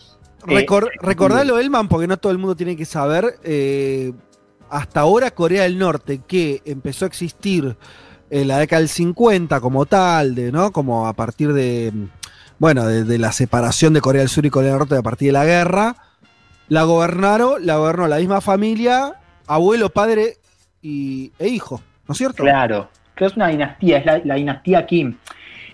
Recor- 0.66 0.90
recordalo, 1.02 1.60
Elman, 1.60 1.88
porque 1.88 2.08
no 2.08 2.18
todo 2.18 2.32
el 2.32 2.38
mundo 2.40 2.56
tiene 2.56 2.76
que 2.76 2.86
saber. 2.86 3.26
eh, 3.44 4.12
hasta 4.70 5.02
ahora 5.02 5.32
Corea 5.32 5.64
del 5.64 5.78
Norte, 5.78 6.22
que 6.28 6.62
empezó 6.66 7.06
a 7.06 7.08
existir 7.08 7.76
en 8.30 8.48
la 8.48 8.58
década 8.58 8.80
del 8.80 8.90
50 8.90 9.62
como 9.62 9.86
tal, 9.86 10.34
de, 10.34 10.52
¿no? 10.52 10.72
Como 10.72 11.08
a 11.08 11.14
partir 11.14 11.54
de, 11.54 11.94
bueno, 12.58 12.86
de, 12.88 13.18
la 13.18 13.32
separación 13.32 13.94
de 13.94 14.02
Corea 14.02 14.22
del 14.22 14.30
Sur 14.30 14.46
y 14.46 14.50
Corea 14.50 14.72
del 14.72 14.80
Norte 14.80 14.96
a 14.96 15.04
partir 15.04 15.28
de 15.28 15.34
la 15.34 15.46
guerra, 15.46 15.96
la 16.68 16.84
gobernaron, 16.84 17.66
la 17.66 17.78
gobernó 17.78 18.08
la 18.08 18.18
misma 18.18 18.42
familia, 18.42 19.20
abuelo, 19.46 19.90
padre 19.90 20.38
y, 20.82 21.32
e 21.38 21.48
hijo, 21.50 21.82
¿no 22.08 22.14
es 22.14 22.18
cierto? 22.18 22.44
Claro, 22.44 22.90
que 23.16 23.26
es 23.26 23.36
una 23.36 23.50
dinastía, 23.50 23.98
es 23.98 24.26
la, 24.26 24.36
dinastía 24.36 24.86
Kim. 24.86 25.18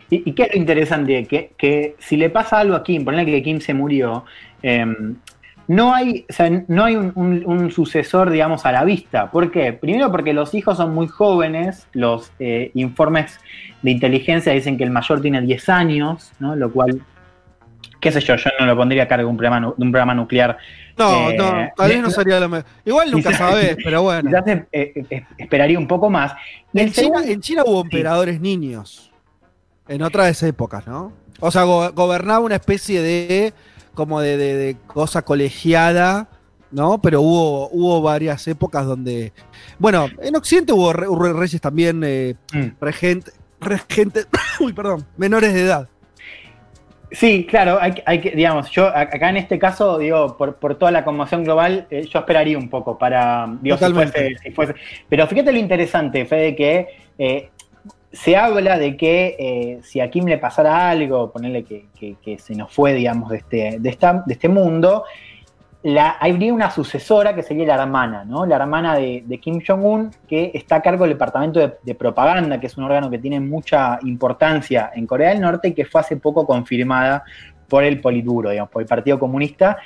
¿Y, 0.10 0.34
qué 0.34 0.44
es 0.44 0.50
lo 0.54 0.58
interesante? 0.58 1.26
Que, 1.58 1.96
si 2.00 2.18
le 2.18 2.30
pasa 2.30 2.60
algo 2.60 2.76
a 2.76 2.84
Kim, 2.84 3.06
ponle 3.06 3.26
que 3.26 3.44
Kim 3.44 3.62
se 3.62 3.74
murió, 3.74 4.26
eh, 4.64 4.86
no 5.70 5.94
hay, 5.94 6.26
o 6.30 6.34
sea, 6.34 6.50
no 6.68 6.84
hay 6.84 6.96
un, 6.96 7.12
un- 7.16 7.44
un 7.46 7.72
sucesor, 7.72 8.32
digamos, 8.32 8.66
a 8.66 8.72
la 8.72 8.84
vista. 8.84 9.30
¿Por 9.32 9.52
qué? 9.52 9.72
Primero 9.72 10.12
porque 10.12 10.34
los 10.34 10.54
hijos 10.56 10.78
son 10.78 10.94
muy 10.96 11.08
jóvenes, 11.08 11.88
los 11.94 12.32
eh, 12.40 12.72
informes 12.74 13.40
de 13.84 13.92
inteligencia 13.92 14.52
dicen 14.52 14.78
que 14.78 14.84
el 14.84 14.90
mayor 14.90 15.22
tiene 15.22 15.40
10 15.42 15.70
años, 15.70 16.32
¿no? 16.40 16.56
Lo 16.56 16.72
cual, 16.72 17.02
qué 18.00 18.12
sé 18.12 18.20
yo, 18.20 18.36
yo 18.36 18.50
no 18.60 18.66
lo 18.66 18.76
pondría 18.76 19.04
a 19.04 19.08
cargo 19.08 19.26
de 19.28 19.30
un 19.32 19.38
programa, 19.38 19.60
nu- 19.60 19.76
de 19.78 19.86
un 19.86 19.92
programa 19.92 20.16
nuclear. 20.16 20.58
No, 20.98 21.30
Eh, 21.30 21.38
no, 21.38 21.68
tal 21.78 21.90
vez 21.90 22.02
no 22.02 22.10
sería 22.10 22.40
lo 22.40 22.50
mejor. 22.50 22.66
Igual 22.84 23.12
nunca 23.12 23.30
quizás- 23.30 23.38
sabés, 23.50 23.78
pero 23.84 24.02
bueno. 24.02 24.28
Quizás 24.28 24.48
eh, 24.48 24.66
eh, 24.72 25.06
eh, 25.12 25.24
esperaría 25.38 25.78
un 25.78 25.88
poco 25.88 26.10
más. 26.10 26.34
En 26.74 26.92
China, 26.92 27.22
en 27.26 27.42
China 27.42 27.64
hubo 27.66 27.82
emperadores 27.82 28.42
niños. 28.42 29.12
En 29.88 30.02
otras 30.02 30.42
épocas, 30.44 30.86
¿no? 30.88 31.14
O 31.40 31.52
sea, 31.52 31.64
go- 31.64 31.92
gobernaba 31.94 32.40
una 32.40 32.56
especie 32.56 33.02
de. 33.04 33.54
Como 34.00 34.22
de, 34.22 34.38
de- 34.38 34.56
de 34.56 34.78
cosa 34.88 35.22
colegiada, 35.24 36.30
¿no? 36.72 37.02
Pero 37.02 37.20
hubo, 37.22 37.68
hubo 37.70 38.02
varias 38.02 38.48
épocas 38.48 38.86
donde. 38.86 39.34
Bueno, 39.78 40.08
en 40.22 40.36
Occidente 40.38 40.72
hubo, 40.72 40.94
re- 40.94 41.08
hubo 41.10 41.34
reyes 41.34 41.60
también 41.60 42.02
eh, 42.06 42.36
regente- 42.80 43.34
regentes. 43.60 44.28
uy, 44.62 44.72
perdón, 44.72 45.06
menores 45.18 45.54
de 45.54 45.62
edad. 45.64 45.90
Sí, 47.12 47.46
claro, 47.50 47.78
hay, 47.82 47.94
que- 47.94 48.04
hay 48.06 48.20
digamos, 48.20 48.70
yo 48.70 48.86
acá 48.88 49.30
en 49.30 49.38
este 49.38 49.58
caso, 49.60 49.98
digo, 49.98 50.38
por, 50.38 50.56
por 50.56 50.76
toda 50.76 50.92
la 50.92 51.04
conmoción 51.04 51.44
global, 51.44 51.88
eh, 51.90 52.06
yo 52.08 52.20
esperaría 52.20 52.58
un 52.58 52.70
poco 52.70 52.98
para, 53.00 53.48
digo, 53.62 53.76
si 53.78 53.84
Totalmente. 53.84 54.20
fuese, 54.20 54.38
si 54.44 54.52
fuese- 54.52 54.76
Pero 55.10 55.28
fíjate 55.28 55.52
lo 55.52 55.58
interesante, 55.58 56.26
Fede, 56.26 56.56
que 56.56 56.88
eh, 57.18 57.50
se 58.12 58.36
habla 58.36 58.78
de 58.78 58.98
que 58.98 59.36
eh, 59.38 59.80
si 59.84 60.00
a 60.00 60.10
Kim 60.10 60.26
le 60.26 60.38
pasara 60.38 60.90
algo, 60.90 61.32
ponerle 61.32 61.64
que, 61.64 62.38
se 62.40 62.56
nos 62.56 62.74
fue, 62.74 62.94
digamos, 62.94 63.30
de 63.30 63.38
este, 63.38 63.78
de 63.80 63.90
esta, 63.90 64.24
de 64.26 64.34
este 64.34 64.50
mundo, 64.50 65.04
la, 65.84 66.10
habría 66.12 66.54
una 66.54 66.72
sucesora 66.72 67.34
que 67.36 67.44
sería 67.44 67.66
la 67.68 67.84
hermana, 67.84 68.26
¿no? 68.26 68.46
La 68.46 68.58
hermana 68.58 68.96
de, 68.96 69.40
Kim 69.42 69.62
Jong-un, 69.66 70.12
que 70.28 70.52
está 70.54 70.78
a 70.78 70.82
cargo 70.82 71.06
del 71.06 71.14
departamento 71.14 71.60
de, 71.60 71.96
propaganda, 71.96 72.60
que 72.60 72.68
es 72.68 72.78
un 72.78 72.84
órgano 72.84 73.10
que 73.10 73.20
tiene 73.20 73.40
mucha 73.40 74.00
importancia 74.04 74.92
en 74.96 75.06
Corea 75.06 75.30
del 75.30 75.42
Norte 75.42 75.70
y 75.70 75.74
que 75.74 75.86
fue 75.86 76.02
hace 76.02 76.18
poco 76.18 76.46
confirmada 76.46 77.24
por 77.68 77.84
el 77.84 78.02
Politburo, 78.02 78.50
digamos, 78.50 78.72
por 78.72 78.82
el 78.82 78.88
Partido 78.88 79.20
Comunista. 79.20 79.78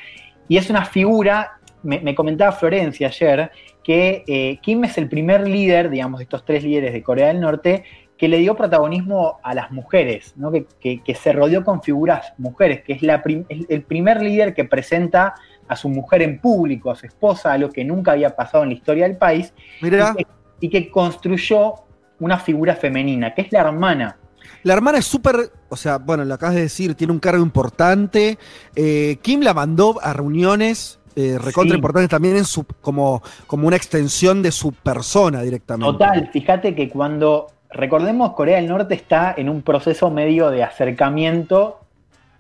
Y 0.47 0.57
es 0.57 0.69
una 0.69 0.85
figura, 0.85 1.59
me, 1.83 1.99
me 1.99 2.15
comentaba 2.15 2.53
Florencia 2.53 3.07
ayer, 3.07 3.51
que 3.83 4.23
eh, 4.27 4.57
Kim 4.61 4.85
es 4.85 4.97
el 4.97 5.09
primer 5.09 5.47
líder, 5.47 5.89
digamos, 5.89 6.19
de 6.19 6.23
estos 6.23 6.45
tres 6.45 6.63
líderes 6.63 6.93
de 6.93 7.03
Corea 7.03 7.27
del 7.27 7.41
Norte, 7.41 7.83
que 8.23 8.29
le 8.29 8.37
dio 8.37 8.55
protagonismo 8.55 9.41
a 9.43 9.53
las 9.53 9.69
mujeres, 9.71 10.31
¿no? 10.37 10.49
que, 10.49 10.65
que- 10.79 11.03
que 11.03 11.13
se 11.13 11.33
rodeó 11.33 11.61
con 11.65 11.81
figuras 11.83 12.31
mujeres, 12.37 12.81
que 12.85 12.93
es, 12.93 13.01
la 13.03 13.21
prim- 13.21 13.43
es 13.49 13.65
el 13.67 13.81
primer 13.83 14.21
líder 14.21 14.53
que 14.53 14.63
presenta 14.63 15.33
a 15.67 15.75
su 15.75 15.89
mujer 15.89 16.21
en 16.21 16.39
público, 16.39 16.89
a 16.89 16.95
su 16.95 17.05
esposa, 17.05 17.51
algo 17.51 17.69
que 17.69 17.83
nunca 17.83 18.13
había 18.13 18.33
pasado 18.33 18.63
en 18.63 18.69
la 18.69 18.75
historia 18.75 19.05
del 19.09 19.17
país. 19.17 19.51
Y, 19.81 19.89
que, 19.89 20.27
y 20.61 20.69
que 20.69 20.89
construyó 20.89 21.73
una 22.21 22.39
figura 22.39 22.77
femenina, 22.77 23.33
que 23.33 23.41
es 23.41 23.51
la 23.51 23.59
hermana. 23.59 24.15
La 24.63 24.71
hermana 24.73 24.99
es 24.99 25.05
súper, 25.05 25.51
o 25.67 25.75
sea, 25.75 25.97
bueno, 25.97 26.23
lo 26.23 26.33
acabas 26.33 26.55
de 26.55 26.61
decir, 26.61 26.95
tiene 26.95 27.11
un 27.11 27.19
cargo 27.19 27.43
importante. 27.43 28.37
Eh, 28.73 29.17
Kim 29.21 29.41
la 29.41 29.53
mandó 29.53 29.99
a 30.01 30.13
reuniones 30.13 30.97
eh, 31.17 31.37
recontra 31.37 31.73
Sí. 31.73 31.75
importantes 31.75 32.09
también 32.09 32.37
en 32.37 32.45
su, 32.45 32.65
como, 32.81 33.21
como 33.47 33.67
una 33.67 33.75
extensión 33.75 34.41
de 34.41 34.51
su 34.51 34.71
persona 34.71 35.41
directamente. 35.43 35.91
Total, 35.91 36.29
fíjate 36.33 36.73
que 36.73 36.89
cuando, 36.89 37.47
recordemos, 37.73 38.33
Corea 38.33 38.57
del 38.57 38.67
Norte 38.67 38.95
está 38.95 39.33
en 39.37 39.49
un 39.49 39.61
proceso 39.61 40.09
medio 40.09 40.49
de 40.49 40.63
acercamiento, 40.63 41.79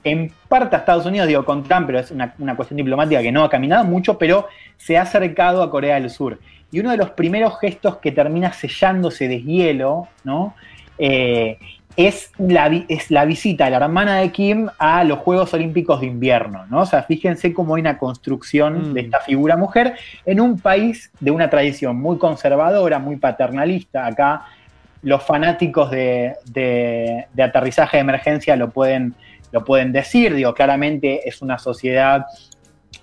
en 0.03 0.31
parte 0.49 0.75
a 0.75 0.79
Estados 0.79 1.05
Unidos, 1.05 1.27
digo 1.27 1.45
con 1.45 1.63
Trump, 1.63 1.85
pero 1.87 1.99
es 1.99 2.11
una, 2.11 2.33
una 2.39 2.55
cuestión 2.55 2.77
diplomática 2.77 3.21
que 3.21 3.31
no 3.31 3.43
ha 3.43 3.49
caminado 3.49 3.85
mucho, 3.85 4.17
pero 4.17 4.47
se 4.77 4.97
ha 4.97 5.03
acercado 5.03 5.63
a 5.63 5.71
Corea 5.71 5.95
del 5.95 6.09
Sur. 6.09 6.39
Y 6.71 6.79
uno 6.79 6.91
de 6.91 6.97
los 6.97 7.11
primeros 7.11 7.59
gestos 7.59 7.97
que 7.97 8.11
termina 8.11 8.51
sellándose 8.51 9.27
de 9.27 9.41
hielo, 9.41 10.07
¿no? 10.23 10.55
Eh, 10.97 11.57
es, 11.95 12.31
la, 12.39 12.67
es 12.87 13.11
la 13.11 13.25
visita 13.25 13.65
de 13.65 13.71
la 13.71 13.77
hermana 13.77 14.17
de 14.17 14.31
Kim 14.31 14.67
a 14.79 15.03
los 15.03 15.19
Juegos 15.19 15.53
Olímpicos 15.53 16.01
de 16.01 16.07
Invierno, 16.07 16.65
¿no? 16.69 16.81
O 16.81 16.85
sea, 16.85 17.03
fíjense 17.03 17.53
cómo 17.53 17.75
hay 17.75 17.81
una 17.81 17.97
construcción 17.97 18.93
de 18.93 19.01
esta 19.01 19.19
figura 19.19 19.55
mujer 19.55 19.93
en 20.25 20.41
un 20.41 20.59
país 20.59 21.11
de 21.19 21.31
una 21.31 21.49
tradición 21.49 21.97
muy 21.97 22.17
conservadora, 22.17 22.97
muy 22.99 23.17
paternalista. 23.17 24.07
Acá 24.07 24.45
los 25.03 25.21
fanáticos 25.23 25.91
de, 25.91 26.33
de- 26.45 27.25
de 27.33 27.43
aterrizaje 27.43 27.97
de 27.97 28.01
emergencia 28.01 28.55
lo 28.55 28.69
pueden, 28.71 29.13
lo 29.51 29.63
pueden 29.63 29.91
decir, 29.91 30.33
digo, 30.33 30.53
claramente 30.53 31.27
es 31.27 31.41
una 31.41 31.57
sociedad, 31.59 32.25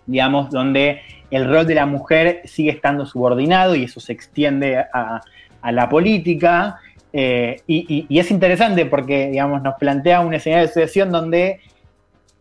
digamos, 0.06 0.50
donde 0.50 1.00
el 1.30 1.48
rol 1.48 1.66
de 1.66 1.74
la 1.76 1.86
mujer 1.86 2.40
sigue 2.44 2.70
estando 2.70 3.06
subordinado 3.06 3.74
y 3.76 3.84
eso 3.84 4.00
se 4.00 4.12
extiende 4.12 4.78
a, 4.78 5.20
a 5.62 5.72
la 5.72 5.88
política. 5.88 6.78
eh, 7.12 7.60
y, 7.66 8.06
es 8.18 8.30
interesante 8.30 8.86
porque, 8.86 9.28
digamos, 9.28 9.62
nos 9.62 9.74
plantea 9.74 10.20
un 10.20 10.34
escenario 10.34 10.66
de 10.66 10.72
sucesión 10.72 11.10
donde 11.12 11.60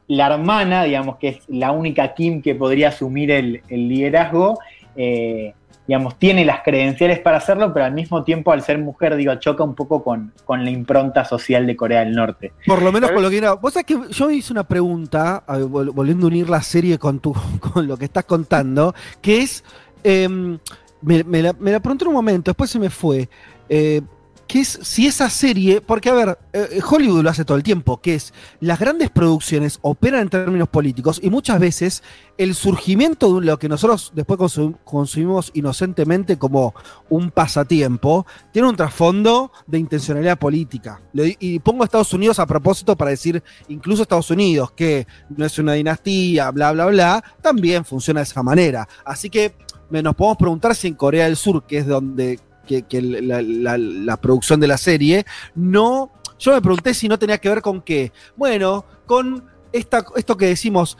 la 0.07 0.27
hermana, 0.33 0.85
digamos, 0.85 1.17
que 1.17 1.27
es 1.29 1.39
la 1.49 1.71
única 1.71 2.13
Kim 2.15 2.41
que 2.41 2.55
podría 2.55 2.87
asumir 2.89 3.29
el 3.29 3.61
liderazgo, 3.69 4.57
eh, 4.95 5.53
digamos, 5.87 6.19
tiene 6.19 6.45
las 6.45 6.61
credenciales 6.61 7.19
para 7.19 7.37
hacerlo, 7.37 7.73
pero 7.73 7.85
al 7.85 7.93
mismo 7.93 8.23
tiempo, 8.23 8.51
al 8.51 8.61
ser 8.61 8.77
mujer, 8.77 9.15
digo, 9.15 9.33
choca 9.35 9.63
un 9.63 9.73
poco 9.73 10.03
con, 10.03 10.31
con 10.45 10.63
la 10.63 10.69
impronta 10.69 11.25
social 11.25 11.65
de 11.65 11.75
Corea 11.75 12.01
del 12.01 12.11
Norte. 12.13 12.53
Por 12.67 12.83
lo 12.83 12.91
menos 12.91 13.09
con 13.09 13.23
lo 13.23 13.29
que 13.29 13.37
era. 13.39 13.53
Vos 13.53 13.73
sabés 13.73 13.87
que 13.87 13.97
yo 14.11 14.29
hice 14.29 14.53
una 14.53 14.63
pregunta, 14.65 15.43
volviendo 15.47 16.27
a 16.27 16.29
unir 16.29 16.47
la 16.49 16.61
serie 16.61 16.99
con, 16.99 17.19
tu, 17.19 17.33
con 17.73 17.87
lo 17.87 17.97
que 17.97 18.05
estás 18.05 18.25
contando, 18.25 18.93
que 19.21 19.41
es. 19.41 19.63
em, 20.03 20.59
me, 21.01 21.23
me 21.23 21.41
la, 21.41 21.53
me 21.53 21.71
la 21.71 21.79
pregunté 21.79 22.03
en 22.03 22.09
un 22.09 22.13
momento, 22.15 22.51
después 22.51 22.69
se 22.69 22.77
me 22.77 22.89
fue. 22.89 23.27
eh, 23.69 24.01
que 24.49 24.61
es 24.61 24.79
si 24.81 25.05
esa 25.05 25.29
serie, 25.29 25.79
porque 25.79 26.09
a 26.09 26.13
ver, 26.13 26.39
eh, 26.53 26.81
Hollywood 26.81 27.21
lo 27.21 27.29
hace 27.29 27.45
todo 27.45 27.55
el 27.55 27.61
tiempo, 27.61 28.01
que 28.01 28.15
es 28.15 28.33
las 28.59 28.79
grandes 28.79 29.11
producciones 29.11 29.77
operan 29.83 30.21
en 30.21 30.29
términos 30.29 30.67
políticos 30.69 31.19
y 31.21 31.29
muchas 31.29 31.59
veces 31.59 32.01
el 32.35 32.55
surgimiento 32.55 33.39
de 33.39 33.45
lo 33.45 33.59
que 33.59 33.69
nosotros 33.69 34.11
después 34.15 34.39
consum- 34.39 34.75
consumimos 34.83 35.51
inocentemente 35.53 36.39
como 36.39 36.73
un 37.09 37.29
pasatiempo 37.29 38.25
tiene 38.51 38.67
un 38.67 38.75
trasfondo 38.75 39.51
de 39.67 39.77
intencionalidad 39.77 40.39
política. 40.39 40.99
Y 41.13 41.59
pongo 41.59 41.83
a 41.83 41.85
Estados 41.85 42.11
Unidos 42.13 42.39
a 42.39 42.47
propósito 42.47 42.97
para 42.97 43.11
decir, 43.11 43.43
incluso 43.67 44.01
Estados 44.01 44.31
Unidos, 44.31 44.71
que 44.71 45.05
no 45.29 45.45
es 45.45 45.59
una 45.59 45.73
dinastía, 45.73 46.49
bla, 46.49 46.71
bla, 46.71 46.87
bla, 46.87 47.23
también 47.43 47.85
funciona 47.85 48.21
de 48.21 48.23
esa 48.23 48.41
manera. 48.41 48.87
Así 49.05 49.29
que 49.29 49.53
nos 49.91 50.15
podemos 50.15 50.37
preguntar 50.37 50.73
si 50.73 50.87
en 50.87 50.95
Corea 50.95 51.25
del 51.25 51.35
Sur, 51.35 51.67
que 51.67 51.77
es 51.77 51.85
donde 51.85 52.39
que, 52.69 52.83
que 52.83 53.01
la, 53.01 53.41
la- 53.41 53.77
la 53.79 54.17
producción 54.17 54.59
de 54.59 54.67
la 54.67 54.77
serie, 54.77 55.25
no. 55.55 56.11
Yo 56.37 56.53
me 56.53 56.61
pregunté 56.61 56.93
si 56.93 57.09
no 57.09 57.17
tenía 57.17 57.39
que 57.39 57.49
ver 57.49 57.61
con 57.61 57.81
qué. 57.81 58.11
Bueno, 58.37 58.85
con 59.07 59.43
esta, 59.73 60.05
esto 60.15 60.37
que 60.37 60.45
decimos. 60.45 60.97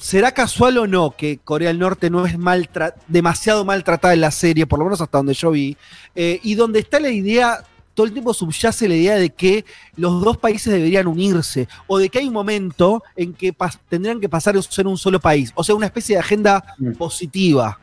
¿será 0.00 0.30
casual 0.30 0.78
o 0.78 0.86
no 0.86 1.10
que 1.10 1.38
Corea 1.42 1.70
del 1.70 1.80
Norte 1.80 2.08
no 2.08 2.24
es 2.24 2.36
demasiado 3.08 3.64
maltratada 3.64 4.14
en 4.14 4.20
la 4.20 4.30
serie, 4.30 4.64
por 4.64 4.78
lo 4.78 4.84
menos 4.84 5.00
hasta 5.00 5.18
donde 5.18 5.34
yo 5.34 5.50
vi? 5.50 5.76
Eh, 6.14 6.38
y 6.44 6.54
donde 6.54 6.78
está 6.78 7.00
la 7.00 7.10
idea 7.10 7.64
todo 7.94 8.06
el 8.06 8.12
tiempo 8.12 8.32
subyace 8.32 8.88
la 8.88 8.94
idea 8.94 9.16
de 9.16 9.30
que 9.30 9.64
los 9.96 10.22
dos 10.22 10.36
países 10.36 10.72
deberían 10.72 11.08
unirse 11.08 11.66
o 11.88 11.98
de 11.98 12.08
que 12.08 12.20
hay 12.20 12.28
un 12.28 12.32
momento 12.32 13.02
en 13.16 13.34
que 13.34 13.52
tendrían 13.88 14.20
que 14.20 14.28
pasar 14.28 14.56
a 14.56 14.62
ser 14.62 14.86
un 14.86 14.96
solo 14.96 15.18
país, 15.18 15.50
o 15.56 15.64
sea, 15.64 15.74
una 15.74 15.86
especie 15.86 16.14
de 16.14 16.20
agenda 16.20 16.62
mm. 16.78 16.92
positiva. 16.92 17.80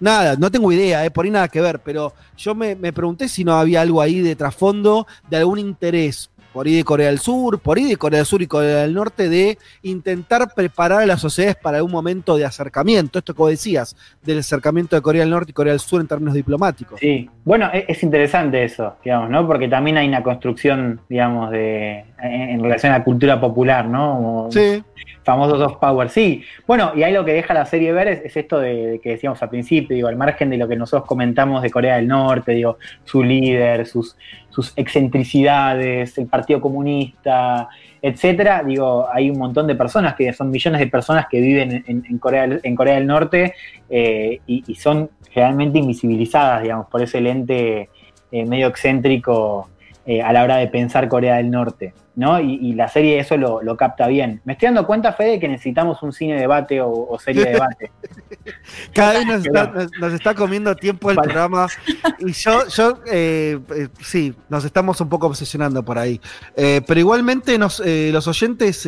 Nada, 0.00 0.36
no 0.36 0.50
tengo 0.50 0.70
idea, 0.72 1.04
eh, 1.04 1.10
por 1.10 1.24
ahí 1.24 1.30
nada 1.30 1.48
que 1.48 1.60
ver, 1.60 1.78
pero 1.80 2.12
yo 2.36 2.54
me, 2.54 2.74
me 2.74 2.92
pregunté 2.92 3.28
si 3.28 3.44
no 3.44 3.54
había 3.54 3.80
algo 3.80 4.00
ahí 4.00 4.20
de 4.20 4.36
trasfondo 4.36 5.06
de 5.28 5.36
algún 5.36 5.58
interés 5.58 6.30
por 6.54 6.68
ahí 6.68 6.76
de 6.76 6.84
Corea 6.84 7.08
del 7.08 7.18
Sur, 7.18 7.58
por 7.58 7.76
ahí 7.76 7.84
de 7.84 7.96
Corea 7.96 8.18
del 8.18 8.26
Sur 8.26 8.40
y 8.40 8.46
Corea 8.46 8.82
del 8.82 8.94
Norte, 8.94 9.28
de 9.28 9.58
intentar 9.82 10.54
preparar 10.54 11.02
a 11.02 11.06
las 11.06 11.20
sociedades 11.20 11.56
para 11.56 11.82
un 11.82 11.90
momento 11.90 12.36
de 12.36 12.44
acercamiento. 12.44 13.18
Esto 13.18 13.34
que 13.34 13.42
decías, 13.50 13.96
del 14.22 14.38
acercamiento 14.38 14.94
de 14.94 15.02
Corea 15.02 15.22
del 15.22 15.30
Norte 15.30 15.50
y 15.50 15.52
Corea 15.52 15.72
del 15.72 15.80
Sur 15.80 16.00
en 16.00 16.06
términos 16.06 16.32
diplomáticos. 16.32 17.00
Sí, 17.00 17.28
bueno, 17.44 17.68
e-, 17.74 17.86
es 17.88 18.00
interesante 18.04 18.62
eso, 18.62 18.94
digamos, 19.04 19.30
¿no? 19.30 19.44
Porque 19.48 19.66
también 19.66 19.98
hay 19.98 20.06
una 20.06 20.22
construcción, 20.22 21.00
digamos, 21.08 21.50
de 21.50 22.04
en 22.24 22.62
relación 22.62 22.92
a 22.92 22.98
la 22.98 23.04
cultura 23.04 23.40
popular, 23.40 23.86
¿no? 23.86 24.48
sí. 24.50 24.82
Famosos 25.24 25.58
soft 25.58 25.78
power, 25.78 26.10
sí. 26.10 26.44
Bueno, 26.66 26.92
y 26.94 27.02
ahí 27.02 27.12
lo 27.12 27.24
que 27.24 27.32
deja 27.32 27.54
la 27.54 27.64
serie 27.64 27.92
ver 27.92 28.08
es, 28.08 28.36
esto 28.36 28.58
de, 28.58 29.00
que 29.02 29.10
decíamos 29.10 29.42
al 29.42 29.48
principio, 29.48 29.96
digo, 29.96 30.08
al 30.08 30.16
margen 30.16 30.50
de 30.50 30.58
lo 30.58 30.68
que 30.68 30.76
nosotros 30.76 31.08
comentamos 31.08 31.62
de 31.62 31.70
Corea 31.70 31.96
del 31.96 32.08
Norte, 32.08 32.52
digo, 32.52 32.76
su 33.04 33.22
líder, 33.22 33.86
sus, 33.86 34.18
sus 34.50 34.74
excentricidades, 34.76 36.18
el 36.18 36.26
Partido 36.26 36.60
Comunista, 36.60 37.70
etcétera, 38.02 38.62
digo, 38.62 39.08
hay 39.10 39.30
un 39.30 39.38
montón 39.38 39.66
de 39.66 39.74
personas, 39.74 40.14
que 40.14 40.30
son 40.34 40.50
millones 40.50 40.78
de 40.78 40.88
personas 40.88 41.26
que 41.30 41.40
viven 41.40 41.84
en, 41.86 42.18
Corea, 42.18 42.60
en 42.62 42.76
Corea 42.76 42.96
del 42.96 43.06
Norte 43.06 43.54
eh, 43.88 44.40
y, 44.46 44.74
son 44.74 45.08
generalmente 45.30 45.78
invisibilizadas, 45.78 46.62
digamos, 46.62 46.86
por 46.88 47.00
ese 47.00 47.22
lente 47.22 47.88
eh, 48.30 48.44
medio 48.44 48.66
excéntrico 48.66 49.70
eh, 50.06 50.20
a 50.20 50.34
la 50.34 50.42
hora 50.42 50.56
de 50.56 50.66
pensar 50.68 51.08
Corea 51.08 51.36
del 51.36 51.50
Norte, 51.50 51.94
¿no? 52.14 52.38
Y, 52.38 52.74
la 52.74 52.88
serie 52.88 53.18
eso 53.18 53.38
lo, 53.38 53.76
capta 53.76 54.06
bien. 54.06 54.42
Me 54.44 54.52
estoy 54.52 54.66
dando 54.66 54.86
cuenta, 54.86 55.14
Fede, 55.14 55.40
que 55.40 55.48
necesitamos 55.48 56.02
un 56.02 56.12
cine 56.12 56.38
debate 56.38 56.80
o, 56.82 57.18
serie 57.18 57.44
de 57.44 57.52
debate. 57.52 57.90
Cada 58.92 59.14
vez 59.14 59.26
nos 59.98 60.12
está, 60.12 60.34
comiendo 60.34 60.76
tiempo 60.76 61.10
el 61.10 61.16
programa 61.16 61.68
y 62.18 62.32
yo, 62.32 62.68
yo 62.68 62.98
eh, 63.10 63.58
eh, 63.74 63.88
sí, 64.02 64.34
nos 64.50 64.64
estamos 64.66 65.00
un 65.00 65.08
poco 65.08 65.26
obsesionando 65.26 65.82
por 65.82 65.98
ahí. 65.98 66.20
pero 66.54 67.00
igualmente 67.00 67.56
nos, 67.56 67.82
los 67.84 68.28
oyentes 68.28 68.86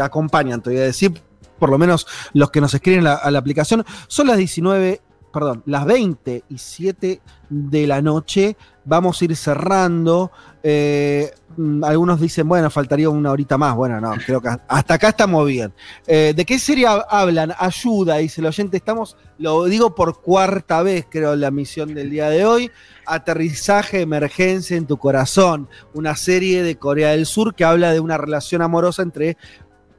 acompañan, 0.00 0.62
te 0.62 0.70
voy 0.70 0.78
a 0.78 0.82
decir, 0.82 1.20
por 1.58 1.70
lo 1.70 1.78
menos 1.78 2.06
los 2.32 2.50
que 2.52 2.60
nos 2.60 2.74
escriben 2.74 3.06
a 3.06 3.30
la 3.30 3.38
aplicación, 3.38 3.84
son 4.06 4.28
las 4.28 4.36
19 4.36 5.00
perdón, 5.34 5.64
las 5.66 5.84
27 5.84 7.20
de 7.50 7.86
la 7.88 8.00
noche. 8.00 8.56
Vamos 8.84 9.20
a 9.20 9.24
ir 9.24 9.34
cerrando. 9.34 10.30
Eh, 10.62 11.32
mm, 11.56 11.82
algunos 11.82 12.20
dicen, 12.20 12.48
bueno, 12.48 12.70
faltaría 12.70 13.08
una 13.10 13.32
horita 13.32 13.58
más. 13.58 13.74
Bueno, 13.74 14.00
no, 14.00 14.12
creo 14.24 14.40
que 14.40 14.48
hasta 14.68 14.94
acá 14.94 15.08
estamos 15.08 15.44
bien. 15.46 15.72
Eh, 16.06 16.34
¿De 16.36 16.44
qué 16.44 16.58
serie 16.60 16.86
hablan? 16.86 17.52
Ayuda, 17.58 18.18
dice 18.18 18.40
el 18.40 18.46
oyente. 18.46 18.76
Estamos, 18.76 19.16
lo 19.38 19.64
digo 19.64 19.94
por 19.96 20.20
cuarta 20.20 20.82
vez, 20.82 21.06
creo, 21.10 21.34
la 21.34 21.50
misión 21.50 21.94
del 21.94 22.10
día 22.10 22.30
de 22.30 22.44
hoy. 22.44 22.70
Aterrizaje, 23.04 24.02
emergencia 24.02 24.76
en 24.76 24.86
tu 24.86 24.98
corazón. 24.98 25.68
Una 25.94 26.14
serie 26.14 26.62
de 26.62 26.76
Corea 26.76 27.10
del 27.10 27.26
Sur 27.26 27.54
que 27.54 27.64
habla 27.64 27.92
de 27.92 28.00
una 28.00 28.18
relación 28.18 28.62
amorosa 28.62 29.02
entre 29.02 29.36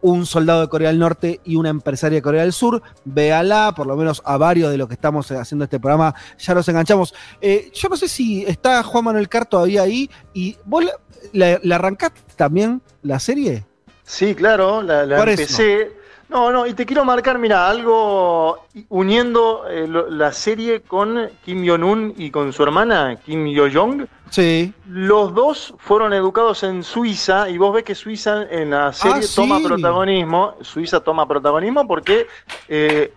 un 0.05 0.27
soldado 0.27 0.61
de 0.61 0.67
Corea 0.67 0.89
del 0.89 0.99
Norte 0.99 1.41
y 1.43 1.55
una 1.55 1.69
empresaria 1.69 2.17
de 2.17 2.21
Corea 2.21 2.43
del 2.43 2.53
Sur. 2.53 2.83
Véala, 3.05 3.73
por 3.75 3.87
lo 3.87 3.95
menos 3.95 4.21
a 4.23 4.37
varios 4.37 4.69
de 4.69 4.77
los 4.77 4.87
que 4.87 4.93
estamos 4.93 5.31
haciendo 5.31 5.63
este 5.65 5.79
programa 5.79 6.13
ya 6.37 6.53
nos 6.53 6.69
enganchamos. 6.69 7.15
Eh, 7.41 7.71
yo 7.73 7.89
no 7.89 7.97
sé 7.97 8.07
si 8.07 8.43
está 8.45 8.83
Juan 8.83 9.05
Manuel 9.05 9.27
Car 9.27 9.47
todavía 9.47 9.81
ahí 9.81 10.07
y 10.31 10.57
vos 10.63 10.85
la, 11.33 11.59
arrancaste 11.73 12.21
también 12.35 12.83
la 13.01 13.19
serie. 13.19 13.65
Sí, 14.03 14.35
claro, 14.35 14.83
la, 14.83 15.03
empecé. 15.03 15.91
No, 16.35 16.51
no, 16.51 16.67
y 16.67 16.73
te 16.73 16.85
quiero 16.85 17.05
marcar, 17.05 17.39
mira, 17.39 17.69
algo 17.69 18.67
uniendo 18.89 19.63
eh, 19.69 19.87
la 20.09 20.33
serie 20.33 20.81
con 20.81 21.29
Kim 21.45 21.65
Jong-un 21.65 22.13
y 22.17 22.29
con 22.29 22.51
su 22.51 22.61
hermana, 22.61 23.15
Kim 23.25 23.47
Yo-jong. 23.47 24.05
Sí. 24.31 24.73
Los 24.85 25.33
dos 25.33 25.73
fueron 25.77 26.11
educados 26.11 26.63
en 26.63 26.83
Suiza 26.83 27.47
y 27.47 27.57
vos 27.57 27.73
ves 27.73 27.85
que 27.85 27.95
Suiza 27.95 28.47
en 28.51 28.71
la 28.71 28.91
serie 28.91 29.21
ah, 29.23 29.31
toma 29.33 29.61
protagonismo. 29.61 30.55
Suiza 30.59 30.99
toma 30.99 31.25
protagonismo 31.25 31.87
porque 31.87 32.27
eh, 32.67 33.13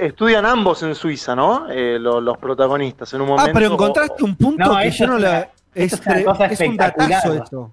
estudian 0.00 0.46
ambos 0.46 0.84
en 0.84 0.94
Suiza, 0.94 1.34
¿no? 1.34 1.66
Eh, 1.68 1.98
los 1.98 2.38
protagonistas 2.38 3.12
en 3.14 3.22
un 3.22 3.30
momento. 3.30 3.50
Ah, 3.50 3.52
pero 3.52 3.72
encontraste 3.72 4.22
un 4.22 4.36
punto 4.36 4.78
que 4.80 4.92
yo 4.92 5.06
no 5.08 5.18
la. 5.18 5.50
Es, 5.74 5.92
es, 5.92 6.60
un 6.60 6.76
datazo 6.76 7.34
esto. 7.34 7.70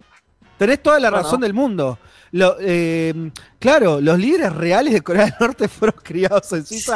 Tenés 0.58 0.82
toda 0.82 1.00
la 1.00 1.12
razón 1.12 1.40
del 1.40 1.54
mundo. 1.54 2.00
Eh, 2.60 3.32
claro, 3.60 4.02
los 4.02 4.20
líderes 4.20 4.54
reales 4.54 4.94
de 4.94 5.02
Corea 5.02 5.26
del 5.26 5.36
Norte 5.40 5.68
fueron 5.70 6.00
criados 6.04 6.52
en 6.54 6.66
Suiza. 6.66 6.96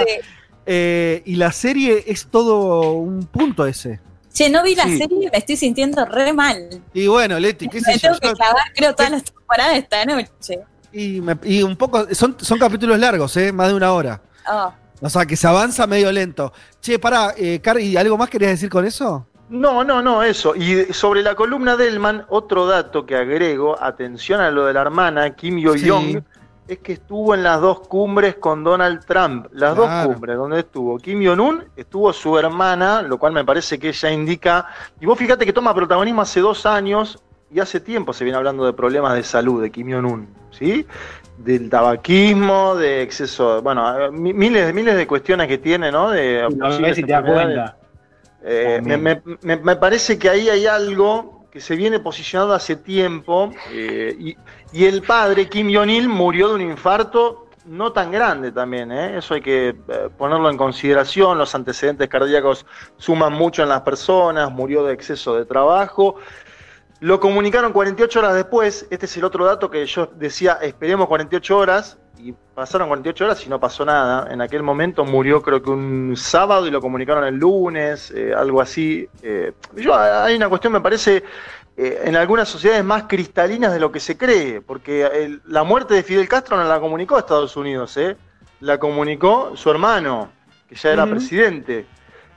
Eh, 0.66 1.22
y 1.26 1.36
la 1.36 1.52
serie 1.52 2.03
es 2.07 2.28
todo 2.28 2.94
un 2.94 3.26
punto 3.26 3.66
ese. 3.66 3.99
Che, 4.32 4.49
no 4.49 4.61
vi 4.64 4.76
la 4.76 4.84
serie, 4.84 5.30
me 5.32 5.38
estoy 5.38 5.56
sintiendo 5.56 6.06
re 6.06 6.32
mal. 6.34 6.82
Y 6.94 7.07
bueno, 7.07 7.40
Leti, 7.40 7.68
¿qué 7.68 7.82
Me 7.82 7.98
tengo 7.98 8.20
que 8.20 8.32
clavar, 8.34 8.74
creo, 8.76 8.94
todas 8.94 9.11
las 9.11 9.24
temporadas 9.24 9.78
esta 9.78 10.06
noche. 10.06 10.60
Y, 10.91 11.20
un 11.61 11.76
poco, 11.76 12.14
son, 12.14 12.38
son 12.40 12.60
capítulos 12.60 12.99
largos, 12.99 13.36
¿eh? 13.38 13.52
Más 13.52 13.70
de 13.70 13.74
una 13.74 13.91
hora. 13.94 14.22
Oh. 14.48 14.72
O 15.02 15.10
sea, 15.10 15.26
que 15.26 15.36
se 15.36 15.48
avanza 15.48 15.88
medio 15.88 16.11
lento. 16.11 16.52
Che, 16.82 16.99
pará, 16.99 17.34
eh, 17.38 17.61
¿y 17.80 17.95
algo 17.95 18.18
más 18.18 18.30
querías 18.30 18.52
decir 18.52 18.70
con 18.70 18.86
eso? 18.86 19.28
No, 19.49 19.84
no, 19.84 20.01
no, 20.01 20.21
eso. 20.21 20.55
Y 20.55 20.93
sobre 20.93 21.23
la 21.23 21.35
columna 21.35 21.76
de 21.76 21.88
Elman, 21.88 22.26
otro 22.30 22.67
dato 22.67 23.05
que 23.05 23.15
agrego, 23.15 23.81
atención 23.81 24.41
a 24.41 24.51
lo 24.51 24.65
de 24.65 24.73
la 24.73 24.81
hermana, 24.81 25.35
Kim 25.35 25.57
Yo-Young, 25.57 26.21
es 26.67 26.77
que 26.80 26.93
estuvo 26.93 27.34
en 27.34 27.41
las 27.41 27.59
dos 27.59 27.80
cumbres 27.80 28.35
con 28.35 28.63
Donald 28.63 29.03
Trump. 29.05 29.47
Las 29.53 29.76
dos 29.76 29.89
cumbres, 30.05 30.38
donde 30.38 30.59
estuvo 30.59 30.97
Kim 30.99 31.26
Jong-un, 31.26 31.63
estuvo 31.76 32.13
su 32.13 32.38
hermana, 32.38 33.01
lo 33.01 33.17
cual 33.17 33.34
me 33.34 33.43
parece 33.43 33.80
que 33.80 33.89
ella 33.89 34.11
indica. 34.11 34.67
Y 35.01 35.07
vos 35.07 35.17
fíjate 35.17 35.47
que 35.47 35.53
toma 35.53 35.73
protagonismo 35.73 36.21
hace 36.21 36.41
dos 36.41 36.67
años 36.67 37.17
y 37.51 37.59
hace 37.59 37.80
tiempo 37.80 38.13
se 38.13 38.23
viene 38.23 38.38
hablando 38.38 38.65
de 38.65 38.73
problemas 38.73 39.15
de 39.15 39.23
salud 39.23 39.63
de 39.63 39.71
Kim 39.71 39.91
Jong-un, 39.91 40.27
¿sí? 40.51 40.85
Del 41.39 41.71
tabaquismo, 41.71 42.76
de 42.76 43.01
exceso, 43.01 43.63
bueno, 43.63 44.11
miles, 44.11 44.71
miles 44.71 44.95
de 44.95 45.07
cuestiones 45.07 45.47
que 45.47 45.57
tiene, 45.57 45.91
¿no? 45.91 46.11
De, 46.11 46.47
no 46.55 46.71
sé 46.71 46.93
si 46.93 47.03
te 47.03 47.11
das 47.13 47.23
cuenta. 47.23 47.78
Eh, 48.44 48.82
me, 49.41 49.76
parece 49.76 50.18
que 50.18 50.30
ahí 50.30 50.49
hay 50.49 50.66
algo 50.66 51.48
que 51.52 51.60
se 51.60 51.76
viene 51.76 51.99
posicionado 51.99 52.53
hace 52.53 52.76
tiempo 52.76 53.52
eh, 53.72 54.36
y, 54.72 54.86
el 54.86 55.02
padre, 55.02 55.49
Kim 55.49 55.74
Jong-il, 55.74 56.07
murió 56.07 56.49
de 56.49 56.56
un 56.56 56.61
infarto 56.61 57.48
no 57.66 57.91
tan 57.91 58.11
grande 58.11 58.52
también, 58.52 58.91
¿eh? 58.91 59.18
eso 59.18 59.34
hay 59.34 59.41
que 59.41 59.76
ponerlo 60.18 60.49
en 60.49 60.57
consideración, 60.57 61.38
los 61.38 61.53
antecedentes 61.53 62.07
cardíacos 62.07 62.66
suman 62.98 63.34
mucho 63.34 63.61
en 63.61 63.70
las 63.70 63.82
personas, 63.82 64.52
murió 64.52 64.84
de 64.84 64.94
exceso 64.94 65.36
de 65.36 65.45
trabajo. 65.45 66.16
Lo 67.01 67.19
comunicaron 67.19 67.71
48 67.71 68.19
horas 68.19 68.35
después, 68.35 68.85
este 68.89 69.05
es 69.05 69.17
el 69.17 69.23
otro 69.23 69.45
dato 69.45 69.69
que 69.69 69.85
yo 69.85 70.07
decía, 70.17 70.59
esperemos 70.61 71.07
48 71.07 71.57
horas, 71.57 71.97
y 72.21 72.34
pasaron 72.53 72.89
48 72.89 73.23
horas 73.26 73.45
y 73.45 73.49
no 73.49 73.59
pasó 73.59 73.85
nada. 73.85 74.27
En 74.31 74.41
aquel 74.41 74.61
momento 74.63 75.05
murió 75.05 75.41
creo 75.41 75.61
que 75.61 75.69
un 75.69 76.15
sábado 76.17 76.67
y 76.67 76.71
lo 76.71 76.81
comunicaron 76.81 77.23
el 77.23 77.35
lunes, 77.35 78.11
eh, 78.11 78.34
algo 78.35 78.61
así. 78.61 79.07
Eh, 79.21 79.53
yo, 79.76 79.95
hay 79.95 80.35
una 80.35 80.49
cuestión, 80.49 80.73
me 80.73 80.81
parece, 80.81 81.23
eh, 81.77 82.01
en 82.03 82.15
algunas 82.15 82.49
sociedades 82.49 82.84
más 82.84 83.03
cristalinas 83.03 83.71
de 83.71 83.80
lo 83.80 83.91
que 83.91 83.99
se 83.99 84.17
cree, 84.17 84.61
porque 84.61 85.39
la 85.45 85.63
muerte 85.63 85.93
de 85.93 86.03
Fidel 86.03 86.27
Castro 86.27 86.57
no 86.57 86.65
la 86.65 86.80
comunicó 86.80 87.17
Estados 87.17 87.55
Unidos, 87.55 87.97
la 88.59 88.77
comunicó 88.77 89.55
su 89.55 89.71
hermano, 89.71 90.30
que 90.67 90.76
ya 90.76 90.91
era 90.91 91.05
presidente. 91.05 91.85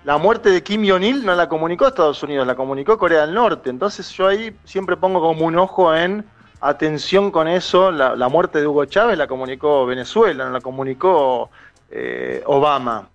La 0.04 0.18
muerte 0.18 0.50
de 0.50 0.62
Kim 0.62 0.88
Jong-il 0.88 1.24
no 1.24 1.34
la 1.34 1.48
comunicó 1.48 1.86
Estados 1.86 2.22
Unidos, 2.22 2.46
la 2.46 2.56
comunicó 2.56 2.98
Corea 2.98 3.24
del 3.24 3.34
Norte. 3.34 3.70
Entonces 3.70 4.10
yo 4.10 4.26
ahí 4.26 4.56
siempre 4.64 4.96
pongo 4.96 5.20
como 5.20 5.46
un 5.46 5.56
ojo 5.56 5.94
en 5.94 6.24
atención 6.62 7.30
con 7.30 7.48
eso, 7.48 7.90
la, 7.90 8.28
muerte 8.28 8.60
de 8.60 8.66
Hugo 8.66 8.84
Chávez 8.84 9.18
la 9.18 9.26
comunicó 9.26 9.84
Venezuela, 9.84 10.44
no 10.44 10.52
la 10.52 10.60
comunicó 10.60 11.50
eh, 11.90 12.42
Obama. 12.46 13.08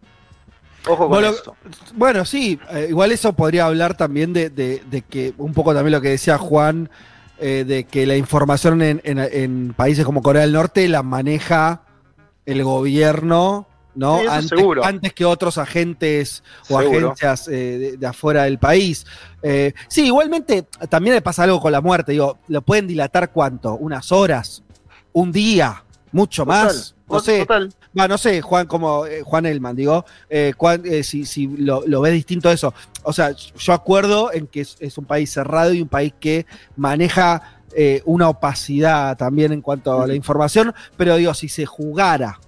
Ojo 0.86 1.10
con 1.10 1.24
eso. 1.24 1.56
Bueno, 1.96 2.26
sí, 2.26 2.60
eh, 2.72 2.88
igual 2.90 3.12
eso 3.12 3.34
podría 3.34 3.66
hablar 3.66 3.96
también 3.96 4.34
de, 4.34 4.52
que, 5.10 5.34
un 5.38 5.54
poco 5.54 5.74
también 5.74 5.94
lo 5.94 6.02
que 6.02 6.10
decía 6.10 6.38
Juan, 6.38 6.90
eh, 7.40 7.64
de 7.66 7.86
que 7.86 8.06
la 8.06 8.18
información 8.18 8.82
en, 8.82 9.74
países 9.76 10.06
como 10.06 10.22
Corea 10.22 10.42
del 10.42 10.54
Norte 10.54 10.88
la 10.88 11.04
maneja 11.04 11.82
el 12.46 12.64
gobierno 12.64 13.66
¿no? 13.98 14.22
antes, 14.30 15.14
que 15.14 15.26
otros 15.26 15.58
agentes 15.58 16.44
o 16.70 16.78
agencias 16.80 17.48
de, 17.48 17.98
afuera 18.08 18.44
del 18.44 18.60
país. 18.60 19.06
Eh, 19.42 19.74
sí, 19.88 20.06
igualmente 20.06 20.64
también 20.90 21.16
le 21.16 21.22
pasa 21.22 21.44
algo 21.44 21.60
con 21.60 21.72
la 21.72 21.82
muerte. 21.82 22.14
Digo, 22.14 22.38
¿lo 22.48 22.62
pueden 22.62 22.88
dilatar 22.88 23.32
cuánto? 23.32 23.76
¿Unas 23.76 24.12
horas? 24.12 24.64
¿Un 25.14 25.32
día? 25.32 25.84
¿Mucho 26.12 26.46
más? 26.46 26.96
No 27.10 27.20
sé. 27.20 27.46
No, 27.94 28.08
no 28.08 28.18
sé, 28.18 28.42
Juan, 28.42 28.68
como 28.68 29.08
eh, 29.08 29.24
Juan 29.24 29.48
Elman, 29.48 29.76
digo, 29.76 30.06
eh, 30.30 30.54
eh, 30.84 31.04
si, 31.04 31.26
si 31.26 31.48
lo, 31.48 31.84
lo 31.88 32.02
ves 32.02 32.14
distinto 32.14 32.50
a 32.50 32.54
eso. 32.54 32.74
O 33.02 33.12
sea, 33.12 33.32
yo 33.32 33.74
acuerdo 33.74 34.32
en 34.32 34.46
que 34.46 34.62
es, 34.62 34.78
es 34.80 34.98
un 35.00 35.06
país 35.06 35.32
cerrado 35.32 35.74
y 35.74 35.82
un 35.82 35.88
país 35.88 36.14
que 36.20 36.46
maneja 36.76 37.58
eh, 37.80 38.02
una 38.06 38.30
opacidad 38.30 39.18
también 39.18 39.52
en 39.52 39.62
cuanto 39.62 40.02
a 40.02 40.08
la 40.08 40.16
información, 40.16 40.74
pero 40.96 41.16
digo, 41.18 41.34
si 41.34 41.50
se 41.50 41.66
jugara 41.66 42.40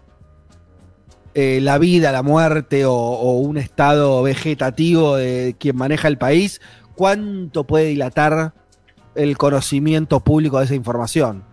eh, 1.39 1.61
la 1.61 1.77
vida, 1.77 2.11
la 2.11 2.23
muerte 2.23 2.85
o, 2.85 2.93
o 2.93 3.37
un 3.39 3.57
estado 3.57 4.21
vegetativo 4.23 5.15
de 5.15 5.55
quien 5.59 5.75
maneja 5.75 6.07
el 6.07 6.17
país, 6.17 6.61
¿cuánto 6.95 7.65
puede 7.65 7.85
dilatar 7.85 8.53
el 9.15 9.37
conocimiento 9.37 10.19
público 10.19 10.59
de 10.59 10.65
esa 10.65 10.75
información? 10.75 11.43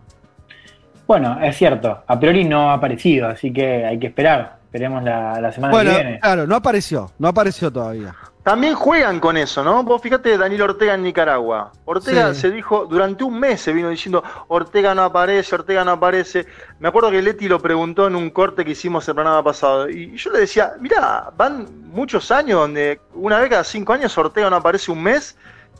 Bueno, 1.07 1.39
es 1.41 1.57
cierto, 1.57 2.03
a 2.07 2.19
priori 2.19 2.45
no 2.45 2.71
ha 2.71 2.75
aparecido, 2.75 3.29
así 3.29 3.53
que 3.53 3.85
hay 3.85 3.99
que 3.99 4.09
esperar. 4.09 4.57
Esperemos 4.65 5.05
la, 5.05 5.41
la 5.41 5.53
semana 5.53 5.73
Bueno, 5.73 5.91
que 5.93 6.03
viene. 6.03 6.21
claro, 6.21 6.47
no 6.47 6.57
apareció, 6.57 7.13
no 7.19 7.29
apareció 7.29 7.73
todavía. 7.73 8.15
También 8.47 8.77
juegan 8.77 9.19
con 9.19 9.37
eso, 9.37 9.65
¿no? 9.65 9.83
Vos 9.83 10.01
fíjate 10.01 10.39
Daniel 10.39 10.63
Ortega 10.63 10.95
en 10.95 11.03
Nicaragua. 11.03 11.73
Ortega 11.85 12.33
Sí. 12.33 12.43
se 12.43 12.51
dijo, 12.53 12.87
durante 12.87 13.25
un 13.25 13.41
mes 13.41 13.61
se 13.61 13.73
vino 13.73 13.89
diciendo, 13.89 14.23
Ortega 14.47 14.95
no 14.95 15.03
aparece, 15.03 15.53
Ortega 15.53 15.85
no 15.85 15.91
aparece. 15.91 16.47
Me 16.79 16.87
acuerdo 16.87 17.11
que 17.11 17.21
Leti 17.21 17.49
lo 17.49 17.59
preguntó 17.59 18.07
en 18.07 18.15
un 18.15 18.31
corte 18.31 18.65
que 18.65 18.71
hicimos 18.71 19.09
el 19.09 19.15
programa 19.15 19.43
pasado. 19.43 19.91
Y 19.91 20.17
yo 20.17 20.31
le 20.31 20.39
decía, 20.39 20.75
mirá, 20.79 21.33
van 21.37 21.67
muchos 21.89 22.31
años 22.31 22.61
donde 22.61 23.01
una 23.15 23.41
vez 23.41 23.51
cada 23.51 23.65
cinco 23.65 23.93
años 23.93 24.17
Ortega 24.17 24.49
no 24.49 24.55
aparece 24.55 24.93
un 24.93 25.03
mes 25.03 25.37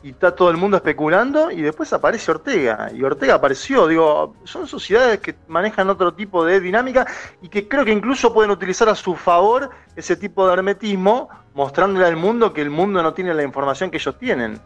y 0.07 0.11
está 0.11 0.33
todo 0.33 0.49
el 0.49 0.55
mundo 0.55 0.77
especulando 0.77 1.51
y 1.51 1.61
después 1.61 1.91
aparece 1.91 2.31
Ortega. 2.31 2.89
Y 2.95 3.03
Ortega 3.03 3.33
apareció. 3.33 3.87
Digo, 3.87 4.35
son 4.45 4.65
sociedades 4.65 5.19
que 5.19 5.35
manejan 5.49 5.89
otro 5.89 6.13
tipo 6.13 6.45
de 6.45 6.61
dinámica 6.61 7.05
y 7.41 7.49
que 7.49 7.67
creo 7.67 7.83
que 7.83 7.91
incluso 7.91 8.33
pueden 8.33 8.51
utilizar 8.51 8.87
a 8.87 8.95
su 8.95 9.15
favor 9.15 9.69
ese 9.97 10.15
tipo 10.15 10.47
de 10.47 10.53
hermetismo, 10.53 11.27
mostrándole 11.53 12.05
al 12.05 12.15
mundo 12.15 12.53
que 12.53 12.61
el 12.61 12.69
mundo 12.69 13.03
no 13.03 13.13
tiene 13.13 13.33
la 13.33 13.43
información 13.43 13.91
que 13.91 13.97
ellos 13.97 14.17
tienen. 14.17 14.61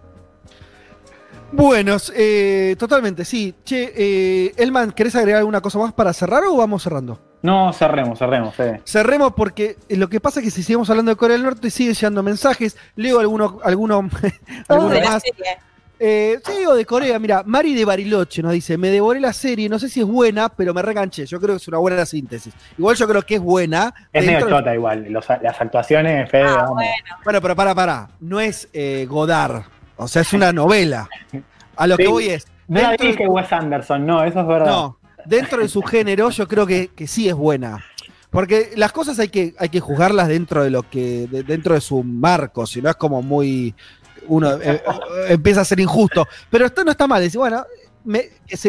Bueno, 1.52 1.98
eh, 2.14 2.76
totalmente, 2.78 3.26
sí. 3.26 3.56
Che, 3.66 3.94
eh, 3.96 4.54
Elman, 4.58 4.92
¿querés 4.92 5.16
agregar 5.16 5.40
alguna 5.40 5.60
cosa 5.60 5.80
más 5.80 5.92
para 5.92 6.14
cerrar 6.14 6.44
o 6.44 6.56
vamos 6.56 6.84
cerrando? 6.84 7.31
No, 7.42 7.74
cerremos, 7.74 8.20
cerremos, 8.20 8.54
Fede. 8.56 8.82
Cerremos 8.86 9.34
porque 9.34 9.78
eh, 9.90 9.98
lo 9.98 10.08
que 10.10 10.20
pasa 10.20 10.40
es 10.40 10.46
que 10.46 10.52
si 10.52 10.62
seguimos 10.64 10.90
hablando 10.90 11.10
de 11.12 11.16
Corea 11.16 11.36
del 11.38 11.46
Norte 11.46 11.70
siguen 11.72 11.94
llegando 11.96 12.22
mensajes. 12.24 12.78
Leo 12.96 13.20
alguno, 13.20 13.60
alguno, 13.64 14.10
alguno 14.68 15.00
más. 15.02 15.24
Eh, 16.04 16.40
sí, 16.44 16.54
digo 16.58 16.74
de 16.74 16.84
Corea, 16.86 17.20
mira, 17.20 17.44
Mari 17.46 17.76
de 17.76 17.86
Bariloche 17.86 18.42
nos 18.42 18.54
dice, 18.54 18.76
me 18.76 18.90
devoré 18.90 19.20
la 19.20 19.34
serie, 19.34 19.70
no 19.70 19.78
sé 19.78 19.88
si 19.88 20.00
es 20.00 20.06
buena, 20.08 20.50
pero 20.50 20.74
me 20.74 20.82
reganché. 20.82 21.28
Yo 21.28 21.40
creo 21.40 21.56
que 21.56 21.62
es 21.62 21.68
una 21.68 21.78
buena 21.78 22.06
síntesis. 22.08 22.54
Igual 22.78 22.96
yo 22.96 23.08
creo 23.08 23.22
que 23.22 23.36
es 23.36 23.42
buena. 23.42 23.94
Es 24.12 24.26
medio 24.26 24.46
de- 24.46 24.52
chota 24.52 24.74
igual, 24.74 25.06
los- 25.10 25.28
las 25.30 25.62
actuaciones, 25.62 26.30
Fede, 26.30 26.46
Ah, 26.48 26.56
vamos. 26.64 26.84
Bueno, 27.24 27.40
pero 27.42 27.56
para, 27.56 27.76
para. 27.76 28.08
No 28.20 28.40
es 28.40 28.68
eh, 28.74 29.06
Godard. 29.08 29.62
O 29.96 30.08
sea, 30.08 30.24
es 30.24 30.34
una 30.34 30.52
novela. 30.52 31.08
A 31.76 31.86
lo 31.86 31.96
Sí. 31.98 32.04
que 32.04 32.08
voy 32.10 32.30
es. 32.30 32.48
No 32.68 32.82
la 32.82 32.90
dentro 32.90 33.06
de- 33.06 33.12
dije 33.14 33.28
Wes 33.28 33.52
Anderson, 33.54 34.04
no, 34.06 34.24
eso 34.24 34.40
es 34.42 34.48
verdad. 34.48 34.66
No, 34.66 34.98
dentro 35.26 35.62
de 35.62 35.68
su 35.70 35.82
género 35.82 36.30
yo 36.30 36.48
creo 36.48 36.66
que, 36.68 36.90
que 36.96 37.08
sí 37.08 37.28
es 37.30 37.36
buena. 37.36 37.84
Porque 38.30 38.72
las 38.78 38.92
cosas 38.94 39.20
hay 39.20 39.28
que, 39.28 39.54
hay 39.60 39.70
que 39.70 39.80
juzgarlas 39.82 40.28
dentro 40.30 40.64
de 40.64 40.70
lo 40.70 40.84
que, 40.90 41.28
de- 41.30 41.44
dentro 41.44 41.74
de 41.76 41.82
su 41.82 42.02
marco, 42.04 42.66
si 42.66 42.82
no 42.82 42.90
es 42.90 42.96
como 42.96 43.22
muy, 43.22 43.76
uno 44.28 44.54
eh, 44.62 44.82
empieza 45.30 45.62
a 45.62 45.66
ser 45.66 45.80
injusto. 45.82 46.26
Pero 46.50 46.66
esto 46.66 46.84
no 46.86 46.92
está 46.92 47.08
mal, 47.08 47.22
decir, 47.22 47.40
bueno, 47.40 47.66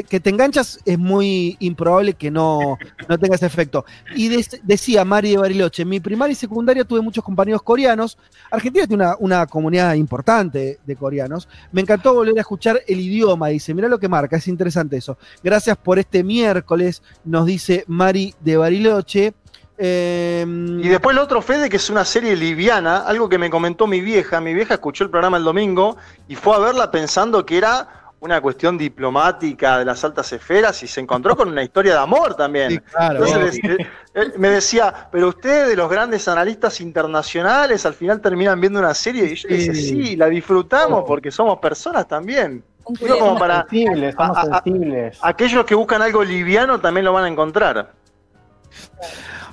que, 0.08 0.20
te 0.20 0.30
enganchas 0.30 0.78
es 0.84 0.98
muy 0.98 1.56
improbable 1.60 2.14
que 2.14 2.30
no, 2.30 2.78
no 3.08 3.18
tenga 3.18 3.36
ese 3.36 3.46
efecto. 3.46 3.84
Y 4.14 4.28
decía 4.62 5.04
Mari 5.04 5.30
de 5.30 5.38
Bariloche, 5.38 5.82
en 5.82 5.88
mi 5.88 6.00
primaria 6.00 6.32
y 6.32 6.36
secundaria 6.36 6.84
tuve 6.84 7.00
muchos 7.00 7.24
compañeros 7.24 7.62
coreanos. 7.62 8.18
Argentina 8.50 8.86
tiene 8.86 9.04
una, 9.04 9.16
una 9.18 9.46
comunidad 9.46 9.94
importante 9.94 10.78
de 10.84 10.96
coreanos. 10.96 11.48
Me 11.72 11.80
encantó 11.80 12.14
volver 12.14 12.36
a 12.36 12.40
escuchar 12.40 12.80
el 12.86 13.00
idioma, 13.00 13.48
dice, 13.48 13.74
mirá 13.74 13.88
lo 13.88 13.98
que 13.98 14.08
marca, 14.08 14.36
es 14.36 14.48
interesante 14.48 14.96
eso. 14.96 15.16
Gracias 15.42 15.76
por 15.76 15.98
este 15.98 16.22
miércoles, 16.22 17.02
nos 17.24 17.46
dice 17.46 17.84
Mari 17.86 18.34
de 18.40 18.56
Bariloche. 18.56 19.34
Eh, 19.78 20.44
Y 20.46 20.88
después 20.88 21.16
el 21.16 21.22
otro 21.22 21.42
Fede, 21.42 21.68
que 21.68 21.76
es 21.76 21.90
una 21.90 22.04
serie 22.04 22.36
liviana, 22.36 22.98
algo 22.98 23.28
que 23.28 23.38
me 23.38 23.50
comentó 23.50 23.86
mi 23.86 24.00
vieja. 24.00 24.40
Mi 24.40 24.54
vieja 24.54 24.74
escuchó 24.74 25.04
el 25.04 25.10
programa 25.10 25.38
el 25.38 25.44
domingo 25.44 25.96
y 26.28 26.36
fue 26.36 26.54
a 26.54 26.58
verla 26.58 26.90
pensando 26.90 27.44
que 27.44 27.58
era 27.58 28.01
una 28.22 28.40
cuestión 28.40 28.78
diplomática 28.78 29.78
de 29.80 29.84
las 29.84 30.04
altas 30.04 30.32
esferas 30.32 30.80
y 30.84 30.86
se 30.86 31.00
encontró 31.00 31.36
con 31.36 31.48
una 31.48 31.60
historia 31.64 31.94
de 31.94 31.98
amor 31.98 32.36
también. 32.36 32.70
Sí, 32.70 32.78
claro, 32.78 33.24
Entonces 33.26 33.60
les- 33.64 33.86
él 34.14 34.32
me 34.38 34.48
decía, 34.50 35.08
pero 35.10 35.26
ustedes, 35.28 35.76
los 35.76 35.90
grandes 35.90 36.28
analistas 36.28 36.80
internacionales, 36.80 37.84
al 37.84 37.94
final 37.94 38.20
terminan 38.20 38.60
viendo 38.60 38.78
una 38.78 38.94
serie 38.94 39.24
y 39.24 39.34
yo 39.34 39.48
le 39.48 39.56
decía, 39.56 39.74
Sí. 39.74 40.04
sí, 40.04 40.16
la 40.16 40.26
disfrutamos 40.28 41.02
porque 41.04 41.32
somos 41.32 41.58
personas 41.58 42.06
también. 42.06 42.62
Digo, 43.00 43.18
como 43.18 43.36
para 43.38 43.62
Sensibles, 43.68 44.14
somos 44.14 44.36
a- 44.36 44.40
a- 44.40 44.62
sensibles. 44.62 45.18
aquellos 45.20 45.64
que 45.64 45.74
buscan 45.74 46.00
algo 46.02 46.22
liviano 46.22 46.78
también 46.80 47.04
lo 47.04 47.12
van 47.12 47.24
a 47.24 47.28
encontrar. 47.28 47.90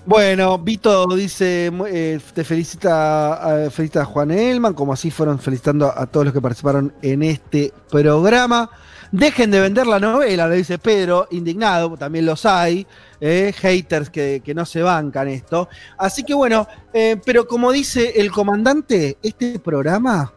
Bueno, 0.06 0.58
Vito 0.58 1.06
dice, 1.16 1.72
eh, 1.88 2.20
te 2.34 2.44
felicita, 2.44 3.66
eh, 3.66 3.70
felicita 3.70 4.02
a 4.02 4.06
Juan 4.06 4.32
Elman, 4.32 4.74
como 4.74 4.94
así 4.94 5.12
fueron 5.12 5.40
felicitando 5.40 5.94
a 5.96 6.08
todos 6.08 6.26
los 6.28 6.34
que 6.34 6.42
participaron 6.42 6.94
en 7.02 7.24
este 7.24 7.74
programa. 7.90 8.70
Dejen 9.12 9.50
de 9.50 9.60
vender 9.60 9.88
la 9.88 10.00
novela, 10.00 10.48
le 10.48 10.58
dice 10.58 10.78
Pedro, 10.78 11.28
indignado, 11.32 11.98
también 11.98 12.26
los 12.28 12.46
hay, 12.46 12.86
eh, 13.20 13.54
haters 13.58 14.10
que, 14.10 14.42
que 14.46 14.54
no 14.54 14.66
se 14.66 14.84
bancan 14.84 15.28
esto. 15.28 15.68
Así 15.98 16.24
que 16.24 16.34
bueno, 16.34 16.68
eh, 16.94 17.20
pero 17.26 17.48
como 17.48 17.72
dice 17.72 18.14
el 18.18 18.32
comandante, 18.32 19.18
este 19.24 19.60
programa 19.60 20.34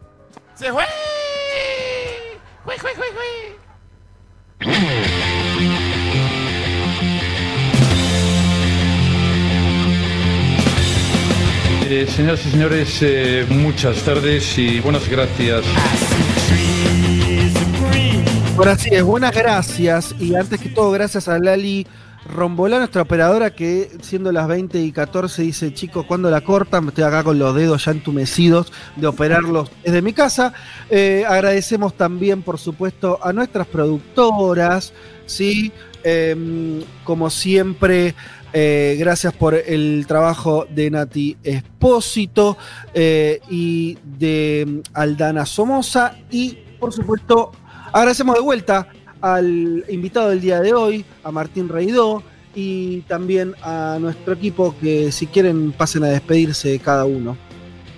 ¡Se 0.54 0.70
fue! 0.70 0.84
¡Jue, 2.64 2.78
jue, 2.78 2.90
jue, 2.94 3.06
jue! 4.60 5.18
Eh, 11.94 12.06
señoras 12.06 12.46
y 12.46 12.50
señores, 12.50 12.98
eh, 13.02 13.46
muchas 13.50 14.02
tardes 14.02 14.56
y 14.56 14.80
buenas 14.80 15.06
gracias. 15.10 15.62
Bueno, 18.56 18.72
así 18.72 18.88
es, 18.92 19.02
buenas 19.02 19.34
gracias. 19.34 20.14
Y 20.18 20.34
antes 20.34 20.58
que 20.58 20.70
todo, 20.70 20.90
gracias 20.90 21.28
a 21.28 21.38
Lali 21.38 21.86
Rombolá, 22.24 22.78
nuestra 22.78 23.02
operadora, 23.02 23.50
que 23.50 23.90
siendo 24.00 24.32
las 24.32 24.48
20 24.48 24.80
y 24.80 24.90
14 24.90 25.42
dice, 25.42 25.74
chicos, 25.74 26.06
¿cuándo 26.06 26.30
la 26.30 26.40
cortan? 26.40 26.88
Estoy 26.88 27.04
acá 27.04 27.22
con 27.24 27.38
los 27.38 27.54
dedos 27.54 27.84
ya 27.84 27.90
entumecidos 27.90 28.72
de 28.96 29.06
operarlos 29.06 29.70
desde 29.84 30.00
mi 30.00 30.14
casa. 30.14 30.54
Eh, 30.88 31.26
agradecemos 31.28 31.92
también, 31.94 32.40
por 32.40 32.58
supuesto, 32.58 33.18
a 33.22 33.34
nuestras 33.34 33.66
productoras, 33.66 34.94
¿sí? 35.26 35.70
Em, 36.04 36.82
como 37.04 37.28
siempre, 37.28 38.14
eh, 38.52 38.96
gracias 38.98 39.32
por 39.32 39.54
el 39.54 40.04
trabajo 40.06 40.66
de 40.68 40.90
Nati 40.90 41.36
Espósito 41.42 42.56
eh, 42.94 43.40
y 43.50 43.98
de 44.18 44.64
mm, 44.66 44.80
Aldana 44.94 45.46
Somoza. 45.46 46.16
Y, 46.30 46.58
por 46.78 46.92
supuesto, 46.92 47.52
agradecemos 47.92 48.34
de 48.36 48.42
vuelta 48.42 48.88
al 49.20 49.84
invitado 49.88 50.30
del 50.30 50.40
día 50.40 50.60
de 50.60 50.74
hoy, 50.74 51.04
a 51.22 51.30
Martín 51.30 51.68
Reidó, 51.68 52.22
y 52.54 53.00
también 53.02 53.54
a 53.62 53.96
nuestro 54.00 54.34
equipo 54.34 54.74
que 54.80 55.10
si 55.12 55.26
quieren 55.26 55.72
pasen 55.72 56.04
a 56.04 56.08
despedirse 56.08 56.78
cada 56.80 57.04
uno. 57.06 57.36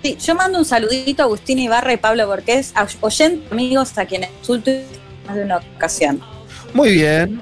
Sí, 0.01 0.17
yo 0.23 0.35
mando 0.35 0.59
un 0.59 0.65
saludito 0.65 1.23
a 1.23 1.25
Agustín 1.25 1.57
Ibarra 1.59 1.91
y 1.93 1.97
Pablo 1.97 2.27
Borqués, 2.27 2.71
a- 2.75 2.87
oyentes 3.01 3.51
amigos 3.51 3.97
a 3.97 4.05
quienes 4.05 4.29
insulto 4.39 4.71
más 5.27 5.35
de 5.35 5.43
una 5.43 5.57
ocasión. 5.75 6.21
Muy 6.73 6.91
bien, 6.93 7.41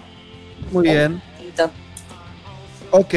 muy 0.71 0.87
bien. 0.87 1.21
Listo. 1.43 1.69
Ok, 2.95 3.15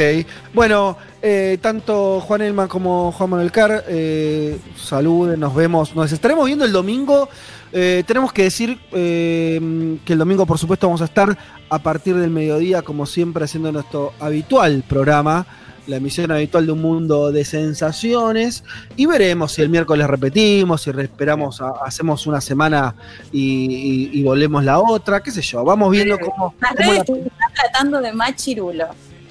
bueno, 0.55 0.97
eh, 1.20 1.59
tanto 1.61 2.19
Juan 2.23 2.40
Elman 2.40 2.66
como 2.66 3.12
Juan 3.12 3.28
Manuel 3.28 3.53
Carr, 3.53 3.85
eh, 3.89 4.59
saluden, 4.74 5.39
nos 5.39 5.55
vemos, 5.55 5.94
nos 5.94 6.11
estaremos 6.11 6.47
viendo 6.47 6.65
el 6.65 6.73
domingo. 6.73 7.28
Eh, 7.74 8.03
tenemos 8.07 8.32
que 8.32 8.44
decir 8.44 8.78
eh, 8.93 9.98
que 10.03 10.15
el 10.15 10.19
domingo, 10.19 10.47
por 10.47 10.57
supuesto, 10.59 10.86
vamos 10.86 11.03
a 11.03 11.05
estar 11.05 11.36
a 11.69 11.78
partir 11.78 12.16
del 12.16 12.31
mediodía, 12.31 12.81
como 12.81 13.05
siempre, 13.05 13.44
haciendo 13.44 13.70
nuestro 13.70 14.15
habitual 14.19 14.82
programa, 14.89 15.44
la 15.86 15.97
emisión 15.97 16.32
habitual 16.32 16.65
de 16.65 16.73
un 16.73 16.81
mundo 16.81 17.31
de 17.31 17.44
sensaciones, 17.44 18.65
y 18.97 19.05
veremos 19.05 19.53
si 19.53 19.61
el 19.61 19.69
miércoles 19.69 20.07
repetimos, 20.07 20.81
si 20.81 20.90
esperamos, 20.90 21.61
a- 21.61 21.74
hacemos 21.85 22.27
una 22.27 22.40
semana 22.40 22.94
y, 23.31 24.09
y- 24.15 24.20
y 24.20 24.23
volvemos 24.23 24.65
la 24.65 24.78
otra, 24.81 25.23
qué 25.23 25.31
sé 25.31 25.43
yo, 25.43 25.62
vamos 25.65 25.90
viendo 25.90 26.19
cómo... 26.19 26.55
Las 26.62 26.70
cómo 26.77 26.81
la- 26.81 26.93
redes 26.93 27.05
te 27.05 27.12
están 27.12 27.53
tratando 27.55 28.01
de 28.01 28.12
machirulo. 28.15 28.86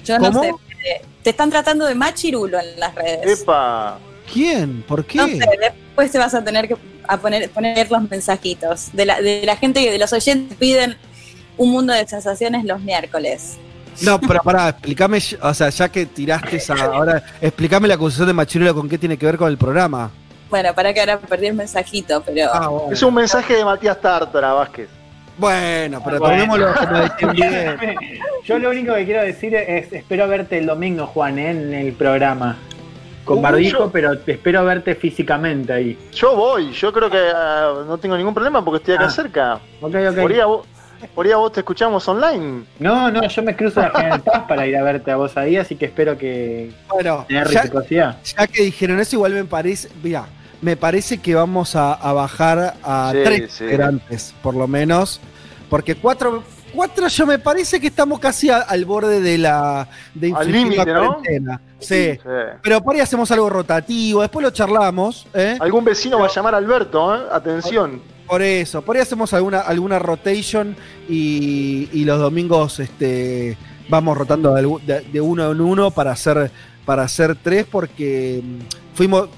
Yo 0.06 0.18
no 0.18 0.30
¿Cómo? 0.32 0.42
sé. 0.42 0.48
eh, 0.50 1.02
Te 1.22 1.30
están 1.30 1.50
tratando 1.50 1.84
de 1.86 1.94
machirulo 1.94 2.58
en 2.58 2.78
las 2.80 2.94
redes. 2.94 3.40
Epa. 3.42 3.98
¿Quién? 4.32 4.82
¿Por 4.82 5.04
qué? 5.04 5.18
No 5.18 5.26
sé, 5.26 5.38
después 5.60 6.10
te 6.10 6.18
vas 6.18 6.34
a 6.34 6.42
tener 6.42 6.66
que 6.68 6.76
a 7.08 7.16
poner, 7.18 7.48
poner 7.50 7.90
los 7.90 8.10
mensajitos 8.10 8.88
de 8.92 9.06
la, 9.06 9.20
de 9.20 9.42
la 9.44 9.56
gente 9.56 9.80
que 9.84 9.92
de 9.92 9.98
los 9.98 10.12
oyentes 10.12 10.56
piden 10.58 10.96
un 11.56 11.70
mundo 11.70 11.92
de 11.92 12.06
sensaciones 12.08 12.64
los 12.64 12.80
miércoles. 12.80 13.56
No, 14.02 14.20
pero 14.20 14.40
pará, 14.42 14.68
explícame, 14.70 15.18
o 15.40 15.54
sea, 15.54 15.70
ya 15.70 15.88
que 15.88 16.04
tiraste 16.06 16.56
esa. 16.56 16.74
Ahora, 16.74 17.22
explícame 17.40 17.88
la 17.88 17.94
acusación 17.94 18.26
de 18.26 18.34
Machirulo 18.34 18.74
con 18.74 18.88
qué 18.88 18.98
tiene 18.98 19.16
que 19.16 19.24
ver 19.24 19.38
con 19.38 19.48
el 19.48 19.56
programa. 19.56 20.10
Bueno, 20.50 20.74
para 20.74 20.92
que 20.92 21.00
ahora 21.00 21.18
perdí 21.18 21.46
el 21.46 21.54
mensajito, 21.54 22.22
pero. 22.26 22.50
Ah, 22.52 22.68
bueno. 22.68 22.92
Es 22.92 23.02
un 23.02 23.14
mensaje 23.14 23.54
de 23.54 23.64
Matías 23.64 24.00
Tártara, 24.00 24.52
Vázquez. 24.52 24.88
Bueno, 25.38 26.00
pero 26.04 26.18
Bueno. 26.18 26.34
tomémoslo 26.34 26.74
como 26.74 26.98
decir 27.00 27.28
bien. 27.32 27.76
Yo 28.44 28.58
lo 28.58 28.70
único 28.70 28.94
que 28.94 29.04
quiero 29.04 29.22
decir 29.22 29.54
es, 29.54 29.92
espero 29.92 30.26
verte 30.28 30.58
el 30.58 30.66
domingo, 30.66 31.06
Juan, 31.06 31.38
¿eh? 31.38 31.50
en 31.50 31.74
el 31.74 31.92
programa. 31.92 32.56
Con 33.24 33.38
Uh, 33.38 33.42
barbijo, 33.42 33.78
yo- 33.86 33.90
pero 33.90 34.12
espero 34.12 34.64
verte 34.64 34.94
físicamente 34.94 35.72
ahí. 35.72 35.98
Yo 36.12 36.36
voy, 36.36 36.70
yo 36.72 36.92
creo 36.92 37.10
que 37.10 37.18
ah, 37.34 37.82
no 37.86 37.98
tengo 37.98 38.16
ningún 38.16 38.32
problema 38.32 38.64
porque 38.64 38.78
estoy 38.78 38.94
acá 38.94 39.06
Ah. 39.06 39.10
cerca. 39.10 39.54
Ok, 39.80 39.94
ok. 40.10 40.16
Por 40.20 40.32
ahí, 40.32 40.40
a 40.40 40.46
vos, 40.46 40.66
por 41.14 41.26
ahí 41.26 41.32
a 41.32 41.36
vos 41.36 41.52
te 41.52 41.60
escuchamos 41.60 42.06
online. 42.08 42.62
No, 42.78 43.10
no, 43.10 43.26
yo 43.26 43.42
me 43.42 43.56
cruzo 43.56 43.80
la 43.80 43.90
General 43.90 44.20
Paz 44.22 44.42
para 44.48 44.64
ir 44.66 44.76
a 44.76 44.82
verte 44.84 45.10
a 45.10 45.16
vos 45.16 45.36
ahí, 45.36 45.56
así 45.56 45.74
que 45.74 45.86
espero 45.86 46.16
que 46.16 46.70
Bueno, 46.88 47.26
ya 47.28 48.46
que 48.46 48.62
dijeron 48.62 49.00
eso, 49.00 49.16
igual 49.16 49.32
me 49.32 49.44
parece. 49.44 49.88
Mira, 50.02 50.26
me 50.62 50.76
parece 50.76 51.18
que 51.18 51.34
vamos 51.34 51.76
a, 51.76 51.92
a 51.94 52.12
bajar 52.12 52.74
a 52.82 53.10
Sí, 53.12 53.18
tres 53.24 53.52
sí. 53.52 53.64
integrantes, 53.64 54.34
por 54.42 54.54
lo 54.54 54.66
menos. 54.68 55.20
Porque 55.70 55.94
cuatro. 55.94 56.42
Cuatro, 56.74 57.08
yo 57.08 57.26
me 57.26 57.38
parece 57.38 57.80
que 57.80 57.86
estamos 57.86 58.18
casi 58.18 58.50
a- 58.50 58.58
al 58.58 58.84
borde 58.84 59.20
de 59.20 59.38
la. 59.38 59.88
de 60.14 60.32
Al 60.36 60.50
límite, 60.52 60.84
¿no? 60.84 61.22
Sí. 61.24 61.38
Sí. 61.78 62.18
Pero 62.62 62.82
por 62.82 62.94
ahí 62.94 63.00
hacemos 63.00 63.30
algo 63.30 63.48
rotativo, 63.48 64.20
después 64.20 64.42
lo 64.44 64.50
charlamos, 64.50 65.26
¿eh? 65.32 65.56
Algún 65.60 65.84
vecino 65.84 66.18
va 66.18 66.26
a 66.26 66.28
llamar 66.30 66.54
a 66.54 66.58
Alberto, 66.58 67.14
¿eh? 67.16 67.20
Atención. 67.32 68.02
Por 68.26 68.42
eso, 68.42 68.82
por 68.82 68.96
ahí 68.96 69.02
hacemos 69.02 69.32
alguna, 69.32 69.60
alguna 69.60 69.98
rotation 69.98 70.76
y, 71.08 71.88
y 71.92 72.04
los 72.04 72.18
domingos 72.18 72.78
este, 72.80 73.56
vamos 73.88 74.18
rotando 74.18 74.52
de, 74.52 74.62
algu- 74.66 74.82
de- 74.82 75.00
de 75.02 75.20
uno 75.20 75.50
en 75.52 75.60
uno 75.60 75.90
para 75.92 76.10
hacer, 76.12 76.50
para 76.86 77.02
hacer 77.02 77.36
tres 77.42 77.66
porque 77.70 78.40
mm, 78.42 78.94
fuimos, 78.94 79.28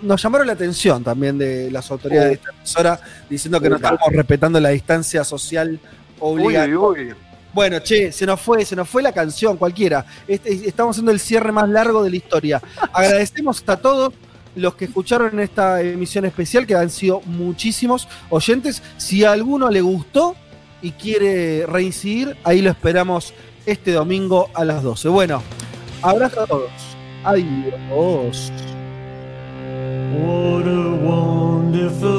nos 0.00 0.22
llamaron 0.22 0.46
la 0.46 0.54
atención 0.54 1.04
también 1.04 1.36
de 1.36 1.70
las 1.70 1.90
autoridades 1.90 2.28
de 2.28 2.34
esta 2.34 2.50
emisora 2.56 3.00
diciendo 3.28 3.60
que 3.60 3.68
no 3.68 3.76
estamos 3.76 4.00
respetando 4.10 4.58
la 4.58 4.70
distancia 4.70 5.24
social 5.24 5.78
obligatoria. 6.20 6.78
uy, 6.78 7.08
uy. 7.08 7.14
Bueno, 7.52 7.80
che, 7.80 8.12
se 8.12 8.24
nos 8.24 8.40
fue, 8.40 8.64
se 8.64 8.74
nos 8.74 8.88
fue 8.88 9.02
la 9.02 9.12
canción, 9.12 9.56
cualquiera. 9.58 10.06
Este- 10.26 10.66
estamos 10.66 10.94
haciendo 10.94 11.12
el 11.12 11.20
cierre 11.20 11.52
más 11.52 11.68
largo 11.68 12.02
de 12.02 12.10
la 12.10 12.16
historia. 12.16 12.62
Agradecemos 12.92 13.62
a 13.66 13.76
todos 13.76 14.14
los 14.54 14.74
que 14.74 14.86
escucharon 14.86 15.38
esta 15.40 15.82
emisión 15.82 16.24
especial, 16.24 16.66
que 16.66 16.74
han 16.74 16.90
sido 16.90 17.20
muchísimos 17.22 18.08
oyentes. 18.30 18.82
Si 18.96 19.24
a 19.24 19.32
alguno 19.32 19.70
le 19.70 19.82
gustó 19.82 20.34
y 20.80 20.92
quiere 20.92 21.66
reincidir, 21.66 22.36
ahí 22.44 22.62
lo 22.62 22.70
esperamos 22.70 23.34
este 23.66 23.92
domingo 23.92 24.48
a 24.54 24.64
las 24.64 24.82
12. 24.82 25.08
Bueno, 25.08 25.42
abrazo 26.02 26.42
a 26.42 26.46
todos. 26.46 26.91
Adiós. 27.24 28.50
What 30.10 30.66
a 30.66 30.90
wonderful 31.06 32.18